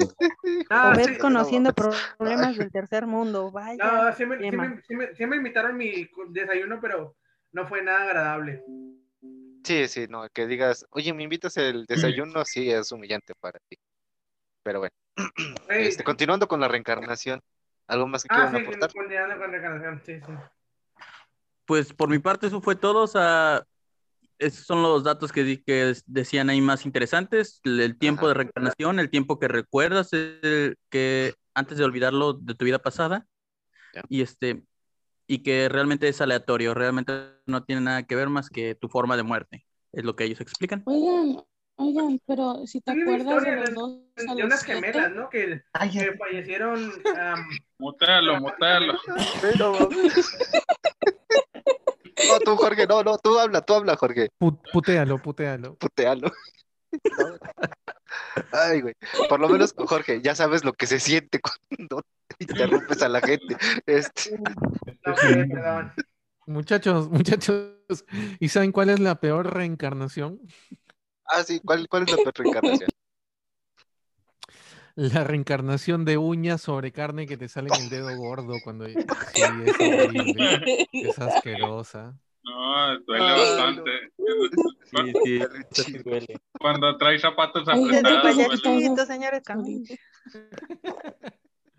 No, 0.70 0.96
sí, 1.00 1.18
conociendo 1.18 1.74
problemas 1.74 2.56
del 2.58 2.72
tercer 2.72 3.08
mundo. 3.08 3.52
Vaya. 3.52 3.78
No, 3.84 4.14
sí 4.16 4.26
me, 4.26 4.38
sí 4.50 4.56
me- 4.58 4.82
sí 4.88 4.96
me- 4.96 5.16
sí 5.16 5.26
me 5.26 5.36
invitaron 5.38 5.78
mi 5.78 6.08
desayuno, 6.30 6.80
pero 6.82 7.16
no 7.52 7.68
fue 7.68 7.82
nada 7.82 8.04
agradable. 8.04 8.64
Sí, 9.64 9.88
sí, 9.88 10.08
no, 10.10 10.28
que 10.30 10.48
digas, 10.48 10.86
oye, 10.92 11.14
¿me 11.14 11.24
invitas 11.24 11.56
el 11.58 11.86
desayuno? 11.86 12.44
Sí, 12.46 12.72
es 12.72 12.92
humillante 12.92 13.34
para 13.40 13.60
ti. 13.70 13.78
Pero 14.64 14.80
bueno, 14.80 14.96
este, 15.78 16.04
continuando 16.04 16.48
con 16.48 16.60
la 16.62 16.68
reencarnación, 16.68 17.42
¿algo 17.90 18.08
más 18.08 18.24
que 18.24 18.30
ah, 18.32 18.36
quieran 18.36 18.56
sí, 18.56 18.62
aportar? 18.62 18.94
continuando 18.94 19.38
con 19.38 19.52
la 19.52 19.62
canción, 19.62 20.02
sí, 20.06 20.20
sí. 20.26 20.34
Pues 21.66 21.94
por 21.94 22.10
mi 22.10 22.20
parte 22.20 22.48
eso 22.48 22.62
fue 22.62 22.76
todo, 22.76 23.04
o 23.04 23.08
sea, 23.08 23.64
esos 24.40 24.66
son 24.66 24.82
los 24.82 25.04
datos 25.04 25.32
que, 25.32 25.44
di- 25.44 25.62
que 25.64 25.94
decían 26.08 26.50
ahí 26.50 26.62
más 26.62 26.86
interesantes, 26.86 27.60
el, 27.64 27.80
el 27.82 27.98
tiempo 27.98 28.22
Ajá. 28.22 28.30
de 28.30 28.34
reencarnación, 28.36 29.00
el 29.00 29.10
tiempo 29.10 29.38
que 29.38 29.48
recuerdas, 29.48 30.14
el 30.14 30.78
que 30.90 31.36
antes 31.54 31.78
de 31.78 31.84
olvidarlo 31.84 32.34
de 32.34 32.56
tu 32.56 32.66
vida 32.66 32.80
pasada, 32.80 33.28
y 34.08 34.22
este, 34.22 34.64
y 35.28 35.44
que 35.44 35.70
realmente 35.70 36.08
es 36.08 36.22
aleatorio, 36.22 36.74
realmente 36.74 37.14
no 37.46 37.64
tiene 37.64 37.82
nada 37.82 38.04
que 38.04 38.16
ver 38.16 38.30
más 38.30 38.50
que 38.50 38.76
tu 38.76 38.88
forma 38.88 39.18
de 39.18 39.24
muerte, 39.24 39.66
es 39.92 40.04
lo 40.04 40.16
que 40.16 40.24
ellos 40.24 40.42
explican. 40.42 40.84
Oigan, 40.86 41.44
oigan, 41.80 42.20
pero 42.26 42.66
si 42.68 42.82
te 42.82 42.92
acuerdas 42.92 43.44
de 43.44 43.56
los 43.56 43.74
dos 43.74 44.00
a 44.18 44.22
De 44.22 44.26
los 44.28 44.44
unas 44.46 44.62
siete, 44.62 44.82
gemelas, 44.92 45.12
¿no? 45.12 45.30
Que, 45.30 45.62
que 45.92 46.18
fallecieron. 46.18 46.92
am, 47.20 47.48
Mutealo, 47.80 48.40
mutealo. 48.40 48.94
Pero- 49.42 49.90
No, 52.28 52.40
tú, 52.44 52.56
Jorge, 52.58 52.86
no, 52.86 53.02
no, 53.04 53.18
tú 53.18 53.40
habla, 53.40 53.62
tú 53.62 53.74
habla, 53.74 53.96
Jorge. 53.96 54.30
Pu- 54.40 54.60
putéalo, 54.74 55.22
putéalo. 55.22 55.76
Putealo. 55.76 56.30
Ay, 58.52 58.82
güey. 58.82 58.94
Por 59.30 59.40
lo 59.40 59.48
menos, 59.48 59.74
Jorge, 59.78 60.22
ya 60.22 60.36
sabes 60.36 60.64
lo 60.66 60.74
que 60.74 60.86
se 60.88 61.00
siente 61.00 61.40
cuando 61.40 62.02
interrumpes 62.40 63.02
a 63.02 63.08
la 63.10 63.22
gente. 63.22 63.56
Este, 63.86 64.38
no, 64.38 65.16
sí, 65.16 65.34
perdón. 65.50 65.94
Muchachos, 66.46 67.10
muchachos, 67.10 67.72
¿y 68.40 68.50
saben 68.50 68.72
cuál 68.72 68.90
es 68.90 69.00
la 69.00 69.20
peor 69.20 69.54
reencarnación? 69.54 70.42
Ah, 71.30 71.44
sí, 71.44 71.62
¿cuál, 71.64 71.88
cuál 71.88 72.04
es 72.04 72.12
la 72.12 72.32
reencarnación? 72.32 72.90
La 74.96 75.24
reencarnación 75.24 76.04
de 76.04 76.18
uñas 76.18 76.62
sobre 76.62 76.92
carne 76.92 77.26
que 77.26 77.38
te 77.38 77.48
sale 77.48 77.70
en 77.74 77.84
el 77.84 77.90
dedo 77.90 78.18
gordo 78.18 78.56
cuando... 78.64 78.86
Sí, 78.86 78.96
es 79.66 80.92
es 80.92 81.20
asquerosa. 81.20 82.20
No, 82.44 83.00
duele 83.02 83.24
Ay, 83.24 83.40
bastante. 83.40 83.92
Sí, 84.18 85.44
sí, 85.72 85.84
sí 85.84 85.98
duele. 86.00 86.42
Cuando 86.60 86.98
trae 86.98 87.18
zapatos 87.18 87.68
apretados, 87.68 88.22
pues 88.22 88.38
ya 88.38 88.46
duele. 88.48 89.06
señores. 89.06 89.44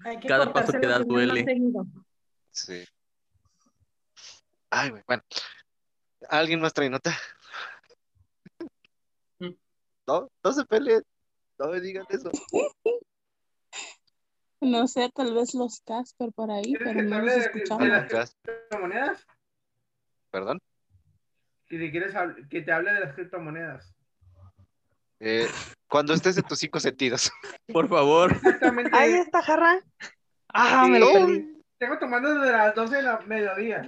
Hay 0.04 0.18
que 0.18 0.28
Cada 0.28 0.50
paso 0.52 0.72
que 0.72 0.86
das 0.86 1.06
duele. 1.06 1.44
Sí. 2.52 2.84
Ay, 4.70 4.90
güey, 4.90 5.02
bueno. 5.06 5.22
¿Alguien 6.28 6.60
más 6.60 6.72
trae 6.72 6.88
nota? 6.88 7.14
No, 10.10 10.28
no 10.42 10.52
se 10.52 10.64
peleen. 10.64 11.02
No 11.58 11.68
me 11.68 11.80
digan 11.80 12.04
eso. 12.08 12.30
no 14.60 14.86
sé, 14.88 15.08
tal 15.14 15.34
vez 15.34 15.54
los 15.54 15.80
Casper 15.82 16.32
por 16.32 16.50
ahí, 16.50 16.64
¿Quieres 16.64 16.88
pero 16.88 17.02
no 17.08 17.20
los 17.20 17.26
de- 17.34 17.40
de 17.40 17.46
escuchamos. 17.46 17.88
las 17.88 18.36
criptomonedas? 18.42 19.26
Perdón. 20.30 20.58
Si 21.68 21.78
te 21.78 21.90
quieres 21.92 22.12
que 22.50 22.62
te 22.62 22.72
hable 22.72 22.92
de 22.92 23.00
las 23.00 23.14
criptomonedas. 23.14 23.94
Eh, 25.20 25.46
cuando 25.88 26.12
estés 26.14 26.36
en 26.38 26.42
tus 26.44 26.58
cinco 26.58 26.80
sentidos. 26.80 27.30
Por 27.72 27.88
favor. 27.88 28.32
Exactamente. 28.32 28.90
Ahí 28.92 29.12
está, 29.12 29.42
jarra. 29.42 29.80
Ah, 30.48 30.88
me 30.88 30.98
lo 30.98 31.06
Sí. 31.06 31.12
perdí. 31.12 31.62
Tengo 31.78 31.98
tomando 31.98 32.34
desde 32.34 32.50
las 32.52 32.74
12 32.74 32.96
de 32.96 33.02
la 33.02 33.20
mediodía. 33.20 33.82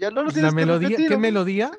Ya 0.00 0.10
no 0.10 0.22
lo 0.22 0.28
La 0.28 0.32
tienes 0.32 0.50
que 0.50 0.56
melodía, 0.56 0.96
¿qué 0.96 1.16
melodía? 1.18 1.70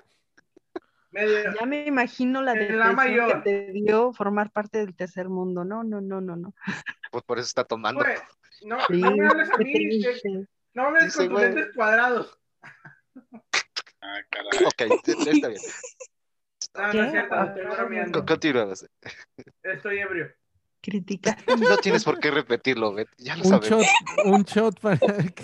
Medio- 1.16 1.54
Ya 1.58 1.66
me 1.66 1.86
imagino 1.88 2.42
la 2.42 2.54
depresión 2.54 2.96
mayor. 2.96 3.42
que 3.44 3.50
te 3.50 3.72
dio 3.72 4.12
formar 4.14 4.52
parte 4.52 4.80
del 4.80 4.94
tercer 4.96 5.30
mundo. 5.30 5.64
No, 5.64 5.84
no, 5.84 6.02
no, 6.02 6.20
no, 6.20 6.36
no. 6.36 6.54
Pues 7.12 7.24
por 7.24 7.40
eso 7.40 7.48
está 7.48 7.64
tomando. 7.64 8.04
Güey, 8.04 8.18
no, 8.66 8.78
Sí, 8.88 9.00
no 9.02 9.12
me 9.16 9.28
hables 9.28 9.50
a 9.50 9.58
mí, 9.58 9.66
que- 9.66 9.72
triste. 10.12 10.48
no 10.74 10.92
me 10.92 11.00
hables 11.00 11.16
con 11.16 11.26
tus 11.30 11.34
güey. 11.34 11.46
lentes 11.46 11.74
cuadrados. 11.74 12.38
Ah, 14.02 14.20
caray. 14.30 14.66
Ok, 14.66 15.08
está 15.08 15.48
bien. 15.48 15.62
No, 16.76 16.94
no 16.94 17.04
es 17.04 17.12
cierto, 17.12 17.44
estoy 17.44 18.26
Continuamos. 18.26 18.86
Estoy 19.64 20.00
ebrio. 20.00 20.32
Critica. 20.82 21.38
No 21.58 21.78
tienes 21.78 22.04
por 22.04 22.20
qué 22.20 22.30
repetirlo, 22.30 22.94
Bet. 22.94 23.08
Ya 23.18 23.36
lo 23.38 23.44
Un 23.44 23.50
sabes. 23.50 23.70
shot, 23.70 23.86
un 24.26 24.44
shot 24.44 24.80
para 24.82 24.98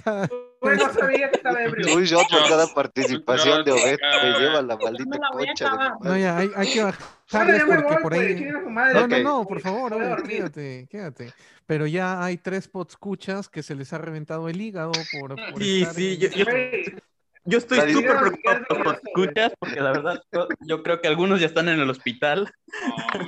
cada... 0.03 0.29
No 0.61 0.93
sabía 0.93 1.29
que 1.31 1.37
estaba 1.37 1.63
ebrio. 1.63 1.95
Un 1.95 2.03
shot 2.03 2.29
por 2.29 2.47
cada 2.47 2.67
participación 2.67 3.65
de 3.65 3.71
Obed. 3.71 3.97
Me 4.23 4.39
lleva 4.39 4.61
la 4.61 4.77
maldita 4.77 5.17
la 5.17 5.29
voy 5.31 5.43
a 5.43 5.47
concha 5.47 5.71
de. 5.99 6.09
No, 6.09 6.17
ya, 6.17 6.37
hay, 6.37 6.51
hay 6.55 6.71
que 6.71 6.83
me 7.65 7.65
porque 7.65 7.93
voy, 7.93 8.03
por 8.03 8.13
ahí... 8.13 8.35
No, 8.93 9.07
no, 9.07 9.19
no, 9.19 9.45
por 9.47 9.59
favor, 9.61 9.93
Obed, 9.93 10.23
quédate, 10.23 10.87
quédate. 10.89 11.33
Pero 11.65 11.87
ya 11.87 12.23
hay 12.23 12.37
tres 12.37 12.67
podscuchas 12.67 13.49
que 13.49 13.63
se 13.63 13.73
les 13.73 13.91
ha 13.93 13.97
reventado 13.97 14.49
el 14.49 14.61
hígado 14.61 14.91
por, 15.19 15.35
por 15.51 15.63
Sí, 15.63 15.81
estar 15.81 15.95
sí, 15.95 16.13
en- 16.13 16.19
yo, 16.19 16.29
yo- 16.29 16.45
yo 17.45 17.57
estoy 17.57 17.93
súper 17.93 18.19
preocupado 18.19 18.65
por 18.67 18.85
los 18.85 18.95
escuchas, 19.03 19.53
porque 19.59 19.81
la 19.81 19.91
verdad, 19.91 20.21
yo, 20.61 20.83
creo 20.83 21.01
que 21.01 21.07
algunos 21.07 21.39
ya 21.39 21.47
están 21.47 21.69
en 21.69 21.79
el 21.79 21.89
hospital. 21.89 22.51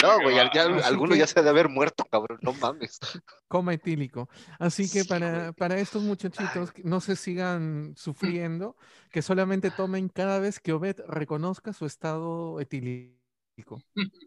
No, 0.01 0.21
güey, 0.21 0.35
ya, 0.35 0.45
va. 0.45 1.15
ya 1.15 1.27
se 1.27 1.39
ha 1.39 1.43
de 1.43 1.49
haber 1.49 1.69
muerto, 1.69 2.05
cabrón. 2.05 2.39
No 2.41 2.53
mames. 2.53 2.99
coma 3.47 3.73
etílico. 3.73 4.29
Así 4.59 4.83
que 4.89 5.03
Sí, 5.03 5.07
para, 5.07 5.51
para 5.53 5.77
estos 5.77 6.03
muchachitos 6.03 6.71
que 6.71 6.83
no 6.83 7.01
se 7.01 7.15
sigan 7.15 7.93
sufriendo, 7.97 8.77
que 9.11 9.21
solamente 9.21 9.71
tomen 9.71 10.09
cada 10.09 10.39
vez 10.39 10.59
que 10.59 10.73
Obed 10.73 10.99
reconozca 11.07 11.73
su 11.73 11.85
estado 11.85 12.59
etílico. 12.59 13.81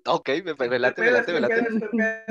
Ok, 0.07 0.29
me, 0.45 0.55
me, 0.55 0.79
late, 0.79 1.03
me 1.03 1.09
Estoy 1.09 1.11
late, 1.11 1.33
me 1.33 1.49
pedo, 1.49 1.63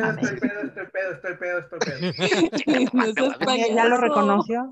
late. 0.07 0.23
estoy 0.23 0.39
pedo, 0.39 0.61
estoy 0.61 0.85
pedo, 0.87 1.11
estoy 1.11 1.35
pedo, 1.37 1.59
estoy 1.59 1.79
pedo, 1.79 2.09
estoy 2.11 2.65
pedo. 2.65 2.93
No 2.93 3.13
seas 3.13 3.69
Ya, 3.75 3.85
lo 3.85 3.97
reconoció. 3.97 4.69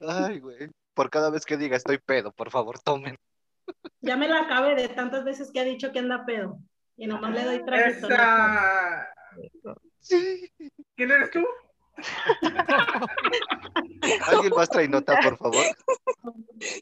Ay, 0.00 0.38
güey. 0.38 0.70
Por 0.98 1.10
cada 1.10 1.30
vez 1.30 1.46
que 1.46 1.56
diga 1.56 1.76
estoy 1.76 1.98
pedo, 1.98 2.32
por 2.32 2.50
favor, 2.50 2.80
tomen. 2.80 3.16
Ya 4.00 4.16
me 4.16 4.26
la 4.26 4.40
acabé 4.40 4.74
de 4.74 4.88
tantas 4.88 5.24
veces 5.24 5.52
que 5.52 5.60
ha 5.60 5.64
dicho 5.64 5.92
que 5.92 6.00
anda 6.00 6.26
pedo. 6.26 6.58
Y 6.96 7.06
nomás 7.06 7.32
le 7.32 7.44
doy 7.44 7.64
traguito. 7.64 8.08
¿no? 8.08 8.14
Esa... 8.16 9.06
¿Quién 10.96 11.10
eres 11.12 11.30
tú? 11.30 11.46
¿Alguien 14.26 14.52
más 14.56 14.68
trae 14.70 14.88
nota, 14.88 15.16
por 15.22 15.38
favor? 15.38 15.64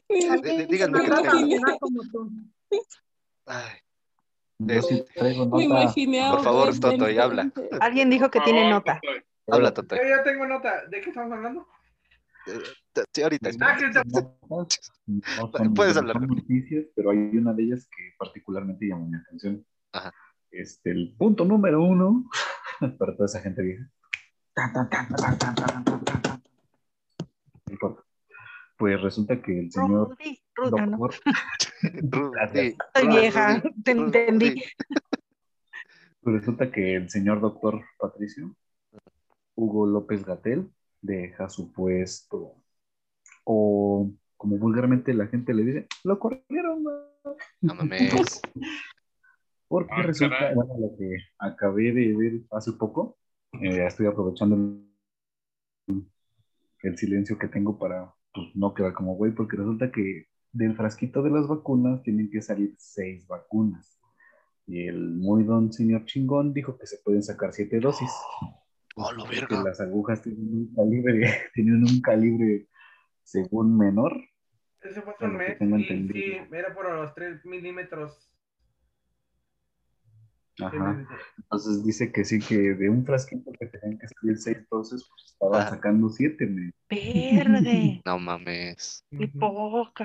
Díganme 0.09 1.03
que 1.03 1.11
como 1.79 2.01
tú. 2.11 2.31
Ay, 3.45 3.77
Yo 4.57 4.81
sí 4.81 5.05
traigo 5.13 5.45
Me 5.45 5.67
nota. 5.67 5.81
imaginé 5.83 6.25
a 6.25 6.31
Por 6.31 6.43
favor, 6.43 6.79
Toto, 6.79 7.07
y 7.07 7.19
habla. 7.19 7.51
Alguien 7.81 8.09
dijo 8.09 8.31
que 8.31 8.39
Por 8.39 8.45
tiene 8.45 8.61
favor, 8.61 8.73
nota. 8.77 8.99
Totoy. 8.99 9.23
habla, 9.51 9.73
Toto. 9.75 9.95
Yo 9.95 10.01
ya 10.09 10.23
tengo 10.23 10.47
nota. 10.47 10.87
¿De 10.87 11.01
qué 11.01 11.09
estamos 11.11 11.31
hablando? 11.31 11.67
Eh, 12.47 13.03
sí, 13.13 13.21
ahorita. 13.21 13.49
Puedes 15.75 15.97
hablar. 15.97 16.17
pero 16.95 17.11
hay 17.11 17.17
una 17.17 17.53
de 17.53 17.63
ellas 17.63 17.87
que 17.95 18.13
particularmente 18.17 18.87
llamó 18.87 19.07
mi 19.07 19.17
atención. 19.17 19.65
Este, 20.51 20.91
el 20.91 21.15
punto 21.17 21.43
número 21.45 21.83
uno 21.83 22.29
para 22.97 23.13
toda 23.15 23.25
esa 23.25 23.41
gente 23.41 23.61
vieja. 23.61 23.89
Pues 28.77 29.01
resulta 29.01 29.41
que 29.41 29.59
el 29.59 29.71
señor. 29.71 30.09
Rudy, 30.09 30.39
Rudy, 30.55 30.79
ah, 30.79 30.85
doctor, 30.85 31.15
no. 32.03 32.19
Rudy, 32.19 32.77
Estoy 32.95 33.07
vieja, 33.07 33.63
te 33.83 33.91
entendí. 33.91 34.63
Pues 36.21 36.39
resulta 36.39 36.71
que 36.71 36.95
el 36.95 37.09
señor 37.09 37.41
doctor 37.41 37.83
Patricio 37.97 38.55
Hugo 39.55 39.87
López 39.87 40.25
Gatel 40.25 40.69
deja 41.01 41.49
su 41.49 41.71
puesto 41.71 42.55
o 43.43 44.11
como 44.35 44.57
vulgarmente 44.57 45.13
la 45.13 45.27
gente 45.27 45.53
le 45.53 45.63
dice, 45.63 45.87
lo 46.03 46.19
corrieron. 46.19 46.83
güey". 46.83 46.95
No 47.61 47.75
mames. 47.75 48.41
Porque 49.67 49.93
Ah, 49.93 50.01
resulta, 50.03 50.37
caray. 50.37 50.55
bueno, 50.55 50.73
lo 50.79 50.97
que 50.97 51.17
acabé 51.39 51.91
de 51.91 52.15
ver 52.15 52.41
hace 52.51 52.71
poco, 52.73 53.17
eh, 53.61 53.85
estoy 53.85 54.05
aprovechando 54.05 54.55
el, 55.87 56.05
el 56.83 56.97
silencio 56.97 57.37
que 57.37 57.47
tengo 57.49 57.77
para 57.77 58.13
pues, 58.33 58.47
no 58.55 58.73
quedar 58.73 58.93
como 58.93 59.15
güey, 59.15 59.33
porque 59.33 59.57
resulta 59.57 59.91
que 59.91 60.27
del 60.53 60.75
frasquito 60.75 61.21
de 61.21 61.31
las 61.31 61.47
vacunas 61.47 62.01
tienen 62.03 62.29
que 62.29 62.41
salir 62.41 62.75
seis 62.77 63.27
vacunas. 63.27 63.99
Y 64.65 64.87
el 64.87 65.15
muy 65.15 65.43
don 65.43 65.71
señor 65.73 66.05
chingón 66.05 66.53
dijo 66.53 66.77
que 66.77 66.87
se 66.87 66.97
pueden 67.03 67.23
sacar 67.23 67.53
siete 67.53 67.79
dosis. 67.79 68.11
Oh, 68.41 68.63
lo 68.97 69.25
Que 69.25 69.39
verga. 69.41 69.63
las 69.63 69.79
agujas 69.79 70.21
tienen 70.21 70.41
un 70.53 70.73
calibre, 70.75 71.21
tienen 71.53 71.83
un 71.83 72.01
calibre 72.01 72.67
según 73.23 73.77
menor. 73.77 74.13
Ese 74.81 75.01
fue 75.01 75.13
un 75.19 75.33
lo 75.33 75.37
mes. 75.39 75.57
entendido. 75.59 76.45
sí, 76.45 76.55
era 76.55 76.73
por 76.73 76.89
los 76.91 77.13
3 77.13 77.45
milímetros. 77.45 78.29
Ajá. 80.59 81.07
Entonces 81.37 81.85
dice 81.85 82.11
que 82.11 82.25
sí, 82.25 82.39
que 82.39 82.57
de 82.73 82.89
un 82.89 83.05
frasquito 83.05 83.51
que 83.59 83.67
tenían 83.67 83.99
que 83.99 84.07
salir 84.07 84.37
seis 84.37 84.57
dosis, 84.71 85.05
pues 85.07 85.25
estaban 85.33 85.61
Ah. 85.61 85.69
sacando 85.69 86.09
siete. 86.09 86.47
me- 86.47 86.71
Verde. 86.89 88.01
No 88.05 88.17
mames. 88.17 89.05
Y 89.11 89.27
poca. 89.27 90.03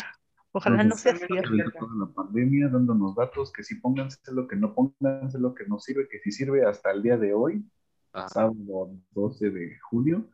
Ojalá 0.55 0.85
no 0.85 0.95
sea 0.97 1.17
cierto. 1.17 1.51
La 1.55 2.07
pandemia, 2.15 2.69
dándonos 2.69 3.15
datos 3.15 3.51
que 3.51 3.63
sí 3.63 3.77
pónganse 3.77 4.19
lo 4.33 4.47
que 4.47 4.57
no 4.57 4.75
pónganse 4.75 5.39
lo 5.39 5.55
que 5.55 5.65
no 5.67 5.79
sirve, 5.79 6.07
que 6.11 6.19
sí 6.19 6.31
sirve 6.31 6.67
hasta 6.67 6.91
el 6.91 7.03
día 7.03 7.17
de 7.17 7.33
hoy, 7.33 7.65
Ajá. 8.13 8.29
sábado 8.29 8.91
12 9.11 9.51
de 9.51 9.79
julio. 9.81 10.31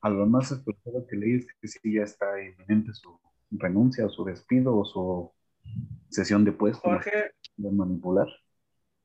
A 0.00 0.10
lo 0.10 0.26
más 0.26 0.50
escuchado 0.52 1.06
que 1.06 1.16
leí 1.16 1.36
es 1.36 1.46
que 1.60 1.68
sí 1.68 1.94
ya 1.94 2.02
está 2.02 2.40
inminente 2.42 2.92
su 2.92 3.18
renuncia 3.50 4.06
o 4.06 4.10
su 4.10 4.24
despido 4.24 4.76
o 4.76 4.84
su 4.84 5.32
sesión 6.10 6.44
de 6.44 6.52
puesto, 6.52 6.82
Jorge, 6.82 7.32
de 7.56 7.70
manipular. 7.70 8.28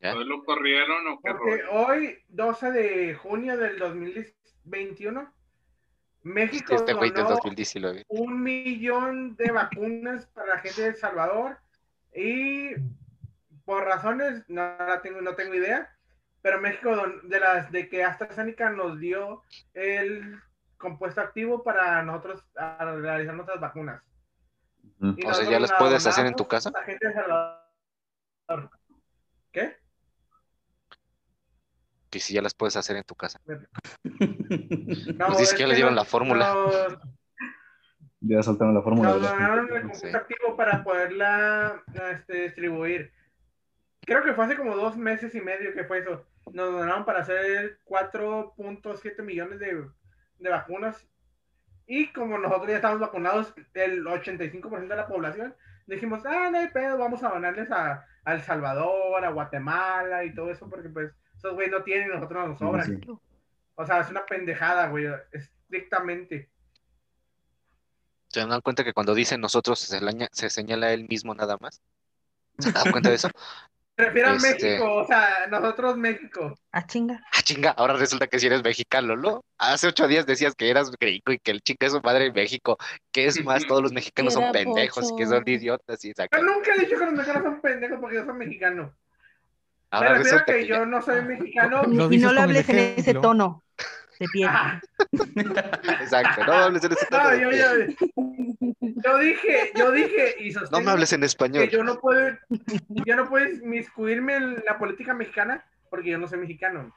¿Ya? 0.02 0.16
¿Hoy 0.16 0.26
lo 0.26 0.44
corrieron 0.44 1.08
o 1.08 1.20
qué 1.22 1.32
Porque 1.32 1.62
rollo? 1.64 1.72
hoy, 1.88 2.18
12 2.30 2.72
de 2.72 3.16
junio 3.16 3.58
del 3.58 3.80
2021, 3.80 5.34
México 6.24 6.76
Este 6.76 6.94
donó 6.94 7.30
2019. 7.30 8.06
un 8.10 8.44
millón 8.44 9.36
de 9.36 9.52
vacunas 9.52 10.26
para 10.28 10.56
la 10.56 10.60
gente 10.60 10.82
de 10.82 10.88
El 10.90 10.96
Salvador 10.96 11.58
y 12.14 12.72
por 13.66 13.84
razones, 13.86 14.44
no, 14.48 14.62
la 14.62 15.02
tengo, 15.02 15.22
no 15.22 15.36
tengo 15.36 15.54
idea, 15.54 15.90
pero 16.42 16.60
México 16.62 16.96
don- 16.96 17.28
de 17.30 17.40
las 17.40 17.72
de 17.72 17.90
que 17.90 18.04
AstraZeneca 18.04 18.70
nos 18.70 19.00
dio 19.00 19.44
el 19.74 20.40
compuesto 20.78 21.20
activo 21.22 21.64
para 21.64 22.02
nosotros 22.04 22.44
a 22.56 22.78
realizar 22.96 23.36
nuestras 23.36 23.60
vacunas. 23.60 24.02
Y 25.02 25.26
O 25.26 25.34
sea, 25.34 25.50
¿ya 25.50 25.60
las 25.60 25.72
la 25.72 25.78
puedes 25.78 26.06
hacer 26.08 26.26
en 26.26 26.36
tu 26.36 26.48
casa? 26.48 26.70
a 26.70 26.80
la 26.80 26.84
gente 26.86 27.06
de 27.08 27.14
El 27.14 27.20
Salvador. 27.20 28.70
¿Qué? 29.52 29.78
Que 32.10 32.20
si 32.20 32.34
ya 32.34 32.42
las 32.42 32.54
puedes 32.54 32.76
hacer 32.76 32.98
en 32.98 33.04
tu 33.04 33.16
casa. 33.16 33.40
No, 34.04 35.28
Pues 35.28 35.38
dice 35.40 35.44
es 35.44 35.54
que 35.54 35.60
ya 35.60 35.68
le 35.68 35.76
dieron 35.76 35.94
no- 35.94 36.02
la 36.02 36.06
fórmula. 36.06 36.54
nos- 36.54 36.98
Ya 38.22 38.42
saltaron 38.44 38.74
la 38.74 38.82
fórmula. 38.82 39.10
Nos 39.12 39.22
donaron 39.22 39.74
el 39.74 39.82
compuesto 39.84 40.18
activo 40.18 40.58
para 40.58 40.84
poderla 40.84 41.84
este, 42.12 42.44
distribuir. 42.44 43.12
Creo 44.02 44.24
que 44.24 44.34
fue 44.34 44.46
hace 44.46 44.58
como 44.58 44.76
dos 44.76 44.98
meses 44.98 45.34
y 45.36 45.42
medio 45.42 45.74
que 45.74 45.84
fue 45.86 46.00
eso. 46.00 46.26
Nos 46.52 46.72
donaron 46.74 47.06
para 47.06 47.20
hacer 47.20 47.80
4.7 47.86 49.22
millones 49.24 49.60
de, 49.60 49.86
de 50.40 50.50
vacunas. 50.50 51.06
Y 51.86 52.12
como 52.14 52.38
nosotros 52.38 52.68
ya 52.70 52.76
estamos 52.76 53.00
vacunados, 53.00 53.54
el 53.74 54.04
85% 54.06 54.88
de 54.88 54.96
la 54.96 55.08
población, 55.08 55.56
dijimos, 55.88 56.24
ah, 56.26 56.50
no 56.52 56.60
hay 56.60 56.68
pedo, 56.70 56.98
vamos 56.98 57.24
a 57.24 57.30
donarles 57.30 57.72
a, 57.72 58.06
a 58.26 58.34
El 58.34 58.42
Salvador, 58.42 59.24
a 59.26 59.32
Guatemala 59.32 60.24
y 60.24 60.34
todo 60.34 60.52
eso, 60.52 60.70
porque 60.70 60.90
pues 60.90 61.12
esos 61.36 61.54
güey 61.54 61.70
no 61.70 61.84
tienen 61.84 62.10
y 62.10 62.14
nosotros 62.14 62.48
nos 62.48 62.60
sobran. 62.60 62.86
Sí. 62.86 63.08
O 63.76 63.86
sea, 63.86 64.02
es 64.02 64.10
una 64.10 64.26
pendejada, 64.26 64.88
güey, 64.90 65.08
estrictamente. 65.32 66.50
¿Se 68.28 68.46
dan 68.46 68.62
cuenta 68.62 68.84
que 68.84 68.94
cuando 68.94 69.16
dicen 69.16 69.42
nosotros 69.42 69.80
se, 69.80 69.98
señala- 70.00 70.30
se 70.32 70.50
señala 70.50 70.94
él 70.94 71.08
mismo 71.10 71.34
nada 71.34 71.58
más? 71.60 71.82
¿Se 72.60 72.72
dan 72.72 72.84
cuenta 72.92 73.10
de 73.10 73.16
eso? 73.16 73.30
Me 74.00 74.06
refiero 74.06 74.32
Este- 74.34 74.48
a 74.48 74.52
México, 74.54 74.94
o 74.96 75.06
sea, 75.06 75.48
nosotros 75.52 75.98
México. 75.98 76.58
A 76.72 76.88
chinga. 76.88 77.22
Ah, 77.34 77.42
chinga, 77.44 77.72
ahora 77.72 77.94
resulta 77.98 78.28
que 78.28 78.40
si 78.40 78.48
eres 78.48 78.64
mexicano, 78.64 79.18
¿no? 79.18 79.44
Hace 79.58 79.88
ocho 79.88 80.08
días 80.08 80.26
decías 80.26 80.56
que 80.56 80.70
eras 80.70 80.90
gringo 80.92 81.34
y 81.34 81.40
que 81.40 81.52
el 81.52 81.62
chinga 81.62 81.86
es 81.88 81.92
su 81.92 82.02
madre 82.02 82.28
en 82.28 82.34
México. 82.34 82.78
que 83.12 83.26
es 83.26 83.44
más? 83.44 83.68
Todos 83.68 83.84
los 83.84 83.92
mexicanos 83.92 84.34
son 84.36 84.52
pendejos 84.54 85.12
y 85.12 85.16
que 85.18 85.26
son 85.26 85.40
pocho. 85.40 85.52
idiotas 85.52 86.06
y 86.06 86.10
Yo 86.10 86.14
sacan. 86.16 86.46
nunca 86.46 86.74
he 86.76 86.80
dicho 86.80 86.98
que 86.98 87.06
los 87.06 87.14
mexicanos 87.14 87.44
son 87.44 87.62
pendejos 87.62 87.98
porque 88.00 88.16
yo 88.16 88.26
soy 88.26 88.34
mexicano. 88.36 88.94
Ahora 89.92 90.12
Me 90.12 90.18
refiero 90.20 90.38
a 90.38 90.46
que 90.46 90.54
que 90.54 90.68
yo 90.68 90.86
no 90.86 91.02
soy 91.02 91.22
mexicano. 91.26 91.84
Lo 91.84 92.12
Y 92.14 92.18
no 92.20 92.30
el 92.32 92.38
hables 92.38 92.70
en 92.70 92.80
ese 92.98 93.14
tono 93.16 93.64
Ah, 94.46 94.82
Exacto, 96.02 96.46
no 96.46 96.52
me 96.52 96.58
hables 96.58 96.84
en 96.84 96.92
ese 96.92 97.08
no, 97.10 97.36
yo, 97.36 97.50
piel. 97.50 97.98
yo, 97.98 98.74
yo 98.82 99.18
dije, 99.18 99.72
yo 99.76 99.92
dije 99.92 100.36
y 100.40 100.52
No 100.72 100.82
me 100.82 100.92
hables 100.92 101.14
en 101.14 101.22
que 101.22 101.26
español. 101.26 101.70
yo 101.70 101.84
no 101.84 102.00
puedo, 102.00 102.38
yo 102.90 103.16
no 103.16 103.30
puedo 103.30 103.48
inmiscuirme 103.50 104.36
en 104.36 104.64
la 104.66 104.78
política 104.78 105.14
mexicana 105.14 105.64
porque 105.90 106.10
yo 106.10 106.18
no 106.18 106.28
soy 106.28 106.40
mexicano. 106.40 106.94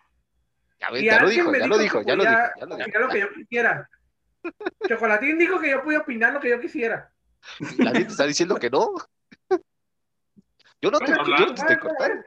Ya, 0.80 0.90
ves, 0.90 1.04
ya 1.04 1.22
lo 1.22 1.28
dijo, 1.28 1.50
me 1.50 1.60
ya 1.60 1.66
lo 1.68 1.76
que 1.76 1.82
dijo, 1.82 2.02
ya 2.02 2.16
lo 2.16 2.24
dijo, 2.24 2.34
ya 2.58 2.66
lo 2.66 2.76
dijo. 2.76 2.82
opinar 2.88 3.00
lo 3.02 3.08
que 3.08 3.20
yo 3.20 3.32
quisiera. 3.32 3.88
Chocolatín 4.88 5.38
dijo 5.38 5.60
que 5.60 5.70
yo 5.70 5.84
podía 5.84 6.00
opinar 6.00 6.32
lo 6.32 6.40
que 6.40 6.50
yo 6.50 6.60
quisiera. 6.60 7.12
La 7.78 7.92
gente 7.92 8.10
está 8.10 8.26
diciendo 8.26 8.56
que 8.56 8.68
no. 8.68 8.94
Yo 10.80 10.90
no 10.90 10.98
te, 10.98 11.12
No, 11.12 11.24
yo 11.24 11.46
no 11.46 11.54
te 11.54 11.60
estoy 11.60 11.78
cortando. 11.78 12.24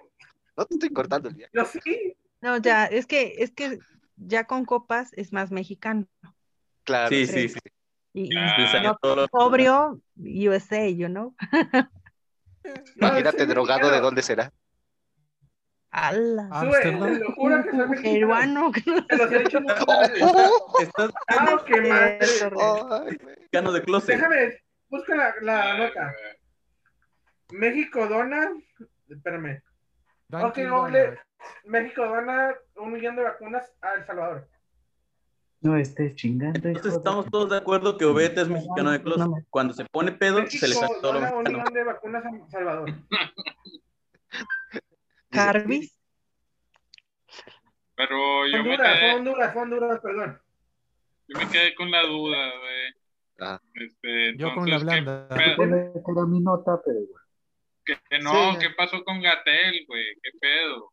No 0.55 0.65
te 0.65 0.73
estoy 0.75 0.89
cortando 0.91 1.27
el 1.27 1.35
día. 1.35 1.49
Yo 1.51 1.65
sí. 1.65 2.15
No, 2.39 2.57
ya, 2.57 2.85
es 2.85 3.05
que, 3.05 3.35
es 3.39 3.51
que 3.51 3.79
ya 4.17 4.45
con 4.45 4.65
copas 4.65 5.11
es 5.13 5.31
más 5.33 5.51
mexicano. 5.51 6.07
Claro. 6.83 7.09
Sí, 7.09 7.25
sí, 7.27 7.49
sí. 7.49 7.59
Y, 8.13 8.33
y 8.33 8.37
Ah. 8.37 8.55
Sí, 8.57 8.67
salió 8.71 8.89
no, 8.91 8.97
todo 9.01 9.15
lo- 9.15 9.27
sobrio, 9.31 9.99
USA, 10.17 10.87
you 10.89 11.07
know. 11.07 11.35
Imagínate 12.95 13.37
soy 13.37 13.47
drogado, 13.47 13.91
¿de 13.91 13.99
dónde 13.99 14.21
será? 14.21 14.51
Ala. 15.91 16.49
Te 16.81 17.19
lo 17.19 17.31
juro 17.35 17.63
que 17.63 17.69
soy 17.71 17.87
mexicano. 17.87 18.13
Peruano. 18.13 18.71
Te 19.07 19.17
los 19.17 19.31
he 19.31 19.39
veces. 19.99 20.23
Estás 20.81 21.11
Ah, 21.27 21.45
madre. 21.81 22.17
De 22.19 23.81
closet. 23.83 24.15
Déjame, 24.15 24.61
busca 24.89 25.15
la, 25.15 25.33
la 25.41 25.71
Ay, 25.73 25.79
nota. 25.79 26.13
México 27.51 28.07
dona, 28.07 28.51
espérame. 29.09 29.61
Dunkin' 30.27 30.69
Ok, 30.71 30.91
Donuts. 30.91 31.19
México 31.65 32.05
dona 32.05 32.55
un 32.77 32.91
millón 32.93 33.15
de 33.15 33.23
vacunas 33.23 33.71
a 33.81 33.93
El 33.93 34.05
Salvador. 34.05 34.47
No 35.61 35.75
estés 35.77 36.15
chingando. 36.15 36.55
Entonces 36.57 36.91
de- 36.93 36.97
estamos 36.97 37.25
todos 37.29 37.49
de 37.49 37.57
acuerdo 37.57 37.97
que 37.97 38.05
Obed 38.05 38.37
es 38.37 38.47
mexicano 38.47 38.91
de 38.91 39.01
closet. 39.01 39.25
No, 39.27 39.37
no. 39.37 39.45
Cuando 39.49 39.73
se 39.73 39.85
pone 39.85 40.11
pedo, 40.11 40.45
se 40.47 40.67
le 40.67 40.73
México 40.75 40.87
sale 40.87 41.01
todo 41.01 41.13
lo 41.13 41.19
dona 41.19 41.31
un 41.31 41.37
mexicano. 41.43 41.57
millón 41.59 41.73
de 41.73 41.83
vacunas 41.83 42.25
a 42.25 42.29
El 42.29 42.49
Salvador. 42.49 42.89
Carbis. 45.31 45.97
Pero 47.95 48.45
yo 48.47 48.63
me, 48.63 48.71
Honduras, 48.73 48.77
fue 48.91 48.99
quedé, 48.99 49.15
Honduras, 49.15 49.53
fue 49.53 49.61
Honduras, 49.61 49.99
perdón. 50.01 50.41
yo 51.27 51.39
me 51.39 51.49
quedé 51.49 51.75
con 51.75 51.91
la 51.91 52.01
duda, 52.03 52.37
güey. 52.59 52.93
Ah. 53.39 53.59
Este, 53.73 54.37
Yo 54.37 54.53
con 54.53 54.69
la 54.69 54.77
entonces, 54.77 54.95
¿qué 54.97 55.01
blanda. 55.01 55.27
era 56.21 56.25
mi 56.25 56.39
nota, 56.41 56.81
pero 56.85 56.99
bueno. 56.99 57.24
Que, 57.85 57.97
que 58.09 58.19
no, 58.19 58.53
Sí. 58.53 58.59
¿qué 58.59 58.69
pasó 58.71 59.03
con 59.03 59.21
Gatel, 59.21 59.85
güey? 59.87 60.05
¿Qué 60.23 60.31
pedo? 60.39 60.91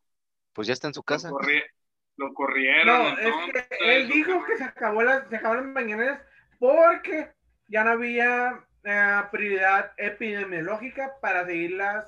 Pues 0.53 0.67
ya 0.67 0.73
está 0.73 0.87
en 0.87 0.93
su 0.93 0.99
Lo, 0.99 1.03
casa. 1.03 1.29
corri- 1.31 1.63
lo 2.17 2.33
corrieron. 2.33 2.85
No, 2.85 3.09
es 3.19 3.25
entonces, 3.25 3.67
que 3.79 3.95
él 3.95 4.11
¿o 4.11 4.13
dijo 4.13 4.45
que 4.45 4.57
se 4.57 4.63
acabó 4.63 5.01
las, 5.03 5.27
se 5.29 5.35
acabaron 5.35 5.73
las 5.73 5.83
mañaneras 5.83 6.21
porque 6.59 7.31
ya 7.67 7.83
no 7.83 7.91
había 7.91 8.63
eh, 8.83 9.21
prioridad 9.31 9.93
epidemiológica 9.97 11.13
para 11.21 11.45
seguir 11.45 11.71
las. 11.71 12.05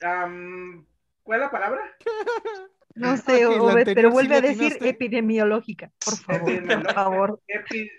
¿Cuál 0.00 1.40
es 1.40 1.40
la 1.46 1.50
palabra? 1.50 1.80
No 2.94 3.16
sé, 3.16 3.46
Obed, 3.46 3.94
pero 3.94 4.10
sí 4.10 4.12
vuelve 4.12 4.34
a 4.36 4.40
decir 4.42 4.76
epidemiológica, 4.82 5.90
por 6.04 6.14
favor, 6.18 6.40
por 6.42 6.50
Epidemiológica. 6.50 6.92
favor. 6.92 7.40
Epi- 7.48 7.90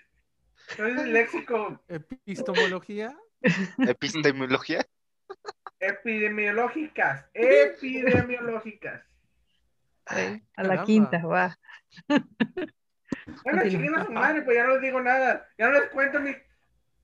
Soy 0.76 0.92
disléxico. 0.94 1.82
Epistemología. 1.88 3.16
Epistemología. 3.78 4.86
Epidemiológicas. 5.80 7.26
Epidemiológicas. 7.34 9.02
A 10.06 10.16
la 10.16 10.40
Caramba. 10.54 10.84
quinta, 10.84 11.26
va. 11.26 11.58
Bueno, 13.42 13.62
a 13.62 14.04
su 14.04 14.12
madre, 14.12 14.42
pues 14.42 14.56
ya 14.56 14.64
no 14.64 14.72
les 14.74 14.82
digo 14.82 15.00
nada. 15.00 15.48
Ya 15.58 15.68
no 15.68 15.80
les 15.80 15.90
cuento 15.90 16.20
mi. 16.20 16.34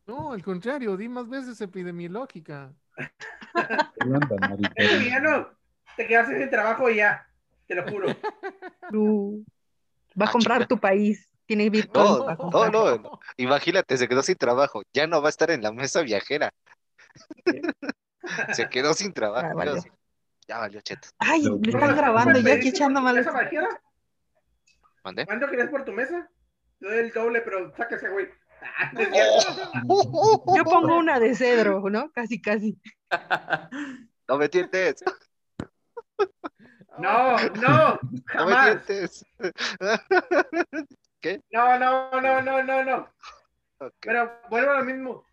No, 0.06 0.32
al 0.32 0.42
contrario, 0.42 0.96
di 0.96 1.08
más 1.08 1.28
veces 1.28 1.60
epidemiológica. 1.60 2.74
Marica. 4.40 4.72
Emiliano, 4.76 5.50
te 5.96 6.06
quedaste 6.06 6.38
sin 6.38 6.50
trabajo 6.50 6.90
y 6.90 6.96
ya. 6.96 7.26
Te 7.66 7.74
lo 7.74 7.84
juro. 7.84 8.08
Tú. 8.90 9.44
Va 10.20 10.26
a 10.26 10.28
Ah, 10.28 10.32
comprar 10.32 10.66
tu 10.66 10.78
país. 10.78 11.28
Tiene 11.46 11.70
Bitcoin 11.70 12.04
No, 12.04 12.36
no, 12.50 12.70
no, 12.70 12.98
no. 12.98 13.20
Imagínate, 13.36 13.96
se 13.96 14.08
quedó 14.08 14.22
sin 14.22 14.36
trabajo. 14.36 14.82
Ya 14.92 15.06
no 15.06 15.20
va 15.20 15.28
a 15.28 15.30
estar 15.30 15.50
en 15.50 15.62
la 15.62 15.72
mesa 15.72 16.02
viajera. 16.02 16.52
Se 18.52 18.68
quedó 18.68 18.94
sin 18.94 19.12
trabajo. 19.12 19.46
Ah, 19.46 19.48
quedó 19.50 19.56
valió. 19.58 19.80
sin- 19.80 19.92
Ya 20.48 20.58
valió 20.58 20.80
cheto. 20.80 21.08
Ay, 21.18 21.44
¿Cómo- 21.44 21.60
están 21.64 21.96
grabando, 21.96 22.32
¿Cómo 22.34 22.48
yo 22.48 22.54
aquí 22.54 22.68
echando 22.68 23.00
bajera? 23.32 23.80
¿Mandé? 25.04 25.24
¿Cuánto 25.26 25.48
querías 25.48 25.68
por 25.70 25.84
tu 25.84 25.92
mesa? 25.92 26.28
Te 26.78 26.86
doy 26.88 26.98
el 26.98 27.12
doble, 27.12 27.40
pero 27.42 27.74
sáquese, 27.76 28.08
güey. 28.08 28.28
Ah, 28.62 28.90
no 28.92 29.00
cierto. 29.00 30.54
Yo 30.54 30.64
pongo 30.64 30.98
una 30.98 31.18
de 31.18 31.34
cedro, 31.34 31.80
¿no? 31.88 32.10
Casi, 32.12 32.42
casi. 32.42 32.78
No 34.28 34.36
me 34.36 34.50
tientes. 34.50 35.02
No, 36.98 37.38
no, 37.38 37.98
No 38.02 38.10
me 38.12 38.20
jamás. 38.26 38.84
tientes. 38.84 39.24
No, 41.50 41.78
no, 41.78 42.20
no, 42.20 42.42
no, 42.42 42.62
no, 42.62 42.84
no. 42.84 43.08
Ok. 43.78 43.94
Pero 44.00 44.30
vuelvo 44.50 44.72
a 44.72 44.78
lo 44.80 44.84
mismo. 44.84 45.24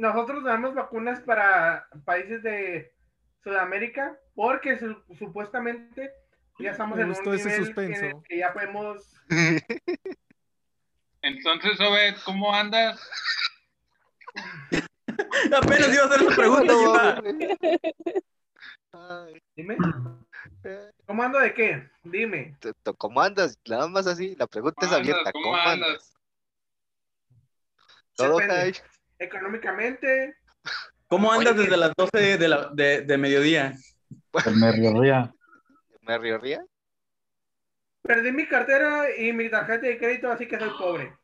Nosotros 0.00 0.42
damos 0.44 0.74
vacunas 0.74 1.20
para 1.20 1.86
países 2.06 2.42
de 2.42 2.90
Sudamérica 3.44 4.18
porque 4.34 4.78
su- 4.78 5.02
supuestamente 5.18 6.10
ya 6.58 6.70
estamos 6.70 6.98
en 6.98 7.10
un 7.10 7.22
nivel 7.22 7.38
suspenso. 7.66 8.04
en 8.06 8.16
el 8.16 8.22
que 8.22 8.38
ya 8.38 8.50
podemos. 8.54 9.14
Entonces, 11.22 11.78
Obed, 11.78 12.14
¿cómo 12.24 12.54
andas? 12.54 12.98
Apenas 15.54 15.92
iba 15.92 16.04
a 16.04 16.06
hacer 16.06 16.22
esa 16.22 16.34
pregunta, 16.34 17.22
Dime, 19.54 19.76
¿cómo 21.04 21.22
ando 21.22 21.40
de 21.40 21.52
qué? 21.52 21.90
Dime. 22.04 22.56
¿Cómo 22.96 23.20
andas? 23.20 23.58
Nada 23.68 23.86
más 23.86 24.06
así. 24.06 24.34
La 24.36 24.46
pregunta 24.46 24.86
es 24.86 24.88
¿Cómo 24.88 24.96
andas? 24.98 25.10
abierta. 25.12 25.32
¿Cómo 25.32 25.44
¿Cómo 25.44 25.56
andas? 25.58 26.14
Todo 28.16 28.38
Depende. 28.38 28.80
Económicamente, 29.20 30.34
¿Cómo 31.06 31.30
andas 31.32 31.54
Oye. 31.54 31.64
desde 31.64 31.76
las 31.76 31.92
12 31.96 32.38
de, 32.38 32.48
la, 32.48 32.70
de, 32.72 33.02
de 33.02 33.18
mediodía? 33.18 33.74
Me 34.56 34.72
ría. 34.72 35.34
¿Me 36.02 36.18
río? 36.18 36.66
perdí 38.02 38.32
mi 38.32 38.48
cartera 38.48 39.14
y 39.16 39.32
mi 39.32 39.50
tarjeta 39.50 39.86
de 39.86 39.98
crédito, 39.98 40.30
así 40.32 40.48
que 40.48 40.58
soy 40.58 40.70
pobre. 40.78 41.16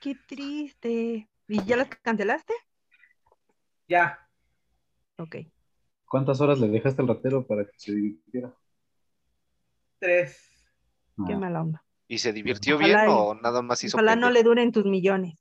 Qué 0.00 0.16
triste. 0.26 1.28
¿Y 1.46 1.64
ya 1.64 1.76
las 1.76 1.88
cancelaste? 2.02 2.54
Ya. 3.86 4.18
Ok. 5.18 5.36
¿Cuántas 6.06 6.40
horas 6.40 6.58
le 6.58 6.68
dejaste 6.68 7.02
al 7.02 7.08
ratero 7.08 7.46
para 7.46 7.64
que 7.64 7.72
se 7.76 7.92
divirtiera? 7.92 8.54
Tres. 9.98 10.38
Qué 11.26 11.34
Ah, 11.34 11.38
mala 11.38 11.60
onda. 11.62 11.84
¿Y 12.08 12.18
se 12.18 12.32
divirtió 12.32 12.76
Ojalá 12.76 13.04
bien 13.04 13.14
y- 13.14 13.18
o 13.18 13.34
nada 13.34 13.60
más 13.62 13.84
hizo 13.84 13.96
Ojalá 13.96 14.16
no 14.16 14.30
le 14.30 14.42
duren 14.42 14.72
tus 14.72 14.84
millones. 14.86 15.34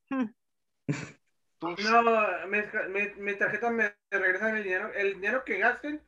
No, 1.61 2.01
mi, 2.47 2.57
mi- 2.89 3.21
mi 3.21 3.35
tarjeta 3.37 3.69
me 3.69 3.93
regresan 4.09 4.57
el 4.57 4.63
dinero. 4.63 4.91
El 4.93 5.13
dinero 5.13 5.43
que 5.45 5.57
gasten, 5.59 6.01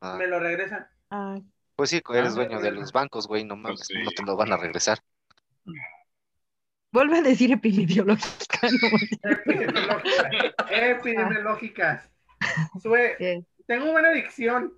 Ah, 0.00 0.16
me 0.18 0.26
lo 0.26 0.38
regresan. 0.40 0.86
Ah, 1.10 1.38
pues 1.76 1.90
sí, 1.90 2.02
eres 2.14 2.32
Ah, 2.32 2.36
dueño 2.36 2.60
de 2.60 2.70
los 2.72 2.92
bancos, 2.92 3.26
güey. 3.26 3.44
No 3.44 3.56
mames, 3.56 3.80
sí. 3.86 3.94
no 4.02 4.10
te 4.10 4.22
lo 4.22 4.36
van 4.36 4.52
a 4.52 4.56
regresar. 4.56 4.98
vuelve 6.92 7.18
a 7.18 7.22
decir 7.22 7.50
epidemiológica. 7.52 8.60
¿no? 8.62 9.30
Epidemiológicas. 9.30 10.70
Epidemiológicas. 10.70 12.10
Sue, 12.82 13.14
¿Qué? 13.18 13.44
tengo 13.66 13.90
buena 13.92 14.08
adicción. 14.10 14.72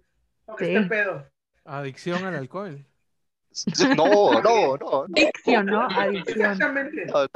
Aunque 0.47 0.66
Sí. 0.66 0.74
esté 0.77 0.89
pedo. 0.89 1.27
Adicción 1.65 2.24
al 2.24 2.35
alcohol. 2.36 2.85
No, 3.97 4.40
no, 4.43 4.77
no, 4.77 4.77
no. 4.77 5.05
Adicción, 5.15 5.66
¿no? 5.66 5.89
Adicción. 5.90 6.53
Exactamente. 6.53 7.07
no, 7.07 7.23
no. 7.23 7.28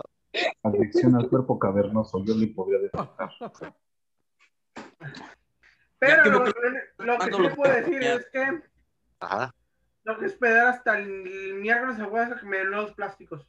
Adicción 0.62 1.16
al 1.16 1.28
cuerpo 1.28 1.58
cavernoso, 1.58 2.22
yo 2.24 2.34
le 2.34 2.46
podría 2.48 2.78
decir. 2.78 3.00
Pero 5.98 6.22
que 6.22 6.30
lo, 6.30 6.40
me- 6.40 6.52
lo 6.98 7.18
que 7.18 7.24
sí 7.32 7.56
puedo 7.56 7.74
decir 7.74 8.02
es 8.02 8.26
que 8.32 8.62
Ajá. 9.20 9.54
tengo 10.04 10.18
que 10.18 10.26
esperar 10.26 10.68
hasta 10.68 10.98
el 10.98 11.54
miércoles 11.60 11.98
a 12.00 12.04
jueves 12.06 12.32
a 12.32 12.40
que 12.40 12.46
me 12.46 12.58
den 12.58 12.70
los 12.70 12.92
plásticos. 12.92 13.46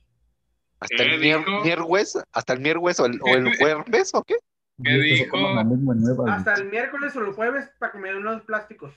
Hasta 0.79 0.97
¿Qué 0.97 1.03
el 1.03 1.19
miércoles, 1.19 2.17
hasta 2.33 2.53
el 2.53 2.59
miércoles 2.59 2.99
o 2.99 3.05
el, 3.05 3.19
o 3.21 3.27
el 3.27 3.55
jueves, 3.57 4.11
¿o 4.15 4.23
qué? 4.23 4.35
¿Qué 4.83 4.91
Y 4.91 5.21
esto 5.21 5.37
se 5.37 5.37
dijo? 6.13 6.27
Hasta 6.27 6.53
el 6.55 6.69
miércoles 6.69 7.15
o 7.15 7.21
el 7.21 7.33
jueves 7.33 7.69
para 7.79 7.91
que 7.91 7.99
me 7.99 8.11
den 8.11 8.23
los 8.23 8.41
plásticos. 8.43 8.93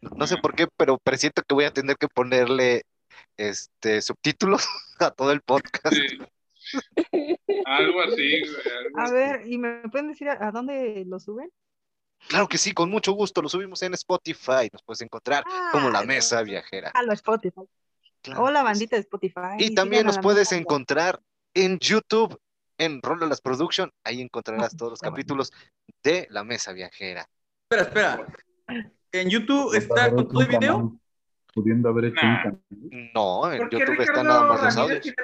No, 0.00 0.10
no 0.16 0.26
sé 0.26 0.36
por 0.38 0.54
qué, 0.54 0.66
pero 0.76 0.98
presiento 0.98 1.42
que 1.46 1.54
voy 1.54 1.64
a 1.64 1.72
tener 1.72 1.96
que 1.96 2.08
ponerle 2.08 2.82
este 3.36 4.00
subtítulos 4.00 4.66
a 4.98 5.10
todo 5.10 5.30
el 5.32 5.42
podcast. 5.42 5.94
Sí. 5.94 6.18
Algo 7.66 8.00
así, 8.02 8.40
güey. 8.40 8.76
algo 8.78 8.98
A 8.98 9.04
así. 9.04 9.12
ver, 9.14 9.46
¿y 9.46 9.58
me 9.58 9.88
pueden 9.90 10.08
decir 10.08 10.28
a, 10.28 10.48
a 10.48 10.50
dónde 10.50 11.04
lo 11.06 11.18
suben? 11.20 11.50
Claro 12.28 12.48
que 12.48 12.58
sí, 12.58 12.72
con 12.72 12.90
mucho 12.90 13.12
gusto. 13.12 13.42
Lo 13.42 13.48
subimos 13.48 13.82
en 13.82 13.94
Spotify. 13.94 14.68
Nos 14.72 14.82
puedes 14.82 15.00
encontrar 15.02 15.44
como 15.70 15.90
la 15.90 16.00
Ah, 16.00 16.04
mesa 16.04 16.42
viajera. 16.42 16.90
A 16.94 17.02
lo 17.02 17.12
Spotify. 17.12 17.60
Claro 18.22 18.42
Hola, 18.44 18.62
bandita 18.62 18.96
de 18.96 19.00
Spotify. 19.02 19.56
Y 19.58 19.74
también 19.74 20.06
nos 20.06 20.18
puedes 20.18 20.50
mesa. 20.50 20.56
encontrar 20.56 21.20
en 21.54 21.78
YouTube, 21.78 22.40
en 22.78 23.00
Rolas 23.02 23.40
Production. 23.40 23.92
Ahí 24.02 24.20
encontrarás 24.20 24.76
todos 24.76 24.92
los 24.92 25.00
capítulos 25.00 25.52
de 26.02 26.26
la 26.30 26.42
mesa 26.42 26.72
viajera. 26.72 27.28
Espera, 27.70 27.82
espera. 27.82 28.26
¿En 29.12 29.30
YouTube 29.30 29.74
está 29.74 30.10
con 30.12 30.28
todo 30.28 30.40
el 30.40 30.48
video? 30.48 30.98
Pudiendo 31.56 31.88
haber 31.88 32.04
hecho 32.06 32.20
Nah. 32.22 32.36
un 32.36 32.42
canal. 32.42 33.10
No, 33.14 33.50
en 33.50 33.58
¿Por 33.58 33.68
qué 33.70 33.76
YouTube 33.78 33.90
Ricardo 33.92 34.02
están 34.02 34.26
nada 34.26 34.42
más 34.46 34.62
los 34.62 34.76
audios. 34.76 35.14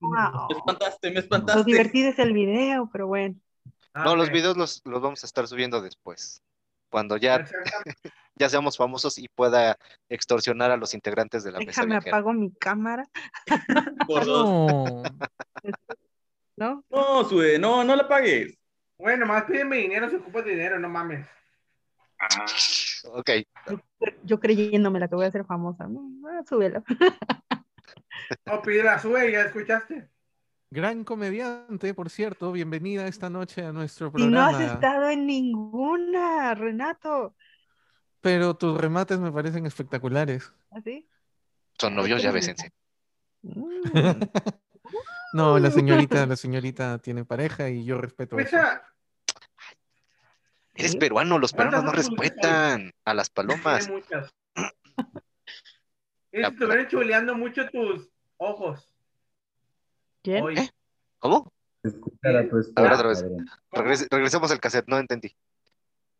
Wow. 0.00 0.48
Me 0.48 0.56
espantaste, 0.56 1.08
me 1.08 1.14
Lo 1.14 1.20
espantaste. 1.20 1.64
divertido 1.64 2.10
es 2.10 2.18
el 2.20 2.32
video, 2.32 2.88
pero 2.92 3.08
bueno. 3.08 3.34
Ah, 3.94 4.04
No, 4.04 4.14
los 4.14 4.28
ok. 4.28 4.32
videos 4.32 4.56
los, 4.56 4.80
los 4.84 5.02
vamos 5.02 5.24
a 5.24 5.26
estar 5.26 5.48
subiendo 5.48 5.82
después. 5.82 6.40
Cuando 6.88 7.16
ya, 7.16 7.44
ya 8.36 8.48
seamos 8.48 8.76
famosos 8.76 9.18
y 9.18 9.26
pueda 9.28 9.76
extorsionar 10.08 10.70
a 10.70 10.76
los 10.76 10.94
integrantes 10.94 11.42
de 11.42 11.50
la 11.50 11.58
mesa 11.58 11.82
Déjame 11.84 11.96
apago 11.96 12.32
mi 12.32 12.52
cámara, 12.52 13.04
Por 14.06 14.24
dos. 14.24 14.44
No. 14.46 15.02
¿no? 16.56 16.84
No, 16.90 17.24
Sue, 17.28 17.58
no, 17.58 17.82
no 17.82 17.96
la 17.96 18.06
pagues. 18.06 18.56
Bueno, 18.98 19.26
más 19.26 19.44
pídeme 19.46 19.78
dinero 19.78 20.08
si 20.08 20.14
ocupas 20.14 20.44
dinero, 20.44 20.78
no 20.78 20.88
mames. 20.88 21.26
Ah, 22.22 22.46
Ok, 23.04 23.30
Yo 24.22 24.38
creyéndome 24.38 25.00
la 25.00 25.08
que 25.08 25.16
voy 25.16 25.24
a 25.24 25.28
hacer 25.28 25.44
famosa. 25.44 25.88
No, 25.88 26.08
ah, 26.28 26.42
súbelo. 26.48 26.84
O 28.50 28.62
pide 28.62 28.82
la 28.84 28.98
sube, 28.98 29.30
ya 29.30 29.42
escuchaste. 29.42 30.08
Gran 30.70 31.04
comediante, 31.04 31.92
por 31.92 32.08
cierto. 32.08 32.52
Bienvenida 32.52 33.06
esta 33.06 33.28
noche 33.28 33.62
a 33.62 33.72
nuestro 33.72 34.10
Y 34.16 34.26
no 34.26 34.40
has 34.40 34.52
programa. 34.54 34.72
estado 34.74 35.10
en 35.10 35.26
ninguna, 35.26 36.54
Renato. 36.54 37.34
Pero 38.22 38.54
tus 38.54 38.80
remates 38.80 39.18
me 39.18 39.32
parecen 39.32 39.66
espectaculares. 39.66 40.50
¿Así? 40.70 41.06
son 41.78 41.96
novios, 41.96 42.22
ya 42.22 42.30
bésense. 42.30 42.72
Mm. 43.42 43.82
No, 45.34 45.58
la 45.58 45.70
señorita, 45.70 46.26
la 46.26 46.36
señorita 46.36 46.98
tiene 46.98 47.24
pareja 47.24 47.68
y 47.70 47.84
yo 47.84 47.98
respeto 47.98 48.38
eso. 48.38 48.56
Eres 50.74 50.96
peruano, 50.96 51.38
los 51.38 51.52
peruanos 51.52 51.84
no 51.84 51.92
¿Cuántas 51.92 52.10
veces 52.10 52.26
respetan 52.26 52.92
a 53.04 53.14
las 53.14 53.30
palomas. 53.30 53.90
estuvieran 56.32 56.88
chuleando 56.88 57.34
mucho 57.34 57.68
tus 57.68 58.08
ojos. 58.38 58.88
¿Quién? 60.22 60.58
¿Eh? 60.58 60.70
¿Cómo? 61.18 61.52
Escuchar 61.82 62.36
a 62.36 62.42
ver, 62.82 62.92
otra 62.92 63.08
vez. 63.82 64.08
regresemos 64.08 64.50
al 64.50 64.60
cassette, 64.60 64.88
no 64.88 64.98
entendí. 64.98 65.36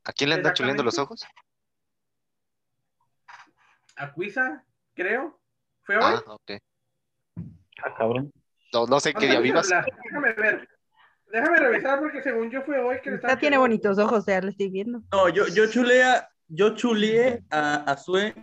¿A 0.05 0.13
quién 0.13 0.31
le 0.31 0.37
andan 0.37 0.55
chuleando 0.55 0.83
los 0.83 0.99
ojos? 0.99 1.25
A 3.97 4.13
Cuisa, 4.13 4.65
creo. 4.95 5.41
¿Fue 5.83 5.97
hoy? 5.97 6.03
Ah, 6.05 6.23
ok. 6.27 6.51
Ah, 7.85 7.95
cabrón. 7.97 8.33
No, 8.73 8.87
no 8.87 9.01
sé 9.01 9.15
qué 9.15 9.27
día 9.27 9.41
vivas. 9.41 9.69
Déjame 9.69 10.33
ver. 10.33 10.69
Déjame 11.33 11.59
revisar 11.59 11.99
porque 11.99 12.23
según 12.23 12.51
yo 12.51 12.63
fue 12.63 12.79
hoy 12.79 12.99
que 13.03 13.11
le 13.11 13.17
estaba 13.17 13.35
Ya 13.35 13.41
tiene 13.41 13.57
bonitos 13.59 13.99
ojos, 13.99 14.25
ya 14.27 14.41
lo 14.43 14.51
estoy 14.51 14.69
viendo. 14.69 15.03
No, 15.11 15.29
yo, 15.31 15.47
yo 15.49 15.67
chuleé 15.71 16.03
a, 16.05 16.29
yo 16.49 16.75
chuleé 16.75 17.43
a, 17.51 17.77
a 17.91 17.97
Sue 17.97 18.35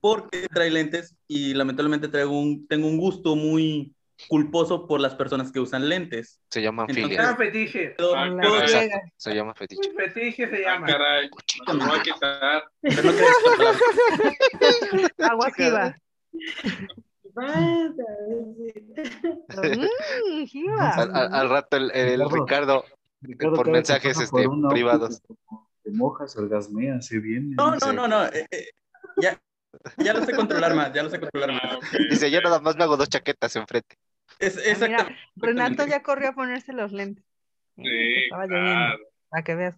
porque 0.00 0.46
trae 0.52 0.70
lentes 0.70 1.16
y 1.28 1.54
lamentablemente 1.54 2.08
traigo 2.08 2.38
un, 2.38 2.66
tengo 2.66 2.88
un 2.88 2.98
gusto 2.98 3.36
muy 3.36 3.94
culposo 4.28 4.86
por 4.86 5.00
las 5.00 5.14
personas 5.14 5.50
que 5.52 5.60
usan 5.60 5.88
lentes. 5.88 6.40
Se 6.50 6.60
Entonces- 6.60 6.62
llama 6.64 6.86
filias. 6.86 7.36
fetiche. 7.36 7.94
Ah. 7.98 8.26
Exacto, 8.62 8.98
se 9.16 9.34
llama 9.34 9.54
fetiche. 9.54 9.90
Fetiche 9.92 10.48
se 10.48 10.66
Ah, 10.66 10.74
llama. 10.74 10.86
caray, 10.86 11.30
no 11.68 11.74
me 11.74 11.86
voy 11.86 11.98
a 11.98 12.02
quitar. 12.02 12.64
no. 12.82 12.90
Agua 15.30 15.50
Mm. 17.36 17.94
Al, 20.80 21.10
al- 21.14 21.34
al 21.34 21.50
rato 21.50 21.76
el, 21.76 21.90
el 21.92 22.20
Ricardo. 22.20 22.34
Ricardo, 22.44 22.84
Ricardo, 23.20 23.56
por 23.56 23.70
mensajes, 23.70 24.20
este, 24.20 24.44
por 24.44 24.68
privados. 24.70 25.22
Te, 25.82 25.90
mojas, 25.90 26.36
orgasmeas, 26.36 27.06
se 27.06 27.18
viene. 27.18 27.54
No, 27.56 27.76
no, 27.76 27.92
no, 27.92 28.08
no. 28.08 28.24
eh, 28.26 28.46
eh, 28.50 28.68
ya, 29.20 29.40
ya 29.98 30.14
lo 30.14 30.24
sé 30.24 30.34
controlar 30.34 30.74
más, 30.74 30.92
ya 30.92 31.02
lo 31.02 31.10
sé 31.10 31.20
controlar 31.20 31.50
Ah, 31.50 31.60
más. 31.62 31.76
ok. 31.76 31.84
dice, 32.10 32.30
yo 32.30 32.40
nada 32.40 32.60
más 32.60 32.76
me 32.76 32.84
hago 32.84 32.96
dos 32.96 33.08
chaquetas 33.08 33.54
enfrente. 33.56 33.96
Es, 34.38 34.56
Ah, 34.56 34.60
mira, 34.64 34.72
exactamente. 34.72 35.16
Renato 35.36 35.86
ya 35.86 36.02
corrió 36.02 36.30
a 36.30 36.32
ponerse 36.34 36.72
los 36.72 36.92
lentes. 36.92 37.24
Sí, 37.76 37.82
Estaba 38.24 38.46
lloviendo, 38.46 38.72
claro. 38.72 38.98
para 39.28 39.42
que 39.44 39.54
veas. 39.54 39.76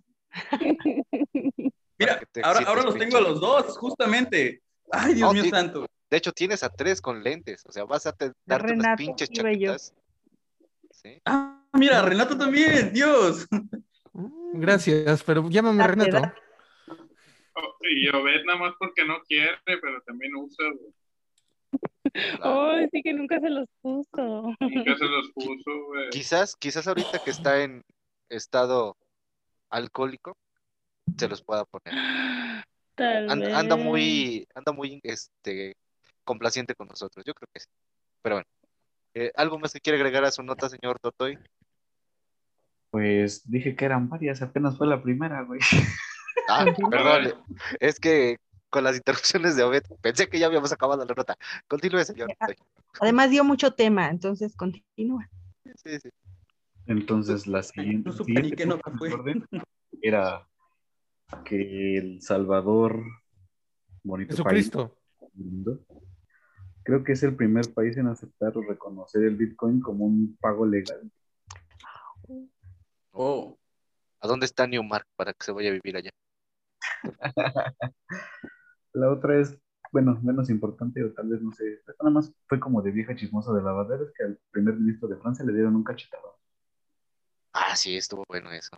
Mira, 1.99 2.13
Para 2.13 2.19
que 2.21 2.27
te 2.27 2.43
ahora, 2.43 2.61
ahora 2.67 2.83
los 2.83 2.99
tengo 2.99 3.17
a 3.17 3.21
los 3.21 3.41
dos, 3.41 3.77
justamente. 3.79 4.63
Ay, 4.93 5.15
Dios 5.15 5.31
Oh, 5.31 5.33
mío 5.33 5.43
sí. 5.45 5.51
santo. 5.51 5.87
De 6.11 6.17
hecho, 6.17 6.33
tienes 6.33 6.63
a 6.63 6.69
tres 6.69 7.01
con 7.01 7.23
lentes. 7.23 7.65
O 7.67 7.73
sea, 7.73 7.85
vas 7.85 8.07
a 8.07 8.13
te- 8.13 8.33
darte 8.45 8.73
unas 8.73 8.85
Renato 8.85 8.97
pinches 8.99 9.29
y 9.33 9.43
Bello. 9.43 9.73
chaquetas. 9.73 9.95
Sí. 10.91 11.21
Ah, 11.25 11.63
mira, 11.75 12.03
Renato 12.03 12.37
también, 12.39 12.93
Dios. 12.93 13.47
Mm, 14.13 14.61
Gracias, 14.61 15.23
pero 15.25 15.49
llámame 15.51 15.79
La 15.79 15.87
Renato. 15.89 16.17
edad. 16.17 16.35
Oh, 17.59 17.75
Y 17.91 18.09
Obed 18.09 18.45
nada 18.45 18.59
más 18.59 18.75
porque 18.79 19.05
no 19.05 19.21
quiere, 19.27 19.51
pero 19.65 20.01
también 20.03 20.35
usa, 20.37 20.65
güey. 20.71 20.93
Ay, 22.41 22.89
sí 22.93 23.03
que 23.03 23.13
nunca 23.13 23.39
se 23.41 23.51
los 23.51 23.69
puso. 23.83 24.55
Nunca 24.61 24.97
se 24.97 25.05
los 25.05 25.31
puso, 25.33 25.85
güey. 25.87 26.11
Quizás, 26.11 26.57
quizás 26.57 26.87
ahorita 26.87 27.19
que 27.23 27.31
está 27.31 27.63
en 27.63 27.83
estado 28.31 28.97
alcohólico, 29.71 30.37
se 31.19 31.29
los 31.29 31.43
pueda 31.43 31.65
poner. 31.65 31.95
Tal 32.95 33.31
An- 33.31 33.45
anda 33.55 33.77
vez. 33.77 33.85
muy, 33.85 34.49
anda 34.55 34.73
muy 34.73 35.01
este, 35.03 35.77
complaciente 36.27 36.75
con 36.75 36.89
nosotros. 36.89 37.25
Yo 37.25 37.33
creo 37.33 37.49
que 37.55 37.61
sí. 37.61 37.69
Pero 38.21 38.37
bueno. 38.37 38.49
Eh, 39.15 39.33
¿Algo 39.35 39.59
más 39.59 39.73
que 39.73 39.81
quiere 39.81 39.99
agregar 39.99 40.25
a 40.27 40.31
su 40.31 40.43
nota, 40.43 40.69
señor 40.69 40.99
Totoy? 40.99 41.39
Pues 42.91 43.51
dije 43.51 43.75
que 43.75 43.85
eran 43.87 44.11
varias, 44.11 44.43
apenas 44.43 44.77
fue 44.77 44.87
la 44.87 45.03
primera, 45.03 45.43
güey. 45.43 45.61
Ah, 46.49 46.67
perdón. 46.91 47.43
Es 47.81 47.99
que 47.99 48.37
con 48.69 48.85
las 48.85 48.97
interrupciones 48.97 49.57
de 49.57 49.65
Obed, 49.65 49.85
pensé 50.03 50.29
que 50.29 50.39
ya 50.39 50.47
habíamos 50.47 50.71
acabado 50.71 51.05
la 51.05 51.15
nota. 51.15 51.35
Continúe, 51.67 52.05
señor. 52.05 52.29
Ya. 52.29 52.55
Además 53.01 53.31
dio 53.31 53.43
mucho 53.43 53.73
tema, 53.73 54.09
entonces 54.09 54.55
continúa. 54.55 55.29
Sí, 55.77 55.99
sí. 55.99 56.11
Entonces 56.87 57.47
la 57.47 57.63
siguiente, 57.63 58.11
No 58.11 58.17
siguiente 58.17 58.55
qué 58.55 58.67
nota 58.67 58.91
punto 58.91 59.23
fue. 59.23 59.35
era 60.03 60.47
que 61.45 61.97
El 61.97 62.23
Salvador, 62.23 63.03
bonito 64.05 64.31
país 64.45 64.67
Jesucristo. 64.67 64.97
mundo, 65.33 65.81
creo 66.87 67.03
que 67.03 67.13
es 67.13 67.23
el 67.25 67.35
primer 67.35 67.75
país 67.75 67.97
en 67.97 68.07
aceptar 68.07 68.57
o 68.57 68.63
reconocer 68.63 69.25
el 69.25 69.35
Bitcoin 69.35 69.81
como 69.81 70.07
un 70.07 70.37
pago 70.41 70.65
legal. 70.65 71.11
Oh, 73.11 73.59
¿A 74.21 74.29
dónde 74.29 74.47
está 74.47 74.69
Newmark 74.69 75.05
para 75.17 75.33
que 75.33 75.45
se 75.45 75.51
vaya 75.51 75.71
a 75.71 75.73
vivir 75.73 75.97
allá? 75.97 76.11
La 78.93 79.11
otra 79.11 79.41
es, 79.41 79.59
bueno, 79.91 80.19
menos 80.23 80.49
importante 80.49 81.03
o 81.03 81.13
tal 81.13 81.29
vez 81.29 81.43
no 81.43 81.51
sé, 81.53 81.83
nada 82.01 82.11
más 82.11 82.33
fue 82.47 82.61
como 82.61 82.81
de 82.81 82.93
vieja 82.93 83.17
chismosa 83.17 83.53
de 83.53 83.63
lavadera, 83.63 84.05
es 84.05 84.13
que 84.17 84.23
al 84.23 84.39
primer 84.53 84.75
ministro 84.77 85.09
de 85.09 85.17
Francia 85.17 85.45
le 85.45 85.53
dieron 85.53 85.75
un 85.75 85.83
cachetado. 85.83 86.39
Ah, 87.53 87.75
sí, 87.75 87.97
estuvo 87.97 88.25
bueno 88.29 88.53
eso. 88.53 88.77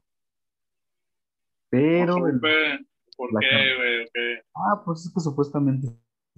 Pero, 1.69 2.15
Supe. 2.15 2.87
¿Por 3.17 3.29
qué, 3.41 3.77
güey? 3.77 4.09
Ah, 4.55 4.81
pues 4.83 5.05
es 5.05 5.13
que 5.13 5.21
supuestamente 5.21 5.89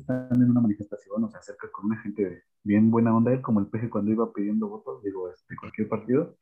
están 0.00 0.28
en 0.34 0.50
una 0.50 0.60
manifestación, 0.60 1.24
o 1.24 1.28
se 1.30 1.38
acerca 1.38 1.70
con 1.70 1.86
una 1.86 2.00
gente 2.02 2.44
bien 2.62 2.90
buena 2.90 3.14
onda, 3.16 3.32
él 3.32 3.40
como 3.40 3.60
el 3.60 3.66
peje 3.68 3.88
cuando 3.88 4.10
iba 4.10 4.32
pidiendo 4.32 4.68
votos, 4.68 5.02
digo, 5.02 5.30
este, 5.30 5.56
cualquier 5.56 5.88
partido. 5.88 6.36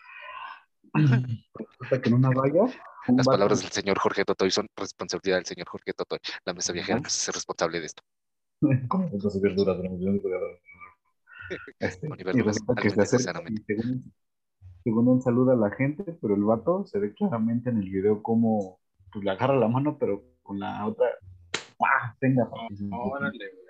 Resulta 0.94 2.00
que 2.00 2.08
en 2.08 2.14
una 2.14 2.30
valla, 2.30 2.62
un 2.62 3.16
Las 3.16 3.26
vato- 3.26 3.36
palabras 3.36 3.60
del 3.60 3.70
señor 3.70 3.98
Jorge 3.98 4.24
Totoy 4.24 4.50
son 4.50 4.66
responsabilidad 4.76 5.36
del 5.38 5.46
señor 5.46 5.68
Jorge 5.68 5.92
Totoy. 5.92 6.18
La 6.44 6.54
mesa 6.54 6.72
viajera 6.72 6.98
se 7.00 7.06
hace 7.06 7.32
responsable 7.32 7.80
de 7.80 7.86
esto. 7.86 8.02
¿Cómo 8.88 9.08
y 9.08 9.40
verduras? 9.40 9.78
Este, 11.78 12.08
y 12.08 12.40
resulta 12.42 12.74
que 12.74 12.90
se 12.90 13.00
acerca 13.00 13.42
y 13.48 13.56
según, 13.66 14.12
según 14.84 15.16
él 15.16 15.22
saluda 15.22 15.54
a 15.54 15.56
la 15.56 15.70
gente, 15.70 16.04
pero 16.20 16.34
el 16.34 16.44
vato 16.44 16.84
se 16.86 16.98
ve 16.98 17.14
claramente 17.14 17.70
en 17.70 17.78
el 17.78 17.88
video 17.90 18.22
como 18.22 18.80
pues, 19.12 19.24
le 19.24 19.30
agarra 19.30 19.56
la 19.56 19.68
mano, 19.68 19.96
pero 19.98 20.22
con 20.42 20.58
la 20.58 20.84
otra, 20.86 21.06
¡pah! 21.78 22.16
No, 22.20 22.28
enfoque. 22.68 22.88
órale, 22.90 23.38
güey. 23.38 23.68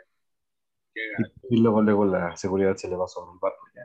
Qué 0.94 1.00
y, 1.50 1.60
luego, 1.60 1.82
luego 1.82 2.04
la 2.06 2.36
seguridad 2.36 2.74
se 2.76 2.88
le 2.88 2.96
va 2.96 3.06
sobre 3.06 3.32
el 3.34 3.38
vato. 3.40 3.56
Ya. 3.74 3.82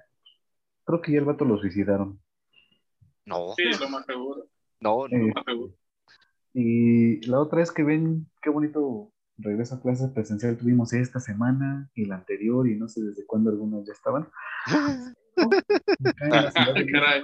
Creo 0.86 1.02
que 1.02 1.12
ya 1.12 1.20
el 1.20 1.26
vato 1.26 1.46
lo 1.46 1.58
suicidaron. 1.58 2.20
No, 3.26 3.54
Sí, 3.56 3.64
lo 3.80 3.90
más 3.90 4.06
seguro. 4.06 4.46
no, 4.80 5.08
no. 5.08 5.18
Eh, 5.18 5.20
Lo 5.28 5.34
más 5.34 5.46
seguro. 5.46 5.74
y 6.54 7.26
la 7.28 7.40
otra 7.40 7.62
es 7.62 7.72
que 7.72 7.84
ven 7.84 8.30
qué 8.42 8.50
bonito 8.50 9.12
regreso 9.38 9.76
a 9.76 9.82
clases 9.82 10.12
presencial 10.12 10.58
tuvimos 10.58 10.94
esta 10.94 11.20
semana 11.20 11.90
y 11.96 12.06
la 12.06 12.16
anterior 12.16 12.68
y 12.68 12.76
no 12.78 12.88
sé 12.88 13.02
desde 13.02 13.26
cuándo 13.26 13.50
algunos 13.50 13.86
ya 13.88 13.94
estaban. 13.94 14.28
Ah, 14.68 15.14
de 16.76 16.86
caray. 16.92 17.24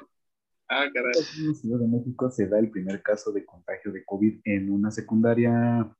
Ah, 0.69 0.85
caray. 0.93 1.11
En 1.37 1.47
la 1.47 1.53
Ciudad 1.53 1.79
de 1.79 1.87
México 1.87 2.29
se 2.31 2.47
da 2.47 2.59
el 2.59 2.69
primer 2.71 3.01
caso 3.01 3.31
de 3.31 3.45
contagio 3.45 3.91
de 3.91 4.03
COVID 4.05 4.41
en 4.45 4.71
una 4.71 4.91
secundaria, 4.91 5.91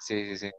Sí, 0.00 0.36
sí, 0.36 0.36
sí. 0.36 0.50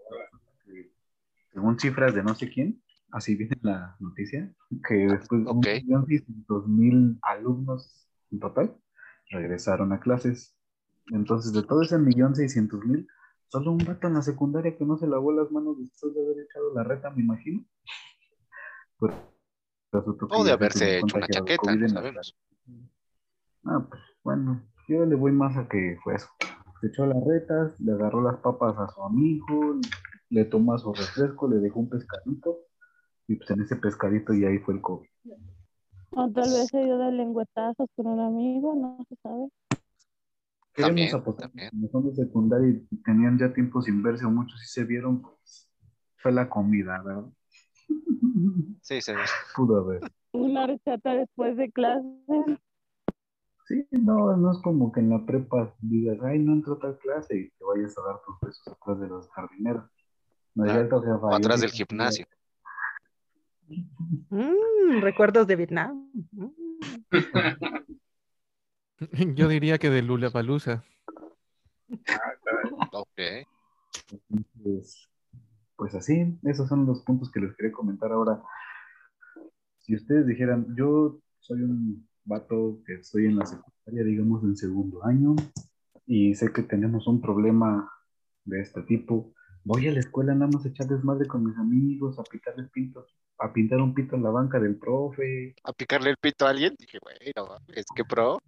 según 1.51 1.79
cifras 1.79 2.13
de 2.15 2.23
no 2.23 2.33
sé 2.35 2.49
quién, 2.49 2.81
así 3.11 3.35
viene 3.35 3.57
la 3.61 3.95
noticia, 3.99 4.53
que 4.87 4.93
después 4.93 5.43
de 5.43 5.51
Ok. 5.51 5.55
un 5.55 5.59
millón 5.59 6.05
seiscientos 6.07 6.67
mil 6.67 7.19
alumnos 7.23 8.07
en 8.31 8.39
total 8.39 8.77
regresaron 9.29 9.91
a 9.93 9.99
clases. 9.99 10.55
Entonces, 11.07 11.53
de 11.53 11.63
todo 11.63 11.81
ese 11.81 11.97
millón 11.97 12.35
seiscientos 12.35 12.85
mil, 12.85 13.07
solo 13.47 13.71
un 13.71 13.79
vato 13.79 14.07
en 14.07 14.13
la 14.13 14.21
secundaria 14.21 14.77
que 14.77 14.85
no 14.85 14.97
se 14.97 15.07
lavó 15.07 15.31
las 15.33 15.51
manos 15.51 15.77
después 15.79 16.13
de 16.13 16.23
haber 16.23 16.39
echado 16.45 16.73
la 16.73 16.83
reta, 16.83 17.09
me 17.09 17.21
imagino. 17.21 17.65
Pues, 18.97 19.13
O 20.29 20.43
de 20.43 20.51
haberse 20.51 20.99
hecho 20.99 21.17
una 21.17 21.27
chaqueta, 21.27 21.75
no 21.75 21.89
sabemos. 21.89 22.37
Ah, 23.65 23.85
pues 23.89 24.01
bueno, 24.23 24.63
yo 24.87 25.05
le 25.05 25.15
voy 25.15 25.31
más 25.31 25.57
a 25.57 25.67
que 25.67 25.97
fue 26.03 26.15
eso. 26.15 26.27
Se 26.81 26.87
echó 26.87 27.05
las 27.05 27.23
retas, 27.23 27.79
le 27.79 27.91
agarró 27.91 28.21
las 28.23 28.37
papas 28.37 28.75
a 28.77 28.87
su 28.87 29.03
amigo, 29.03 29.79
le 30.29 30.45
tomó 30.45 30.77
su 30.77 30.91
refresco, 30.93 31.47
le 31.47 31.57
dejó 31.57 31.79
un 31.79 31.89
pescadito, 31.89 32.57
y 33.27 33.35
pues 33.35 33.51
en 33.51 33.61
ese 33.61 33.75
pescadito 33.75 34.33
y 34.33 34.45
ahí 34.45 34.57
fue 34.59 34.73
el 34.73 34.81
COVID. 34.81 35.07
O 36.09 36.29
tal 36.31 36.49
vez 36.49 36.67
se 36.67 36.83
dio 36.83 36.97
de 36.97 37.11
lengüetazos 37.11 37.87
con 37.95 38.07
un 38.07 38.19
amigo, 38.19 38.75
no 38.75 38.97
se 39.07 39.15
sabe. 39.17 39.47
Queremos 40.73 40.87
También, 40.87 41.15
apostar, 41.15 41.49
también. 41.49 41.69
como 41.69 41.89
son 41.89 42.09
de 42.09 42.15
secundaria 42.15 42.69
y 42.69 42.97
tenían 43.03 43.37
ya 43.37 43.53
tiempo 43.53 43.81
sin 43.81 44.01
verse 44.01 44.25
o 44.25 44.31
muchos 44.31 44.59
sí 44.59 44.67
se 44.67 44.83
vieron, 44.83 45.21
pues 45.21 45.69
fue 46.17 46.31
la 46.31 46.49
comida, 46.49 47.01
¿verdad? 47.03 47.25
Sí, 48.81 49.01
sí. 49.01 49.11
Pudo 49.55 49.77
haber. 49.77 50.01
Una 50.31 50.65
receta 50.65 51.13
después 51.13 51.57
de 51.57 51.71
clase. 51.71 52.07
Sí, 53.71 53.87
no, 53.91 54.35
no 54.35 54.51
es 54.51 54.57
como 54.61 54.91
que 54.91 54.99
en 54.99 55.09
la 55.11 55.25
prepa 55.25 55.73
digas, 55.79 56.17
ay, 56.23 56.39
no 56.39 56.51
entro 56.53 56.73
a 56.73 56.79
tal 56.79 56.97
clase 56.99 57.37
y 57.37 57.49
te 57.51 57.63
vayas 57.63 57.97
a 57.97 58.01
dar 58.01 58.19
tus 58.25 58.37
besos 58.41 58.67
atrás 58.67 58.99
de 58.99 59.07
los 59.07 59.29
jardineros. 59.31 59.85
No, 60.55 60.65
Claro. 60.65 60.81
ya 60.83 60.89
te- 60.89 60.95
o 60.95 61.01
sea, 61.03 61.15
O 61.15 61.33
atrás 61.33 61.61
del 61.61 61.71
gimnasio. 61.71 62.25
Mm, 64.29 64.99
recuerdos 65.01 65.47
de 65.47 65.55
Vietnam. 65.55 66.11
Mm. 66.31 66.47
Yo 69.35 69.47
diría 69.47 69.77
que 69.77 69.89
de 69.89 70.01
Lula 70.01 70.31
Palusa. 70.31 70.83
Ah. 72.09 72.89
Ok. 72.91 73.21
Pues, 74.61 75.09
pues 75.77 75.95
así, 75.95 76.37
esos 76.43 76.67
son 76.67 76.85
los 76.85 77.01
puntos 77.03 77.31
que 77.31 77.39
les 77.39 77.55
quería 77.55 77.71
comentar 77.71 78.11
ahora. 78.11 78.43
Si 79.79 79.95
ustedes 79.95 80.27
dijeran, 80.27 80.75
yo 80.75 81.19
soy 81.39 81.61
un 81.63 82.05
vato 82.25 82.79
que 82.85 82.95
estoy 82.95 83.25
en 83.25 83.37
la 83.37 83.45
secundaria, 83.45 84.03
digamos, 84.03 84.43
en 84.43 84.55
segundo 84.55 85.03
año, 85.05 85.35
y 86.05 86.33
sé 86.35 86.51
que 86.51 86.63
tenemos 86.63 87.07
un 87.07 87.21
problema 87.21 87.91
de 88.45 88.61
este 88.61 88.81
tipo. 88.83 89.33
Voy 89.63 89.87
a 89.87 89.91
la 89.91 89.99
escuela 89.99 90.33
nada 90.33 90.51
más 90.51 90.65
a 90.65 90.69
echar 90.69 90.87
desmadre 90.87 91.27
con 91.27 91.45
mis 91.45 91.57
amigos, 91.57 92.17
a 92.19 92.23
pintarles 92.23 92.69
pintos, 92.71 93.15
a 93.37 93.53
pintar 93.53 93.79
un 93.79 93.93
pito 93.93 94.15
en 94.15 94.23
la 94.23 94.31
banca 94.31 94.59
del 94.59 94.77
profe, 94.77 95.55
A 95.63 95.73
picarle 95.73 96.09
el 96.11 96.17
pito 96.17 96.45
a 96.45 96.49
alguien. 96.49 96.75
Dije, 96.77 96.99
bueno, 97.01 97.19
es 97.75 97.85
que 97.95 98.03
pro. 98.03 98.39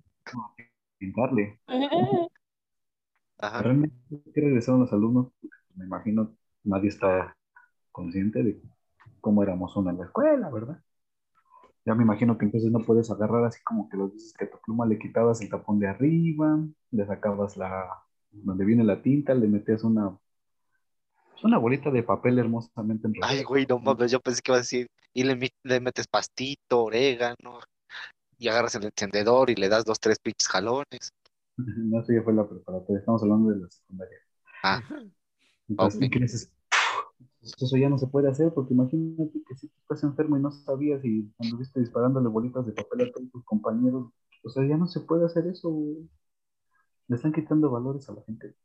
pintarle. 0.97 1.59
Ajá. 3.37 3.61
Realmente 3.61 3.95
regresaron 4.35 4.81
los 4.81 4.93
alumnos, 4.93 5.27
me 5.75 5.85
imagino 5.85 6.35
nadie 6.63 6.89
está 6.89 7.35
consciente 7.91 8.41
de 8.41 8.61
cómo 9.19 9.43
éramos 9.43 9.75
uno 9.75 9.89
en 9.89 9.97
la 9.97 10.05
escuela, 10.05 10.49
¿verdad? 10.49 10.81
Ya 11.85 11.95
me 11.95 12.03
imagino 12.03 12.38
que 12.38 12.45
entonces 12.45 12.72
no 12.72 12.80
puedes 12.80 13.11
agarrar 13.11 13.43
así 13.45 13.61
como 13.64 13.89
que 13.89 13.97
los 13.97 14.14
dices 14.14 14.34
que 14.34 14.45
a 14.45 14.49
tu 14.51 14.57
pluma 14.60 14.85
le 14.85 14.97
quitabas 14.97 15.41
el 15.41 15.49
tapón 15.49 15.80
de 15.80 15.88
arriba, 15.88 16.57
le 16.91 17.05
sacabas 17.05 17.57
la, 17.57 17.89
donde 18.31 18.64
viene 18.64 18.84
la 18.84 19.01
tinta, 19.01 19.34
le 19.34 19.47
metías 19.47 19.84
una, 19.84 20.18
una 21.43 21.57
bolita 21.57 21.91
de 21.91 22.03
papel 22.03 22.39
hermosamente 22.39 23.07
enrollada. 23.07 23.34
Ay, 23.34 23.43
güey, 23.43 23.65
no 23.68 23.80
mames, 23.80 24.11
yo 24.11 24.19
pensé 24.22 24.41
que 24.41 24.51
iba 24.51 24.57
a 24.57 24.61
decir, 24.61 24.88
y 25.14 25.23
le, 25.23 25.35
metes 25.81 26.07
pastito, 26.07 26.85
orégano, 26.85 27.60
y 28.38 28.47
agarras 28.47 28.76
el 28.76 28.85
encendedor 28.85 29.49
y 29.49 29.55
le 29.55 29.69
das 29.69 29.84
dos, 29.84 29.99
tres 29.99 30.19
pinches 30.19 30.47
jalones. 30.47 31.11
No, 31.57 31.99
eso 31.99 32.11
ya 32.11 32.23
fue 32.23 32.34
la 32.34 32.47
preparatoria, 32.47 32.99
estamos 32.99 33.22
hablando 33.22 33.49
de 33.51 33.60
la 33.60 33.69
secundaria. 33.69 34.18
Ah, 34.64 34.81
Entonces, 35.69 36.01
ok. 36.01 36.03
¿y 36.03 36.10
qué 36.10 36.19
dices? 37.41 37.61
Eso 37.61 37.77
ya 37.77 37.89
no 37.89 37.97
se 37.97 38.07
puede 38.07 38.29
hacer 38.29 38.53
porque 38.53 38.73
imagínate 38.73 39.41
que 39.47 39.55
si 39.55 39.67
tú 39.67 39.75
estás 39.81 40.03
enfermo 40.03 40.37
y 40.37 40.41
no 40.41 40.51
sabías 40.51 41.03
y 41.03 41.31
anduviste 41.39 41.79
disparándole 41.79 42.27
bolitas 42.29 42.65
de 42.65 42.73
papel 42.73 43.07
a 43.07 43.11
todos 43.11 43.31
tus 43.31 43.43
compañeros, 43.45 44.11
o 44.43 44.49
sea, 44.49 44.65
ya 44.65 44.77
no 44.77 44.87
se 44.87 45.01
puede 45.01 45.25
hacer 45.25 45.47
eso. 45.47 45.69
güey. 45.69 46.09
Le 47.07 47.15
están 47.15 47.33
quitando 47.33 47.69
valores 47.69 48.07
a 48.09 48.13
la 48.13 48.21
gente. 48.23 48.55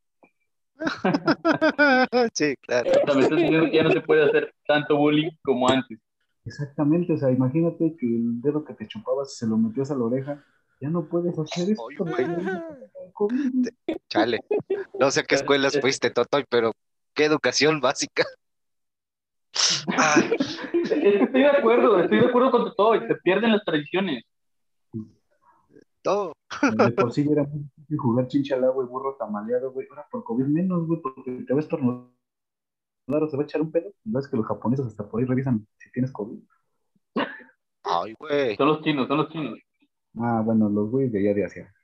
sí, 2.34 2.54
claro. 2.62 2.90
O 2.90 2.92
sea, 2.92 3.14
me 3.14 3.22
estás 3.22 3.38
diciendo 3.38 3.66
que 3.66 3.76
ya 3.76 3.82
no 3.82 3.90
se 3.90 4.00
puede 4.00 4.24
hacer 4.24 4.54
tanto 4.66 4.96
bullying 4.96 5.30
como 5.42 5.68
antes. 5.68 5.98
Exactamente, 6.44 7.12
o 7.12 7.18
sea, 7.18 7.30
imagínate 7.30 7.94
que 7.98 8.06
el 8.06 8.40
dedo 8.40 8.64
que 8.64 8.74
te 8.74 8.88
chupabas 8.88 9.36
se 9.36 9.46
lo 9.46 9.58
metías 9.58 9.90
a 9.90 9.96
la 9.96 10.04
oreja, 10.04 10.42
ya 10.80 10.88
no 10.88 11.08
puedes 11.08 11.38
hacer 11.38 11.70
eso. 11.70 11.86
Chale. 14.08 14.40
No 14.98 15.10
sé 15.10 15.20
a 15.20 15.22
qué 15.24 15.34
escuelas 15.34 15.78
fuiste, 15.80 16.10
Totoy, 16.10 16.44
pero 16.48 16.72
qué 17.14 17.24
educación 17.24 17.80
básica. 17.80 18.24
Ay, 19.96 20.30
Es 20.38 20.90
que 20.90 21.22
estoy 21.24 21.40
de 21.42 21.46
acuerdo, 21.48 22.00
estoy 22.00 22.20
de 22.20 22.26
acuerdo 22.26 22.50
con 22.50 22.74
todo, 22.76 22.94
y 22.96 23.06
se 23.06 23.14
pierden 23.16 23.52
las 23.52 23.64
tradiciones. 23.64 24.24
todo. 26.02 26.32
De 26.76 26.90
por 26.92 27.12
sí 27.12 27.26
era 27.30 27.42
muy 27.44 27.60
difícil 27.76 27.98
jugar 27.98 28.26
chincha 28.28 28.54
al 28.56 28.64
agua 28.64 28.84
y 28.84 28.88
burro 28.88 29.16
tamaleado, 29.18 29.72
güey. 29.72 29.86
Ahora 29.90 30.06
por 30.10 30.24
COVID 30.24 30.44
menos, 30.46 30.86
güey, 30.86 31.00
porque 31.02 31.30
te 31.46 31.52
va 31.52 31.58
a 31.58 31.62
estornudar 31.62 32.08
o 33.08 33.28
se 33.28 33.36
va 33.36 33.42
a 33.42 33.46
echar 33.46 33.60
un 33.60 33.70
pedo. 33.70 33.92
No 34.04 34.18
es 34.18 34.28
que 34.28 34.36
los 34.36 34.46
japoneses 34.46 34.86
hasta 34.86 35.06
por 35.08 35.20
ahí 35.20 35.26
revisan 35.26 35.66
si 35.78 35.90
tienes 35.92 36.10
COVID. 36.12 36.38
Ay, 37.82 38.14
güey. 38.18 38.56
Son 38.56 38.68
los 38.68 38.80
chinos, 38.82 39.08
son 39.08 39.18
los 39.18 39.28
chinos. 39.30 39.58
Ah, 40.18 40.42
bueno, 40.44 40.68
los 40.68 40.90
güeyes 40.90 41.12
de 41.12 41.18
allá 41.20 41.34
de 41.34 41.44
Asia. 41.44 41.74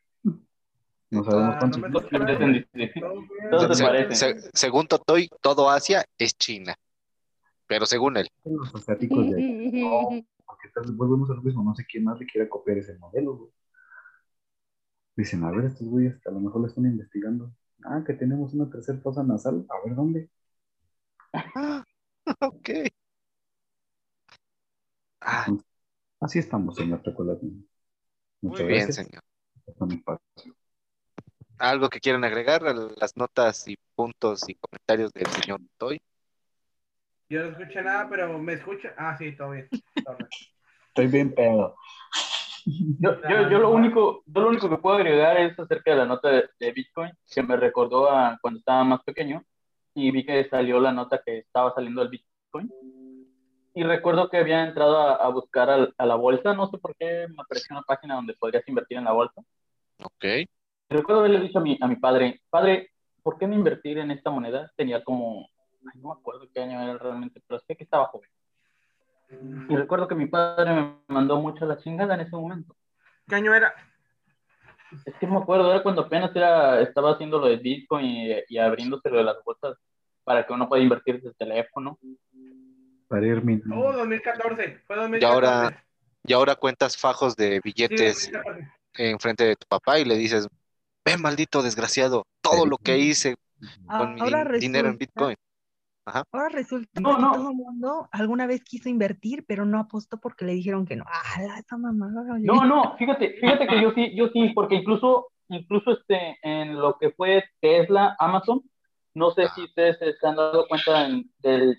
No 1.11 1.23
sabemos 1.25 1.55
Ah, 1.55 1.59
cuántos. 1.61 1.81
no 1.81 1.89
me. 1.89 2.67
Todos 3.51 3.79
se 3.79 4.15
se- 4.15 4.51
según 4.53 4.87
Totoy, 4.87 5.29
todo 5.41 5.71
Asia 5.71 6.05
es 6.19 6.37
China. 6.37 6.75
Pero 7.75 7.87
según 7.87 8.17
él. 8.17 8.29
los 8.45 8.75
asiáticos 8.75 9.31
de. 9.31 9.45
No, 9.81 10.09
porque 10.47 10.69
tal 10.75 10.85
vez 10.85 10.97
volvemos 10.97 11.31
a 11.31 11.35
lo 11.35 11.43
mismo. 11.43 11.63
No 11.65 11.75
sé 11.75 11.85
quién 11.87 12.05
más 12.05 12.19
le 12.19 12.27
quiera 12.27 12.49
copiar 12.49 12.79
ese 12.79 12.99
modelo, 12.99 13.37
güey. 13.37 13.51
Dicen, 15.17 15.43
a 15.43 15.51
ver, 15.51 15.65
estos 15.65 15.89
güeyes 15.89 16.25
a 16.25 16.31
lo 16.31 16.39
mejor 16.39 16.61
lo 16.61 16.69
están 16.69 16.85
investigando. 16.87 17.53
Ah, 17.85 18.05
que 18.07 18.15
tenemos 18.15 18.55
una 18.55 18.71
tercera 18.71 19.01
fosa 19.01 19.25
nasal. 19.25 19.67
A 19.69 19.85
ver, 19.87 19.97
¿dónde? 19.97 20.31
Ah, 21.33 21.85
ok. 22.41 22.71
Ah, 25.21 25.47
Así 26.21 26.39
estamos, 26.41 26.77
señor 26.77 27.03
Chocolatín. 27.03 27.69
muy 28.47 28.51
Muchas 28.51 28.65
bien, 28.65 28.91
gracias. 28.91 28.95
señor. 28.95 29.23
Hasta 29.69 29.87
mi 29.87 29.97
espacio. 29.97 30.55
¿Algo 31.59 31.89
que 31.89 32.01
quieran 32.01 32.23
agregar 32.25 32.65
a 32.67 32.75
las 32.75 33.17
notas 33.17 33.67
y 33.69 33.77
puntos 33.97 34.49
y 34.49 34.55
comentarios 34.57 35.13
del 35.13 35.27
señor 35.29 35.61
Toy? 35.79 36.01
Yo 37.29 37.43
no 37.43 37.51
escuché 37.51 37.83
nada, 37.83 38.09
pero 38.09 38.39
me 38.39 38.55
escucha. 38.55 38.95
Ah, 38.97 39.17
sí, 39.17 39.35
todo 39.37 39.51
bien. 39.53 39.69
Todo 40.05 40.17
bien. 40.17 40.29
Estoy 40.89 41.07
bien 41.09 41.35
pedo. 41.35 41.77
Yo, 42.67 43.21
yo, 43.29 43.51
yo 43.51 43.59
lo 43.59 43.71
único, 43.71 44.23
yo 44.27 44.41
lo 44.41 44.49
único 44.49 44.71
que 44.71 44.79
puedo 44.79 44.97
agregar 44.97 45.37
es 45.39 45.59
acerca 45.59 45.91
de 45.91 45.97
la 45.99 46.07
nota 46.07 46.31
de, 46.31 46.49
de 46.59 46.73
Bitcoin, 46.73 47.13
que 47.31 47.43
me 47.43 47.57
recordó 47.57 48.11
a 48.11 48.39
cuando 48.41 48.59
estaba 48.59 48.85
más 48.85 49.03
pequeño 49.03 49.43
y 49.95 50.11
vi 50.11 50.25
que 50.25 50.49
salió 50.49 50.81
la 50.81 50.93
nota 50.93 51.21
que 51.25 51.39
estaba 51.39 51.75
saliendo 51.75 52.01
del 52.01 52.11
Bitcoin. 52.11 52.71
Y 53.75 53.83
recuerdo 53.83 54.31
que 54.31 54.37
había 54.39 54.65
entrado 54.65 54.97
a, 54.99 55.17
a 55.17 55.29
buscar 55.29 55.69
al- 55.69 55.95
a, 55.99 56.07
la 56.07 56.15
bolsa, 56.15 56.55
no 56.55 56.69
sé 56.71 56.79
por 56.79 56.95
qué 56.97 57.27
me 57.29 57.43
apareció 57.43 57.75
una 57.77 57.83
página 57.83 58.15
donde 58.15 58.35
podrías 58.35 58.67
invertir 58.69 58.99
en 58.99 59.05
la 59.05 59.13
bolsa. 59.13 59.43
Ok. 60.03 60.25
Recuerdo 60.89 61.21
haberle 61.21 61.41
dicho 61.41 61.59
a 61.59 61.63
mi, 61.63 61.77
a 61.81 61.89
mi 61.89 61.97
padre, 61.97 62.41
padre, 62.51 62.91
¿por 63.23 63.37
qué 63.37 63.47
no 63.49 63.55
invertir 63.55 63.99
en 63.99 64.11
esta 64.13 64.31
moneda? 64.31 64.71
Tenía 64.77 65.03
como, 65.03 65.49
ay, 65.93 66.01
no 66.01 66.13
qué 66.55 66.63
año 66.63 66.81
era 66.83 66.97
realmente, 66.99 67.43
pero 67.47 67.61
sé 67.67 67.77
que 67.77 67.85
estaba 67.85 68.07
joven. 68.07 68.31
Y 69.69 69.77
recuerdo 69.77 70.07
que 70.07 70.15
mi 70.15 70.27
padre 70.27 70.73
me 70.73 70.95
mandó 71.09 71.41
mucho 71.41 71.65
a 71.65 71.69
la 71.69 71.79
chingada 71.79 72.15
en 72.15 72.21
ese 72.21 72.37
momento. 72.37 72.77
¿Qué 73.27 73.35
año 73.35 73.55
era? 73.55 73.75
Es 75.05 75.15
que 75.19 75.27
me 75.27 75.39
acuerdo, 75.39 75.71
era 75.73 75.83
cuando 75.83 76.03
apenas 76.03 76.35
era, 76.37 76.81
estaba 76.81 77.13
haciendo 77.13 77.39
lo 77.39 77.47
de 77.49 77.57
Bitcoin 77.57 78.07
y, 78.07 78.35
y 78.49 78.59
abriéndose 78.59 79.11
lo 79.11 79.19
de 79.19 79.25
las 79.25 79.43
bolsas 79.45 79.77
para 80.23 80.47
que 80.47 80.53
uno 80.53 80.69
pueda 80.69 80.83
invertir 80.83 81.17
desde 81.17 81.29
el 81.31 81.37
teléfono. 81.37 81.99
Para 83.09 83.27
irme. 83.27 83.61
Oh, 83.73 83.93
2014. 83.93 84.83
Fue 84.87 84.97
2014. 84.97 85.21
Y 85.21 85.25
ahora, 85.25 85.85
y 86.25 86.33
ahora 86.33 86.55
cuentas 86.55 86.97
fajos 86.97 87.35
de 87.37 87.55
Sí, 87.57 87.61
billetes 87.65 88.31
2014. 88.33 88.69
enfrente 88.95 89.45
de 89.45 89.57
tu 89.57 89.67
papá 89.67 89.99
y 89.99 90.05
le 90.05 90.17
dices, 90.17 90.47
ve 91.05 91.17
maldito 91.17 91.63
desgraciado, 91.63 92.25
todo 92.41 92.67
lo 92.67 92.79
que 92.79 92.99
hice 92.99 93.35
con 93.89 94.15
mi 94.15 94.21
dinero 94.61 94.89
en 94.89 94.99
resulta- 94.99 95.35
Ahora 96.07 96.49
resulta 96.51 97.01
No, 97.01 97.17
que 97.17 97.23
no. 97.23 97.33
todo 97.33 97.51
el 97.51 97.57
mundo 97.57 98.09
alguna 98.13 98.47
vez 98.47 98.63
quiso 98.63 98.89
invertir, 98.89 99.45
pero 99.47 99.65
no 99.65 99.79
apostó 99.79 100.19
porque 100.21 100.45
le 100.45 100.53
dijeron 100.53 100.85
que 100.87 100.97
no. 100.97 101.05
¡Ah, 101.07 101.41
la- 101.41 101.59
esa 101.59 101.77
oye! 101.77 102.45
No, 102.47 102.65
no, 102.65 102.97
fíjate, 102.97 103.35
fíjate 103.41 103.67
que 103.67 103.81
yo 103.81 103.93
sí, 103.93 104.15
yo 104.15 104.29
sí, 104.29 104.51
porque 104.55 104.75
incluso, 104.75 105.29
incluso 105.49 105.93
este, 105.93 106.39
en 106.43 106.79
lo 106.79 106.99
que 106.99 107.11
fue 107.13 107.45
Tesla, 107.61 108.15
Amazon, 108.19 108.63
no 109.15 109.31
sé 109.31 109.47
si 109.55 109.65
ustedes 109.65 109.97
se 109.99 110.27
han 110.27 110.37
dado 110.37 110.67
cuenta 110.69 111.07
en- 111.07 111.31
del 111.39 111.79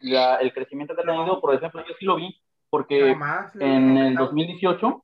la- 0.00 0.36
el 0.36 0.52
crecimiento 0.52 0.94
que 0.94 1.00
ha 1.00 1.04
tenido, 1.04 1.40
por 1.40 1.54
ejemplo, 1.54 1.82
yo 1.88 1.94
sí 1.98 2.04
lo 2.04 2.16
vi, 2.16 2.38
porque 2.68 3.00
lo 3.00 3.06
en 3.60 3.96
el 3.96 4.06
pensado. 4.08 4.26
2018 4.26 5.02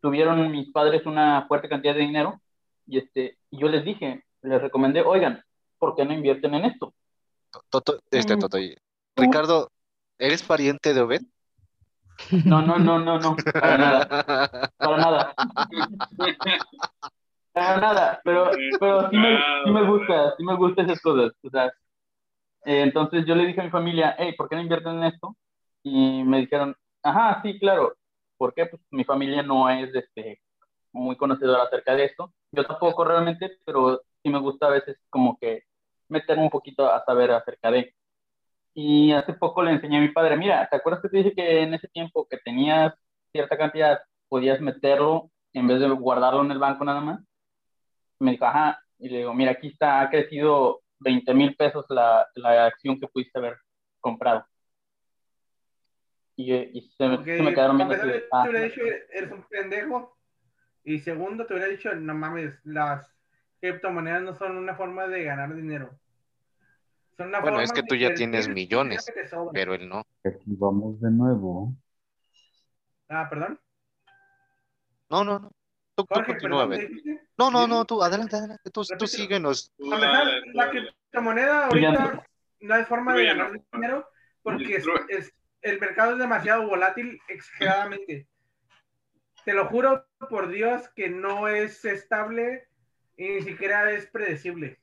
tuvieron 0.00 0.50
mis 0.52 0.70
padres 0.70 1.04
una 1.06 1.46
fuerte 1.48 1.68
cantidad 1.68 1.94
de 1.94 2.00
dinero 2.00 2.40
y 2.86 2.98
este, 2.98 3.38
y 3.50 3.58
yo 3.58 3.68
les 3.68 3.84
dije, 3.84 4.22
les 4.42 4.62
recomendé, 4.62 5.02
oigan, 5.02 5.42
¿por 5.78 5.96
qué 5.96 6.04
no 6.04 6.12
invierten 6.12 6.54
en 6.54 6.66
esto? 6.66 6.94
Toto, 7.70 8.00
este 8.10 8.36
Mm. 8.36 8.40
Totoy. 8.40 8.76
Ricardo, 9.16 9.70
¿eres 10.18 10.42
pariente 10.42 10.94
de 10.94 11.00
Obed? 11.00 11.22
No, 12.44 12.62
no, 12.62 12.78
no, 12.78 12.98
no, 12.98 13.18
no, 13.18 13.36
para 13.52 13.78
nada, 13.78 14.72
para 14.78 14.96
nada. 14.96 15.34
Para 17.52 17.80
nada, 17.80 18.20
pero, 18.24 18.50
pero 18.78 19.10
sí, 19.10 19.16
me, 19.16 19.38
sí 19.64 19.70
me 19.70 19.86
gusta, 19.86 20.34
sí 20.36 20.44
me 20.44 20.56
gustan 20.56 20.86
esas 20.86 21.00
cosas. 21.00 21.32
O 21.42 21.50
sea, 21.50 21.66
eh, 22.64 22.82
entonces 22.82 23.24
yo 23.26 23.34
le 23.34 23.46
dije 23.46 23.60
a 23.60 23.64
mi 23.64 23.70
familia, 23.70 24.14
hey, 24.18 24.34
¿por 24.36 24.48
qué 24.48 24.56
no 24.56 24.62
invierten 24.62 24.96
en 24.96 25.04
esto? 25.04 25.36
Y 25.82 26.22
me 26.24 26.40
dijeron, 26.40 26.74
ajá, 27.02 27.40
sí, 27.42 27.58
claro. 27.58 27.96
¿Por 28.36 28.52
qué? 28.52 28.66
Pues 28.66 28.82
mi 28.90 29.04
familia 29.04 29.42
no 29.42 29.70
es 29.70 29.94
este, 29.94 30.40
muy 30.92 31.16
conocedora 31.16 31.64
acerca 31.64 31.94
de 31.94 32.06
esto. 32.06 32.32
Yo 32.52 32.66
tampoco 32.66 33.04
realmente, 33.04 33.58
pero 33.64 34.02
sí 34.22 34.28
me 34.28 34.40
gusta 34.40 34.66
a 34.66 34.70
veces 34.70 34.98
como 35.08 35.38
que 35.38 35.62
meterme 36.08 36.44
un 36.44 36.50
poquito 36.50 36.90
a 36.90 37.04
saber 37.04 37.30
acerca 37.30 37.70
de. 37.70 37.94
Y 38.74 39.12
hace 39.12 39.32
poco 39.34 39.62
le 39.62 39.72
enseñé 39.72 39.98
a 39.98 40.00
mi 40.00 40.08
padre, 40.10 40.36
mira, 40.36 40.68
¿te 40.70 40.76
acuerdas 40.76 41.02
que 41.02 41.08
te 41.08 41.16
dije 41.18 41.34
que 41.34 41.62
en 41.62 41.74
ese 41.74 41.88
tiempo 41.88 42.26
que 42.28 42.38
tenías 42.38 42.94
cierta 43.32 43.56
cantidad, 43.56 44.00
podías 44.28 44.60
meterlo 44.60 45.30
en 45.52 45.66
vez 45.66 45.80
de 45.80 45.88
guardarlo 45.88 46.42
en 46.42 46.50
el 46.50 46.58
banco 46.58 46.84
nada 46.84 47.00
más? 47.00 47.20
Me 48.18 48.32
dijo, 48.32 48.44
ajá, 48.44 48.78
y 48.98 49.08
le 49.08 49.18
digo, 49.18 49.34
mira, 49.34 49.52
aquí 49.52 49.68
está, 49.68 50.00
ha 50.00 50.10
crecido 50.10 50.82
20 51.00 51.34
mil 51.34 51.56
pesos 51.56 51.84
la, 51.88 52.26
la 52.34 52.66
acción 52.66 52.98
que 52.98 53.08
pudiste 53.08 53.38
haber 53.38 53.56
comprado. 54.00 54.46
Y, 56.36 56.52
y 56.52 56.90
se, 56.96 57.08
me, 57.08 57.14
Ok, 57.14 57.24
se 57.24 57.42
me 57.42 57.54
quedaron 57.54 57.78
viendo 57.78 57.94
así 57.94 58.08
ah, 58.30 58.42
te 58.44 58.50
hubiera 58.50 58.66
dicho, 58.66 58.80
eres 59.10 59.32
un 59.32 59.42
pendejo. 59.44 60.16
Y 60.84 61.00
segundo, 61.00 61.46
te 61.46 61.54
hubiera 61.54 61.70
dicho, 61.70 61.94
no 61.94 62.14
mames, 62.14 62.54
las 62.64 63.15
criptomonedas 63.70 64.22
no 64.22 64.34
son 64.34 64.56
una 64.56 64.74
forma 64.74 65.06
de 65.06 65.24
ganar 65.24 65.54
dinero. 65.54 65.98
Son 67.16 67.28
una 67.28 67.40
Bueno, 67.40 67.56
forma 67.56 67.64
es 67.64 67.72
que 67.72 67.82
tú 67.82 67.94
ya 67.94 68.14
tienes 68.14 68.48
millones, 68.48 69.10
pero 69.52 69.74
él 69.74 69.88
no. 69.88 70.02
Aquí 70.24 70.42
vamos 70.46 71.00
de 71.00 71.10
nuevo. 71.10 71.74
Ah, 73.08 73.26
perdón. 73.28 73.58
No, 75.08 75.24
no, 75.24 75.38
no. 75.38 75.48
tú, 75.94 76.02
tú 76.04 76.06
Jorge, 76.14 76.32
continúa, 76.32 76.68
perdón. 76.68 76.70
¿me 76.70 76.78
dijiste? 76.88 77.28
No, 77.38 77.50
no, 77.50 77.66
no, 77.66 77.84
tú, 77.84 78.02
adelante, 78.02 78.36
adelante. 78.36 78.70
Tú, 78.70 78.82
tú 78.98 79.06
síguenos. 79.06 79.72
Tú 79.76 79.92
A 79.92 79.94
empezar, 79.96 80.12
dale, 80.24 80.52
la 80.52 80.66
dale. 80.66 80.80
criptomoneda 80.80 81.66
ahorita 81.66 82.26
no 82.60 82.74
hay 82.74 82.84
forma 82.84 83.14
de 83.14 83.26
ganar 83.26 83.52
dinero 83.72 84.08
porque 84.42 84.76
es, 84.76 84.84
es- 85.08 85.32
el 85.62 85.80
mercado 85.80 86.12
es 86.12 86.18
demasiado 86.18 86.66
volátil 86.68 87.18
exageradamente. 87.28 88.28
Te 89.44 89.52
lo 89.52 89.66
juro 89.66 90.06
por 90.28 90.48
Dios 90.48 90.88
que 90.94 91.08
no 91.08 91.48
es 91.48 91.84
estable 91.84 92.68
y 93.16 93.28
ni 93.28 93.42
siquiera 93.42 93.90
es 93.92 94.06
predecible. 94.06 94.78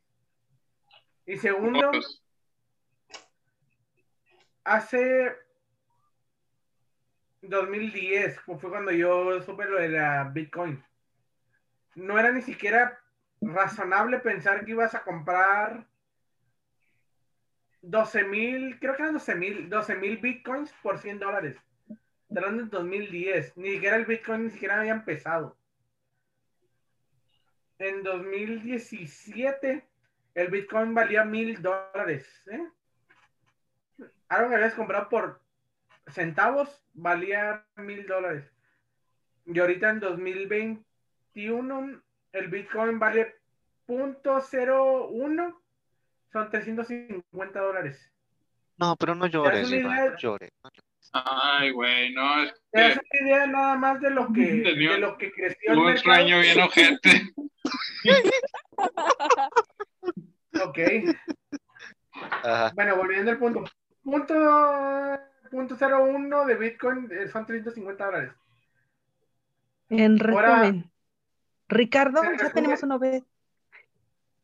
Y 1.25 1.37
segundo, 1.37 1.91
Pues, 1.91 2.23
hace 4.63 5.35
2010 7.41 8.39
fue 8.41 8.57
fue 8.57 8.69
cuando 8.69 8.91
yo 8.91 9.41
supe 9.41 9.65
lo 9.65 9.79
de 9.79 9.89
la 9.89 10.23
Bitcoin. 10.25 10.83
No 11.95 12.17
era 12.17 12.31
ni 12.31 12.41
siquiera 12.41 12.99
razonable 13.41 14.19
pensar 14.19 14.65
que 14.65 14.71
ibas 14.71 14.95
a 14.95 15.03
comprar 15.03 15.85
12 17.81 18.23
mil, 18.23 18.79
creo 18.79 18.95
que 18.95 19.03
eran 19.03 19.13
12 19.13 19.35
mil, 19.35 19.69
12 19.69 19.95
mil 19.95 20.17
Bitcoins 20.17 20.73
por 20.81 20.97
100 20.97 21.19
dólares. 21.19 21.57
Hablando 22.29 22.63
en 22.63 22.69
2010. 22.69 23.57
Ni 23.57 23.73
siquiera 23.73 23.97
el 23.97 24.05
Bitcoin 24.05 24.45
ni 24.45 24.49
siquiera 24.49 24.79
había 24.79 24.93
empezado. 24.93 25.57
En 27.83 28.01
2017 28.01 29.85
el 30.35 30.47
Bitcoin 30.47 30.93
valía 30.93 31.25
mil 31.25 31.61
dólares. 31.61 32.25
¿eh? 32.49 32.65
Algo 34.29 34.49
que 34.49 34.55
habías 34.55 34.73
comprado 34.73 35.09
por 35.09 35.41
centavos 36.07 36.81
valía 36.93 37.65
mil 37.75 38.07
dólares. 38.07 38.49
Y 39.45 39.59
ahorita 39.59 39.89
en 39.89 39.99
2021 39.99 42.01
el 42.31 42.47
Bitcoin 42.47 42.99
vale 42.99 43.35
.01 43.85 45.57
son 46.31 46.49
350 46.49 47.59
dólares. 47.59 48.13
No, 48.77 48.95
pero 48.95 49.13
no 49.13 49.27
llores, 49.27 49.69
idea? 49.69 50.11
no 50.11 50.17
llores. 50.17 50.53
Ay, 51.11 51.69
güey, 51.71 52.11
no, 52.13 52.43
es 52.43 52.53
que 52.71 52.79
una 53.19 53.27
idea 53.27 53.47
nada 53.47 53.75
más 53.75 53.99
de 54.01 54.09
lo 54.09 54.31
que, 54.33 54.41
de 54.63 54.97
lo 54.97 55.17
que 55.17 55.31
creció 55.31 55.79
un 55.79 55.97
sueño 55.97 56.39
bien 56.39 56.59
ojete. 56.61 57.33
Ok. 60.63 60.79
Ajá. 62.43 62.71
Bueno, 62.75 62.95
volviendo 62.95 63.31
al 63.31 63.37
punto. 63.37 63.63
Punto, 64.03 64.33
punto 65.49 65.75
01 65.79 66.45
de 66.45 66.55
Bitcoin 66.55 67.09
eh, 67.11 67.27
son 67.27 67.45
350 67.45 68.05
dólares. 68.05 68.31
En 69.89 70.19
Ahora- 70.21 70.55
resumen, 70.61 70.91
Ricardo, 71.69 72.23
ya 72.23 72.29
resumen- 72.31 72.53
tenemos 72.53 72.83
una 72.83 72.97
vez. 72.97 73.23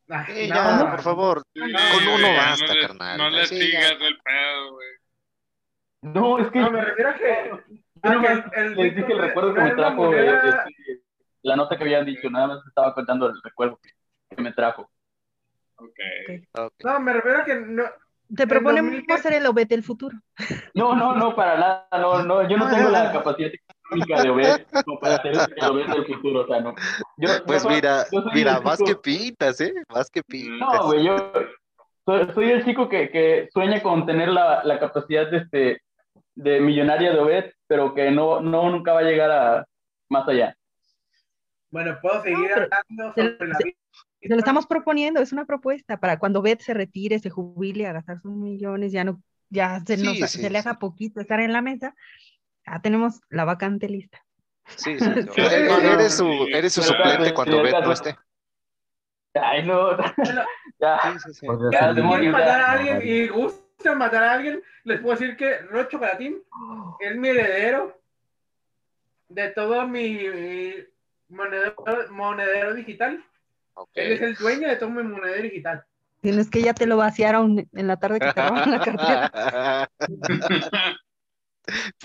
Ah, 0.08 0.26
Sí, 0.26 0.48
no, 0.48 0.54
ya, 0.56 0.76
no. 0.76 0.90
por 0.90 1.02
favor. 1.02 1.42
Sí, 1.54 1.60
Con 1.60 2.08
uno 2.08 2.26
ya 2.26 2.36
basta, 2.36 2.66
no 2.66 2.74
le, 2.74 2.80
carnal. 2.80 3.18
No 3.18 3.30
le 3.30 3.46
Sí, 3.46 3.58
ya. 3.58 3.64
sigas 3.64 3.92
el 4.00 4.18
pedo, 4.18 4.72
güey. 4.72 4.88
No, 6.02 6.38
es 6.38 6.50
que 6.50 6.60
No, 6.60 6.70
me 6.70 6.80
refiero 6.82 7.10
a 7.10 7.14
que, 7.14 7.50
que 8.02 8.08
nomás 8.10 8.42
el, 8.54 8.62
el 8.64 8.74
les 8.76 8.96
dije 8.96 9.12
el 9.12 9.18
recuerdo 9.18 9.54
que 9.54 9.60
no 9.60 9.66
me 9.66 9.74
trajo 9.74 10.04
eh, 10.14 10.16
moneda- 10.16 10.48
este, 10.48 11.02
la 11.42 11.56
nota 11.56 11.76
que 11.76 11.84
habían 11.84 12.04
dicho, 12.06 12.28
nada 12.30 12.46
más 12.48 12.66
estaba 12.66 12.94
contando 12.94 13.26
el 13.26 13.34
recuerdo 13.42 13.78
que, 13.82 13.90
que 14.36 14.42
me 14.42 14.52
trajo. 14.52 14.90
Ok. 15.76 15.98
Ok. 16.58 16.72
No, 16.84 17.00
me 17.00 17.12
refiero 17.14 17.38
a 17.40 17.44
que 17.44 17.54
no. 17.56 17.84
Te 18.36 18.44
En 18.44 18.48
proponemos 18.48 18.90
2010 18.92 19.22
ser 19.22 19.32
el 19.32 19.46
Obed 19.46 19.66
del 19.66 19.82
futuro. 19.82 20.16
No, 20.74 20.94
no, 20.94 21.14
no, 21.16 21.34
para 21.34 21.58
nada, 21.58 21.88
no, 21.92 22.22
no, 22.22 22.48
yo 22.48 22.56
no 22.58 22.70
tengo 22.70 22.88
la 22.90 23.10
capacidad 23.12 23.50
económica 23.52 24.22
de 24.22 24.30
Obed 24.30 24.66
como 24.84 25.00
para 25.00 25.20
ser 25.22 25.32
el 25.32 25.64
Obed 25.64 25.86
del 25.86 26.06
futuro, 26.06 26.42
o 26.42 26.46
sea, 26.46 26.60
no. 26.60 26.74
Yo, 27.16 27.28
Pues 27.44 27.66
mira, 27.66 28.04
yo 28.12 28.22
mira, 28.32 28.60
más 28.60 28.78
chico- 28.78 28.88
que 28.90 28.96
pintas, 28.96 29.60
¿eh? 29.60 29.74
Más 29.92 30.08
que 30.10 30.22
pintas. 30.22 30.58
No, 30.80 30.86
güey, 30.86 31.04
yo 31.04 31.32
soy, 32.04 32.30
soy 32.34 32.50
el 32.52 32.64
chico 32.64 32.88
que, 32.88 33.10
que 33.10 33.48
sueña 33.52 33.82
con 33.82 34.06
tener 34.06 34.28
la, 34.28 34.62
la 34.62 34.78
capacidad 34.78 35.28
de, 35.28 35.38
este, 35.38 35.82
de 36.34 36.60
millonaria 36.60 37.12
de 37.12 37.18
Obed, 37.18 37.52
pero 37.66 37.94
que 37.94 38.10
no, 38.10 38.40
no 38.40 38.70
nunca 38.70 38.92
va 38.92 39.00
a 39.00 39.04
llegar 39.04 39.30
a 39.30 39.66
más 40.08 40.28
allá. 40.28 40.56
Bueno, 41.70 41.98
puedo 42.02 42.22
seguir 42.22 42.52
hablando 42.52 43.14
se- 43.14 43.22
sobre 43.36 43.48
la 43.48 43.58
se- 43.58 43.64
vida. 43.64 43.76
Te 44.22 44.28
lo 44.28 44.36
estamos 44.36 44.66
proponiendo, 44.66 45.20
es 45.20 45.32
una 45.32 45.46
propuesta 45.46 45.98
para 45.98 46.18
cuando 46.18 46.42
Beth 46.42 46.60
se 46.60 46.74
retire, 46.74 47.18
se 47.20 47.30
jubile 47.30 47.86
a 47.86 47.92
gastar 47.92 48.20
sus 48.20 48.32
millones, 48.32 48.92
ya 48.92 49.02
no, 49.04 49.22
ya 49.48 49.80
se, 49.86 49.96
nos- 49.96 50.16
Sí, 50.18 50.26
se 50.26 50.28
sí, 50.28 50.48
le 50.50 50.58
haga 50.58 50.72
sí. 50.72 50.78
poquito 50.78 51.20
estar 51.20 51.40
en 51.40 51.52
la 51.52 51.62
mesa. 51.62 51.94
Ya 52.66 52.80
tenemos 52.82 53.20
la 53.30 53.44
vacante 53.44 53.88
lista. 53.88 54.22
Sí, 54.76 54.98
sí, 54.98 55.40
Eres, 55.40 56.14
su, 56.14 56.46
eres 56.52 56.72
su 56.72 56.82
suplente 56.82 57.32
cuando 57.34 57.62
Beth 57.62 57.82
no 57.82 57.92
esté. 57.92 58.16
Ay, 59.34 59.64
no, 59.64 59.96
ya, 60.80 60.98
Sí, 61.02 61.18
sí, 61.24 61.34
sí. 61.34 61.46
Podría 61.46 61.80
Ya, 61.80 61.92
demonio, 61.92 62.32
matar 62.32 62.60
a 62.60 62.70
alguien 62.72 63.00
y 63.04 63.28
gustan 63.80 63.96
matar 63.98 64.22
a 64.22 64.32
alguien, 64.32 64.62
les 64.84 65.00
puedo 65.00 65.16
decir 65.18 65.36
que 65.38 65.58
Ro 65.60 65.84
Chocolatín 65.84 66.42
es 67.00 67.16
mi 67.16 67.28
heredero 67.28 67.98
de 69.28 69.48
todo 69.50 69.88
mi 69.88 70.28
mi 70.28 70.74
monedero, 71.30 71.74
monedero 72.10 72.74
digital. 72.74 73.24
Ok. 73.74 73.88
Él 73.94 74.12
es 74.12 74.20
el 74.20 74.34
dueño 74.34 74.68
de 74.68 74.76
todo 74.76 74.90
mi 74.90 75.02
monedero 75.02 75.42
digital. 75.44 75.84
Tienes 76.20 76.50
que 76.50 76.60
ya 76.60 76.74
te 76.74 76.84
lo 76.86 76.98
vaciaron 76.98 77.66
en 77.72 77.86
la 77.86 77.96
tarde 77.96 78.20
que 78.20 78.32
te 78.32 78.42
robaron 78.48 78.70
la 78.70 78.80
cartera. 78.84 79.90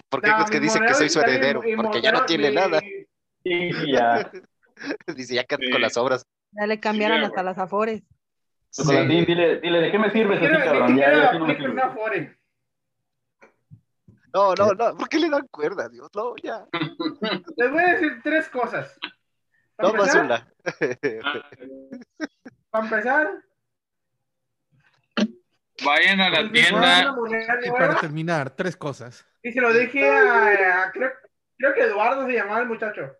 ¿Por 0.09 0.21
qué 0.21 0.29
No, 0.29 0.45
crees 0.45 0.79
que 0.79 0.93
soy 0.93 1.09
su 1.09 1.19
y- 1.19 1.23
heredero? 1.23 1.61
y 1.67 1.75
Porque 1.75 2.01
ya 2.01 2.11
no 2.13 2.23
tiene 2.25 2.49
mi- 2.51 2.55
nada. 2.55 2.79
sí, 3.43 3.71
ya. 3.91 4.31
Dice, 5.15 5.35
ya 5.35 5.41
Sí. 5.49 5.69
con 5.71 5.81
las 5.81 5.97
obras. 5.97 6.25
Ya 6.51 6.67
le 6.67 6.79
cambiaron 6.79 7.19
Sí, 7.19 7.25
hasta 7.25 7.43
las 7.43 7.57
afores. 7.57 8.01
Chocolatín, 8.75 9.25
dile, 9.25 9.59
dile, 9.61 9.79
¿de 9.79 9.91
qué 9.91 9.99
me 9.99 10.11
sirves 10.11 10.41
así, 10.41 10.63
cabrón? 10.63 10.97
Ya, 10.97 11.13
ya 11.13 11.33
no 11.39 11.45
me 11.47 11.55
sirve. 11.55 12.37
No, 14.33 14.53
no, 14.53 14.73
no. 14.73 14.97
¿Por 14.97 15.07
qué 15.07 15.17
le 15.19 15.29
dan 15.29 15.47
cuerda, 15.47 15.87
Dios? 15.87 16.09
No, 16.13 16.35
ya. 16.43 16.65
Les 17.57 17.71
voy 17.71 17.83
a 17.83 17.87
decir 17.93 18.19
tres 18.21 18.49
cosas. 18.49 18.99
Para 19.77 19.89
No 19.91 19.95
más 19.97 20.15
una. 20.15 20.47
Para 22.69 22.83
empezar, 22.85 23.31
Vayan 25.83 26.21
a 26.21 26.29
la 26.29 26.39
el 26.39 26.49
Bitcoin 26.49 26.83
es 26.83 27.05
una 27.05 27.27
tienda. 27.27 27.67
Y 27.67 27.71
para 27.71 27.95
terminar, 27.95 28.49
tres 28.51 28.75
cosas. 28.77 29.25
Y 29.43 29.51
se 29.51 29.61
lo 29.61 29.73
dije 29.73 30.09
a, 30.09 30.83
a- 30.83 30.91
creo, 30.91 31.11
creo 31.57 31.73
que 31.73 31.81
Eduardo 31.81 32.25
se 32.25 32.33
llamaba 32.33 32.59
el 32.61 32.67
muchacho. 32.67 33.15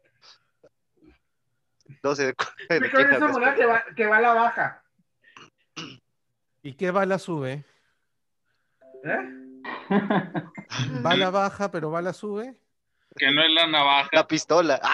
No 2.03 2.15
sé 2.15 2.25
de, 2.27 2.33
cu- 2.33 2.45
de 2.69 2.79
Bitcoin 2.79 3.05
quién 3.07 3.11
es 3.15 3.17
una 3.17 3.25
hablas, 3.27 3.31
moneda 3.31 3.55
que 3.55 3.65
va, 3.65 3.83
que 3.95 4.05
va 4.05 4.17
a 4.17 4.21
la 4.21 4.33
baja. 4.33 4.83
¿Y 6.65 6.73
qué 6.73 6.89
bala 6.89 7.19
sube? 7.19 7.63
¿eh? 9.03 9.61
Bala 11.03 11.29
baja, 11.29 11.69
pero 11.69 11.91
bala 11.91 12.11
sube. 12.11 12.55
Que 13.15 13.31
no 13.31 13.43
es 13.43 13.51
la 13.51 13.67
navaja. 13.67 14.09
La 14.11 14.27
pistola. 14.27 14.81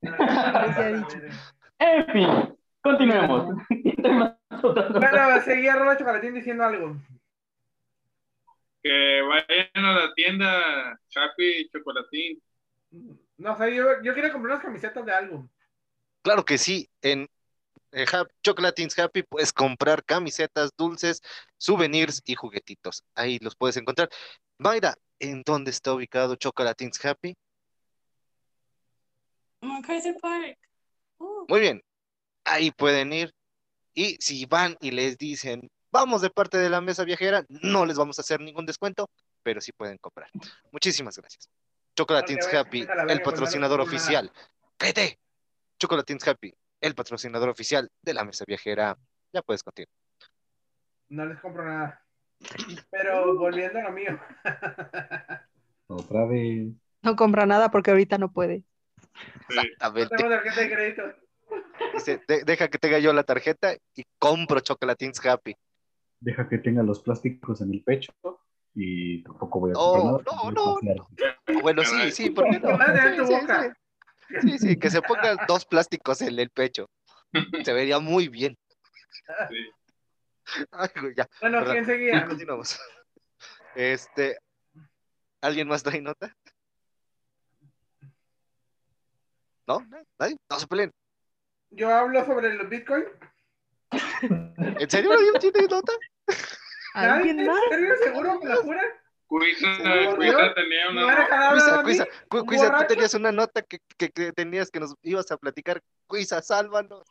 Ah. 0.00 1.08
En 1.80 2.06
fin, 2.12 2.56
continuemos. 2.80 3.56
Bueno, 4.62 5.40
seguía 5.44 5.74
Rola 5.74 5.96
Chocolatín 5.96 6.34
diciendo 6.34 6.64
algo. 6.64 6.96
Que 8.80 9.22
vayan 9.22 9.84
a 9.84 9.92
la 9.92 10.14
tienda 10.14 11.00
Happy 11.16 11.68
Chocolatín. 11.72 12.40
No 13.38 13.56
sé, 13.56 13.74
yo, 13.74 14.02
yo 14.04 14.14
quiero 14.14 14.32
comprar 14.32 14.54
unas 14.54 14.64
camisetas 14.64 15.04
de 15.04 15.12
algo. 15.12 15.48
claro 16.22 16.44
que 16.44 16.58
sí. 16.58 16.88
En 17.02 17.28
eh, 17.92 18.06
Chocolatines 18.42 18.98
Happy 18.98 19.22
puedes 19.22 19.52
comprar 19.52 20.04
camisetas, 20.04 20.70
dulces, 20.76 21.20
souvenirs 21.56 22.22
y 22.24 22.34
juguetitos. 22.34 23.04
Ahí 23.14 23.38
los 23.40 23.56
puedes 23.56 23.76
encontrar. 23.76 24.08
Mayra, 24.58 24.94
¿en 25.18 25.42
dónde 25.42 25.70
está 25.70 25.92
ubicado 25.92 26.36
Chocolatines 26.36 27.04
Happy? 27.04 27.36
MacArthur 29.60 30.16
Park. 30.20 30.58
Oh, 31.18 31.46
Muy 31.48 31.60
bien. 31.60 31.82
Ahí 32.44 32.70
pueden 32.70 33.12
ir. 33.12 33.34
Y 33.94 34.16
si 34.20 34.46
van 34.46 34.76
y 34.80 34.92
les 34.92 35.18
dicen, 35.18 35.68
vamos 35.90 36.22
de 36.22 36.30
parte 36.30 36.58
de 36.58 36.70
la 36.70 36.80
mesa 36.80 37.04
viajera, 37.04 37.44
no 37.48 37.84
les 37.84 37.96
vamos 37.96 38.18
a 38.18 38.22
hacer 38.22 38.40
ningún 38.40 38.64
descuento, 38.64 39.10
pero 39.42 39.60
sí 39.60 39.72
pueden 39.72 39.98
comprar. 39.98 40.30
Muchísimas 40.70 41.16
gracias. 41.16 41.50
Chocolatines 41.96 42.44
Porque, 42.44 42.56
Happy, 42.56 42.86
el 43.08 43.22
patrocinador 43.22 43.80
oficial. 43.80 44.30
¡Vete! 44.78 45.18
Chocolatines 45.80 46.26
Happy, 46.26 46.54
el 46.80 46.94
patrocinador 46.94 47.48
oficial 47.48 47.88
de 48.02 48.14
la 48.14 48.24
mesa 48.24 48.44
viajera. 48.46 48.96
Ya 49.32 49.42
puedes 49.42 49.62
continuar. 49.62 49.92
No 51.08 51.26
les 51.26 51.40
compro 51.40 51.64
nada. 51.64 52.04
Pero 52.90 53.36
volviendo 53.36 53.78
a 53.78 53.82
lo 53.82 53.92
mío. 53.92 54.18
Otra 55.88 56.26
vez. 56.26 56.68
No 57.02 57.16
compra 57.16 57.46
nada 57.46 57.70
porque 57.70 57.90
ahorita 57.90 58.18
no 58.18 58.30
puede. 58.30 58.62
Sí. 59.48 59.56
No 59.56 59.62
Exactamente. 59.62 60.16
tengo 60.16 60.30
tarjeta 60.30 60.60
de 60.60 60.70
crédito. 60.70 61.02
Dice, 61.94 62.22
"De- 62.28 62.44
deja 62.44 62.68
que 62.68 62.78
tenga 62.78 62.98
yo 62.98 63.12
la 63.12 63.22
tarjeta 63.22 63.74
y 63.94 64.04
compro 64.18 64.60
Chocolatines 64.60 65.24
Happy. 65.24 65.54
Deja 66.20 66.48
que 66.48 66.58
tenga 66.58 66.82
los 66.82 67.00
plásticos 67.00 67.60
en 67.62 67.72
el 67.72 67.82
pecho 67.82 68.12
y 68.74 69.22
tampoco 69.22 69.60
voy 69.60 69.70
a 69.70 69.74
Oh, 69.76 69.92
comprar 69.92 70.04
nada. 70.04 70.44
no, 70.44 70.50
no, 70.50 70.74
confiar. 70.74 70.96
Bueno, 71.62 71.84
sí, 71.84 72.10
sí, 72.12 72.30
¿por 72.30 72.44
qué 72.50 72.60
Que 72.60 72.66
no? 72.66 72.76
vas 72.78 72.88
a 72.88 72.92
tener 72.94 73.74
Sí, 74.42 74.58
sí, 74.58 74.78
que 74.78 74.90
se 74.90 75.00
pongan 75.02 75.38
dos 75.46 75.64
plásticos 75.64 76.20
en 76.20 76.38
el 76.38 76.50
pecho. 76.50 76.88
Se 77.64 77.72
vería 77.72 77.98
muy 77.98 78.28
bien. 78.28 78.56
Sí. 79.48 79.70
Ay, 80.70 80.88
güey, 81.00 81.14
ya. 81.14 81.28
Bueno. 81.40 81.64
¿quién 81.64 81.84
seguía? 81.84 82.26
Continuamos. 82.28 82.78
Este, 83.74 84.38
¿alguien 85.40 85.68
más 85.68 85.82
trae 85.82 86.00
nota? 86.00 86.34
¿No? 89.66 89.86
¿Nadie? 90.18 90.36
No 90.48 90.58
se 90.58 90.66
peleen. 90.66 90.90
Yo 91.70 91.94
hablo 91.94 92.24
sobre 92.24 92.54
los 92.54 92.68
Bitcoin. 92.68 93.04
¿En 93.90 94.90
serio 94.90 95.10
nadie 95.10 95.52
tiene 95.52 95.68
nota? 95.68 95.92
¿Alguien 96.94 97.40
¿En 97.40 97.46
más? 97.46 97.60
serio? 97.68 97.94
¿Seguro? 98.02 98.40
¿Me 98.40 98.48
la 98.48 98.56
jura? 98.56 98.82
Cuisa, 99.28 99.66
¿Por 100.06 100.16
Cuisa 100.16 100.54
tenía 100.54 100.90
¿Me 100.90 100.92
una. 100.92 101.04
van 101.06 101.16
a 101.16 101.20
dejar 101.20 101.42
hablar 101.42 101.82
Cuisa? 101.82 101.82
Cuisa, 101.82 102.06
Cu- 102.28 102.38
¿Un 102.38 102.46
Cuisa, 102.46 102.76
tú 102.78 102.84
tenías 102.88 103.14
una 103.14 103.30
nota 103.30 103.62
que, 103.62 103.78
que, 103.98 104.10
que 104.10 104.32
tenías 104.32 104.70
que 104.70 104.80
nos 104.80 104.94
ibas 105.02 105.30
a 105.30 105.36
platicar. 105.36 105.82
Cuisa, 106.06 106.40
sálvanos. 106.42 107.06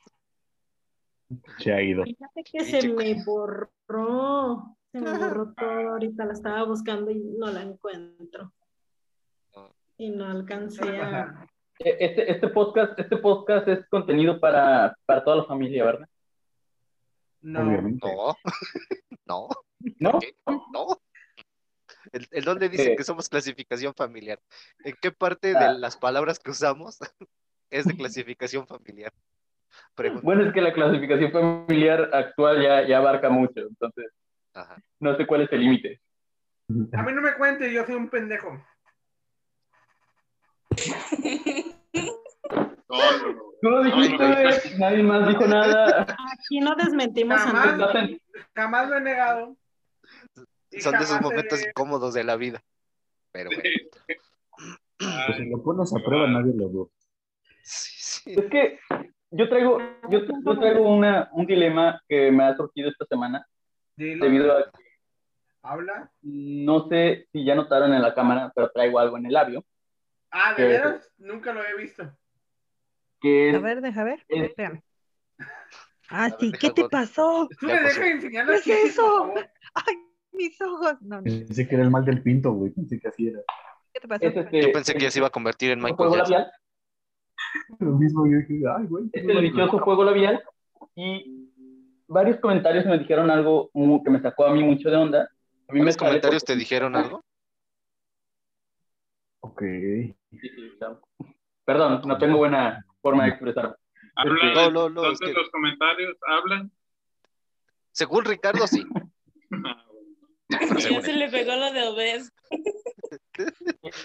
Se 1.59 1.71
ha 1.73 1.81
ido. 1.81 2.03
Fíjate 2.03 2.43
que 2.43 2.63
se 2.65 2.87
me 2.89 3.23
borró. 3.23 4.75
Se 4.91 4.99
me 4.99 5.17
borró 5.17 5.53
todo. 5.53 5.89
Ahorita 5.91 6.25
la 6.25 6.33
estaba 6.33 6.63
buscando 6.63 7.11
y 7.11 7.19
no 7.19 7.47
la 7.51 7.61
encuentro. 7.61 8.51
Y 9.97 10.09
no 10.09 10.25
alcancé 10.25 10.87
a. 11.01 11.47
Eh, 11.79 11.97
Este, 11.99 12.31
este 12.31 12.47
podcast, 12.47 12.97
este 12.99 13.17
podcast 13.17 13.67
es 13.67 13.87
contenido 13.89 14.39
para, 14.39 14.95
para 15.05 15.23
toda 15.23 15.37
la 15.37 15.43
familia, 15.45 15.83
¿verdad? 15.85 16.07
No. 17.41 17.61
Obviamente. 17.61 18.07
No, 18.07 18.35
no, 19.25 19.47
¿No? 19.99 20.19
¿qué? 20.19 20.35
no. 20.73 20.99
¿El, 22.11 22.27
el 22.31 22.43
dónde 22.43 22.69
dice 22.69 22.95
que 22.95 23.03
somos 23.03 23.29
clasificación 23.29 23.93
familiar? 23.93 24.39
¿En 24.83 24.95
qué 25.01 25.11
parte 25.11 25.53
Ah. 25.55 25.71
de 25.73 25.79
las 25.79 25.97
palabras 25.97 26.39
que 26.39 26.51
usamos 26.51 26.99
es 27.69 27.85
de 27.85 27.95
clasificación 27.95 28.65
familiar? 28.67 29.11
Pregunta. 29.95 30.21
Bueno, 30.23 30.45
es 30.45 30.53
que 30.53 30.61
la 30.61 30.73
clasificación 30.73 31.31
familiar 31.31 32.09
actual 32.13 32.61
ya, 32.61 32.87
ya 32.87 32.97
abarca 32.97 33.29
mucho, 33.29 33.59
entonces 33.61 34.05
Ajá. 34.53 34.77
no 34.99 35.15
sé 35.17 35.27
cuál 35.27 35.41
es 35.41 35.51
el 35.51 35.59
límite. 35.61 36.01
A 36.93 37.01
mí 37.03 37.13
no 37.13 37.21
me 37.21 37.33
cuente, 37.35 37.71
yo 37.71 37.85
soy 37.85 37.95
un 37.95 38.09
pendejo. 38.09 38.61
Tú 43.61 43.69
lo 43.69 43.83
dijiste, 43.83 44.77
nadie 44.77 45.03
más 45.03 45.27
dijo 45.27 45.45
nada. 45.47 46.03
Aquí 46.33 46.59
no 46.59 46.75
desmentimos 46.75 47.37
a 47.41 47.45
Jamás, 47.47 47.77
nadie. 47.77 48.21
jamás 48.55 48.89
lo 48.89 48.97
he 48.97 49.01
negado. 49.01 49.57
Son 50.81 50.97
de 50.97 51.03
esos 51.03 51.21
momentos 51.21 51.65
incómodos 51.65 52.13
de 52.13 52.23
la 52.23 52.35
vida. 52.35 52.63
Pero 53.31 53.51
bueno, 53.51 53.69
Pues 54.97 55.37
si 55.37 55.45
lo 55.49 55.61
pones 55.63 55.93
a 55.93 55.99
prueba, 56.03 56.27
nadie 56.27 56.53
lo 56.55 56.69
duda. 56.69 56.89
sí, 57.63 57.91
sí. 57.97 58.33
Es 58.35 58.45
que 58.49 58.79
yo 59.31 59.49
traigo, 59.49 59.79
yo, 60.09 60.21
yo 60.43 60.59
traigo 60.59 60.89
una, 60.89 61.29
un 61.33 61.45
dilema 61.45 62.01
que 62.07 62.31
me 62.31 62.45
ha 62.45 62.55
surgido 62.55 62.89
esta 62.89 63.05
semana 63.05 63.45
Dilo, 63.95 64.25
debido 64.25 64.57
a 64.57 64.71
que 64.71 64.83
habla. 65.61 66.11
no 66.21 66.87
sé 66.87 67.27
si 67.31 67.45
ya 67.45 67.55
notaron 67.55 67.93
en 67.93 68.01
la 68.01 68.13
cámara, 68.13 68.51
pero 68.55 68.71
traigo 68.71 68.99
algo 68.99 69.17
en 69.17 69.25
el 69.27 69.33
labio, 69.33 69.65
Ah, 70.31 70.53
¿de 70.55 70.65
veras? 70.65 71.11
Nunca 71.17 71.53
lo 71.53 71.63
he 71.65 71.75
visto. 71.77 72.03
que 73.21 73.55
A 73.55 73.59
ver, 73.59 73.81
deja 73.81 74.03
ver. 74.03 74.25
es- 74.29 74.49
Espérame. 74.49 74.81
Ah, 76.09 76.29
sí, 76.39 76.51
¿qué 76.53 76.69
te 76.69 76.87
pasó? 76.87 77.49
Tú 77.59 77.67
me 77.67 77.73
dejas 77.73 77.97
enseñar 77.97 78.47
¿Qué 78.47 78.55
es 78.55 78.91
eso? 78.91 79.33
Ay, 79.73 80.06
mis 80.37 80.59
ojos. 80.61 81.01
No, 81.01 81.17
no. 81.17 81.23
Pensé 81.23 81.67
que 81.67 81.75
era 81.75 81.83
el 81.83 81.91
mal 81.91 82.05
del 82.05 82.21
pinto, 82.21 82.51
güey. 82.53 82.71
Pensé 82.71 82.99
que 82.99 83.07
así 83.07 83.27
era. 83.27 83.39
¿Qué 83.93 83.99
te 83.99 84.07
pasó? 84.07 84.25
es 84.25 84.35
este, 84.37 84.61
Yo 84.61 84.71
pensé 84.71 84.93
que 84.93 84.99
ya 85.01 85.11
se 85.11 85.19
iba 85.19 85.27
a 85.27 85.31
convertir 85.31 85.71
en 85.71 85.79
Michael 85.79 85.95
juego 85.95 86.15
Jackson. 86.15 86.31
labial, 86.33 86.51
Lo 87.79 87.91
mismo 87.93 88.25
yo 88.27 88.37
dije, 88.37 88.61
ay, 88.77 88.85
güey. 88.87 89.05
es 89.13 89.23
el 89.27 89.41
dichoso 89.41 89.79
juego 89.79 90.03
labial, 90.03 90.43
y 90.95 91.49
varios 92.07 92.39
comentarios 92.39 92.85
me 92.85 92.97
dijeron 92.99 93.29
algo 93.31 93.69
que 94.03 94.09
me 94.11 94.21
sacó 94.21 94.45
a 94.45 94.53
mí 94.53 94.63
mucho 94.63 94.89
de 94.89 94.95
onda. 94.95 95.29
A 95.67 95.73
mí 95.73 95.79
me 95.79 95.85
¿Los 95.87 95.97
comentarios 95.97 96.43
porque- 96.43 96.53
te 96.53 96.59
dijeron 96.59 96.95
algo? 96.95 97.23
Ok. 99.41 99.61
Sí, 99.61 100.15
sí, 100.41 100.71
claro. 100.77 101.01
Perdón, 101.65 102.01
no 102.05 102.17
tengo 102.17 102.37
buena 102.37 102.85
forma 103.01 103.23
de 103.23 103.29
expresarme. 103.31 103.75
Hablan, 104.15 104.53
No, 104.53 104.71
no, 104.71 104.89
no, 104.89 105.01
es 105.03 105.07
entonces 105.21 105.27
que- 105.27 105.33
los 105.41 105.49
comentarios 105.51 106.15
hablan. 106.27 106.71
Según 107.91 108.25
Ricardo, 108.25 108.65
sí. 108.67 108.83
Pero 110.59 110.75
Ya 110.75 110.79
según 110.79 111.01
se 111.03 111.13
le 111.13 111.29
pegó 111.29 111.55
lo 111.55 111.71
de 111.71 111.83
obes. 111.87 112.31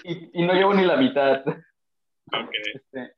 Y, 0.04 0.40
y 0.42 0.46
no 0.46 0.52
llevo 0.54 0.74
ni 0.74 0.84
la 0.84 0.96
mitad. 0.96 1.40
Ok. 1.46 2.50
Este, 2.74 3.14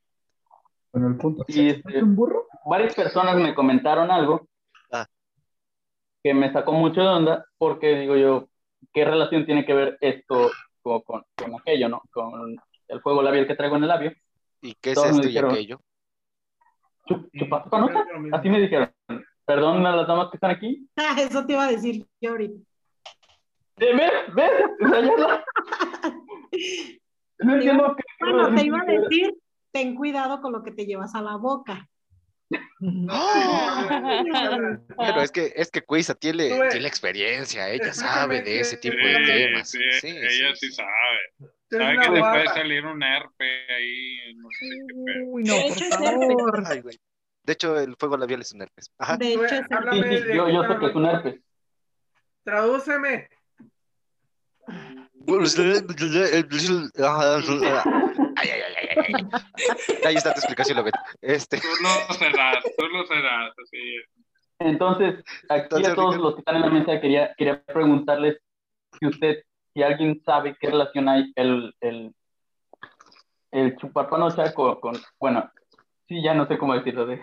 Bueno, 0.93 1.09
el 1.09 1.17
punto. 1.17 1.45
y 1.49 1.69
este, 1.71 2.03
un 2.03 2.15
burro? 2.17 2.47
varias 2.67 2.95
personas 2.95 3.37
me 3.37 3.55
comentaron 3.55 4.11
algo 4.11 4.49
Ah. 4.93 5.07
que 6.23 6.35
me 6.35 6.53
sacó 6.53 6.73
mucho 6.73 7.01
de 7.01 7.09
onda 7.09 7.45
porque 7.59 7.99
digo 7.99 8.17
yo, 8.17 8.49
¿qué 8.93 9.05
relación 9.05 9.45
tiene 9.47 9.65
que 9.67 9.75
ver 9.75 9.99
esto 10.01 10.51
con, 10.83 11.01
con, 11.03 11.25
con 11.37 11.55
aquello, 11.61 11.89
no? 11.89 12.03
Con 12.13 12.57
el 12.89 13.01
juego 13.01 13.23
labial 13.23 13.47
que 13.47 13.55
traigo 13.57 13.77
en 13.77 13.83
el 13.83 13.89
labio. 13.89 14.13
¿Y 14.63 14.75
qué 14.75 14.91
es 14.91 14.95
Todos 14.95 15.11
esto 15.11 15.23
y 15.25 15.27
dijeron- 15.29 15.51
aquello? 15.53 15.81
Chup- 17.07 17.29
chupa-. 17.39 17.69
Así 18.33 18.49
me 18.49 18.61
dijeron. 18.61 18.91
Perdón 19.45 19.85
a 19.85 19.95
las 19.95 20.07
damas 20.07 20.31
que 20.31 20.37
están 20.39 20.51
aquí. 20.53 20.89
Ah, 20.97 21.17
Eso 21.21 21.45
te 21.45 21.53
iba 21.53 21.65
a 21.65 21.71
decir 21.71 22.07
yo 22.21 22.31
ahorita. 22.31 22.55
Eh, 23.79 23.93
¿Ves? 23.97 24.13
¿Ves? 24.35 24.51
O 24.81 24.89
sea, 24.89 25.45
No 27.41 27.55
entiendo 27.55 27.97
qué- 27.97 28.05
Bueno, 28.21 28.55
te 28.55 28.65
iba 28.65 28.81
a 28.81 28.85
decir, 28.85 29.35
ten 29.73 29.95
cuidado 29.97 30.41
con 30.41 30.53
lo 30.53 30.63
que 30.63 30.71
te 30.73 30.87
llevas 30.87 31.15
a 31.15 31.23
la 31.23 31.37
boca. 31.37 31.89
Bueno, 34.97 35.21
es 35.23 35.33
que, 35.33 35.53
es 35.57 35.71
que 35.71 35.83
Cuisa 35.83 36.15
tiene, 36.15 36.69
tiene 36.71 36.87
experiencia, 36.87 37.69
ella 37.71 37.93
sabe 37.93 38.43
de 38.43 38.61
ese 38.61 38.77
tipo 38.77 38.97
Sí, 38.97 39.09
de 39.09 39.25
temas. 39.27 39.71
sí, 39.71 39.79
Sí, 40.01 40.09
ella 40.09 40.55
sí, 40.55 40.69
sí 40.69 40.73
sabe. 40.73 41.51
Sabe 41.71 41.99
que 41.99 42.09
te 42.13 42.21
puede 42.21 42.47
salir 42.49 42.85
un 42.87 43.03
herpe 43.03 43.67
ahí, 43.75 44.35
no 44.37 44.49
sé 44.51 44.67
qué. 44.69 45.23
Uy, 45.27 45.43
no, 45.45 45.55
De 45.55 45.63
por 45.63 45.73
hecho, 45.73 45.85
es 45.85 45.97
favor. 45.97 46.63
Ay, 46.67 46.81
güey. 46.83 47.01
De 47.43 47.53
hecho, 47.55 47.79
el 47.81 47.97
fuego 47.97 48.17
labial 48.17 48.41
es 48.43 48.53
un 48.53 48.63
herpes. 48.63 48.91
Ajá. 48.99 49.17
De 49.17 49.33
hecho, 49.33 49.45
es 49.45 49.53
el- 49.53 49.67
háblame 49.71 50.07
de 50.21 50.35
yo, 50.37 50.49
yo 50.49 50.63
sé 50.63 50.79
que 50.79 50.87
es 50.87 50.95
un 50.95 51.05
herpes. 51.07 51.41
Tradúceme. 52.45 53.29
Ahí 60.05 60.15
está 60.17 60.33
tu 60.33 60.41
explicación, 60.41 60.79
Lobet. 60.79 60.95
Este, 61.21 61.59
lo 61.59 62.15
serás, 62.15 62.63
tú 62.77 62.87
lo 62.89 63.07
serás, 63.07 63.53
así 63.63 63.97
es. 63.97 64.05
Entonces, 64.59 65.25
aquí 65.49 65.63
Entonces, 65.65 65.93
a 65.93 65.95
todos 65.95 66.17
los 66.17 66.35
que 66.35 66.41
están 66.41 66.57
en 66.57 66.63
la 66.63 66.71
mesa 66.71 67.01
quería, 67.01 67.35
quería 67.37 67.63
preguntarles 67.65 68.39
si 68.99 69.07
usted, 69.07 69.43
si 69.73 69.83
alguien 69.83 70.23
sabe 70.25 70.57
qué 70.61 70.71
relación 70.71 71.09
hay 71.09 71.33
el, 71.37 71.75
el, 71.81 72.15
el 73.51 73.77
chupar 73.77 74.09
panocha 74.09 74.55
con, 74.55 74.81
con, 74.81 74.97
bueno, 75.19 75.51
sí, 76.09 76.23
ya 76.23 76.35
no 76.35 76.47
sé 76.47 76.57
cómo 76.59 76.75
decirlo, 76.75 77.07
de, 77.07 77.21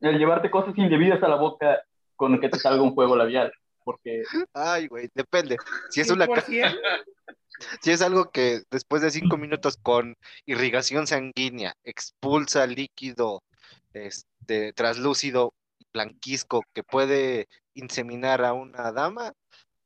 el 0.00 0.18
llevarte 0.18 0.50
cosas 0.50 0.76
indebidas 0.76 1.22
a 1.22 1.28
la 1.28 1.36
boca 1.36 1.82
con 2.16 2.38
que 2.40 2.48
te 2.48 2.58
salga 2.58 2.82
un 2.82 2.94
juego 2.94 3.16
labial, 3.16 3.52
porque 3.84 4.22
ay, 4.52 4.86
güey, 4.88 5.08
depende. 5.14 5.56
Si 5.90 6.00
es 6.00 6.10
una, 6.10 6.26
ca- 6.26 6.42
100%. 6.42 6.80
si 7.82 7.90
es 7.90 8.02
algo 8.02 8.30
que 8.30 8.62
después 8.70 9.02
de 9.02 9.10
cinco 9.10 9.36
minutos 9.36 9.76
con 9.76 10.16
irrigación 10.46 11.06
sanguínea 11.06 11.74
expulsa 11.84 12.66
líquido, 12.66 13.42
este, 13.92 14.72
traslúcido, 14.72 15.54
blanquisco 15.92 16.62
que 16.72 16.82
puede 16.82 17.48
inseminar 17.74 18.44
a 18.44 18.52
una 18.52 18.92
dama, 18.92 19.32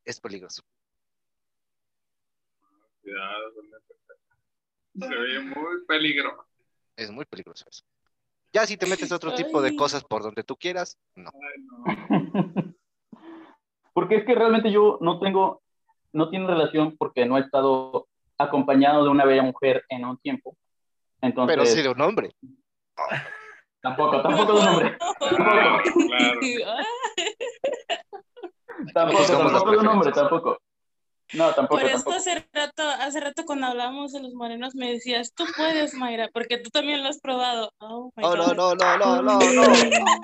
es 0.04 0.20
peligroso. 0.20 0.62
Cuidado. 3.02 3.52
Se 4.98 5.08
ve 5.08 5.40
muy 5.40 5.84
peligroso. 5.86 6.46
Es 6.96 7.10
muy 7.10 7.24
peligroso 7.26 7.66
eso. 7.68 7.84
Ya 8.52 8.66
si 8.66 8.76
te 8.78 8.86
metes 8.86 9.12
otro 9.12 9.34
tipo 9.34 9.60
de 9.60 9.76
cosas 9.76 10.02
por 10.04 10.22
donde 10.22 10.42
tú 10.42 10.56
quieras, 10.56 10.96
no. 11.14 11.30
Ay, 11.34 11.62
no. 11.62 12.74
Porque 13.96 14.16
es 14.16 14.26
que 14.26 14.34
realmente 14.34 14.70
yo 14.70 14.98
no 15.00 15.18
tengo, 15.18 15.62
no 16.12 16.28
tiene 16.28 16.46
relación 16.46 16.98
porque 16.98 17.24
no 17.24 17.38
he 17.38 17.40
estado 17.40 18.08
acompañado 18.36 19.02
de 19.02 19.08
una 19.08 19.24
bella 19.24 19.42
mujer 19.42 19.86
en 19.88 20.04
un 20.04 20.18
tiempo. 20.18 20.54
Entonces, 21.22 21.56
Pero 21.56 21.64
sí 21.64 21.80
de 21.80 21.88
un 21.88 22.00
hombre. 22.02 22.36
tampoco, 23.80 24.20
tampoco 24.20 24.52
de 24.52 24.60
un 24.60 24.68
hombre. 24.68 24.98
Claro, 25.18 25.82
claro. 25.82 26.84
Tampoco, 28.92 29.24
tampoco 29.24 29.70
de 29.70 29.78
un 29.78 29.88
hombre, 29.88 30.12
tampoco. 30.12 30.58
No, 31.32 31.52
tampoco, 31.54 31.80
Por 31.80 31.84
eso 31.90 31.94
tampoco. 32.04 32.16
hace 32.16 32.46
rato, 32.52 32.82
hace 33.00 33.20
rato 33.20 33.44
cuando 33.44 33.66
hablábamos 33.66 34.12
de 34.12 34.20
los 34.22 34.32
morenos 34.34 34.74
me 34.76 34.92
decías, 34.92 35.32
tú 35.34 35.44
puedes, 35.56 35.94
Mayra, 35.94 36.28
porque 36.32 36.58
tú 36.58 36.70
también 36.70 37.02
lo 37.02 37.08
has 37.08 37.18
probado. 37.20 37.72
Oh, 37.78 38.12
my 38.16 38.22
Oh, 38.24 38.36
no, 38.36 38.44
God. 38.46 38.54
no, 38.56 38.74
no, 38.76 38.96
no, 38.98 39.22
no, 39.22 39.38
no. 39.40 39.62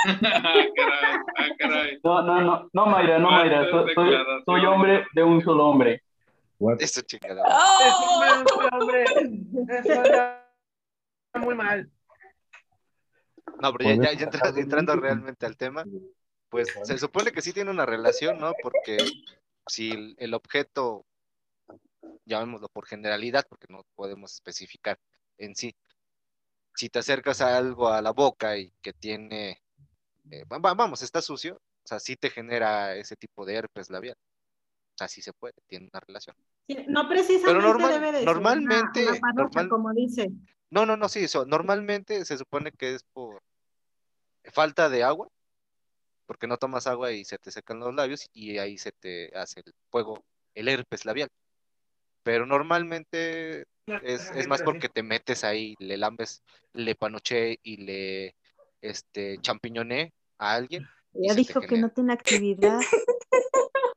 Ah, 0.32 0.54
caray, 0.76 1.18
ah, 1.36 1.48
caray. 1.58 1.98
No, 2.04 2.22
no, 2.22 2.40
no, 2.40 2.68
no, 2.72 2.86
Mayra, 2.86 3.18
no, 3.18 3.30
Mayra. 3.30 3.68
so- 3.70 3.86
Soy, 4.46 4.64
hombre 4.66 5.04
de 5.14 5.22
un 5.24 5.42
solo 5.42 5.66
hombre. 5.66 6.02
What? 6.58 6.76
Eso 6.80 7.00
chingada. 7.02 7.42
Oh, 7.46 8.22
Es 8.24 8.52
un 8.56 8.80
hombre. 8.80 9.04
Es 9.04 9.84
una 9.86 10.44
muy 11.44 11.54
mal. 11.56 11.90
No, 13.60 13.72
pero 13.72 13.90
ya, 13.90 14.12
ya- 14.12 14.12
ya 14.12 14.24
entra- 14.26 14.52
entrando 14.56 14.94
realmente 14.96 15.46
al 15.46 15.56
tema, 15.56 15.84
pues 16.48 16.68
se 16.84 16.98
supone 16.98 17.32
que 17.32 17.42
sí 17.42 17.52
tiene 17.52 17.70
una 17.70 17.86
relación, 17.86 18.38
¿no? 18.38 18.52
Porque 18.62 18.98
si 19.68 19.90
el, 19.90 20.14
el 20.18 20.34
objeto, 20.34 21.06
llamémoslo 22.24 22.68
por 22.68 22.86
generalidad, 22.86 23.44
porque 23.48 23.66
no 23.68 23.84
podemos 23.94 24.32
especificar 24.34 24.98
en 25.38 25.54
sí, 25.54 25.74
si 26.74 26.88
te 26.88 26.98
acercas 27.00 27.40
a 27.40 27.56
algo 27.56 27.88
a 27.88 28.00
la 28.02 28.12
boca 28.12 28.56
y 28.56 28.72
que 28.82 28.92
tiene, 28.92 29.62
eh, 30.30 30.44
va- 30.44 30.58
va- 30.58 30.74
vamos, 30.74 31.02
está 31.02 31.20
sucio, 31.20 31.56
o 31.84 31.88
sea, 31.88 32.00
sí 32.00 32.16
te 32.16 32.30
genera 32.30 32.94
ese 32.96 33.16
tipo 33.16 33.44
de 33.44 33.54
herpes 33.56 33.90
labial. 33.90 34.16
O 34.94 34.98
sea, 34.98 35.08
sí 35.08 35.20
se 35.22 35.32
puede, 35.32 35.54
tiene 35.66 35.88
una 35.92 36.00
relación. 36.00 36.36
Sí, 36.68 36.76
No 36.88 37.08
precisamente 37.08 37.46
Pero 37.46 37.60
normal- 37.62 37.92
debe 37.92 38.12
de 38.12 38.18
ser 38.18 38.26
normalmente- 38.26 39.02
una, 39.02 39.10
una 39.12 39.20
panocha, 39.20 39.42
normal- 39.42 39.68
como 39.68 39.92
dice. 39.92 40.30
No, 40.70 40.86
no, 40.86 40.96
no, 40.96 41.08
sí, 41.08 41.20
eso. 41.24 41.44
Normalmente 41.44 42.24
se 42.24 42.38
supone 42.38 42.72
que 42.72 42.94
es 42.94 43.02
por 43.12 43.42
falta 44.52 44.88
de 44.88 45.02
agua, 45.02 45.28
porque 46.32 46.46
no 46.46 46.56
tomas 46.56 46.86
agua 46.86 47.12
y 47.12 47.26
se 47.26 47.36
te 47.36 47.50
secan 47.50 47.78
los 47.78 47.94
labios 47.94 48.26
y 48.32 48.56
ahí 48.56 48.78
se 48.78 48.90
te 48.90 49.30
hace 49.36 49.60
el 49.60 49.74
fuego, 49.90 50.24
el 50.54 50.66
herpes 50.66 51.04
labial. 51.04 51.28
Pero 52.22 52.46
normalmente 52.46 53.66
es, 54.02 54.30
es 54.34 54.48
más 54.48 54.62
porque 54.62 54.88
te 54.88 55.02
metes 55.02 55.44
ahí, 55.44 55.74
le 55.78 55.98
lambes, 55.98 56.42
le 56.72 56.94
panoché 56.94 57.58
y 57.62 57.76
le 57.76 58.34
este 58.80 59.36
champiñoné 59.42 60.14
a 60.38 60.54
alguien. 60.54 60.88
y 61.12 61.26
Ella 61.26 61.34
se 61.34 61.42
te 61.44 61.48
dijo 61.48 61.60
que 61.60 61.76
no 61.76 61.90
tiene 61.90 62.14
actividad, 62.14 62.80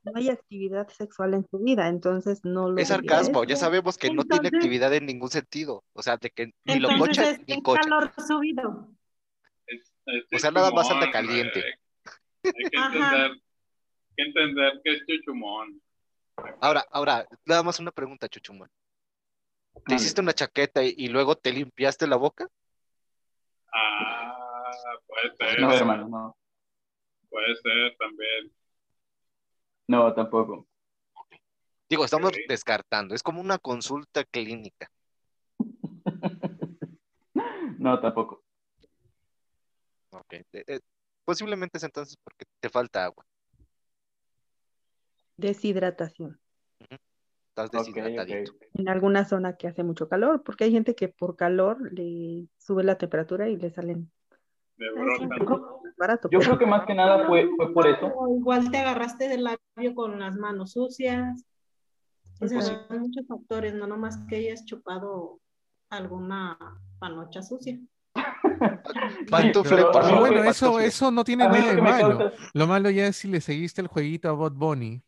no 0.02 0.12
hay 0.14 0.28
actividad 0.28 0.88
sexual 0.88 1.32
en 1.32 1.46
su 1.50 1.58
vida, 1.60 1.88
entonces 1.88 2.44
no 2.44 2.68
lo 2.68 2.78
Es 2.78 2.88
sarcasmo, 2.88 3.44
ya 3.44 3.56
sabemos 3.56 3.96
que 3.96 4.10
no 4.12 4.26
tiene 4.26 4.48
actividad 4.48 4.92
en 4.92 5.06
ningún 5.06 5.30
sentido. 5.30 5.82
O 5.94 6.02
sea, 6.02 6.18
de 6.18 6.28
que 6.28 6.52
ni 6.66 6.80
lo 6.80 6.90
cocha 6.98 7.38
ni 7.46 7.62
cocha. 7.62 7.80
calor 7.80 8.12
subido. 8.28 8.90
Es- 9.66 9.94
es 10.04 10.24
O 10.34 10.38
sea, 10.38 10.50
nada 10.50 10.70
más 10.70 10.90
anda 10.90 11.10
caliente. 11.10 11.64
Hay 12.46 12.70
que 12.70 12.76
entender, 12.76 13.30
hay 13.30 14.14
que 14.16 14.22
entender 14.22 14.80
que 14.84 14.92
es 14.94 15.02
chuchumón. 15.06 15.80
Ahora, 16.60 16.84
ahora, 16.90 17.26
nada 17.44 17.62
más 17.62 17.80
una 17.80 17.90
pregunta, 17.90 18.28
Chuchumón. 18.28 18.70
¿Te 19.86 19.94
hiciste 19.94 20.20
una 20.20 20.32
chaqueta 20.34 20.82
y, 20.84 20.94
y 20.96 21.08
luego 21.08 21.36
te 21.36 21.52
limpiaste 21.52 22.06
la 22.06 22.16
boca? 22.16 22.46
Ah, 23.72 24.72
puede 25.06 25.36
ser, 25.36 25.60
No, 25.60 25.72
hermano, 25.72 26.08
no. 26.08 26.36
puede 27.30 27.56
ser 27.56 27.96
también. 27.98 28.52
No, 29.88 30.12
tampoco. 30.14 30.66
Digo, 31.88 32.04
estamos 32.04 32.32
descartando. 32.48 33.14
Es 33.14 33.22
como 33.22 33.40
una 33.40 33.58
consulta 33.58 34.24
clínica. 34.24 34.90
No, 37.78 38.00
tampoco. 38.00 38.42
Ok. 40.10 40.34
Posiblemente 41.26 41.76
es 41.76 41.84
entonces 41.84 42.16
porque 42.22 42.46
te 42.60 42.70
falta 42.70 43.04
agua. 43.04 43.26
Deshidratación. 45.36 46.40
Estás 47.48 47.70
deshidratadito. 47.70 48.52
En 48.74 48.88
alguna 48.88 49.24
zona 49.24 49.56
que 49.56 49.66
hace 49.66 49.82
mucho 49.82 50.08
calor, 50.08 50.42
porque 50.44 50.64
hay 50.64 50.72
gente 50.72 50.94
que 50.94 51.08
por 51.08 51.36
calor 51.36 51.92
le 51.92 52.46
sube 52.58 52.84
la 52.84 52.96
temperatura 52.96 53.48
y 53.48 53.56
le 53.56 53.70
salen 53.70 54.10
De 54.76 54.86
barato. 55.96 56.28
Yo 56.30 56.38
pero- 56.38 56.50
creo 56.50 56.58
que 56.58 56.66
más 56.66 56.86
que 56.86 56.94
nada 56.94 57.26
fue, 57.26 57.48
fue 57.56 57.72
por 57.74 57.88
eso. 57.88 58.06
O 58.14 58.36
igual 58.36 58.70
te 58.70 58.78
agarraste 58.78 59.28
del 59.28 59.44
labio 59.44 59.94
con 59.94 60.20
las 60.20 60.36
manos 60.36 60.72
sucias. 60.72 61.44
O 62.40 62.46
sea, 62.46 62.58
Pues 62.58 62.66
son 62.88 63.00
muchos 63.00 63.26
factores, 63.26 63.74
no 63.74 63.86
nomás 63.88 64.18
que 64.28 64.36
hayas 64.36 64.64
chupado 64.64 65.40
alguna 65.88 66.56
panocha 67.00 67.42
sucia. 67.42 67.80
Pantufle, 69.30 69.82
por 69.84 70.02
favor. 70.02 70.18
bueno, 70.20 70.42
eso, 70.44 70.66
pantufle. 70.66 70.86
eso 70.86 71.10
no 71.10 71.24
tiene 71.24 71.48
nada 71.48 71.74
de 71.74 71.82
malo. 71.82 72.18
causa- 72.18 72.36
Lo 72.54 72.66
malo 72.66 72.90
ya 72.90 73.06
es 73.06 73.16
si 73.16 73.28
le 73.28 73.40
seguiste 73.40 73.80
el 73.80 73.88
jueguito 73.88 74.28
a 74.28 74.32
Bot 74.32 74.54
Bunny. 74.54 75.02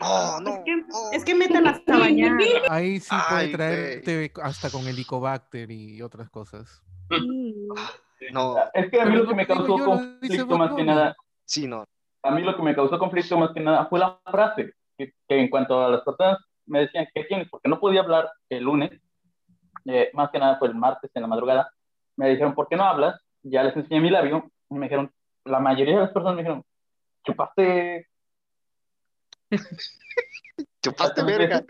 No. 0.00 0.38
Es 0.56 0.60
que, 0.64 0.76
no. 0.76 0.86
es 1.12 1.24
que 1.24 1.34
mételas 1.34 1.80
a 1.86 1.98
bañar. 1.98 2.32
Ahí 2.70 3.00
sí 3.00 3.14
puede 3.28 3.40
Ay, 3.42 3.52
traerte 3.52 4.32
hasta 4.42 4.70
con 4.70 4.86
helicobacter 4.86 5.70
y 5.70 6.00
otras 6.00 6.30
cosas. 6.30 6.82
No, 8.32 8.56
Es 8.74 8.90
que 8.90 9.00
a 9.00 9.04
mí 9.04 9.12
Pero 9.12 9.24
lo 9.24 9.28
que 9.30 9.34
me 9.34 9.46
causó 9.46 9.78
yo, 9.78 9.84
conflicto 9.84 10.58
más 10.58 10.74
que 10.74 10.84
nada, 10.84 11.16
sí, 11.44 11.66
no. 11.66 11.84
a 12.22 12.30
mí 12.30 12.42
lo 12.42 12.54
que 12.56 12.62
me 12.62 12.74
causó 12.74 12.98
conflicto 12.98 13.36
más 13.38 13.50
que 13.52 13.60
nada 13.60 13.86
fue 13.86 13.98
la 13.98 14.18
frase, 14.30 14.72
que, 14.96 15.12
que 15.28 15.40
en 15.40 15.48
cuanto 15.48 15.82
a 15.84 15.88
las 15.90 16.02
personas 16.02 16.38
me 16.66 16.80
decían, 16.80 17.06
¿qué 17.14 17.24
tienes? 17.24 17.48
Porque 17.50 17.68
no 17.68 17.80
podía 17.80 18.00
hablar 18.02 18.30
el 18.50 18.62
lunes, 18.64 18.90
eh, 19.86 20.10
más 20.12 20.30
que 20.30 20.38
nada 20.38 20.58
fue 20.58 20.68
el 20.68 20.74
martes 20.74 21.10
en 21.14 21.22
la 21.22 21.28
madrugada, 21.28 21.72
me 22.20 22.28
dijeron, 22.28 22.54
¿por 22.54 22.68
qué 22.68 22.76
no 22.76 22.84
hablas? 22.84 23.18
Ya 23.42 23.62
les 23.62 23.74
enseñé 23.74 24.00
mi 24.02 24.10
labio, 24.10 24.50
y 24.68 24.74
me 24.74 24.86
dijeron, 24.86 25.10
la 25.44 25.58
mayoría 25.58 25.94
de 25.94 26.00
las 26.02 26.10
personas 26.12 26.36
me 26.36 26.42
dijeron, 26.42 26.62
chupaste 27.24 28.06
Chupaste 30.82 31.22
verga. 31.24 31.64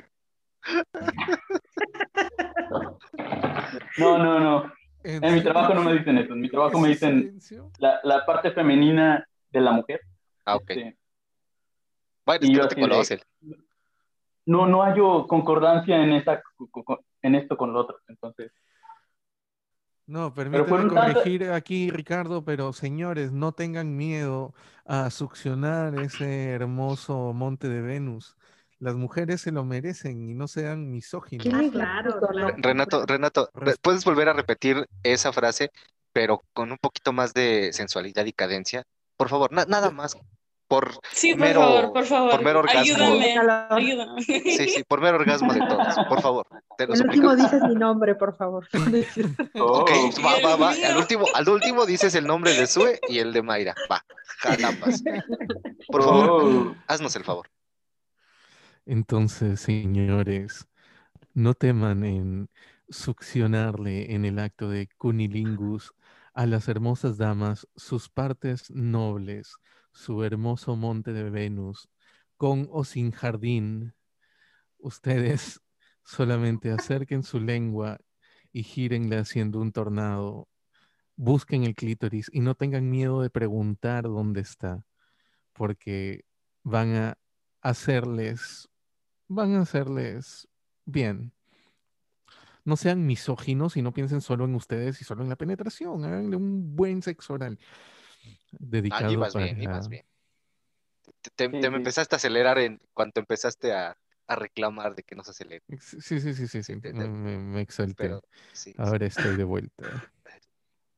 No, 3.99 4.19
no, 4.19 4.41
no. 4.41 4.73
En 5.05 5.35
mi 5.35 5.43
trabajo 5.43 5.73
no 5.75 5.83
me 5.83 5.93
dicen 5.95 6.19
eso. 6.19 6.33
En 6.35 6.41
mi 6.41 6.49
trabajo 6.51 6.79
me 6.79 6.91
¿Ese 6.91 7.07
dicen 7.13 7.69
la, 7.79 8.01
la 8.03 8.27
parte 8.27 8.51
femenina 8.51 9.27
de 9.51 9.61
la 9.61 9.73
mujer. 9.73 10.01
Ah, 10.45 10.57
ok. 10.57 10.71
Este, 10.71 10.97
Bueno, 12.27 12.41
es 12.43 12.49
Y 12.49 12.53
que 12.53 12.57
yo 12.57 12.63
no 12.63 12.69
te 12.69 12.75
de- 12.75 13.23
no, 14.47 14.67
no 14.67 14.83
hallo 14.83 15.27
concordancia 15.29 16.03
en, 16.03 16.13
esa, 16.13 16.43
en 17.23 17.35
esto 17.37 17.57
con 17.57 17.73
lo 17.73 17.81
otro. 17.81 17.99
Entonces, 18.09 18.53
No, 20.11 20.33
tanto- 20.35 20.95
corregir 20.95 21.51
aquí, 21.51 21.91
Ricardo, 21.91 22.45
pero 22.45 22.73
señores, 22.73 23.33
no 23.33 23.53
tengan 23.53 23.97
miedo 23.97 24.55
a 24.85 25.09
succionar 25.11 25.95
ese 25.99 26.51
hermoso 26.51 27.33
monte 27.33 27.69
de 27.69 27.81
Venus. 27.81 28.37
Las 28.81 28.95
mujeres 28.97 29.43
se 29.43 29.53
lo 29.53 29.65
merecen 29.65 30.29
y 30.29 30.35
no 30.35 30.49
sean 30.49 30.91
misóginos. 30.91 31.43
¿Quién 31.45 31.55
Ah, 31.55 31.63
la 31.63 31.71
claro, 31.71 32.19
claro. 32.19 32.55
Renato, 32.59 33.07
Renato, 33.07 33.51
¿puedes 33.83 34.05
volver 34.05 34.29
a 34.31 34.33
repetir 34.33 34.89
esa 35.03 35.33
frase, 35.33 35.71
pero 36.13 36.43
con 36.55 36.73
un 36.73 36.79
poquito 36.79 37.13
más 37.13 37.33
de 37.35 37.73
sensualidad 37.73 38.25
y 38.25 38.33
cadencia? 38.33 38.83
Por 39.17 39.29
favor, 39.29 39.53
na- 39.53 39.67
nada 39.67 39.91
más. 39.91 40.17
Por 40.71 40.93
Sí, 41.11 41.33
por 41.33 41.41
mero, 41.41 41.61
favor, 41.63 41.93
por 41.93 42.07
favor. 42.07 42.31
por 42.31 42.45
mero 42.45 42.59
orgasmo. 42.61 42.81
Ayúdame. 43.71 44.23
Sí, 44.23 44.69
sí, 44.69 44.85
por 44.87 45.01
mero 45.01 45.17
orgasmo 45.17 45.53
de 45.53 45.59
todos. 45.67 45.97
Por 46.09 46.23
favor, 46.23 46.47
te 46.79 46.87
lo 46.87 46.95
El 46.95 47.03
último 47.07 47.35
dices 47.35 47.61
mi 47.65 47.75
nombre, 47.75 48.15
por 48.15 48.37
favor. 48.37 48.69
oh, 49.57 49.81
Ok, 49.81 49.91
va, 50.25 50.49
va, 50.49 50.55
va. 50.55 50.73
Dios 50.73 50.91
Al 50.93 50.97
último, 50.99 51.27
al 51.35 51.49
último 51.49 51.87
dices 51.87 52.15
el 52.15 52.25
nombre 52.25 52.55
de 52.55 52.69
Sue 52.69 53.01
y 53.09 53.19
el 53.19 53.33
de 53.33 53.43
Mayra. 53.43 53.75
Va, 53.91 54.05
carambas. 54.41 55.03
Por 55.89 56.05
favor, 56.05 56.31
oh. 56.31 56.77
haznos 56.87 57.17
el 57.17 57.25
favor. 57.25 57.49
Entonces, 58.87 59.59
señores, 59.59 60.69
no 61.35 61.55
teman 61.55 62.05
en 62.05 62.49
succionarle 62.89 64.15
en 64.15 64.25
el 64.25 64.39
acto 64.39 64.69
de 64.69 64.89
cunilingus 64.99 65.91
a 66.33 66.47
las 66.47 66.69
hermosas 66.69 67.19
damas 67.19 67.67
sus 67.75 68.09
partes 68.09 68.71
nobles, 68.71 69.57
su 69.93 70.25
hermoso 70.25 70.77
monte 70.77 71.13
de 71.13 71.29
Venus, 71.31 71.89
con 72.37 72.69
o 72.71 72.85
sin 72.85 73.11
jardín. 73.13 73.95
Ustedes 74.79 75.61
solamente 76.05 76.71
acerquen 76.71 77.23
su 77.23 77.41
lengua 77.41 77.99
y 78.53 78.63
gírenle 78.63 79.19
haciendo 79.19 79.61
un 79.61 79.73
tornado. 79.73 80.49
Busquen 81.17 81.65
el 81.65 81.75
clítoris 81.75 82.31
y 82.33 82.41
no 82.41 82.55
tengan 82.55 82.91
miedo 82.91 83.23
de 83.23 83.31
preguntar 83.31 84.05
dónde 84.05 84.41
está, 84.41 84.85
porque 85.53 86.25
van 86.63 86.95
a 86.95 87.19
hacerles 87.61 88.71
van 89.31 89.55
a 89.55 89.61
hacerles 89.61 90.49
bien. 90.85 91.33
No 92.65 92.77
sean 92.77 93.07
misóginos 93.07 93.77
y 93.77 93.83
no 93.83 93.93
piensen 93.93 94.21
solo 94.21 94.45
en 94.45 94.57
ustedes 94.57 95.01
y 95.01 95.05
solo 95.05 95.23
en 95.23 95.29
la 95.29 95.37
penetración. 95.37 96.05
Háganle 96.05 96.37
un 96.37 96.75
buen 96.75 97.01
sexo 97.01 97.35
oral. 97.35 97.59
Ah, 98.25 98.29
Dedicado 98.59 99.13
ibas 99.13 99.33
para... 99.33 99.45
bien, 99.47 99.63
ibas 99.63 99.89
bien. 99.89 100.05
Te, 101.23 101.31
te- 101.31 101.51
Sí, 101.51 101.61
te 101.61 101.71
me 101.71 101.77
empezaste 101.79 102.15
a 102.15 102.19
acelerar 102.19 102.59
en 102.59 102.81
cuanto 102.93 103.21
empezaste 103.21 103.73
a, 103.73 103.97
a 104.27 104.37
reclamar 104.37 104.95
de 104.95 105.03
que 105.03 105.15
no 105.15 105.25
se 105.25 105.31
acelere. 105.33 105.63
Sí, 105.79 106.21
sí, 106.21 106.35
sí, 106.35 106.47
sí, 106.47 106.63
sí. 106.63 106.81
Te- 106.81 106.93
Me, 106.93 107.09
me- 107.09 107.39
me 107.39 107.61
exalté. 107.61 107.95
Pero 107.97 108.21
sí, 108.53 108.73
sí. 108.73 108.75
Ahora 108.79 109.07
estoy 109.07 109.37
de 109.37 109.45
vuelta. 109.45 109.85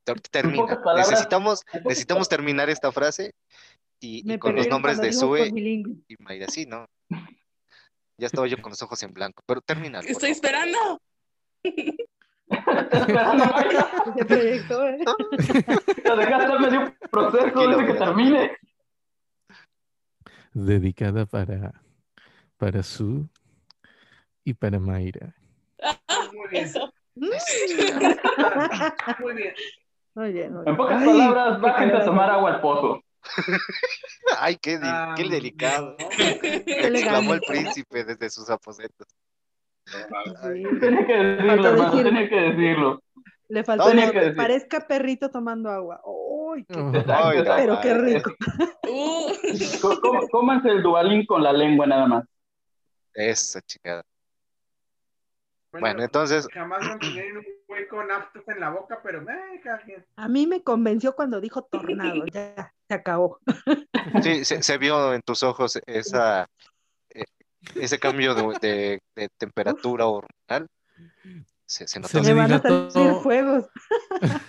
Ter- 0.04 0.20
termina. 0.20 0.80
necesitamos, 0.96 1.62
necesitamos 1.84 2.28
terminar 2.28 2.68
esta 2.70 2.90
frase 2.90 3.32
y, 4.00 4.38
con 4.38 4.56
los 4.56 4.68
nombres 4.68 5.00
de 5.00 5.12
Sue 5.12 5.52
y 6.08 6.16
Mayra. 6.18 6.48
Sí, 6.48 6.66
¿no? 6.66 6.86
Ya 8.18 8.26
estaba 8.26 8.46
yo 8.46 8.60
con 8.60 8.70
los 8.70 8.82
ojos 8.82 9.02
en 9.02 9.12
blanco, 9.12 9.42
pero 9.46 9.60
termina. 9.62 10.00
Estoy 10.00 10.30
esperando. 10.30 11.00
Esperando, 12.92 13.44
Mayra. 13.46 13.90
Ese 14.16 14.24
proyecto, 14.24 14.86
¿eh? 14.86 14.98
La 16.04 16.16
dejaste 16.16 16.58
medio 16.58 16.94
proceso 17.10 17.38
Tranquilo, 17.38 17.78
desde 17.78 17.92
que 17.92 17.98
termine. 17.98 18.56
Dedicada 20.52 21.26
para, 21.26 21.72
para 22.58 22.82
Su 22.82 23.28
y 24.44 24.54
para 24.54 24.78
Mayra. 24.78 25.34
Muy 26.32 26.48
bien. 26.50 26.64
Eso. 26.64 26.92
Muy 27.14 27.30
bien. 29.34 29.54
Muy 30.14 30.32
bien, 30.32 30.52
muy 30.52 30.62
En 30.66 30.76
pocas 30.76 31.00
Ay, 31.00 31.06
palabras, 31.06 31.60
bájense 31.60 31.96
a 31.96 32.04
tomar 32.04 32.30
agua 32.30 32.54
al 32.54 32.60
pozo. 32.60 33.02
Ay, 34.38 34.56
qué, 34.56 34.78
Ah, 34.82 35.14
qué 35.16 35.28
delicado. 35.28 35.96
Qué 36.16 36.64
Exclamó 36.66 37.34
el 37.34 37.40
príncipe 37.40 38.04
desde 38.04 38.28
sus 38.28 38.50
aposentos. 38.50 39.06
Tenía 40.80 41.06
que 41.06 41.12
decirlo, 41.16 41.66
hermano, 41.68 41.90
decir- 41.92 42.04
tenía 42.04 42.28
que 42.28 42.40
decirlo. 42.40 43.02
Le 43.48 43.64
faltó 43.64 43.90
que 43.90 44.32
parezca 44.34 44.80
perrito 44.86 45.30
tomando 45.30 45.68
agua. 45.70 46.00
¡Uy! 46.04 46.64
qué- 46.64 47.04
Ay. 47.12 47.42
Pero 47.44 47.80
qué 47.82 47.94
rico. 47.94 48.32
Có- 49.82 50.00
có- 50.00 50.28
Cómanse 50.30 50.68
el 50.70 50.82
dualín 50.82 51.26
con 51.26 51.42
la 51.42 51.52
lengua 51.52 51.86
nada 51.86 52.06
más. 52.06 52.24
Esa 53.14 53.60
chingada. 53.62 54.02
Bueno, 55.72 56.02
entonces, 56.02 56.46
Jamás 56.52 56.80
me 56.82 56.92
enseñé 57.20 57.32
un 57.38 57.44
güey 57.66 57.88
con 57.88 58.10
aftos 58.10 58.42
en 58.48 58.60
la 58.60 58.70
boca, 58.70 59.00
pero 59.02 59.22
eh, 59.22 59.60
cada 59.62 59.80
quien. 59.80 60.04
A 60.16 60.28
mí 60.28 60.46
me 60.46 60.62
convenció 60.62 61.14
cuando 61.14 61.40
dijo 61.40 61.62
tornado. 61.62 62.24
Ya, 62.32 62.72
se 62.88 62.94
acabó. 62.94 63.38
sí, 64.22 64.44
se, 64.44 64.62
se 64.62 64.78
vio 64.78 65.14
en 65.14 65.22
tus 65.22 65.42
ojos 65.42 65.78
esa, 65.86 66.42
eh, 66.42 66.46
ese 67.74 67.98
cambio 67.98 68.34
de, 68.34 68.42
de- 68.60 69.02
de 69.16 69.28
temperatura 69.38 70.06
hormonal. 70.06 70.68
Se, 71.66 71.86
se 71.88 72.00
notó. 72.00 72.08
Se 72.08 72.22
le 72.22 72.34
van 72.34 72.52
a 72.52 72.60
dilató- 72.60 72.90
salir 72.90 73.12
fuegos. 73.22 73.66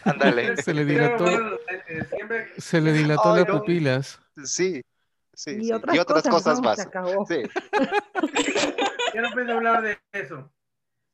Ándale. 0.03 0.57
Se 0.61 0.73
le 0.73 0.83
dilató, 0.85 1.25
se 2.57 2.81
le 2.81 2.91
dilató 2.93 3.33
Ay, 3.33 3.39
las 3.39 3.47
no. 3.47 3.59
pupilas. 3.59 4.19
Sí, 4.43 4.81
sí, 5.33 5.51
Y 5.51 5.65
sí. 5.65 5.71
otras, 5.71 5.95
Y 5.95 5.99
otras 5.99 6.23
cosas 6.27 6.59
no, 6.59 6.65
más. 6.69 6.75
Se 6.77 6.83
acabó. 6.87 7.25
Sí. 7.25 7.43
yo 9.15 9.21
no 9.21 9.31
pienso 9.33 9.53
hablar 9.53 9.81
de 9.83 9.97
eso. 10.11 10.51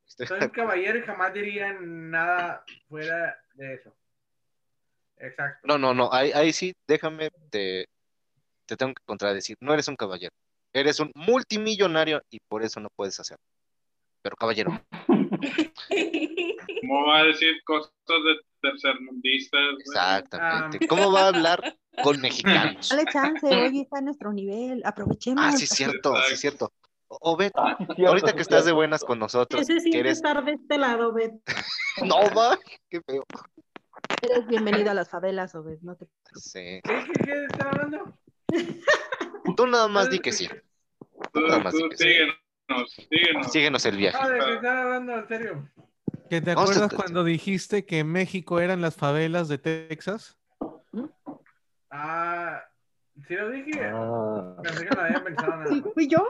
Soy 0.06 0.40
un 0.42 0.50
caballero 0.50 0.98
y 0.98 1.02
jamás 1.04 1.34
diría 1.34 1.74
nada 1.80 2.64
fuera 2.88 3.38
de 3.54 3.76
eso. 3.76 3.96
Exacto. 5.18 5.60
No, 5.68 5.78
no, 5.78 5.94
no. 5.94 6.12
Ahí, 6.12 6.32
ahí 6.34 6.52
sí, 6.54 6.74
déjame, 6.88 7.30
te, 7.50 7.88
te 8.66 8.76
tengo 8.78 8.94
que 8.94 9.04
contradecir. 9.06 9.58
No 9.60 9.74
eres 9.74 9.88
un 9.88 9.96
caballero. 9.96 10.34
Eres 10.74 11.00
un 11.00 11.12
multimillonario 11.16 12.22
y 12.30 12.40
por 12.48 12.64
eso 12.64 12.80
no 12.80 12.90
puedes 12.96 13.20
hacerlo. 13.20 13.44
Pero 14.22 14.36
caballero. 14.36 14.80
¿Cómo 16.82 17.08
va 17.08 17.20
a 17.20 17.24
decir 17.24 17.56
cosas 17.66 17.92
de 18.08 18.36
tercermundistas? 18.62 19.62
Exactamente. 19.80 20.88
¿Cómo 20.88 21.12
va 21.12 21.24
a 21.24 21.28
hablar 21.30 21.78
con 22.04 22.20
mexicanos? 22.22 22.90
Dale 22.90 23.06
chance, 23.12 23.46
hoy 23.48 23.82
está 23.82 24.00
a 24.00 24.02
nuestro 24.02 24.32
nivel. 24.34 24.82
Aprovechemos. 24.86 25.44
Ah, 25.44 25.52
sí, 25.54 25.64
es 25.64 25.70
cierto, 25.72 26.16
sí, 26.28 26.34
es 26.34 26.40
cierto. 26.40 26.72
Obed, 27.08 27.52
Ah, 27.56 27.76
sí, 27.80 27.86
cierto, 27.86 28.08
ahorita 28.08 28.28
sí, 28.30 28.36
que 28.36 28.42
estás 28.44 28.66
de 28.66 28.72
buenas 28.72 29.04
con 29.04 29.18
nosotros, 29.18 29.68
Ese 29.68 29.90
que 29.90 30.00
eres... 30.00 30.18
estar 30.18 30.46
de 30.46 30.52
este 30.54 30.78
lado, 30.78 31.12
Bet. 31.12 31.34
No, 32.06 32.18
va, 32.36 32.60
qué 32.88 33.02
feo. 33.02 33.26
Eres 34.22 34.46
bienvenido 34.46 34.92
a 34.92 34.94
las 34.94 35.10
favelas, 35.10 35.56
Obed. 35.56 35.80
No 35.82 35.96
te... 35.96 36.06
Sí. 36.36 36.80
¿Qué, 36.84 37.04
qué, 37.08 37.24
qué 37.26 37.46
están 37.46 37.68
hablando? 37.68 38.14
Tú 39.56 39.68
nada 39.68 39.88
más 39.88 40.10
di 40.10 40.20
que 40.20 40.32
sí. 40.32 40.48
Tú, 41.34 41.42
Nada 41.42 41.60
más 41.60 41.74
tú 41.74 41.80
di 41.80 41.90
que 41.90 41.98
sí. 41.98 42.04
síguenos, 42.04 42.38
síguenos. 43.10 43.52
Síguenos 43.52 43.86
el 43.86 43.98
viaje. 43.98 44.18
Qué 44.46 44.54
están 44.56 44.78
hablando, 44.78 45.14
en 45.14 45.28
serio. 45.28 45.70
¿Que 46.30 46.42
te 46.42 46.54
Vamos 46.54 46.72
acuerdas 46.72 46.94
cuando 46.94 47.24
dijiste 47.24 47.86
que 47.86 48.04
México 48.04 48.60
eran 48.60 48.82
las 48.82 48.96
favelas 48.96 49.48
de 49.48 49.58
Texas? 49.58 50.38
Ah, 51.90 52.62
sí 53.28 53.36
lo 53.36 53.50
dije. 53.50 53.82
Ah. 53.92 54.56
Pensé 54.64 54.86
que 54.88 54.96
lo 54.96 55.02
habían 55.02 55.24
pensado 55.24 55.52
nada 55.58 55.68
Sí, 55.68 55.82
más. 55.82 55.94
¿Fui 55.94 56.08
yo? 56.08 56.28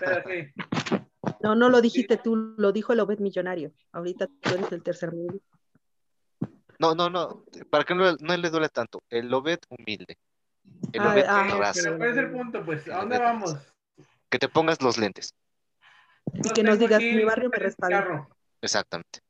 Pero 0.00 0.22
sí. 0.28 0.52
No, 1.40 1.54
no 1.54 1.68
lo 1.70 1.80
dijiste 1.80 2.16
tú, 2.16 2.54
lo 2.58 2.72
dijo 2.72 2.92
el 2.92 3.00
Obed 3.00 3.20
millonario. 3.20 3.72
Ahorita 3.92 4.26
tú 4.40 4.54
eres 4.54 4.70
el 4.72 4.82
tercer 4.82 5.12
mundo. 5.12 5.38
No, 6.78 6.94
no, 6.96 7.08
no. 7.08 7.44
Para 7.70 7.84
que 7.84 7.94
no, 7.94 8.16
no 8.16 8.36
le 8.36 8.50
duele 8.50 8.68
tanto. 8.68 9.02
El 9.08 9.32
Obed 9.32 9.60
humilde. 9.68 10.18
El 10.92 11.00
Ah, 11.00 11.12
Obed 11.12 11.24
ah, 11.26 11.56
raza. 11.58 11.80
Pero 11.82 11.98
¿cuál 11.98 12.10
es 12.10 12.16
el 12.16 12.30
punto? 12.30 12.64
Pues, 12.64 12.88
¿a 12.88 12.96
dónde 12.98 13.18
vamos? 13.18 13.56
Que 14.28 14.38
te 14.38 14.48
pongas 14.48 14.80
los 14.82 14.98
lentes. 14.98 15.34
Y 16.32 16.50
que 16.50 16.62
nos 16.62 16.78
digas, 16.78 17.00
mi 17.00 17.24
barrio 17.24 17.48
me 17.50 17.56
en 17.56 17.62
respalda. 17.62 17.98
carro. 18.02 18.28
Exactamente. 18.60 19.20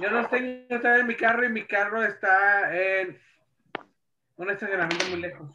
Yo 0.00 0.10
los 0.10 0.28
tengo 0.28 0.74
está 0.74 0.98
en 0.98 1.06
mi 1.06 1.14
carro 1.16 1.46
y 1.46 1.48
mi 1.48 1.66
carro 1.66 2.04
está 2.04 2.76
en 2.76 3.18
un 4.36 4.50
estacionamiento 4.50 5.06
muy 5.08 5.20
lejos. 5.20 5.50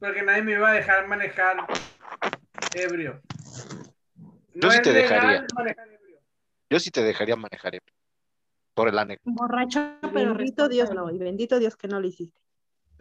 Porque 0.00 0.22
nadie 0.22 0.42
me 0.42 0.52
iba 0.52 0.70
a 0.70 0.72
dejar 0.72 1.06
manejar 1.06 1.66
ebrio. 2.74 3.20
Yo 4.54 4.70
sí 4.70 4.82
te 4.82 4.92
dejaría. 4.92 5.46
manejar 5.54 5.88
ebrio. 5.88 6.18
Yo 6.68 6.80
sí 6.80 6.90
te 6.90 7.02
dejaría 7.02 7.36
manejar 7.36 7.74
ebrio. 7.74 7.94
Por 8.74 8.88
el 8.88 8.98
anécdota. 8.98 9.30
Borracho, 9.32 9.98
pero 10.12 10.34
Bendito 10.34 10.68
Dios, 10.68 10.90
no. 10.92 11.10
Y 11.10 11.18
bendito 11.18 11.58
Dios 11.58 11.76
que 11.76 11.88
no 11.88 12.00
lo 12.00 12.08
hiciste. 12.08 12.41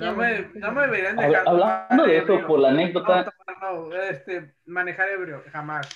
No 0.01 0.15
me, 0.15 0.49
no 0.55 0.71
me 0.71 0.81
deberían 0.81 1.15
dejar. 1.15 1.47
Hablando 1.47 2.05
de 2.05 2.17
eso, 2.17 2.33
ebrio. 2.33 2.47
por 2.47 2.59
la 2.59 2.69
anécdota, 2.69 3.33
no, 3.61 3.87
no, 3.87 3.95
este, 3.95 4.55
manejar 4.65 5.09
ebrio, 5.09 5.43
jamás. 5.51 5.87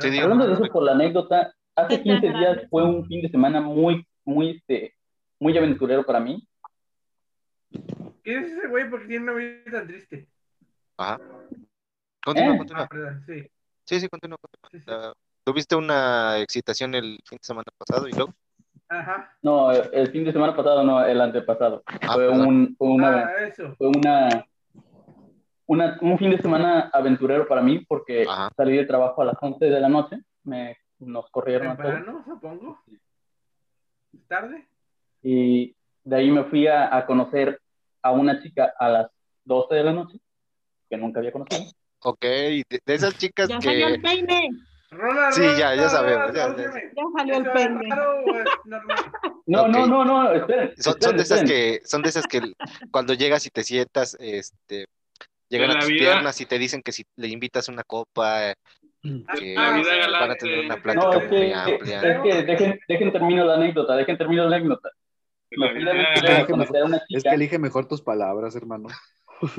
Sí, 0.00 0.10
digo. 0.10 0.24
hablando 0.24 0.46
de 0.46 0.54
eso, 0.54 0.64
por 0.72 0.82
la 0.82 0.92
anécdota, 0.92 1.54
hace 1.76 1.98
Te 1.98 2.02
15 2.02 2.28
días 2.28 2.58
fue 2.70 2.84
un 2.84 3.06
fin 3.06 3.22
de 3.22 3.28
semana 3.28 3.60
muy, 3.60 4.06
muy, 4.24 4.50
este, 4.56 4.94
muy 5.38 5.56
aventurero 5.56 6.04
para 6.04 6.20
mí. 6.20 6.46
¿Quién 8.22 8.44
es 8.44 8.52
ese 8.52 8.68
güey? 8.68 8.88
Porque 8.90 9.06
tiene 9.06 9.24
una 9.24 9.34
vida 9.34 9.70
tan 9.70 9.86
triste. 9.86 10.26
Ajá. 10.96 11.18
Continúa, 12.24 12.54
Eh. 12.54 12.58
continúa. 12.58 12.82
Ah, 12.82 12.88
perdón, 12.88 13.22
sí. 13.26 13.50
Sí, 13.84 14.00
sí, 14.00 14.08
continúa. 14.08 14.38
continúa. 14.38 14.68
sí, 14.70 14.78
sí. 14.80 14.84
Ah, 14.88 15.12
Tuviste 15.44 15.74
una 15.74 16.38
excitación 16.38 16.94
el 16.94 17.18
fin 17.26 17.38
de 17.38 17.44
semana 17.44 17.66
pasado 17.76 18.06
y 18.08 18.12
luego. 18.12 18.32
Ajá. 19.00 19.36
No, 19.42 19.70
el 19.72 20.10
fin 20.10 20.24
de 20.24 20.32
semana 20.32 20.54
pasado, 20.54 20.82
no, 20.84 21.04
el 21.04 21.20
antepasado. 21.20 21.82
Ah, 21.86 22.12
Fue 22.12 22.28
un, 22.28 22.74
fue 22.76 22.88
una, 22.88 23.24
Ah, 23.24 23.32
eso. 23.46 23.74
fue 23.76 23.88
una, 23.88 24.44
una, 25.66 25.98
un 26.02 26.18
fin 26.18 26.30
de 26.30 26.38
semana 26.38 26.90
aventurero 26.92 27.48
para 27.48 27.62
mí 27.62 27.78
porque 27.86 28.24
Ajá. 28.28 28.50
salí 28.56 28.76
de 28.76 28.84
trabajo 28.84 29.22
a 29.22 29.26
las 29.26 29.36
11 29.40 29.64
de 29.64 29.80
la 29.80 29.88
noche, 29.88 30.18
me, 30.44 30.76
nos 30.98 31.30
corrieron 31.30 31.68
a 31.68 31.76
todos 31.76 31.94
Temprano, 31.94 32.24
supongo. 32.26 32.78
¿Tarde? 34.28 34.66
y 35.22 35.74
de 36.04 36.16
ahí 36.16 36.30
me 36.30 36.44
fui 36.44 36.66
a, 36.66 36.94
a 36.94 37.06
conocer 37.06 37.60
a 38.02 38.10
una 38.10 38.42
chica 38.42 38.74
a 38.78 38.88
las 38.88 39.10
12 39.44 39.74
de 39.76 39.84
la 39.84 39.92
noche 39.92 40.18
que 40.90 40.96
nunca 40.96 41.20
había 41.20 41.32
conocido. 41.32 41.70
Ok, 42.00 42.20
de, 42.22 42.64
de 42.84 42.94
esas 42.94 43.16
chicas 43.16 43.48
Ya 43.48 43.60
salió 43.60 43.86
que. 43.86 43.94
el 43.94 44.02
peine. 44.02 44.48
Rola, 44.92 45.32
Sí, 45.32 45.42
ya- 45.58 45.74
ya 45.74 45.88
sabemos, 45.88 46.34
ya- 46.34 46.54
tradúceme. 46.54 46.82
Ya 46.94 47.02
salió 47.16 47.36
el 47.36 47.46
¿Eso 47.46 47.58
es 47.58 48.46
es 48.46 48.66
normal? 48.66 48.98
No, 49.46 49.62
Ok. 49.62 49.68
no, 49.70 49.86
no, 49.86 50.04
no, 50.04 50.32
esperen. 50.32 50.72
Son, 50.76 51.00
son 51.00 51.16
de 51.16 51.22
esas 51.24 51.42
que, 51.42 51.80
son 51.84 52.02
de 52.02 52.08
esas 52.10 52.26
que 52.26 52.52
cuando 52.90 53.14
llegas 53.14 53.44
y 53.46 53.50
te 53.50 53.64
sientas, 53.64 54.16
este, 54.20 54.86
llegan 55.48 55.70
a 55.72 55.80
tus 55.80 55.88
vida. 55.88 55.98
piernas 56.12 56.40
y 56.40 56.46
te 56.46 56.58
dicen 56.58 56.80
que 56.82 56.92
si 56.92 57.04
le 57.16 57.28
invitas 57.28 57.68
una 57.68 57.82
copa, 57.82 58.50
eh, 58.50 58.54
que 59.36 59.56
Ah, 59.58 59.82
van 60.20 60.30
a 60.30 60.36
tener 60.36 60.60
una 60.60 60.76
No, 60.76 60.82
plática 60.82 61.16
es 61.18 61.28
que, 61.28 61.36
muy 61.36 61.50
es 61.50 61.56
amplia. 61.56 62.22
que 62.22 62.42
dejen, 62.44 62.80
dejen 62.86 63.12
termino 63.12 63.44
la 63.44 63.54
anécdota, 63.54 63.96
dejen 63.96 64.16
termino 64.16 64.48
la 64.48 64.56
anécdota. 64.56 64.90
Me 65.50 65.70
fui 65.70 66.28
a 66.28 66.46
conocer 66.46 66.82
a 66.82 66.84
una 66.86 66.96
Es 66.98 67.04
chica. 67.08 67.30
que 67.30 67.36
elige 67.36 67.58
mejor 67.58 67.86
tus 67.88 68.00
palabras, 68.00 68.54
hermano. 68.56 68.88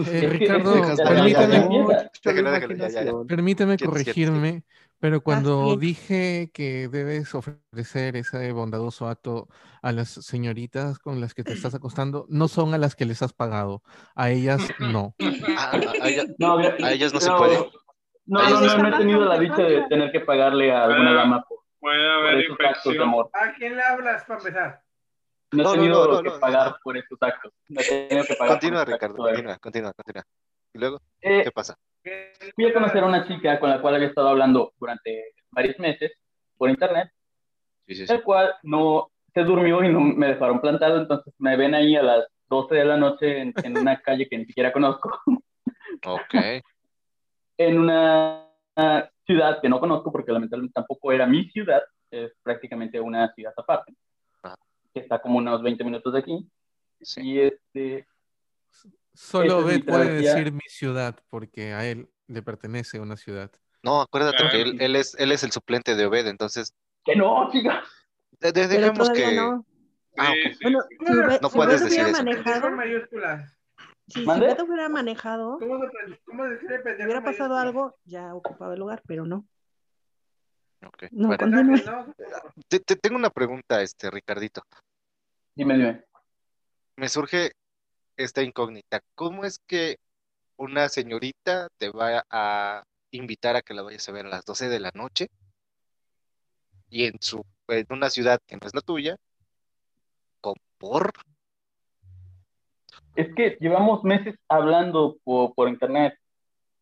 Eh, 0.07 0.27
Ricardo, 0.29 0.73
permíteme 3.27 3.77
cierto, 3.77 3.85
corregirme, 3.85 4.63
pero 4.99 5.21
cuando 5.21 5.65
bien. 5.65 5.79
dije 5.79 6.51
que 6.53 6.87
debes 6.87 7.33
ofrecer 7.35 8.15
ese 8.15 8.51
bondadoso 8.51 9.07
acto 9.07 9.47
a 9.81 9.91
las 9.91 10.09
señoritas 10.09 10.99
con 10.99 11.19
las 11.19 11.33
que 11.33 11.43
te 11.43 11.53
estás 11.53 11.73
acostando, 11.75 12.25
no 12.29 12.47
son 12.47 12.73
a 12.73 12.77
las 12.77 12.95
que 12.95 13.05
les 13.05 13.21
has 13.21 13.33
pagado, 13.33 13.81
a 14.15 14.29
ellas 14.29 14.61
no. 14.79 15.15
Ah, 15.57 15.71
a, 15.73 16.05
a 16.05 16.09
ella- 16.09 16.23
No, 16.37 16.57
a 16.57 16.91
ellos 16.91 17.13
no 17.13 17.19
se 17.19 17.31
puede. 17.31 17.57
No, 18.25 18.41
no, 18.41 18.61
no, 18.61 18.77
no 18.77 18.83
no 18.89 18.95
he 18.95 18.99
tenido 18.99 19.25
la 19.25 19.37
dicha 19.37 19.63
de 19.63 19.83
tener 19.89 20.11
que 20.11 20.21
pagarle 20.21 20.71
a 20.71 20.85
alguna 20.85 21.11
Ah. 21.11 21.15
dama 21.15 21.43
por, 21.47 21.59
Puede 21.79 21.97
por 21.97 22.27
haber 22.27 22.39
esos 22.45 22.57
actos 22.65 22.93
de 22.93 23.03
amor. 23.03 23.29
¿A 23.33 23.53
quién 23.55 23.75
le 23.75 23.83
hablas 23.83 24.23
para 24.23 24.39
empezar? 24.39 24.81
No 25.53 25.61
he 25.61 25.63
No, 25.65 25.71
tenido 25.73 26.05
no, 26.07 26.21
no, 26.21 26.23
que 26.23 26.39
pagar 26.39 26.75
por 26.83 26.97
esos 26.97 27.17
actos. 27.21 27.53
No 27.69 27.81
he 27.81 27.83
tenido 27.85 28.25
que 28.25 28.35
pagar 28.35 28.55
Continúa, 28.55 28.83
por 28.85 28.93
Ricardo, 28.93 29.15
continúa, 29.17 29.57
continúa, 29.59 29.93
continúa. 29.93 30.23
Y 30.73 30.79
luego, 30.79 30.99
Eh, 31.21 31.43
¿qué 31.43 31.51
pasa? 31.51 31.75
¿Qué- 32.03 32.33
fui 32.55 32.65
a 32.65 32.73
conocer 32.73 33.03
a 33.03 33.07
una 33.07 33.27
chica 33.27 33.59
con 33.59 33.69
la 33.69 33.79
cual 33.81 33.95
había 33.95 34.07
estado 34.07 34.29
hablando 34.29 34.73
durante 34.79 35.33
varios 35.51 35.77
meses 35.79 36.11
por 36.57 36.69
internet, 36.69 37.09
Sí, 37.87 37.95
sí, 37.95 38.07
sí. 38.07 38.13
el 38.13 38.23
cual 38.23 38.53
no 38.63 39.11
se 39.33 39.41
durmió 39.43 39.83
y 39.83 39.89
no 39.89 39.99
me 39.99 40.27
dejaron 40.27 40.59
plantado, 40.61 40.97
entonces 40.97 41.33
me 41.37 41.55
ven 41.57 41.75
ahí 41.75 41.95
a 41.95 42.03
las 42.03 42.25
12 42.49 42.75
de 42.75 42.85
la 42.85 42.97
noche 42.97 43.39
en, 43.41 43.53
en 43.63 43.77
una 43.77 44.01
calle 44.01 44.27
que 44.27 44.37
ni 44.37 44.45
siquiera 44.45 44.71
conozco, 44.73 45.19
Ok. 46.05 46.33
en 47.57 47.79
una 47.79 48.39
una 48.75 49.07
ciudad 49.27 49.61
que 49.61 49.69
no 49.69 49.79
conozco 49.79 50.11
porque 50.11 50.31
lamentablemente 50.31 50.73
tampoco 50.73 51.11
era 51.11 51.27
mi 51.27 51.47
ciudad, 51.51 51.83
es 52.09 52.31
prácticamente 52.41 52.99
una 52.99 53.31
ciudad 53.35 53.53
aparte. 53.55 53.93
Que 54.93 54.99
está 54.99 55.19
como 55.21 55.37
unos 55.39 55.61
20 55.61 55.83
minutos 55.83 56.13
de 56.13 56.19
aquí. 56.19 56.49
Sí. 57.01 57.21
Y 57.21 57.39
este, 57.39 58.07
Solo 59.13 59.45
Esa 59.45 59.59
es 59.59 59.65
mi 59.65 59.71
Beth 59.73 59.85
puede 59.85 60.13
decir 60.21 60.51
mi 60.53 60.67
ciudad 60.67 61.19
porque 61.29 61.73
a 61.73 61.85
él 61.85 62.09
le 62.27 62.41
pertenece 62.41 62.99
una 62.99 63.17
ciudad. 63.17 63.51
No, 63.83 64.01
acuérdate 64.01 64.37
Claro. 64.37 64.51
que 64.51 64.61
él, 64.61 64.81
él 64.81 64.95
es, 64.95 65.15
él 65.19 65.31
es 65.31 65.43
el 65.43 65.51
suplente 65.51 65.95
de 65.95 66.05
Obed, 66.05 66.27
entonces 66.27 66.73
Que 67.03 67.15
no, 67.15 67.49
chica. 67.51 67.83
de- 68.39 68.51
de- 68.51 68.67
dejemos 68.67 69.09
que... 69.11 69.35
no. 69.35 69.65
Ah, 70.17 70.31
Sí, 70.31 70.39
ok. 70.47 70.53
sí, 70.53 70.59
Bueno, 70.63 70.79
sí. 70.89 70.95
si 71.05 71.13
Ubed, 71.13 71.41
No 71.41 71.49
si 71.49 71.55
puedes 71.57 71.81
decir 71.83 71.99
hubiera 72.03 72.09
eso. 72.09 72.23
manejado, 72.23 72.69
si, 74.07 74.19
si. 74.25 74.39
Beto 74.39 74.63
hubiera 74.65 74.89
manejado, 74.89 75.57
¿Cómo 75.59 75.79
se, 75.79 76.19
cómo 76.25 76.43
pendejo 76.43 77.03
hubiera 77.03 77.23
pasado 77.23 77.57
algo, 77.57 77.95
ya 78.05 78.33
ocupaba 78.35 78.73
el 78.73 78.79
lugar, 78.79 79.01
pero 79.07 79.25
no. 79.25 79.45
No, 81.11 81.27
Bueno, 81.27 82.13
te, 82.67 82.79
te 82.79 82.95
tengo 82.95 83.15
una 83.15 83.29
pregunta, 83.29 83.81
este, 83.81 84.09
Ricardito. 84.11 84.61
Dime, 85.55 85.75
dime. 85.77 86.03
Me 86.95 87.09
surge 87.09 87.51
esta 88.17 88.41
incógnita. 88.43 89.01
¿Cómo 89.15 89.45
es 89.45 89.59
que 89.67 89.97
una 90.57 90.89
señorita 90.89 91.69
te 91.77 91.89
va 91.89 92.23
a 92.29 92.83
invitar 93.11 93.55
a 93.55 93.61
que 93.61 93.73
la 93.73 93.81
vayas 93.81 94.07
a 94.07 94.11
ver 94.11 94.25
a 94.25 94.29
las 94.29 94.45
12 94.45 94.69
de 94.69 94.79
la 94.79 94.91
noche 94.93 95.27
y 96.89 97.05
en 97.05 97.15
su 97.19 97.43
en 97.67 97.85
una 97.89 98.09
ciudad 98.09 98.39
que 98.45 98.55
no 98.55 98.67
es 98.67 98.75
la 98.75 98.81
tuya? 98.81 99.15
¿Con 100.41 100.55
por? 100.77 101.11
Es 103.15 103.33
que 103.35 103.57
llevamos 103.59 104.03
meses 104.03 104.35
hablando 104.47 105.17
por, 105.23 105.53
por 105.55 105.69
internet. 105.69 106.17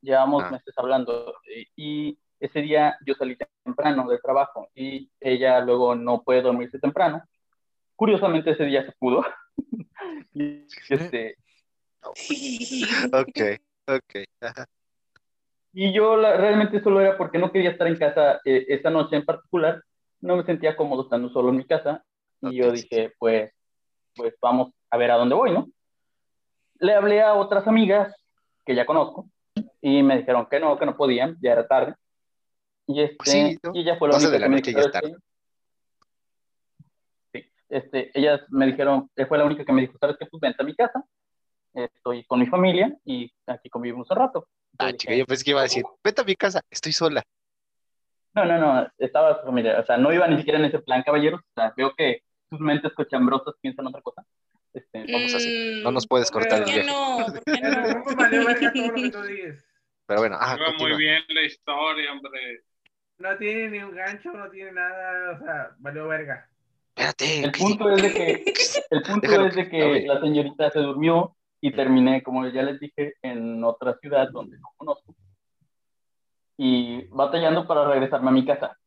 Llevamos 0.02 0.44
Ah. 0.46 0.52
meses 0.52 0.74
hablando. 0.78 1.36
Y, 1.76 2.10
y 2.10 2.20
ese 2.42 2.62
día 2.62 2.98
yo 3.06 3.14
salí 3.16 3.38
temprano 3.64 4.08
del 4.10 4.22
trabajo 4.22 4.68
y 4.76 5.10
ella 5.20 5.60
luego 5.62 5.96
no 5.96 6.22
puede 6.24 6.42
dormirse 6.42 6.80
temprano. 6.80 7.24
Curiosamente 7.96 8.52
ese 8.52 8.66
día 8.66 8.86
se 8.86 8.92
pudo. 8.94 9.24
y 10.34 10.66
este, 10.90 11.36
Ok, 13.14 13.42
ok. 13.88 14.16
ajá. 14.42 14.66
Y 15.74 15.94
yo 15.94 16.18
la- 16.18 16.36
realmente 16.36 16.82
solo 16.82 17.00
era 17.00 17.18
porque 17.18 17.38
no 17.38 17.52
quería 17.52 17.70
estar 17.72 17.88
en 17.88 17.98
casa 17.98 18.42
eh, 18.44 18.66
esa 18.70 18.90
noche 18.90 19.16
en 19.16 19.26
particular. 19.26 19.82
No 20.20 20.36
me 20.36 20.44
sentía 20.44 20.76
cómodo 20.76 21.04
estando 21.04 21.30
solo 21.30 21.50
en 21.50 21.58
mi 21.58 21.66
casa. 21.66 22.04
Y 22.42 22.58
yo 22.58 22.70
Ok, 22.70 22.76
sí, 22.76 22.88
dije, 22.90 23.14
pues, 23.20 23.52
pues 24.16 24.34
vamos 24.42 24.74
a 24.90 24.98
ver 24.98 25.12
a 25.12 25.18
dónde 25.18 25.36
voy, 25.36 25.52
¿no? 25.52 25.68
Le 26.80 26.94
hablé 26.96 27.22
a 27.22 27.36
otras 27.36 27.68
amigas 27.68 28.14
que 28.66 28.76
ya 28.76 28.86
conozco 28.86 29.28
y 29.82 30.02
me 30.04 30.18
dijeron 30.18 30.48
que 30.50 30.60
no, 30.60 30.78
que 30.78 30.86
no 30.86 30.98
podían, 30.98 31.38
ya 31.42 31.52
era 31.54 31.68
tarde. 31.68 31.96
Y, 32.88 33.02
este, 33.02 33.16
Pues 33.18 33.30
sí, 33.32 33.58
¿no? 33.64 33.72
y 33.74 33.82
ella 33.82 33.96
fue 33.98 34.08
la 34.10 34.14
12 34.16 34.28
única 34.28 34.32
de 34.34 34.40
la 34.40 34.46
que 34.46 34.50
me 34.50 34.56
noche 34.58 34.72
dijo, 34.72 34.82
"¿Sabes 34.92 35.02
qué?". 37.32 37.40
Sí, 37.42 37.52
este, 37.70 38.12
ellas 38.20 38.42
me 38.50 38.66
dijeron, 38.68 39.10
eh, 39.16 39.26
fue 39.26 39.38
la 39.38 39.46
única 39.46 39.64
que 39.66 39.74
me 39.74 39.82
dijo, 39.82 39.94
¿sabes 40.00 40.18
qué? 40.20 40.26
Pues 40.26 40.42
vente 40.42 40.62
a 40.62 40.66
mi 40.66 40.76
casa, 40.76 41.04
estoy 41.74 42.26
con 42.26 42.40
mi 42.40 42.48
familia 42.48 42.96
y 43.06 43.32
aquí 43.48 43.70
convivimos 43.70 44.10
un 44.12 44.18
rato. 44.18 44.48
Yo 44.74 44.78
Ah, 44.80 44.86
dije, 44.88 44.98
chica, 44.98 45.16
yo 45.16 45.26
pensé 45.26 45.44
que 45.44 45.52
iba 45.52 45.60
a 45.60 45.64
decir, 45.64 45.84
vete 46.04 46.22
a 46.22 46.26
mi 46.26 46.36
casa, 46.36 46.62
estoy 46.70 46.92
sola. 46.92 47.24
No, 48.34 48.46
no, 48.46 48.58
no, 48.58 48.88
estaba 48.98 49.40
su 49.40 49.46
familia, 49.46 49.80
o 49.80 49.86
sea, 49.86 49.98
no 49.98 50.12
iba 50.14 50.28
ni 50.28 50.38
siquiera 50.38 50.58
en 50.58 50.66
ese 50.66 50.80
plan, 50.80 51.04
caballeros, 51.04 51.42
o 51.42 51.54
sea, 51.54 51.74
veo 51.76 51.94
que 51.96 52.24
sus 52.50 52.60
mentes 52.60 52.94
cochambrosas 52.94 53.54
piensan 53.62 53.88
otra 53.88 54.02
cosa. 54.02 54.26
Este, 54.74 55.06
Vamos 55.12 55.36
así. 55.36 55.50
No 55.84 55.92
Mm, 55.92 55.94
nos 55.96 56.08
puedes 56.08 56.32
cortar 56.32 56.60
el 56.60 56.64
¿Por 56.64 56.74
qué 56.74 56.80
viaje. 56.80 56.92
no? 56.92 57.26
¿Por 57.34 57.44
qué 57.44 57.60
El 57.62 57.72
no? 57.74 58.04
Pero 60.08 60.20
bueno, 60.20 60.38
ah, 60.40 60.58
muy 60.78 60.96
bien 60.98 61.24
la 61.30 61.42
historia, 61.44 62.12
hombre. 62.12 62.64
No 63.22 63.38
tiene 63.38 63.70
ni 63.70 63.80
un 63.84 63.94
gancho, 63.96 64.32
no 64.34 64.50
tiene 64.50 64.72
nada, 64.72 65.32
o 65.32 65.44
sea, 65.44 65.70
valió 65.80 66.08
verga. 66.08 66.50
Espérate, 66.96 67.44
el 67.46 67.52
¿qué- 67.52 67.60
punto 67.60 67.90
es 67.92 68.02
de 68.02 68.14
que, 68.14 68.54
el 68.90 69.02
punto 69.04 69.22
Déjalo 69.30 69.48
es 69.48 69.56
de 69.56 69.70
que 69.70 70.02
la 70.08 70.20
señorita 70.20 70.72
se 70.72 70.80
durmió 70.80 71.36
y 71.62 71.72
terminé, 71.72 72.24
como 72.24 72.48
ya 72.48 72.64
les 72.64 72.80
dije, 72.80 73.14
en 73.22 73.64
otra 73.64 73.96
ciudad 74.00 74.30
donde 74.32 74.58
no 74.58 74.70
conozco. 74.76 75.14
Y 76.58 77.06
batallando 77.10 77.68
para 77.68 77.88
regresarme 77.88 78.30
a 78.30 78.34
mi 78.34 78.46
casa. 78.46 78.78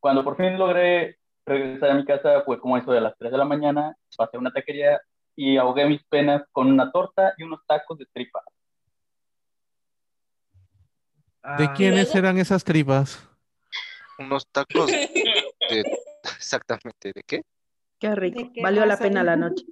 Cuando 0.00 0.22
por 0.24 0.36
fin 0.36 0.56
logré 0.58 1.18
regresar 1.46 1.90
a 1.90 1.94
mi 1.94 2.04
casa, 2.04 2.42
fue 2.42 2.58
como 2.60 2.76
eso 2.76 2.92
de 2.92 3.00
las 3.00 3.16
3 3.18 3.32
de 3.32 3.38
la 3.38 3.44
mañana, 3.44 3.96
pasé 4.16 4.36
a 4.36 4.40
una 4.40 4.52
taquería 4.52 5.00
y 5.36 5.56
ahogué 5.56 5.86
mis 5.86 6.02
penas 6.04 6.42
con 6.52 6.68
una 6.70 6.90
torta 6.92 7.34
y 7.36 7.42
unos 7.42 7.60
tacos 7.66 7.98
de 7.98 8.06
tripa. 8.12 8.40
¿De 11.58 11.64
Ah, 11.64 11.74
quiénes 11.76 12.04
luego- 12.06 12.18
eran 12.18 12.38
esas 12.38 12.64
tripas? 12.64 13.28
unos 14.18 14.46
tacos 14.46 14.86
de... 15.70 15.84
Exactamente, 16.22 17.12
¿de 17.14 17.22
qué? 17.26 17.42
Qué 17.98 18.14
rico. 18.14 18.38
¿De 18.38 18.52
qué 18.52 18.62
Valió 18.62 18.86
la 18.86 18.96
pena 18.96 19.22
la 19.22 19.36
noche. 19.36 19.64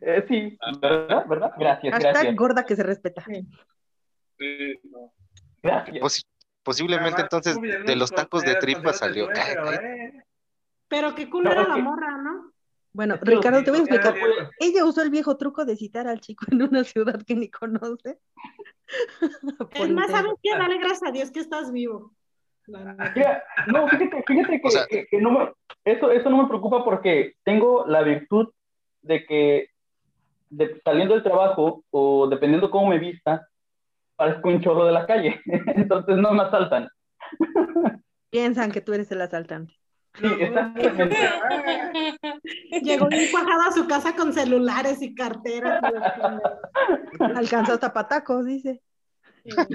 Eh, 0.00 0.24
sí, 0.28 0.58
¿verdad? 0.80 1.26
¿verdad? 1.26 1.52
Gracias, 1.58 1.92
Hashtag 1.92 2.12
gracias. 2.12 2.36
gorda 2.36 2.64
que 2.66 2.76
se 2.76 2.82
respeta. 2.82 3.24
Sí, 3.24 4.80
no. 4.84 5.12
Gracias. 5.62 5.98
Posi- 5.98 6.24
posiblemente 6.62 7.20
entonces 7.22 7.56
de 7.60 7.96
los 7.96 8.10
tacos 8.10 8.42
de 8.42 8.52
eh, 8.52 8.56
tripa 8.60 8.82
consejos 8.82 8.98
salió. 8.98 9.26
pero, 9.28 9.64
cállate. 9.66 10.04
eh, 10.04 10.24
Pero 10.88 11.14
qué 11.14 11.28
culera 11.30 11.54
No, 11.54 11.62
es 11.62 11.68
la 11.68 11.76
morra, 11.76 12.16
¿no? 12.18 12.52
Bueno, 12.92 13.16
Ricardo, 13.20 13.62
te 13.62 13.70
voy 13.70 13.80
a 13.80 13.82
explicar. 13.84 14.14
Ella 14.58 14.84
usó 14.84 15.02
el 15.02 15.10
viejo 15.10 15.36
truco 15.36 15.64
de 15.64 15.76
citar 15.76 16.08
al 16.08 16.20
chico 16.20 16.44
en 16.50 16.62
una 16.62 16.82
ciudad 16.84 17.20
que 17.26 17.34
ni 17.34 17.48
conoce. 17.50 18.18
Es 19.72 19.90
más. 19.90 20.10
¿sabes 20.10 20.32
qué? 20.42 20.50
Dale 20.58 20.78
gracias 20.78 21.04
a 21.08 21.12
Dios 21.12 21.30
que 21.30 21.38
estás 21.40 21.70
vivo. 21.70 22.12
Mira, 22.66 23.42
no, 23.68 23.88
fíjate, 23.88 24.22
fíjate 24.26 24.60
que, 24.60 24.66
O 24.66 24.70
sea- 24.70 24.86
que- 24.88 25.06
que 25.06 25.20
no 25.20 25.30
me- 25.30 25.52
eso, 25.84 26.10
eso 26.10 26.28
no 26.30 26.42
me 26.42 26.48
preocupa 26.48 26.84
porque 26.84 27.34
tengo 27.44 27.84
la 27.86 28.02
virtud 28.02 28.48
de 29.02 29.24
que 29.26 29.68
de- 30.50 30.80
saliendo 30.84 31.14
del 31.14 31.22
trabajo 31.22 31.84
o 31.90 32.28
dependiendo 32.28 32.70
cómo 32.70 32.88
me 32.88 32.98
vista, 32.98 33.48
parezco 34.16 34.48
un 34.48 34.60
chorro 34.60 34.84
de 34.84 34.92
la 34.92 35.06
calle. 35.06 35.40
Entonces 35.88 36.16
no 36.16 36.32
me 36.32 36.42
asaltan. 36.42 36.88
Piensan 38.30 38.70
que 38.72 38.80
tú 38.80 38.92
eres 38.92 39.10
el 39.12 39.20
asaltante. 39.20 39.74
Sí, 40.14 40.26
exactamente. 40.40 41.16
Llegó 42.82 43.06
bien 43.08 43.30
cuajado 43.30 43.62
a 43.68 43.72
su 43.72 43.86
casa 43.86 44.14
con 44.16 44.32
celulares 44.32 45.00
y 45.02 45.14
carteras. 45.14 45.80
Alcanzó 47.36 47.74
hasta 47.74 47.92
patacos, 47.92 48.44
dice. 48.46 48.80
Que, 49.44 49.50
que 49.56 49.68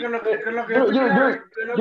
Yo, 0.00 0.08
me 0.10 0.20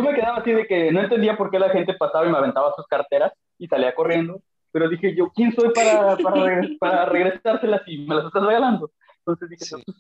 que- 0.10 0.16
quedaba 0.16 0.38
así 0.38 0.52
de 0.52 0.68
que 0.68 0.92
no 0.92 1.02
entendía 1.02 1.38
por 1.38 1.50
qué 1.50 1.60
la 1.60 1.70
gente 1.70 1.94
pasaba 1.94 2.26
y 2.28 2.32
me 2.32 2.38
aventaba 2.38 2.74
sus 2.76 2.86
carteras 2.88 3.32
y 3.58 3.68
salía 3.68 3.96
corriendo. 3.96 4.42
Pero 4.72 4.90
dije 4.90 5.16
yo, 5.16 5.32
¿quién 5.34 5.54
soy 5.56 5.72
para, 5.74 6.18
para, 6.18 6.36
regres- 6.36 6.78
para 6.80 7.06
regresárselas 7.06 7.82
y 7.88 8.06
me 8.06 8.16
las 8.16 8.26
estás 8.26 8.44
regalando? 8.44 8.92
Entonces 9.20 9.50
dije, 9.50 9.66
Sí. 9.66 9.76
pues, 9.86 9.98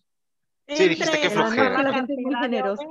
Sí, 0.67 0.89
dijiste 0.89 1.25
esas 1.25 1.33
flojera. 1.33 1.83
La 1.83 1.93
gente 1.93 2.13
es 2.13 2.19
muy 2.19 2.33
cartera 2.33 2.47
de 2.51 2.57
generosa. 2.57 2.83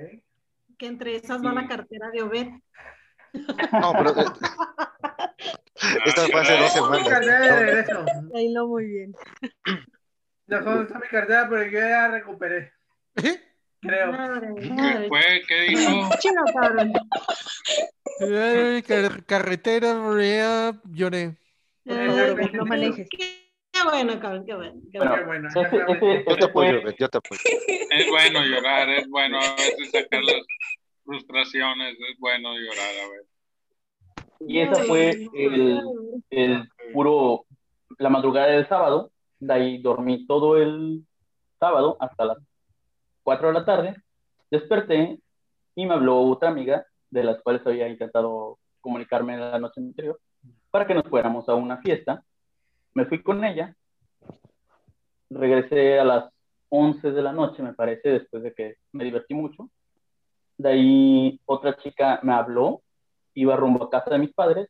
¿Eh? 0.00 0.22
Que 0.78 0.86
entre 0.86 1.16
esas 1.16 1.44
va 1.44 1.52
la 1.52 1.62
Sí. 1.62 1.68
cartera 1.68 2.10
de 2.10 2.22
Obed. 2.22 2.48
No, 3.72 3.92
pero 3.92 4.10
eh, 4.20 4.24
esta 6.06 6.26
fue 6.26 6.40
hace 6.40 6.52
dos 6.56 6.62
Mi 6.62 6.68
semanas. 6.70 7.08
cartera 7.08 7.40
de 7.40 7.48
No, 7.50 7.56
regreso. 7.56 8.04
Ahí 8.34 8.52
no 8.52 8.66
muy 8.66 8.86
bien. 8.86 9.14
No, 10.46 10.60
¿dónde 10.62 10.82
está 10.84 10.98
mi 10.98 11.06
cartera? 11.08 11.46
Pero 11.48 11.64
yo 11.64 11.78
ya 11.78 12.08
recuperé. 12.08 12.72
Creo. 13.82 14.12
Madre, 14.12 14.48
¿Qué 14.58 15.06
fue? 15.08 15.42
¿Qué 15.48 15.60
dijo? 15.62 16.08
Chido, 16.20 16.44
cabrón. 16.60 16.92
Car- 18.86 19.24
carretera, 19.24 19.94
lloré. 20.90 21.36
Exactamente. 21.84 22.56
no 22.56 22.64
manejes. 22.66 23.08
Qué 23.80 23.88
bueno, 23.88 24.20
cabrón, 24.20 24.44
qué 24.44 24.54
bueno. 24.54 24.80
Qué 24.92 24.98
Bueno, 24.98 25.14
Qué 25.14 25.24
bueno, 25.24 25.48
ese, 25.48 25.60
exactamente. 25.60 26.14
ese, 26.14 26.24
Yo 26.30 26.36
te 26.36 26.44
apoyo, 26.44 26.82
fue, 26.82 26.96
yo 26.98 27.08
te 27.08 27.18
apoyo. 27.18 27.40
Es 27.90 28.08
bueno 28.08 28.44
llorar, 28.44 28.88
es 28.90 29.08
bueno 29.08 29.38
a 29.38 29.54
veces 29.56 29.90
sacar 29.90 30.22
las 30.22 30.46
frustraciones, 31.04 31.96
es 31.98 32.18
bueno 32.18 32.54
llorar 32.54 32.94
a 33.04 33.10
ver. 33.10 33.24
y 34.40 34.60
esa 34.60 34.82
fue 34.84 35.28
el, 35.34 35.80
el 36.30 36.68
puro, 36.92 37.46
la 37.98 38.10
madrugada 38.10 38.48
del 38.48 38.68
sábado, 38.68 39.12
de 39.38 39.52
ahí 39.54 39.78
dormí 39.78 40.26
todo 40.26 40.56
el 40.58 41.04
sábado 41.58 41.96
hasta 42.00 42.24
las 42.26 42.38
4 43.22 43.48
de 43.48 43.54
la 43.54 43.64
tarde, 43.64 43.94
desperté 44.50 45.18
y 45.74 45.86
me 45.86 45.94
habló 45.94 46.20
otra 46.20 46.50
amiga 46.50 46.84
de 47.10 47.24
las 47.24 47.40
cuales 47.42 47.66
había 47.66 47.88
intentado 47.88 48.58
comunicarme 48.80 49.36
la 49.36 49.58
noche 49.58 49.80
anterior 49.80 50.20
para 50.70 50.86
que 50.86 50.94
nos 50.94 51.04
fuéramos 51.08 51.48
a 51.48 51.54
una 51.54 51.78
fiesta. 51.78 52.22
Me 52.94 53.06
fui 53.06 53.22
con 53.22 53.44
ella, 53.44 53.74
regresé 55.30 55.98
a 56.00 56.04
las 56.04 56.32
11 56.70 57.10
de 57.12 57.22
la 57.22 57.32
noche, 57.32 57.62
me 57.62 57.74
parece, 57.74 58.08
después 58.08 58.42
de 58.42 58.52
que 58.54 58.76
me 58.92 59.04
divertí 59.04 59.34
mucho. 59.34 59.70
De 60.58 60.70
ahí 60.70 61.40
otra 61.46 61.76
chica 61.76 62.20
me 62.22 62.32
habló, 62.34 62.82
iba 63.34 63.56
rumbo 63.56 63.84
a 63.84 63.90
casa 63.90 64.10
de 64.10 64.18
mis 64.18 64.32
padres 64.34 64.68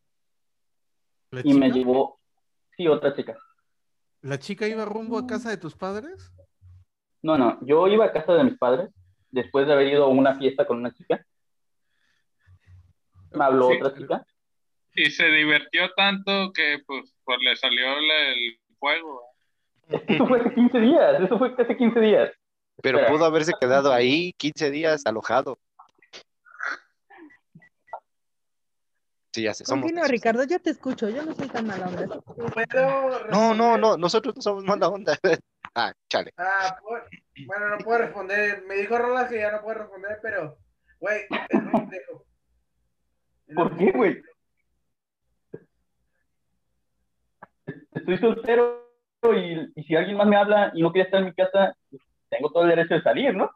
¿La 1.31 1.41
y 1.43 1.55
me 1.55 1.67
chica? 1.67 1.79
llevó, 1.79 2.19
sí, 2.77 2.87
otra 2.89 3.15
chica. 3.15 3.37
¿La 4.23 4.39
chica 4.39 4.67
iba 4.69 4.85
rumbo 4.85 5.19
a 5.19 5.27
casa 5.27 5.51
de 5.51 5.57
tus 5.57 5.75
padres? 5.75 6.31
No, 7.23 7.39
no, 7.39 7.59
yo 7.63 7.87
iba 7.89 8.05
a 8.07 8.13
casa 8.13 8.35
de 8.35 8.45
mis 8.45 8.59
padres 8.59 8.91
después 9.31 9.67
de 9.67 9.73
haber 9.73 9.89
ido 9.89 10.05
a 10.05 10.09
una 10.09 10.37
fiesta 10.39 10.67
con 10.67 10.79
una 10.79 10.93
chica. 10.93 11.25
Me 13.33 13.45
habló 13.45 13.69
Sí. 13.69 13.77
otra 13.77 13.95
chica. 13.97 14.27
Y 15.03 15.11
se 15.11 15.25
divirtió 15.25 15.91
tanto 15.95 16.53
que 16.53 16.79
pues, 16.87 17.15
pues 17.25 17.39
le 17.43 17.57
salió 17.57 17.97
el 17.97 18.61
fuego. 18.79 19.23
Eso 19.89 20.27
fue 20.27 20.41
hace 20.41 20.55
15 20.55 20.79
días, 20.79 21.21
eso 21.23 21.39
fue 21.39 21.55
hace 21.57 21.77
15 21.77 22.01
días. 22.01 22.31
Pero 22.83 22.99
Espera. 22.99 23.15
pudo 23.17 23.25
haberse 23.25 23.53
quedado 23.59 23.93
ahí 23.93 24.33
15 24.35 24.71
días 24.71 25.07
alojado. 25.07 25.59
Sí, 29.33 29.43
ya 29.43 29.55
sé, 29.55 29.65
somos 29.65 29.85
Continúa. 29.85 30.09
Ricardo, 30.09 30.45
yo 30.45 30.59
te 30.61 30.71
escucho, 30.71 31.09
yo 31.09 31.23
no 31.25 31.35
soy 31.35 31.49
tan 31.49 31.67
mala 31.67 31.87
onda. 31.87 32.21
¿Puedo 32.21 33.27
No, 33.31 33.55
no, 33.55 33.79
no, 33.79 33.97
nosotros 33.97 34.35
no 34.37 34.43
somos 34.43 34.65
mala 34.65 34.89
onda. 34.89 35.19
Ah, 35.73 35.93
chale. 36.09 36.33
Ah, 36.37 36.77
por- 36.83 37.09
bueno, 37.47 37.69
no 37.69 37.79
puedo 37.79 37.99
responder. 37.99 38.65
Me 38.67 38.75
dijo 38.75 38.99
Rolas 38.99 39.31
que 39.31 39.39
ya 39.39 39.53
no 39.53 39.63
puedo 39.63 39.79
responder, 39.79 40.19
pero, 40.21 40.59
güey, 40.99 41.21
es 41.49 41.61
un 41.63 41.71
pendejo. 41.71 42.25
¿Por 43.55 43.77
qué, 43.77 43.93
güey? 43.93 44.21
Estoy 47.93 48.19
soltero 48.19 48.87
y, 49.23 49.81
y 49.81 49.85
si 49.85 49.97
alguien 49.97 50.17
más 50.17 50.27
me 50.27 50.37
habla 50.37 50.71
y 50.75 50.83
no 50.83 50.93
quiere 50.93 51.07
estar 51.07 51.21
en 51.21 51.27
mi 51.27 51.35
casa, 51.35 51.75
pues, 51.91 52.03
tengo 52.29 52.51
todo 52.51 52.63
el 52.65 52.71
derecho 52.71 52.95
de 52.95 53.03
salir, 53.03 53.35
¿no? 53.35 53.51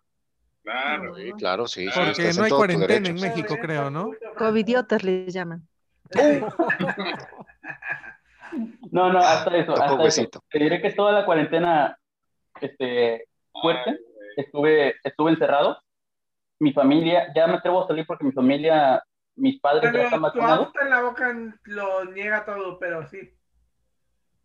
Claro. 0.63 1.15
Sí, 1.15 1.33
claro, 1.33 1.67
sí. 1.67 1.89
Porque 1.95 2.33
no 2.37 2.45
hay 2.45 2.51
cuarentena 2.51 3.09
en. 3.09 3.21
México, 3.21 3.57
creo, 3.61 3.91
¿no? 3.91 4.13
Covidiotas 4.37 5.05
les 5.05 5.33
llaman. 5.33 5.67
No, 8.93 9.13
no, 9.13 9.19
hasta 9.19 9.57
eso, 9.57 9.73
hasta 9.73 10.05
eso. 10.05 10.31
Te 10.49 10.59
diré 10.61 10.81
que 10.81 10.93
toda 10.93 11.11
la 11.11 11.25
cuarentena 11.25 11.99
este, 12.61 13.27
fuerte, 13.61 13.99
estuve, 14.37 14.95
estuve 15.03 15.33
encerrado. 15.33 15.77
Mi 16.61 16.73
familia, 16.73 17.33
ya 17.35 17.49
me 17.49 17.55
atrevo 17.55 17.83
a 17.83 17.89
salir 17.89 18.07
porque 18.07 18.25
mi 18.25 18.31
familia, 18.31 19.03
mis 19.35 19.61
padres 19.61 19.93
ya 19.93 20.05
están 20.05 20.23
vacunados. 20.23 20.71
en 20.81 20.91
la 20.91 21.03
boca 21.03 21.35
lo 21.65 22.05
niega 22.05 22.45
todo, 22.45 22.79
pero 22.79 23.05
sí. 23.09 23.35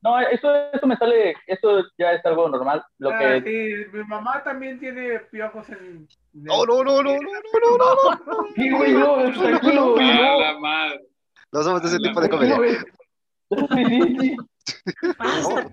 No, 0.02 0.20
eso, 0.22 0.54
eso 0.72 0.88
me 0.88 0.96
sale, 0.96 1.36
eso 1.46 1.84
ya 1.98 2.14
es 2.14 2.26
algo 2.26 2.48
normal. 2.48 2.82
Lo 3.00 3.10
Ah, 3.12 3.20
que, 3.20 3.42
sí, 3.42 3.98
mi 3.98 4.04
mamá 4.06 4.42
también 4.44 4.80
tiene 4.80 5.20
piojos 5.32 5.68
en. 5.70 6.08
No, 6.34 6.66
no, 6.66 6.84
no, 6.84 7.04
no, 7.04 7.14
no, 7.14 7.20
no, 7.20 7.78
no, 7.78 7.78
no. 7.78 8.48
sí, 8.56 8.70
güey, 8.70 8.94
no, 8.94 9.16
tranquilo, 9.34 9.94
güey, 9.94 10.08
no. 11.52 11.64
somos 11.64 11.82
de 11.82 11.88
ese 11.90 11.98
tipo 11.98 12.22
de 12.22 12.30
comedia. 12.30 12.58
Sí, 13.50 13.86
sí, 13.86 14.18
sí. 14.20 14.38
Hasta, 15.18 15.70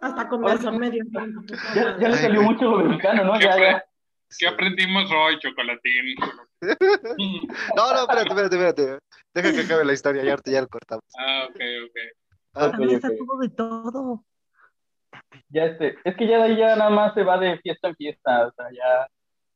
hasta 0.00 0.28
conversación 0.28 0.78
medio. 0.78 1.04
Ya, 1.74 1.96
ya 1.98 2.08
le 2.08 2.16
salió 2.16 2.42
mucho 2.42 2.64
lo 2.64 2.78
mexicano, 2.78 3.24
¿no? 3.24 3.38
¿Qué 3.38 3.44
Ya, 3.44 3.58
ya. 3.58 3.84
¿Qué 4.38 4.46
aprendimos 4.46 5.10
hoy, 5.10 5.38
Chocolatín? 5.38 6.14
No, 7.76 7.92
no, 7.92 8.00
espérate, 8.00 8.28
espérate, 8.28 8.56
espérate. 8.56 8.98
Deja 9.32 9.52
que 9.52 9.60
acabe 9.60 9.84
la 9.84 9.92
historia 9.92 10.24
y 10.24 10.28
ahorita 10.28 10.50
ya 10.50 10.60
lo 10.60 10.68
cortamos. 10.68 11.04
Ah, 11.18 11.46
ok, 11.48 11.60
ok. 11.86 12.27
Ah, 12.58 12.66
Ok, 12.66 12.74
Habla 12.74 12.96
ok. 12.98 13.02
todo 13.18 13.38
de 13.38 13.48
todo. 13.50 14.24
Ya 15.50 15.64
este, 15.66 15.96
es 16.04 16.16
que 16.16 16.26
ya 16.26 16.38
de 16.38 16.42
ahí 16.44 16.56
ya 16.56 16.76
nada 16.76 16.90
más 16.90 17.14
se 17.14 17.22
va 17.22 17.38
de 17.38 17.58
fiesta 17.58 17.88
en 17.88 17.96
fiesta, 17.96 18.46
o 18.48 18.52
sea, 18.52 18.66
ya 18.70 19.08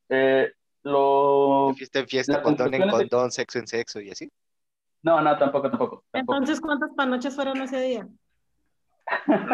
eh, 0.08 0.52
lo 0.82 1.68
de 1.70 1.74
fiesta 1.74 1.98
en 2.00 2.08
fiesta, 2.08 2.42
condón 2.42 2.74
en 2.74 2.82
de- 2.82 2.90
condón, 2.90 3.30
sexo 3.30 3.58
en 3.58 3.66
sexo 3.66 4.00
y 4.00 4.10
así. 4.10 4.30
no, 5.02 5.20
no, 5.20 5.36
tampoco, 5.38 5.68
tampoco, 5.70 6.04
tampoco. 6.10 6.36
Entonces, 6.38 6.60
¿cuántas 6.60 6.90
panoches 6.94 7.34
fueron 7.34 7.60
ese 7.62 7.80
día? 7.80 8.08
Ah, 9.26 9.46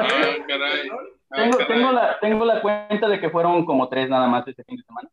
caray. 0.46 0.88
Tengo, 1.30 1.58
caray. 1.58 1.66
tengo 1.78 1.92
la, 1.92 2.20
tengo 2.20 2.44
la 2.44 2.60
cuenta 2.62 3.08
de 3.08 3.20
que 3.20 3.30
fueron 3.30 3.64
como 3.66 3.88
tres 3.88 4.08
nada 4.08 4.26
más 4.28 4.46
ese 4.48 4.64
fin 4.64 4.76
de 4.76 4.82
semana. 4.84 5.08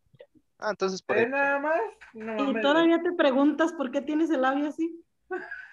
Ah, 0.60 0.70
entonces 0.72 1.02
por 1.02 1.18
¿Es 1.18 1.24
ahí. 1.26 1.30
nada 1.32 1.60
más? 1.60 1.82
No, 2.14 2.52
Y 2.52 2.62
todavía 2.62 3.02
te 3.02 3.12
preguntas 3.14 3.74
por 3.74 3.92
qué 3.92 4.02
tienes 4.02 4.30
el 4.30 4.42
labio 4.42 4.68
así. 4.70 5.04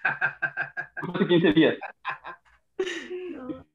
Hace 0.03 1.27
15 1.27 1.53
días. 1.53 1.77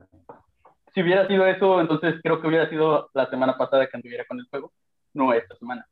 Si 0.95 1.03
hubiera 1.03 1.29
sido 1.29 1.47
eso, 1.47 1.81
entonces 1.81 2.17
creo 2.23 2.41
que 2.41 2.49
hubiera 2.49 2.69
sido 2.69 3.09
la 3.15 3.29
semana 3.31 3.57
pasada 3.57 3.87
que 3.87 3.97
anduviera 3.97 4.25
con 4.25 4.41
el 4.41 4.47
juego, 4.49 4.73
no 5.13 5.33
esta 5.33 5.55
semana. 5.57 5.87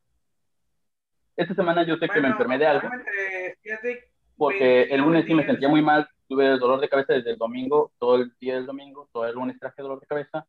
Esta 1.36 1.54
semana 1.54 1.84
yo 1.84 1.96
sé 1.96 2.08
que 2.08 2.14
me 2.14 2.20
Bueno, 2.22 2.34
enfermé 2.34 2.58
de 2.58 2.66
algo, 2.66 2.88
porque 4.36 4.82
el 4.84 5.00
lunes 5.02 5.24
sí 5.26 5.34
me 5.34 5.46
sentía 5.46 5.68
muy 5.68 5.82
mal, 5.82 6.08
tuve 6.26 6.58
dolor 6.58 6.80
de 6.80 6.88
cabeza 6.88 7.12
desde 7.12 7.30
el 7.30 7.38
domingo, 7.38 7.92
todo 7.98 8.16
el 8.16 8.32
día 8.40 8.54
del 8.54 8.66
domingo, 8.66 9.08
todo 9.12 9.26
el 9.26 9.34
lunes 9.34 9.58
traje 9.60 9.82
dolor 9.82 10.00
de 10.00 10.06
cabeza. 10.06 10.46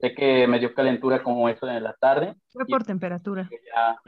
Sé 0.00 0.14
que 0.14 0.46
me 0.48 0.58
dio 0.58 0.74
calentura 0.74 1.22
como 1.22 1.48
eso 1.48 1.66
en 1.68 1.82
la 1.82 1.94
tarde. 1.94 2.34
Fue 2.52 2.64
y 2.66 2.70
por 2.70 2.84
temperatura. 2.84 3.48
ya... 3.74 4.00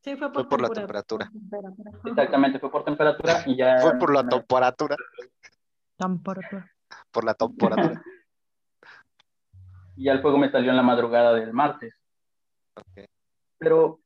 Sí, 0.00 0.16
fue 0.16 0.32
por, 0.32 0.42
Fue 0.42 0.48
por 0.48 0.62
la 0.62 0.68
temperatura. 0.70 1.30
temperatura. 1.30 1.74
Temperatura. 1.74 2.10
Exactamente, 2.10 2.58
fue 2.58 2.70
por 2.70 2.84
temperatura 2.84 3.42
y 3.46 3.56
ya... 3.56 3.78
Fue 3.78 3.98
por 3.98 4.14
la 4.14 4.26
temperatura. 4.26 4.96
Temperatura. 5.98 6.72
Por 7.10 7.24
la 7.24 7.34
temperatura. 7.34 8.02
Y 9.96 10.04
ya 10.04 10.12
el 10.12 10.22
fuego 10.22 10.38
me 10.38 10.48
salió 10.48 10.70
en 10.70 10.76
la 10.76 10.82
madrugada 10.84 11.34
del 11.34 11.52
martes. 11.52 11.92
Pero, 13.58 13.98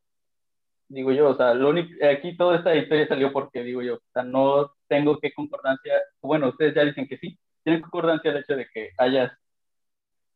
digo 0.89 1.13
yo, 1.13 1.29
o 1.29 1.37
sea, 1.37 1.53
lo 1.53 1.69
único, 1.69 1.93
aquí 2.07 2.35
toda 2.35 2.57
esta 2.57 2.75
historia 2.75 3.07
salió 3.07 3.31
porque, 3.31 3.63
digo 3.63 3.83
yo, 3.83 3.97
o 3.97 4.13
sea, 4.15 4.23
no 4.23 4.73
tengo 4.89 5.19
que 5.19 5.35
concordancia, 5.35 5.93
bueno, 6.23 6.49
ustedes 6.49 6.75
ya 6.75 6.85
dicen 6.85 7.07
que 7.07 7.19
sí, 7.19 7.39
tienen 7.63 7.83
concordancia 7.83 8.31
el 8.31 8.39
hecho 8.39 8.57
de 8.57 8.67
que 8.73 8.93
hayas 8.97 9.33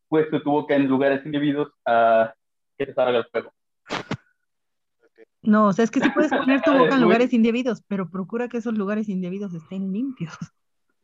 puesto 0.08 0.42
tu 0.42 0.50
boca 0.50 0.74
en 0.74 0.88
lugares 0.88 1.24
indebidos 1.24 1.72
a 1.86 2.34
que 2.76 2.84
te 2.84 2.92
salga 2.92 3.20
el 3.20 3.24
fuego. 3.24 3.54
No, 5.40 5.68
o 5.68 5.72
sea, 5.72 5.84
es 5.84 5.90
que 5.90 6.00
sí 6.00 6.10
puedes 6.10 6.30
poner 6.32 6.60
tu 6.60 6.72
boca 6.72 6.96
en 6.96 6.98
Uy. 6.98 7.00
lugares 7.04 7.32
indebidos, 7.32 7.82
pero 7.88 8.10
procura 8.10 8.48
que 8.48 8.58
esos 8.58 8.74
lugares 8.74 9.08
indebidos 9.08 9.54
estén 9.54 9.90
limpios. 9.90 10.36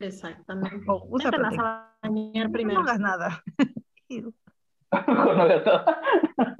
Exactamente. 0.02 0.84
O 0.88 1.06
usa 1.10 1.30
protector. 1.30 1.64
a 1.66 1.94
bañar 2.02 2.46
No 2.46 2.52
primero. 2.52 2.80
hagas 2.80 2.98
nada. 3.00 3.42
Mejor 4.08 5.36
no 5.36 5.42
hagas 5.42 5.64
nada. 5.64 6.58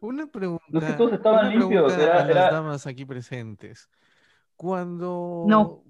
Una 0.00 0.26
pregunta, 0.28 0.64
Los 0.68 0.84
que 0.84 0.92
todos 0.92 1.12
estaban 1.14 1.46
una 1.46 1.54
limpios, 1.56 1.92
pregunta 1.92 2.02
era- 2.04 2.14
a 2.14 2.26
las 2.26 2.30
era- 2.30 2.50
damas 2.52 2.86
aquí 2.86 3.04
presentes. 3.04 3.88
Cuando... 4.56 5.44
No. 5.48 5.84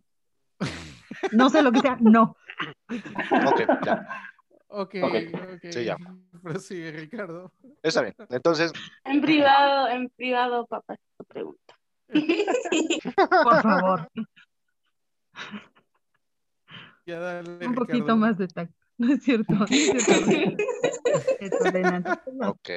No 1.33 1.51
sé 1.51 1.63
lo 1.63 1.73
que 1.73 1.81
sea, 1.81 1.97
no. 2.01 2.37
Ok, 2.91 3.61
ya. 3.85 4.07
Ok, 4.69 4.95
Ok. 5.03 5.15
ok. 5.55 5.73
Sí, 5.73 5.85
ya. 5.85 5.97
Prosigue, 6.43 6.93
Ricardo. 6.93 7.53
Está 7.83 8.03
bien. 8.03 8.15
Entonces, 8.31 8.73
En 9.05 9.21
privado, 9.21 9.89
en 9.89 10.09
privado, 10.11 10.67
papá, 10.67 10.95
te 10.97 11.25
pregunta. 11.25 11.75
Por 13.43 13.63
favor, 13.63 14.09
Ya 17.07 17.19
dale, 17.19 17.67
un 17.67 17.75
poquito 17.75 18.17
más 18.17 18.37
de 18.39 18.49
tacto. 18.49 18.75
No 18.99 19.13
es 19.15 19.23
cierto. 19.23 19.53
No 19.53 19.65
es 19.65 19.93
cierto. 19.95 20.15
Ok. 22.49 22.69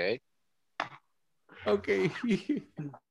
Ok. 1.66 1.88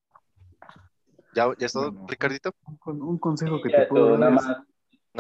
¿Ya, 1.35 1.47
ya 1.59 1.67
es 1.67 1.73
todo, 1.73 1.93
Bueno. 1.93 2.07
Ricardito? 2.09 2.53
Un, 2.67 2.77
con- 2.79 3.03
un 3.03 3.19
consejo 3.19 3.61
que 3.63 3.71
Ya 3.71 3.81
te 3.81 3.87
puedo 3.87 4.17
dar 4.19 4.33
es, 4.35 4.47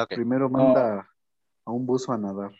primero 0.08 0.48
manda 0.48 1.08
a 1.64 1.70
un 1.70 1.86
buzo 1.86 2.12
a 2.12 2.18
nadar. 2.18 2.52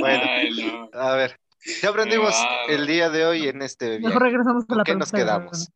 Bueno, 0.00 0.24
Ay, 0.26 0.50
no. 0.62 0.90
a 0.92 1.16
ver. 1.16 1.38
¿Qué 1.80 1.86
aprendimos 1.86 2.34
el 2.68 2.86
día 2.86 3.08
de 3.10 3.24
hoy 3.26 3.48
en 3.48 3.62
este 3.62 3.98
viaje? 3.98 4.06
Mejor 4.06 4.22
regresamos 4.22 4.64
a 4.64 4.66
¿Con 4.66 4.78
la 4.78 4.84
qué 4.84 4.94
nos 4.94 5.10
quedamos? 5.10 5.70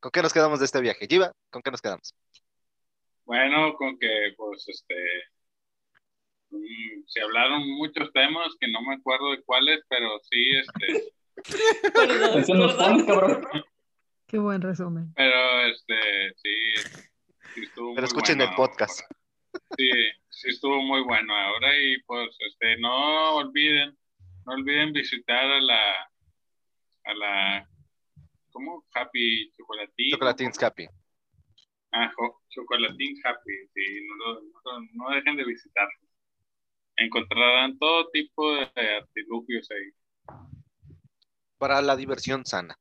¿Con 0.00 0.10
qué 0.10 0.22
nos 0.22 0.32
quedamos 0.32 0.58
de 0.58 0.66
este 0.66 0.80
viaje? 0.80 1.06
Giva, 1.08 1.32
¿con 1.50 1.62
qué 1.62 1.70
nos 1.70 1.80
quedamos? 1.80 2.14
Bueno, 3.24 3.74
con 3.74 3.98
que, 3.98 4.34
pues, 4.36 4.68
este, 4.68 4.94
mm, 6.50 7.02
se 7.06 7.22
hablaron 7.22 7.68
muchos 7.76 8.12
temas 8.12 8.54
que 8.60 8.68
no 8.68 8.82
me 8.82 8.94
acuerdo 8.94 9.32
de 9.32 9.42
cuáles, 9.42 9.80
pero 9.88 10.20
sí, 10.30 10.50
este. 10.56 11.12
Qué 14.26 14.38
buen 14.38 14.60
resumen. 14.60 15.12
pero, 15.14 15.66
este, 15.66 16.34
sí, 16.36 16.54
sí 17.54 17.62
estuvo 17.62 17.94
Pero 17.94 18.02
muy 18.02 18.08
escuchen 18.08 18.38
bueno 18.38 18.50
el 18.50 18.56
podcast. 18.56 19.00
Sí, 19.76 19.90
sí 20.28 20.48
estuvo 20.50 20.82
muy 20.82 21.02
bueno 21.02 21.34
ahora 21.34 21.76
y 21.78 22.00
pues, 22.02 22.36
este, 22.40 22.76
no 22.78 23.36
olviden, 23.36 23.96
no 24.44 24.52
olviden 24.52 24.92
visitar 24.92 25.44
a 25.44 25.60
la, 25.60 26.10
a 27.04 27.14
la, 27.14 27.68
¿cómo? 28.56 28.84
Happy 28.94 29.52
Chocolatín. 29.58 30.10
Chocolatines 30.12 30.62
Happy. 30.62 30.86
Ah, 31.92 32.10
Chocolatín 32.48 33.14
Happy, 33.22 33.52
sí, 33.74 34.06
no, 34.08 34.16
lo- 34.32 34.40
no, 34.40 34.60
lo- 34.64 34.80
no 34.94 35.10
dejen 35.14 35.36
de 35.36 35.44
visitarlo. 35.44 36.08
Encontrarán 36.96 37.78
todo 37.78 38.08
tipo 38.10 38.54
de 38.54 38.96
artilugios 38.96 39.68
ahí. 39.70 40.36
Para 41.58 41.82
la 41.82 41.96
diversión 41.96 42.46
sana. 42.46 42.78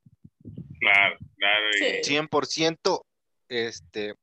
Claro, 0.80 1.18
claro. 1.38 1.65
y- 1.73 2.03
Sí. 2.03 2.14
100% 2.14 3.06
este, 3.49 4.15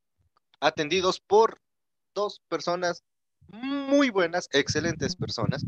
atendidos 0.60 1.20
por 1.20 1.60
dos 2.14 2.40
personas 2.48 3.04
muy 3.48 4.08
buenas, 4.08 4.48
excelentes 4.52 5.16
personas. 5.16 5.64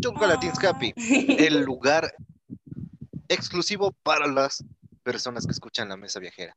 Chocolatines 0.00 0.62
Happy, 0.62 0.92
el 0.96 1.62
lugar 1.62 2.12
exclusivo 3.28 3.90
para 4.04 4.26
las 4.28 4.64
personas 5.06 5.46
que 5.46 5.52
escuchan 5.52 5.88
la 5.88 5.96
mesa 5.96 6.18
viajera. 6.18 6.56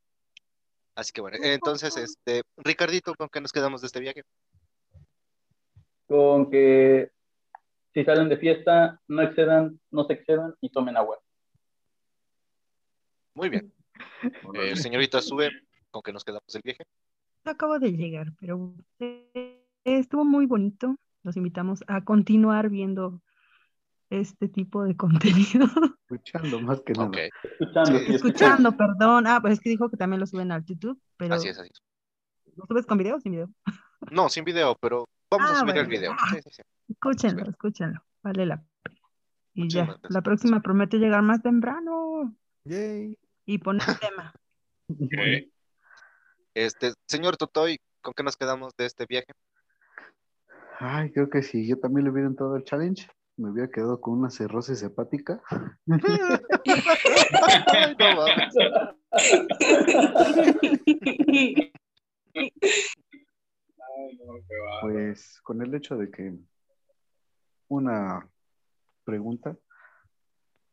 Así 0.96 1.14
que 1.14 1.22
bueno, 1.22 1.38
entonces, 1.40 1.96
este, 1.98 2.42
Ricardito, 2.58 3.14
¿con 3.14 3.30
qué 3.30 3.40
nos 3.40 3.52
quedamos 3.52 3.82
de 3.82 3.88
este 3.88 4.00
viaje? 4.00 4.24
Con 6.08 6.50
que 6.50 7.12
si 7.94 8.04
salen 8.04 8.28
de 8.28 8.38
fiesta, 8.38 9.00
no 9.08 9.22
excedan, 9.22 9.80
no 9.92 10.04
se 10.06 10.14
excedan 10.14 10.56
y 10.62 10.70
tomen 10.70 10.98
agua. 10.98 11.20
Muy 13.36 13.50
bien. 13.50 13.72
Eh, 14.56 14.76
señorita 14.76 15.22
Sube, 15.22 15.52
¿con 15.92 16.02
qué 16.02 16.12
nos 16.12 16.24
quedamos 16.24 16.52
del 16.52 16.64
viaje? 16.64 16.84
Acabo 17.46 17.78
de 17.78 17.92
llegar, 17.92 18.34
pero 18.40 18.74
eh, 19.00 19.64
estuvo 19.84 20.26
muy 20.26 20.48
bonito. 20.48 20.96
Los 21.22 21.38
invitamos 21.38 21.84
a 21.88 22.04
continuar 22.04 22.70
viendo 22.70 23.22
este 24.10 24.48
tipo 24.50 24.84
de 24.84 24.96
contenido. 24.98 25.68
Escuchando 26.10 26.62
más 26.62 26.82
que 26.82 26.94
nada. 26.94 27.12
Escuchando, 27.44 28.00
Sí. 28.00 28.06
sí, 28.08 28.16
Escuchando, 28.16 28.72
perdón. 28.78 29.28
Ah, 29.28 29.40
pues 29.42 29.54
es 29.54 29.60
que 29.60 29.70
dijo 29.70 29.90
que 29.90 29.98
también 29.98 30.20
lo 30.20 30.26
suben 30.28 30.52
al 30.52 30.66
YouTube, 30.66 31.00
pero 31.18 31.36
Así 31.36 31.48
es, 31.50 31.60
así 31.60 31.70
es. 31.72 31.82
¿lo 32.56 32.66
subes 32.66 32.86
con 32.86 32.98
video 32.98 33.16
o 33.18 33.20
sin 33.20 33.32
video? 33.34 33.50
No, 34.12 34.30
sin 34.30 34.46
video, 34.46 34.78
pero 34.80 35.06
vamos 35.30 35.52
a 35.52 35.54
Ah, 35.56 35.60
subir 35.60 35.76
el 35.78 35.88
video. 35.88 36.14
Sí, 36.30 36.38
sí, 36.42 36.50
sí. 36.54 36.62
Escúchenlo, 36.88 37.50
escúchenlo. 37.50 38.02
Vale 38.24 38.46
la 38.46 38.58
pena. 38.84 38.98
Y 39.54 39.62
Muchísimas 39.64 39.88
ya, 39.88 39.92
gracias. 39.94 40.12
la 40.14 40.22
próxima 40.22 40.62
promete 40.62 40.98
llegar 41.00 41.22
más 41.22 41.42
temprano 41.42 42.34
Yay. 42.64 43.18
y 43.46 43.58
poner 43.58 43.84
tema. 44.00 44.34
Ok. 44.90 45.14
Este, 46.56 46.94
señor 47.08 47.36
Totoy, 47.38 47.78
¿con 48.02 48.14
qué 48.16 48.24
nos 48.24 48.38
quedamos 48.38 48.74
de 48.78 48.86
este 48.86 49.06
viaje? 49.06 49.28
Ay, 50.80 51.12
creo 51.12 51.30
que 51.30 51.44
si 51.44 51.68
yo 51.68 51.78
también 51.78 52.06
le 52.06 52.12
hubiera 52.12 52.28
entrado 52.28 52.56
al 52.56 52.64
challenge, 52.64 53.08
me 53.40 53.52
hubiera 53.52 53.72
quedado 53.72 54.02
con 54.02 54.20
una 54.20 54.30
cirrosis 54.30 54.84
hepática. 54.84 55.42
Ay, 55.50 56.00
no 57.98 58.16
mames. 58.16 58.56
Ay, 62.36 64.18
no, 64.18 64.34
qué 64.48 64.56
va. 64.60 64.82
Pues 64.82 65.40
con 65.42 65.62
el 65.62 65.74
hecho 65.74 65.96
de 65.96 66.12
que 66.12 66.38
una 67.70 68.30
pregunta, 69.06 69.58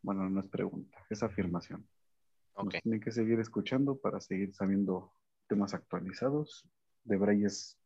bueno, 0.02 0.28
no 0.28 0.40
es 0.40 0.48
pregunta, 0.48 0.98
es 1.08 1.22
afirmación. 1.22 1.88
Nos 2.56 2.74
tienen 2.82 3.00
que 3.00 3.12
seguir 3.12 3.38
escuchando 3.38 3.96
para 3.96 4.20
seguir 4.20 4.52
sabiendo 4.54 5.12
temas 5.46 5.72
actualizados, 5.72 6.68
de 7.04 7.16
brayes 7.16 7.78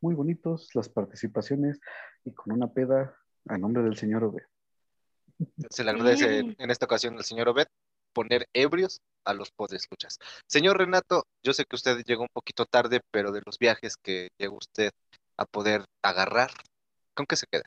muy 0.00 0.14
bonitos, 0.14 0.74
las 0.74 0.88
participaciones 0.88 1.78
y 2.24 2.32
con 2.32 2.54
una 2.54 2.72
peda 2.72 3.14
a 3.48 3.58
nombre 3.58 3.82
del 3.82 3.96
señor 3.96 4.24
Ove. 4.24 4.44
Se 5.70 5.84
le 5.84 5.90
agradece 5.90 6.38
en, 6.38 6.56
en 6.58 6.70
esta 6.70 6.86
ocasión 6.86 7.16
al 7.16 7.24
señor 7.24 7.48
Obed 7.48 7.66
poner 8.12 8.48
ebrios 8.52 9.00
a 9.24 9.34
los 9.34 9.50
podescuchas. 9.52 10.18
Señor 10.46 10.78
Renato, 10.78 11.24
yo 11.42 11.52
sé 11.52 11.64
que 11.64 11.76
usted 11.76 12.02
llegó 12.04 12.22
un 12.22 12.28
poquito 12.32 12.66
tarde, 12.66 13.00
pero 13.10 13.30
de 13.32 13.42
los 13.46 13.58
viajes 13.58 13.96
que 13.96 14.28
llegó 14.38 14.56
usted 14.56 14.90
a 15.36 15.44
poder 15.44 15.84
agarrar, 16.02 16.50
¿con 17.14 17.26
qué 17.26 17.36
se 17.36 17.46
queda? 17.46 17.62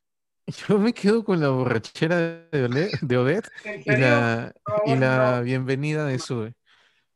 Yo 0.67 0.77
me 0.79 0.93
quedo 0.93 1.23
con 1.23 1.39
la 1.39 1.49
borrachera 1.49 2.17
de, 2.51 2.63
Ole- 2.65 2.91
de 3.01 3.17
Odette 3.17 3.49
¿En 3.63 3.81
y 3.85 4.01
la, 4.01 4.53
y 4.85 4.95
la 4.95 5.37
no. 5.37 5.43
bienvenida 5.43 6.05
de 6.05 6.19
Sue. 6.19 6.53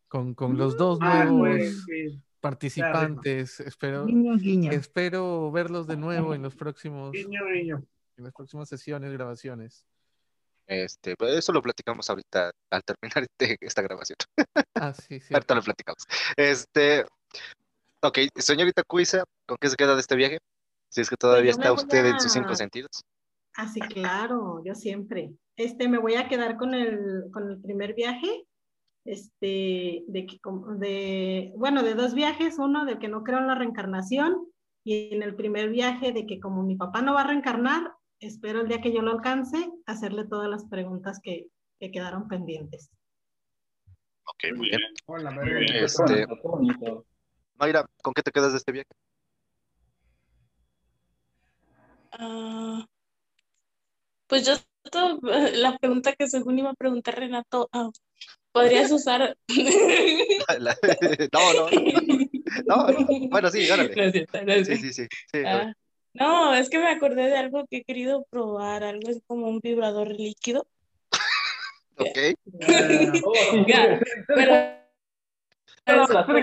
Con, 0.08 0.34
con 0.34 0.58
los 0.58 0.78
dos 0.78 1.00
Ah, 1.02 1.26
nuevos 1.26 1.40
güey, 1.58 1.72
sí. 1.72 2.22
participantes. 2.40 3.60
Espero, 3.60 4.06
Guiño, 4.06 4.38
guiño. 4.38 4.72
espero 4.72 5.52
verlos 5.52 5.88
de 5.88 5.98
nuevo 5.98 6.34
en 6.34 6.44
los 6.44 6.56
próximos, 6.56 7.12
Guiño, 7.12 7.42
guiño. 7.52 7.84
En 8.18 8.24
las 8.24 8.34
próximas 8.34 8.70
sesiones, 8.70 9.12
grabaciones. 9.12 9.86
Este, 10.68 11.16
pues, 11.16 11.36
eso 11.36 11.52
lo 11.52 11.62
platicamos 11.62 12.10
ahorita 12.10 12.52
al 12.72 12.84
terminar 12.84 13.24
este- 13.30 13.58
esta 13.62 13.82
grabación. 13.82 14.18
Ah, 14.76 14.94
sí, 14.94 15.20
sí. 15.20 15.34
Ahorita 15.34 15.56
lo 15.56 15.62
platicamos. 15.62 16.04
Este, 16.36 17.06
ok, 18.02 18.18
señorita 18.36 18.84
Cuisa, 18.84 19.24
¿con 19.46 19.58
qué 19.60 19.70
se 19.70 19.76
queda 19.76 19.94
de 19.96 20.02
este 20.02 20.16
viaje? 20.16 20.40
Si 20.90 21.02
es 21.02 21.10
que 21.10 21.18
todavía 21.18 21.52
Pues 21.54 21.58
está 21.60 21.74
usted 21.74 22.06
en 22.06 22.16
a- 22.16 22.20
sus 22.20 22.32
cinco 22.32 22.56
sentidos. 22.56 23.04
Ah, 23.58 23.68
sí, 23.68 23.80
claro, 23.80 24.62
yo 24.66 24.76
siempre. 24.76 25.32
Este, 25.56 25.88
me 25.88 25.98
voy 25.98 26.16
a 26.16 26.28
quedar 26.28 26.58
con 26.58 26.74
el, 26.74 27.26
con 27.32 27.50
el 27.50 27.62
primer 27.62 27.94
viaje, 27.94 28.46
este, 29.06 30.04
de 30.08 30.26
que, 30.26 30.40
como- 30.40 30.76
de, 30.76 31.54
bueno, 31.58 31.84
de 31.84 31.94
dos 31.94 32.14
viajes, 32.14 32.58
uno 32.58 32.86
de 32.86 32.98
que 32.98 33.08
no 33.08 33.24
creo 33.24 33.38
en 33.40 33.48
la 33.48 33.56
reencarnación 33.56 34.48
y 34.84 35.14
en 35.14 35.24
el 35.24 35.36
primer 35.36 35.70
viaje 35.70 36.12
de 36.12 36.26
que 36.26 36.40
como 36.40 36.64
mi 36.64 36.76
papá 36.76 37.02
no 37.02 37.14
va 37.14 37.22
a 37.22 37.28
reencarnar, 37.28 37.94
espero 38.20 38.62
el 38.62 38.68
día 38.68 38.82
que 38.82 38.94
yo 38.94 39.02
lo 39.02 39.12
alcance, 39.12 39.58
hacerle 39.86 40.26
todas 40.26 40.50
las 40.50 40.66
preguntas 40.66 41.20
que, 41.22 41.48
que 41.80 41.92
quedaron 41.92 42.28
pendientes. 42.28 42.90
Ok, 44.26 44.56
muy 44.56 44.70
bien. 44.70 44.82
Hola, 45.06 45.32
bien. 45.44 45.84
Este, 45.84 46.26
Qué 46.26 46.26
bonito. 46.44 47.06
Mayra, 47.56 47.86
¿con 48.02 48.14
qué 48.14 48.22
te 48.22 48.32
quedas 48.32 48.52
de 48.52 48.58
este 48.58 48.72
viaje? 48.72 48.90
Ah, 52.12 52.86
pues 54.28 54.46
yo, 54.46 54.54
la 55.22 55.78
pregunta 55.78 56.14
que 56.14 56.28
según 56.28 56.60
iba 56.60 56.70
a 56.72 56.76
preguntar 56.76 57.16
Renato, 57.18 57.70
ah, 57.72 57.90
¿podrías 58.52 58.92
usar? 58.92 59.38
No, 61.34 61.54
no, 61.54 61.70
no, 62.66 62.88
no. 62.88 63.30
Bueno, 63.30 63.50
sí, 63.50 63.70
órale. 63.70 63.96
No 63.96 64.04
es 64.04 64.12
cierto, 64.12 64.44
no 64.44 64.54
es 64.54 64.68
Sí, 64.68 64.76
cierto. 64.76 64.86
sí, 64.88 64.94
sí. 64.94 65.08
sí. 65.32 65.40
Ah, 65.46 65.74
no, 66.16 66.56
es 66.56 66.70
que 66.70 66.80
me 66.80 66.90
acordé 66.90 67.30
de 67.30 67.38
algo 67.38 67.66
que 67.68 67.78
he 67.78 67.84
querido 67.84 68.26
probar, 68.30 68.84
algo 68.84 69.10
así 69.10 69.22
como 69.28 69.48
un 69.48 69.60
vibrador 69.60 70.10
líquido. 70.10 70.66
Ok. 71.98 72.36
Ya, 73.68 74.00
pero 74.28 74.76
¿Cuál 75.86 76.00
habla? 76.00 76.26
¿Sé 76.26 76.34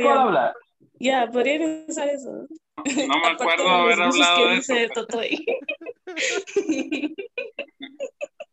cuál 1.03 1.31
podrían, 1.31 1.74
ya, 1.74 1.85
usar 1.89 2.09
eso. 2.09 2.31
No 2.31 3.19
me 3.19 3.27
acuerdo 3.32 3.65
de 3.65 3.70
haber 3.70 4.03
hablado 4.03 4.36
que 4.36 4.49
de 4.49 4.55
dice 4.55 4.85
eso. 4.85 5.07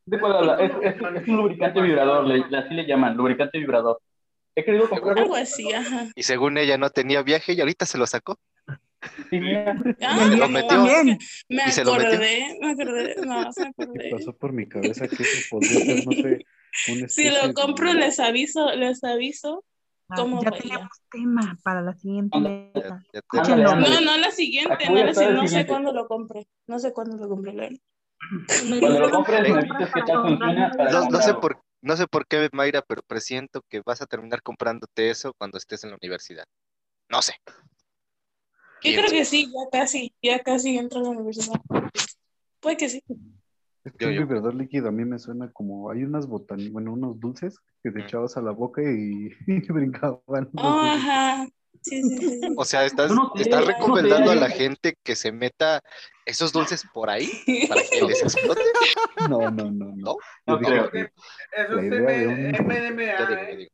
¿De 0.05 0.19
cuál 0.19 0.33
habla? 0.33 0.55
Es, 0.55 0.71
es, 0.81 0.95
es 0.95 1.27
un 1.27 1.37
lubricante 1.37 1.81
vibrador, 1.81 2.25
le, 2.25 2.57
así 2.57 2.73
le 2.73 2.85
llaman, 2.85 3.15
lubricante 3.15 3.59
vibrador. 3.59 4.01
He 4.55 4.65
querido 4.65 4.89
comprarlo. 4.89 5.21
Algo 5.21 5.35
así, 5.35 5.71
ajá. 5.71 6.07
Y 6.15 6.23
según 6.23 6.57
ella 6.57 6.77
no 6.77 6.89
tenía 6.89 7.21
viaje 7.21 7.53
y 7.53 7.61
ahorita 7.61 7.85
se 7.85 7.97
lo 7.97 8.07
sacó. 8.07 8.37
Sí, 9.29 9.39
mira. 9.39 9.75
Ah, 10.01 10.35
Lo 10.37 10.49
metió. 10.49 10.83
Me 11.49 11.63
¿Y 11.65 11.71
se 11.71 11.83
lo 11.83 11.91
metió? 11.93 12.09
acordé, 12.09 12.57
me 12.61 12.71
acordé, 12.71 13.15
no, 13.25 13.51
se 13.53 13.61
me 13.61 13.67
¿Qué 13.69 13.83
acordé. 13.83 14.09
pasó 14.11 14.33
por 14.33 14.53
mi 14.53 14.67
cabeza 14.67 15.07
que 15.07 15.25
podría 15.49 15.79
no 16.05 16.13
sé, 16.13 16.45
Si 17.07 17.29
lo 17.29 17.53
compro, 17.53 17.93
de- 17.93 17.99
les 17.99 18.19
aviso, 18.19 18.71
les 18.75 19.03
aviso 19.03 19.63
Ah, 20.11 20.15
cómo 20.17 20.41
ya 20.43 20.51
tenemos 20.51 20.89
tema 21.11 21.57
para 21.63 21.81
la 21.81 21.93
siguiente. 21.93 22.37
Ya- 22.73 22.81
te-. 22.81 23.21
No, 23.33 24.01
no 24.01 24.17
la 24.17 24.31
siguiente, 24.31 24.89
no, 24.89 24.95
la 24.95 25.31
no 25.33 25.47
sé 25.47 25.65
cuándo 25.67 25.93
lo 25.93 26.07
compre. 26.07 26.47
No 26.67 26.79
sé 26.79 26.93
cuándo 26.93 27.17
lo 27.17 27.29
compre. 27.29 27.79
Cuando 28.79 28.99
lo 28.99 29.11
compres, 29.11 29.43
tal 29.43 30.21
funciona 30.21 30.73
No, 30.91 31.09
no 31.09 31.21
sé 31.21 31.33
por, 31.35 31.61
no 31.81 31.95
sé 31.97 32.07
por 32.07 32.27
qué, 32.27 32.49
Mayra, 32.51 32.81
pero 32.81 33.01
presiento 33.03 33.61
que 33.69 33.81
vas 33.85 34.01
a 34.01 34.07
terminar 34.07 34.41
comprándote 34.41 35.09
eso 35.09 35.33
cuando 35.37 35.57
estés 35.57 35.83
en 35.83 35.91
la 35.91 35.97
universidad. 36.01 36.45
No 37.09 37.21
sé. 37.21 37.33
Yo 38.81 38.81
¿Quién 38.81 38.95
creo 39.01 39.09
que 39.11 39.25
sí, 39.25 39.45
ya 39.51 39.69
casi, 39.79 40.13
ya 40.21 40.39
casi 40.39 40.77
entro 40.77 40.99
a 40.99 41.03
la 41.03 41.09
universidad. 41.09 41.59
Puede 42.59 42.77
que 42.77 42.89
sí. 42.89 43.03
Es 43.83 43.93
que 43.93 44.05
Yo- 44.05 44.09
un 44.09 44.15
yo- 44.15 44.21
vibrador 44.21 44.55
líquido 44.55 44.89
a 44.89 44.91
mí 44.91 45.05
me 45.05 45.19
suena 45.19 45.51
como, 45.51 45.89
hay 45.91 46.03
unas 46.03 46.27
botanas, 46.27 46.69
bueno, 46.71 46.93
unos 46.93 47.19
dulces 47.19 47.57
que 47.83 47.91
te 47.91 47.99
Mm. 47.99 48.03
echabas 48.03 48.37
a 48.37 48.41
la 48.41 48.51
boca 48.51 48.81
y, 48.81 49.29
y 49.47 49.71
brincaban. 49.71 50.49
Oh, 50.57 50.81
ajá. 50.81 51.47
Sí, 51.81 52.01
sí, 52.03 52.17
sí. 52.17 52.41
O 52.57 52.65
sea, 52.65 52.83
estás, 52.85 53.09
no 53.11 53.31
estás 53.35 53.61
no 53.61 53.67
recomendando 53.67 54.31
a 54.31 54.35
la 54.35 54.49
gente 54.49 54.95
que 55.01 55.15
se 55.15 55.31
meta 55.31 55.81
esos 56.25 56.51
dulces 56.51 56.83
por 56.93 57.09
ahí 57.09 57.29
para 57.69 57.81
que 57.89 58.01
les 58.01 58.21
explote. 58.21 58.61
No, 59.29 59.49
no, 59.51 59.69
no, 59.71 59.93
no. 59.95 60.17
¿No? 60.47 60.59
Creo. 60.59 60.89
que 60.91 61.11
Eso 61.57 61.73
La 61.75 61.81
es 61.81 61.87
idea 61.87 62.01
de 62.01 62.23
M- 62.23 62.33
un- 62.47 62.53
Yo 62.53 62.63
MDMA, 62.63 63.49
¿eh? 63.51 63.69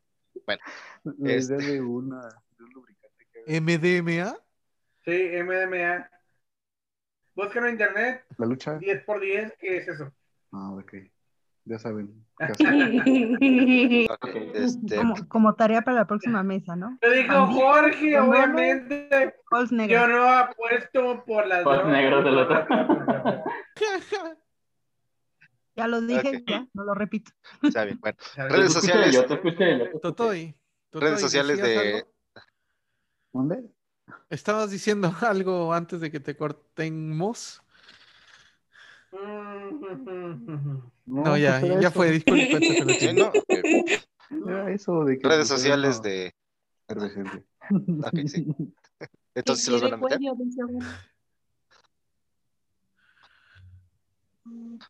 Bueno, 0.46 0.62
la 1.04 1.32
Este- 1.34 1.56
idea 1.56 1.68
de 1.72 1.82
una 1.82 2.22
de 2.58 2.64
un 2.64 2.70
lubricante 2.74 3.28
que 3.32 3.62
MDMA. 3.62 4.36
Sí, 5.06 5.30
MDMA. 5.44 6.10
Búscalo 7.36 7.68
en 7.68 7.74
internet, 7.74 8.26
la 8.38 8.46
lucha. 8.46 8.78
10 8.78 9.04
por 9.04 9.20
10, 9.20 9.54
¿qué 9.60 9.78
es 9.78 9.88
eso? 9.88 10.12
Ah, 10.52 10.72
ok. 10.72 10.94
Ya 11.66 11.80
saben. 11.80 12.26
este, 14.54 14.96
Como, 14.98 15.16
como 15.28 15.56
tarea 15.56 15.82
para 15.82 15.98
la 15.98 16.08
próxima 16.08 16.44
mesa, 16.44 16.76
¿no? 16.76 16.98
Lo 17.02 17.12
dijo 17.12 17.48
Jorge, 17.48 18.20
obviamente. 18.20 19.36
Yo 19.90 20.08
no 20.08 20.30
apuesto 20.30 21.24
por 21.26 21.48
las 21.48 21.64
Cols 21.64 21.78
drogas. 21.80 21.94
negras 21.94 22.24
del 22.24 22.38
otro. 22.38 22.66
Ya 25.78 25.88
lo 25.88 26.00
dije, 26.00 26.38
Ok. 26.38 26.44
ya, 26.48 26.66
no 26.74 26.86
lo 26.86 26.94
repito. 26.94 27.32
está 27.62 27.84
bien. 27.84 28.00
Bueno, 28.00 28.18
redes 28.48 28.72
sociales, 28.72 29.14
yo, 29.14 29.26
te 29.26 29.34
escuché 29.34 29.72
yo, 29.72 29.78
te 29.78 29.84
escuché. 29.84 30.00
Totoy. 30.00 30.56
Totoy, 30.90 31.08
redes 31.10 31.20
sociales 31.20 31.58
¿decías 31.62 31.84
de. 31.84 32.06
¿Dónde? 33.34 33.75
Estabas 34.30 34.72
diciendo 34.72 35.14
algo 35.22 35.74
antes 35.74 36.02
de 36.02 36.12
que 36.12 36.20
te 36.20 36.36
cortemos. 36.36 37.62
No, 41.08 41.38
ya, 41.38 41.60
pues 41.60 41.72
ya 41.82 41.88
eso. 41.88 41.92
fue, 41.92 42.20
chingo. 43.00 43.32
¿no? 44.32 44.50
Era 44.50 44.72
eso 44.72 45.06
de 45.06 45.20
que 45.20 45.28
Redes 45.28 45.48
pues, 45.50 45.60
sociales 45.62 46.02
de. 46.02 46.34
efervescencia. 46.88 47.44
Ok, 47.70 48.20
sí. 48.26 48.48
Entonces 49.36 49.66
se 49.66 49.72
los 49.72 49.84
van 49.84 49.94
a 49.94 49.98
meter. 49.98 50.20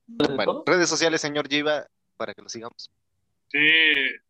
Bueno, 0.06 0.64
redes 0.66 0.90
sociales, 0.90 1.22
señor 1.22 1.48
Giva, 1.50 1.86
para 2.18 2.34
que 2.34 2.42
lo 2.42 2.50
sigamos. 2.50 2.92
Sí, 3.48 3.68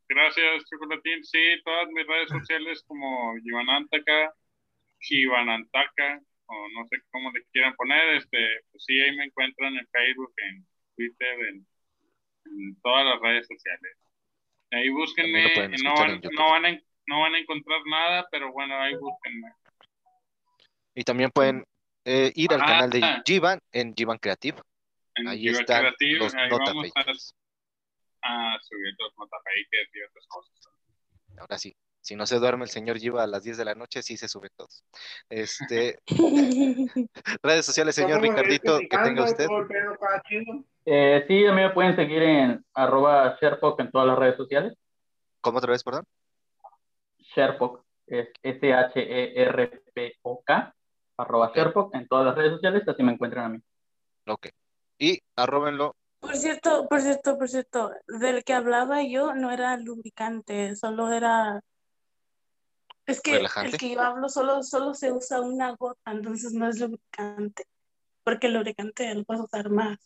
gracias, 0.08 0.64
Chocolatín. 0.70 1.24
Sí, 1.24 1.40
todas 1.64 1.88
mis 1.90 2.08
redes 2.08 2.30
sociales 2.30 2.84
como 2.88 3.36
Givanantaka, 3.42 4.34
Givanantaka, 5.06 6.22
o 6.48 6.70
no 6.76 6.86
sé 6.88 6.98
cómo 7.12 7.32
le 7.32 7.44
quieran 7.52 7.76
poner, 7.76 8.16
este, 8.16 8.62
pues 8.72 8.84
sí, 8.86 9.00
ahí 9.00 9.16
me 9.16 9.26
encuentran 9.26 9.76
en 9.76 9.88
Facebook, 9.88 10.34
en 10.38 10.66
Twitter, 10.96 11.40
en, 11.50 11.68
en 12.46 12.82
todas 12.82 13.06
las 13.06 13.20
redes 13.22 13.48
sociales. 13.48 13.98
Ahí 14.72 14.90
búsquenme, 14.90 15.54
no 15.84 15.94
van, 15.96 16.22
no, 16.34 16.50
van 16.50 16.66
a, 16.66 16.80
no 17.08 17.22
van 17.22 17.36
a 17.36 17.40
encontrar 17.40 17.80
nada, 17.86 18.28
pero 18.32 18.52
bueno, 18.52 18.80
ahí 18.82 18.96
búsquenme. 18.96 19.48
Y 20.96 21.04
también 21.04 21.30
pueden 21.32 21.66
eh, 22.06 22.32
ir 22.36 22.52
al 22.54 22.62
Ah. 22.62 22.66
canal 22.66 22.90
de 22.90 23.02
Givan 23.26 23.60
en 23.72 23.94
Givan 23.96 24.18
Creative. 24.18 24.58
En 25.16 25.28
Ahí 25.28 25.40
Giva 25.40 25.60
están 25.60 25.82
Creative, 25.82 26.20
los 26.20 26.36
ahí 26.36 26.50
vamos 26.50 26.92
a, 26.96 27.02
a 28.54 28.60
subir 28.62 28.94
los 29.00 29.18
notamakers 29.18 29.90
y 29.94 30.02
otras 30.02 30.28
cosas. 30.28 30.54
Ahora 31.38 31.58
sí, 31.58 31.76
si 32.06 32.16
no 32.16 32.28
se 32.28 32.38
duerme 32.38 32.66
el 32.66 32.70
señor 32.70 33.00
Giva 33.00 33.24
a 33.24 33.28
las 33.28 33.42
10 33.42 33.58
de 33.58 33.66
la 33.66 33.74
noche, 33.74 34.04
sí 34.04 34.16
se 34.16 34.28
sube 34.28 34.52
todos. 34.56 34.84
Este, 35.28 35.98
redes 37.42 37.66
sociales, 37.66 37.96
señor 37.96 38.24
Estamos 38.24 38.36
Ricardito, 38.36 38.78
que 38.78 38.96
tenga 38.96 39.24
usted. 39.24 39.48
Eh, 40.86 41.26
sí, 41.28 41.48
a 41.48 41.52
mí 41.52 41.64
me 41.64 41.72
pueden 41.72 41.96
seguir 41.96 42.22
en 42.22 42.64
arroba 42.76 43.36
Sherpok 43.42 43.80
en 43.80 43.90
todas 43.90 44.06
las 44.08 44.20
redes 44.20 44.38
sociales. 44.38 44.78
¿Cómo 45.42 45.58
otra 45.58 45.72
vez, 45.72 45.84
perdón? 45.84 46.06
Sherpok 47.36 47.84
es 48.06 48.28
S-H-E-R-P-O-K, 48.44 49.56
arroba 51.18 51.52
Sherpok 51.56 51.96
en 51.96 52.08
todas 52.08 52.28
las 52.28 52.36
redes 52.36 52.52
sociales, 52.52 52.88
así 52.88 53.02
me 53.02 53.14
encuentran 53.14 53.46
a 53.46 53.50
mí. 53.50 53.60
Ok. 54.28 54.50
Y 55.00 55.24
arróbenlo. 55.36 55.96
Por 56.20 56.36
cierto, 56.38 56.88
por 56.88 57.02
cierto, 57.02 57.36
por 57.40 57.50
cierto, 57.50 57.90
del 58.08 58.44
que 58.44 58.54
hablaba 58.54 59.02
yo 59.02 59.34
no 59.34 59.50
era 59.50 59.76
lubricante, 59.78 60.76
solo 60.76 61.12
era... 61.12 61.64
Es 63.06 63.22
que 63.22 63.34
Relajante. 63.34 63.72
el 63.72 63.78
que 63.78 63.90
yo 63.92 64.02
hablo 64.02 64.30
solo, 64.30 64.64
solo 64.64 64.94
se 64.94 65.12
usa 65.12 65.42
una 65.42 65.76
gota, 65.76 66.12
entonces 66.12 66.54
no 66.54 66.68
es 66.68 66.80
lubricante, 66.80 67.66
porque 68.24 68.48
el 68.48 68.54
lubricante 68.54 69.14
lo 69.14 69.24
puedes 69.24 69.44
usar 69.44 69.70
más. 69.70 70.00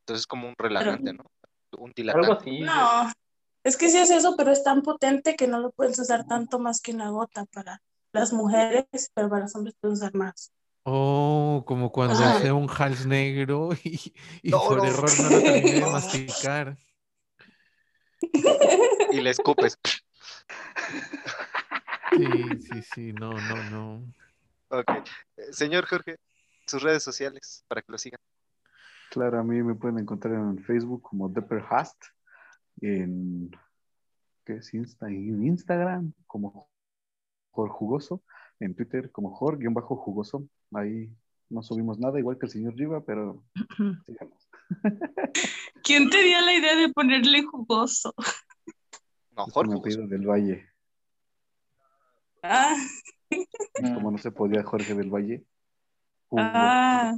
Entonces 0.00 0.20
es 0.22 0.26
como 0.26 0.48
un 0.48 0.54
relajante, 0.56 1.12
¿no? 1.12 1.24
Un 1.76 1.90
Algo 1.90 1.94
dilatante. 1.96 2.50
así. 2.50 2.60
No, 2.60 3.12
es 3.64 3.76
que 3.76 3.88
sí 3.88 3.98
es 3.98 4.10
eso, 4.10 4.36
pero 4.36 4.52
es 4.52 4.62
tan 4.62 4.82
potente 4.82 5.34
que 5.36 5.48
no 5.48 5.58
lo 5.58 5.72
puedes 5.72 5.98
usar 5.98 6.24
tanto 6.24 6.58
más 6.58 6.80
que 6.80 6.92
una 6.92 7.10
gota 7.10 7.44
para 7.46 7.82
las 8.12 8.32
mujeres, 8.32 8.86
pero 9.12 9.28
para 9.28 9.42
los 9.42 9.54
hombres 9.56 9.74
puedes 9.80 9.98
usar 9.98 10.14
más. 10.14 10.52
Oh, 10.84 11.64
como 11.66 11.92
cuando 11.92 12.14
Ajá. 12.14 12.38
usé 12.38 12.52
un 12.52 12.70
hals 12.70 13.04
negro 13.06 13.70
y, 13.84 14.14
y 14.42 14.50
No, 14.50 14.62
por 14.66 14.78
no. 14.78 14.84
error 14.84 15.12
no 15.18 15.30
lo 15.30 15.42
terminé 15.42 15.80
de 15.80 15.86
masticar. 15.92 16.78
Y 19.12 19.20
le 19.20 19.30
escupes. 19.30 19.76
Sí, 22.16 22.60
sí, 22.60 22.82
sí, 22.94 23.12
no, 23.12 23.32
no, 23.32 23.70
no. 23.70 24.14
Ok. 24.68 24.90
Eh, 25.36 25.52
Señor 25.52 25.86
Jorge, 25.86 26.16
sus 26.66 26.82
redes 26.82 27.02
sociales 27.02 27.64
para 27.68 27.82
que 27.82 27.92
lo 27.92 27.98
sigan. 27.98 28.20
Claro, 29.10 29.38
a 29.40 29.44
mí 29.44 29.62
me 29.62 29.74
pueden 29.74 29.98
encontrar 29.98 30.34
en 30.34 30.58
Facebook 30.58 31.02
como 31.02 31.28
Depperhast, 31.28 31.96
en, 32.80 33.50
¿qué 34.44 34.56
es 34.56 34.74
Insta? 34.74 35.08
en 35.08 35.44
Instagram 35.46 36.12
como 36.26 36.68
Jor 37.50 37.70
Jugoso, 37.70 38.22
en 38.60 38.74
Twitter 38.74 39.10
como 39.10 39.34
Jor-Jugoso. 39.34 40.46
Ahí 40.74 41.10
no 41.48 41.62
subimos 41.62 41.98
nada, 41.98 42.18
igual 42.18 42.38
que 42.38 42.46
el 42.46 42.52
señor 42.52 42.74
Riva, 42.74 43.02
pero 43.04 43.42
sigamos. 44.06 44.48
¿Quién 45.82 46.10
te 46.10 46.22
dio 46.22 46.40
la 46.42 46.54
idea 46.54 46.76
de 46.76 46.92
ponerle 46.92 47.42
jugoso? 47.44 48.14
No, 49.34 49.46
Es 49.46 49.52
Jorge. 49.54 49.72
mi 49.72 49.78
apellido 49.78 50.06
del 50.06 50.26
Valle. 50.26 50.68
Ah, 52.42 52.76
Como 53.94 54.10
no 54.10 54.18
se 54.18 54.30
podía 54.30 54.62
Jorge 54.62 54.94
del 54.94 55.10
Valle. 55.10 55.44
Ah, 56.36 57.16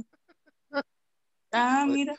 ah, 1.51 1.85
mira. 1.87 2.15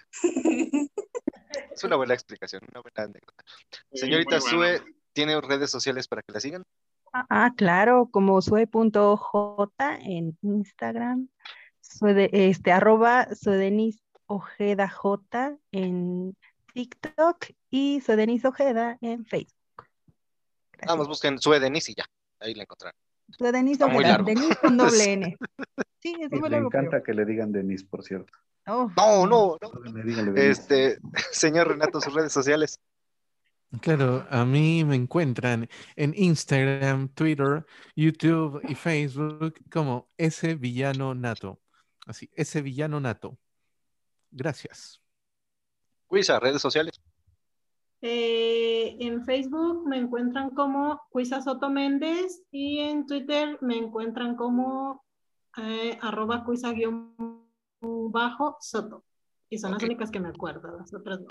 Es 1.73 1.85
una 1.85 1.97
buena 1.97 2.15
explicación, 2.15 2.63
una 2.71 2.81
buena 2.81 3.11
anécdota. 3.11 3.45
Sí, 3.93 3.99
Señorita 4.01 4.39
bueno. 4.39 4.47
Sue, 4.81 4.95
¿tiene 5.13 5.41
redes 5.41 5.71
sociales 5.71 6.07
para 6.09 6.23
que 6.23 6.33
la 6.33 6.41
sigan? 6.41 6.65
Ah, 7.13 7.53
claro, 7.57 8.09
como 8.11 8.41
sue.j 8.41 9.99
en 10.01 10.39
Instagram, 10.43 11.29
sue 11.81 12.15
de- 12.15 12.31
este, 12.33 12.73
arroba 12.73 13.29
suedenis 13.35 14.03
ojeda 14.27 14.89
j 14.89 15.57
en 15.73 16.35
TikTok 16.73 17.47
y 17.71 18.01
suedenis 18.01 18.45
ojeda 18.47 18.97
en 19.03 19.27
Facebook. 19.27 19.57
Vamos, 20.87 21.07
busquen 21.07 21.39
Sue 21.39 21.61
Denise 21.61 21.93
y 21.93 21.95
ya. 21.97 22.05
Ahí 22.43 22.55
la 22.55 22.63
encontrarán. 22.65 22.95
Suedenis 23.31 23.73
Está 23.75 23.87
muy 23.87 23.99
ojeda, 23.99 24.11
largo. 24.13 24.27
Denis 24.27 24.57
con 24.61 24.77
doble 24.77 25.05
N. 25.13 25.37
Sí, 26.01 26.17
es 26.21 26.31
muy 26.31 26.49
largo, 26.51 26.69
pero- 26.71 26.83
encanta 26.85 27.03
que 27.03 27.15
le 27.15 27.25
digan 27.25 27.53
Denise, 27.53 27.87
por 27.87 28.03
cierto. 28.05 28.33
Oh, 28.67 28.91
No, 28.97 29.27
no, 29.27 29.57
no. 29.61 29.93
Denise. 29.93 30.51
Este, 30.51 30.99
señor 31.33 31.69
Renato, 31.69 32.01
sus 32.01 32.13
redes 32.15 32.33
sociales. 32.33 32.81
Claro, 33.81 34.27
a 34.29 34.45
mí 34.45 34.85
me 34.85 34.97
encuentran 34.97 35.67
en 35.97 36.13
Instagram, 36.15 37.09
Twitter, 37.09 37.65
YouTube 37.97 38.61
y 38.69 38.75
Facebook 38.75 39.55
como 39.71 40.09
ese 40.19 40.57
villano 40.57 41.15
nato. 41.15 41.59
Así, 42.07 42.29
ese 42.35 42.61
villano 42.61 43.01
nato. 43.01 43.39
Gracias. 44.31 45.01
Luisa, 46.11 46.39
redes 46.39 46.61
sociales. 46.61 47.01
Eh, 48.05 48.97
en 48.99 49.25
Facebook 49.25 49.87
me 49.87 49.97
encuentran 49.97 50.51
como 50.51 51.01
Cuisa 51.11 51.41
Soto 51.41 51.71
Méndez 51.71 52.43
y 52.51 52.81
en 52.81 53.07
Twitter 53.07 53.59
me 53.61 53.77
encuentran 53.77 54.35
como 54.35 55.05
eh, 55.57 55.97
arroba 56.03 56.45
cuisa 56.45 56.73
guion 56.73 57.15
bajo 57.81 58.57
Soto. 58.61 59.05
Y 59.49 59.59
son 59.59 59.73
las 59.73 59.83
únicas 59.85 60.11
que 60.11 60.19
me 60.19 60.31
acuerdo, 60.31 60.77
las 60.77 60.93
otras 60.93 61.21
no. 61.21 61.29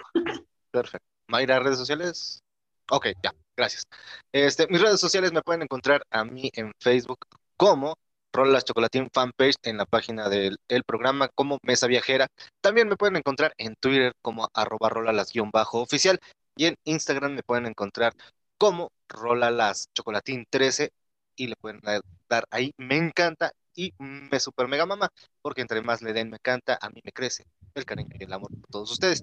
Perfecto. 0.71 1.05
Mayra, 1.27 1.59
redes 1.59 1.77
sociales. 1.77 2.41
Ok, 2.89 3.07
ya, 3.21 3.33
gracias. 3.57 3.83
Este, 4.31 4.67
mis 4.67 4.81
redes 4.81 4.99
sociales 5.01 5.33
me 5.33 5.41
pueden 5.41 5.63
encontrar 5.63 6.03
a 6.09 6.23
mí 6.23 6.51
en 6.53 6.71
Facebook 6.79 7.19
como 7.57 7.95
Rolas 8.33 8.63
Chocolatín 8.63 9.09
fanpage 9.13 9.55
en 9.63 9.77
la 9.77 9.85
página 9.85 10.29
del 10.29 10.57
el 10.69 10.83
programa 10.83 11.27
como 11.35 11.57
Mesa 11.63 11.87
Viajera. 11.87 12.27
También 12.61 12.87
me 12.87 12.95
pueden 12.95 13.17
encontrar 13.17 13.53
en 13.57 13.75
Twitter 13.75 14.13
como 14.21 14.47
arroba 14.53 14.89
rolalas-oficial 14.89 16.19
y 16.61 16.67
en 16.67 16.77
Instagram 16.83 17.33
me 17.33 17.41
pueden 17.41 17.65
encontrar 17.65 18.13
como 18.55 18.91
Rolalas 19.09 19.89
Chocolatín 19.95 20.45
13 20.47 20.91
y 21.35 21.47
le 21.47 21.55
pueden 21.55 21.79
dar- 21.81 22.03
dar 22.29 22.45
ahí 22.51 22.71
me 22.77 22.97
encanta 22.97 23.51
y 23.73 23.95
me 23.97 24.39
super 24.39 24.67
mega 24.67 24.85
mama 24.85 25.09
porque 25.41 25.61
entre 25.61 25.81
más 25.81 26.03
le 26.03 26.13
den 26.13 26.29
me 26.29 26.35
encanta, 26.35 26.77
a 26.79 26.91
mí 26.91 27.01
me 27.03 27.11
crece 27.11 27.47
el 27.73 27.83
cariño 27.83 28.15
y 28.19 28.25
el 28.25 28.33
amor 28.33 28.51
por 28.51 28.69
todos 28.69 28.91
ustedes. 28.91 29.21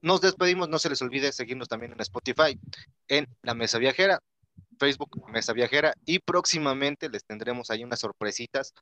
Nos 0.00 0.22
despedimos, 0.22 0.70
no 0.70 0.78
se 0.78 0.88
les 0.88 1.02
olvide 1.02 1.30
seguirnos 1.32 1.68
también 1.68 1.92
en 1.92 2.00
Spotify, 2.00 2.58
en 3.06 3.26
La 3.42 3.52
Mesa 3.52 3.76
Viajera, 3.76 4.20
Facebook 4.78 5.28
Mesa 5.28 5.52
Viajera 5.52 5.92
y 6.06 6.20
próximamente 6.20 7.10
les 7.10 7.22
tendremos 7.26 7.70
ahí 7.70 7.84
unas 7.84 8.00
sorpresitas 8.00 8.72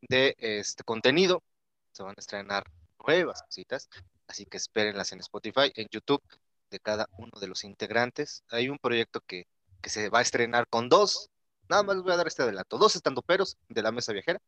de 0.00 0.34
este 0.38 0.82
contenido. 0.82 1.44
Se 1.92 2.02
van 2.02 2.16
a 2.16 2.20
estrenar 2.20 2.64
nuevas 3.06 3.44
cositas, 3.44 3.88
así 4.26 4.44
que 4.44 4.56
espérenlas 4.56 5.12
en 5.12 5.20
Spotify, 5.20 5.70
en 5.76 5.86
YouTube 5.92 6.20
de 6.70 6.80
cada 6.80 7.08
uno 7.18 7.32
de 7.40 7.48
los 7.48 7.64
integrantes. 7.64 8.44
Hay 8.50 8.68
un 8.68 8.78
proyecto 8.78 9.20
que, 9.20 9.46
que 9.80 9.90
se 9.90 10.08
va 10.08 10.20
a 10.20 10.22
estrenar 10.22 10.66
con 10.68 10.88
dos, 10.88 11.30
nada 11.68 11.82
más 11.82 11.96
les 11.96 12.04
voy 12.04 12.12
a 12.12 12.16
dar 12.16 12.26
este 12.26 12.42
adelanto, 12.42 12.78
dos 12.78 12.96
estandoperos 12.96 13.56
de 13.68 13.82
La 13.82 13.92
Mesa 13.92 14.12
Viajera, 14.12 14.40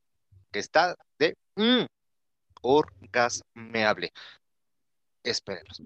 que 0.51 0.59
está 0.59 0.97
de 1.19 1.37
mm, 1.57 1.85
orgasmeable. 2.63 4.13
Espérenlos. 5.23 5.83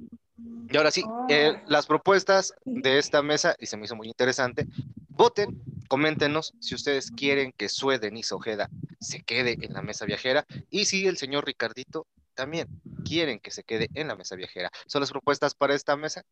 Y 0.69 0.77
ahora 0.77 0.91
sí, 0.91 1.05
eh, 1.29 1.63
las 1.67 1.87
propuestas 1.87 2.55
de 2.65 2.99
esta 2.99 3.23
mesa, 3.23 3.55
y 3.59 3.67
se 3.67 3.77
me 3.77 3.85
hizo 3.85 3.97
muy 3.97 4.09
interesante, 4.09 4.67
voten, 5.09 5.63
coméntenos 5.89 6.55
si 6.61 6.75
ustedes 6.75 7.11
quieren 7.11 7.53
que 7.53 7.69
Sue 7.69 7.99
Denise 7.99 8.35
Ojeda 8.35 8.69
se 9.01 9.23
quede 9.23 9.59
en 9.61 9.75
la 9.75 9.83
mesa 9.83 10.07
viajera 10.07 10.45
y 10.71 10.87
si 10.87 11.07
el 11.07 11.19
señor 11.19 11.45
Ricardito 11.45 12.07
también 12.35 12.69
quieren 13.05 13.41
que 13.41 13.51
se 13.51 13.65
quede 13.65 13.89
en 13.95 14.09
la 14.09 14.17
mesa 14.17 14.37
viajera. 14.37 14.71
Son 14.87 15.01
las 15.01 15.11
propuestas 15.11 15.55
para 15.55 15.75
esta 15.75 15.97
mesa. 15.97 16.23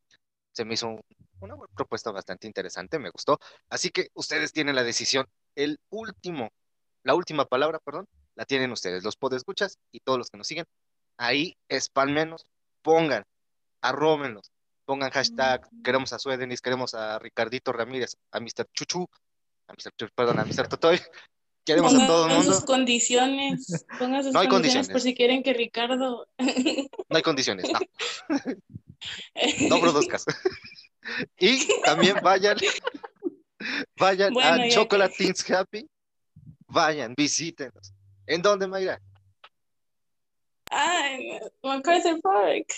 Se 0.52 0.64
me 0.64 0.74
hizo 0.74 0.88
un- 0.88 1.02
una 1.40 1.56
propuesta 1.74 2.10
bastante 2.10 2.46
interesante, 2.46 2.98
me 2.98 3.10
gustó. 3.10 3.38
Así 3.68 3.90
que 3.90 4.08
ustedes 4.14 4.52
tienen 4.52 4.74
la 4.76 4.84
decisión. 4.84 5.26
El 5.54 5.78
último, 5.90 6.50
la 7.02 7.14
última 7.14 7.44
palabra, 7.46 7.78
perdón, 7.78 8.06
la 8.34 8.44
tienen 8.44 8.70
ustedes, 8.72 9.02
los 9.04 9.16
podescuchas 9.16 9.78
y 9.90 10.00
todos 10.00 10.18
los 10.18 10.30
que 10.30 10.38
nos 10.38 10.46
siguen. 10.46 10.66
Ahí, 11.16 11.56
espalmenos, 11.68 12.46
pongan 12.82 13.24
arróbenlos, 13.80 14.50
pongan 14.84 15.10
hashtag, 15.10 15.68
queremos 15.82 16.12
a 16.12 16.18
Sue 16.18 16.36
Denis, 16.36 16.60
queremos 16.60 16.94
a 16.94 17.18
Ricardito 17.18 17.72
Ramírez, 17.72 18.16
a 18.30 18.40
Mr. 18.40 18.66
Chuchu, 18.72 19.06
a 19.66 19.72
Mr. 19.72 19.92
Church, 19.96 20.12
perdón, 20.14 20.38
a 20.38 20.44
Mr. 20.44 20.68
Totoy. 20.68 21.00
Queremos 21.64 21.94
a 21.94 22.06
todo 22.06 22.24
el 22.24 22.30
Pongan 22.30 22.36
mundo. 22.39 22.55
sus 22.55 22.64
condiciones. 22.64 23.86
Pongan 23.98 24.24
sus 24.24 24.32
No 24.32 24.40
hay 24.40 24.48
condiciones, 24.48 24.89
por 24.89 25.01
si 25.01 25.14
quieren 25.14 25.43
que 25.43 25.52
Ricardo. 25.55 26.26
No 27.09 27.16
hay 27.16 27.22
condiciones, 27.22 27.66
no. 27.70 27.78
No 29.68 29.80
produzcas. 29.80 30.24
Y 31.39 31.66
también 31.84 32.16
vayan, 32.22 32.56
vayan 33.98 34.32
Bueno, 34.32 34.62
a 34.62 34.66
ya 34.68 34.74
Chocolate 34.74 35.14
Teens 35.18 35.51
Happy. 35.51 35.89
Vayan, 36.66 37.14
visítenos. 37.14 37.93
¿En 38.26 38.40
dónde, 38.40 38.66
Mayra? 38.66 39.01
Ah, 40.70 41.10
en 41.12 41.40
MacArthur 41.62 42.20
Park. 42.22 42.72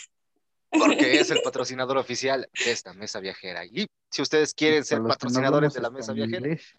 Porque 0.70 1.20
es 1.20 1.30
el 1.30 1.40
patrocinador 1.44 1.96
oficial 1.98 2.48
de 2.64 2.70
esta 2.72 2.92
mesa 2.92 3.20
viajera. 3.20 3.64
Y 3.64 3.86
si 4.10 4.22
ustedes 4.22 4.52
quieren 4.52 4.84
ser 4.84 4.98
que 4.98 5.02
no 5.02 5.08
patrocinadores 5.08 5.72
de 5.74 5.80
la 5.80 5.90
mesa 5.90 6.12
viajera, 6.12 6.38
inglés, 6.38 6.74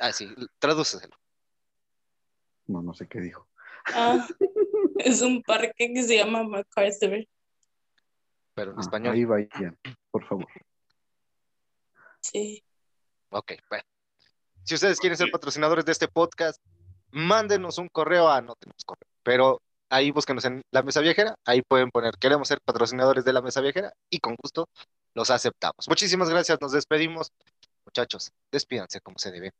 ah, 0.00 0.12
sí, 0.12 0.28
tradúceselo. 0.58 1.16
No, 2.66 2.82
no 2.82 2.94
sé 2.94 3.06
qué 3.08 3.20
dijo. 3.20 3.46
Ah, 3.86 4.26
es 4.98 5.22
un 5.22 5.42
parque 5.42 5.92
que 5.94 6.02
se 6.02 6.16
llama 6.16 6.42
MacArthur. 6.42 7.26
Pero 8.54 8.72
en 8.72 8.78
Ah, 8.78 8.80
español. 8.80 9.14
Ahí 9.14 9.24
vayan, 9.24 9.78
por 10.10 10.24
favor. 10.26 10.46
Sí. 12.20 12.62
Ok, 13.30 13.52
bueno. 13.68 13.84
Si 14.64 14.74
ustedes 14.74 15.00
quieren 15.00 15.16
ser 15.16 15.30
patrocinadores 15.30 15.84
de 15.84 15.92
este 15.92 16.08
podcast, 16.08 16.60
mándenos 17.10 17.78
un 17.78 17.88
correo 17.88 18.28
a 18.28 18.40
no 18.40 18.54
tenemos 18.56 18.84
correo, 18.84 19.08
pero 19.22 19.62
ahí 19.88 20.10
búsquenos 20.10 20.44
en 20.44 20.62
la 20.70 20.82
mesa 20.82 21.00
viajera, 21.00 21.34
ahí 21.44 21.62
pueden 21.62 21.90
poner 21.90 22.14
queremos 22.18 22.46
ser 22.46 22.60
patrocinadores 22.64 23.24
de 23.24 23.32
la 23.32 23.40
mesa 23.42 23.60
viajera 23.60 23.92
y 24.10 24.18
con 24.18 24.36
gusto 24.36 24.68
los 25.14 25.30
aceptamos. 25.30 25.88
Muchísimas 25.88 26.28
gracias, 26.28 26.58
nos 26.60 26.72
despedimos. 26.72 27.32
Muchachos, 27.84 28.30
despídanse 28.52 29.00
como 29.00 29.18
se 29.18 29.32
debe. 29.32 29.52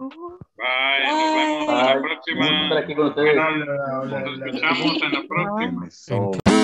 Bye, 0.00 1.04
nos 1.04 1.34
vemos 1.34 1.68
en 1.68 1.76
la 1.76 1.92
Bye. 1.94 2.02
próxima. 2.02 2.40
Gusto 2.40 2.62
estar 2.62 2.78
aquí 2.78 2.94
con 2.94 3.06
ustedes. 3.08 3.36
Nos 3.36 4.46
escuchamos 4.46 5.02
en 5.02 5.12
la 5.12 5.22
próxima. 5.28 6.59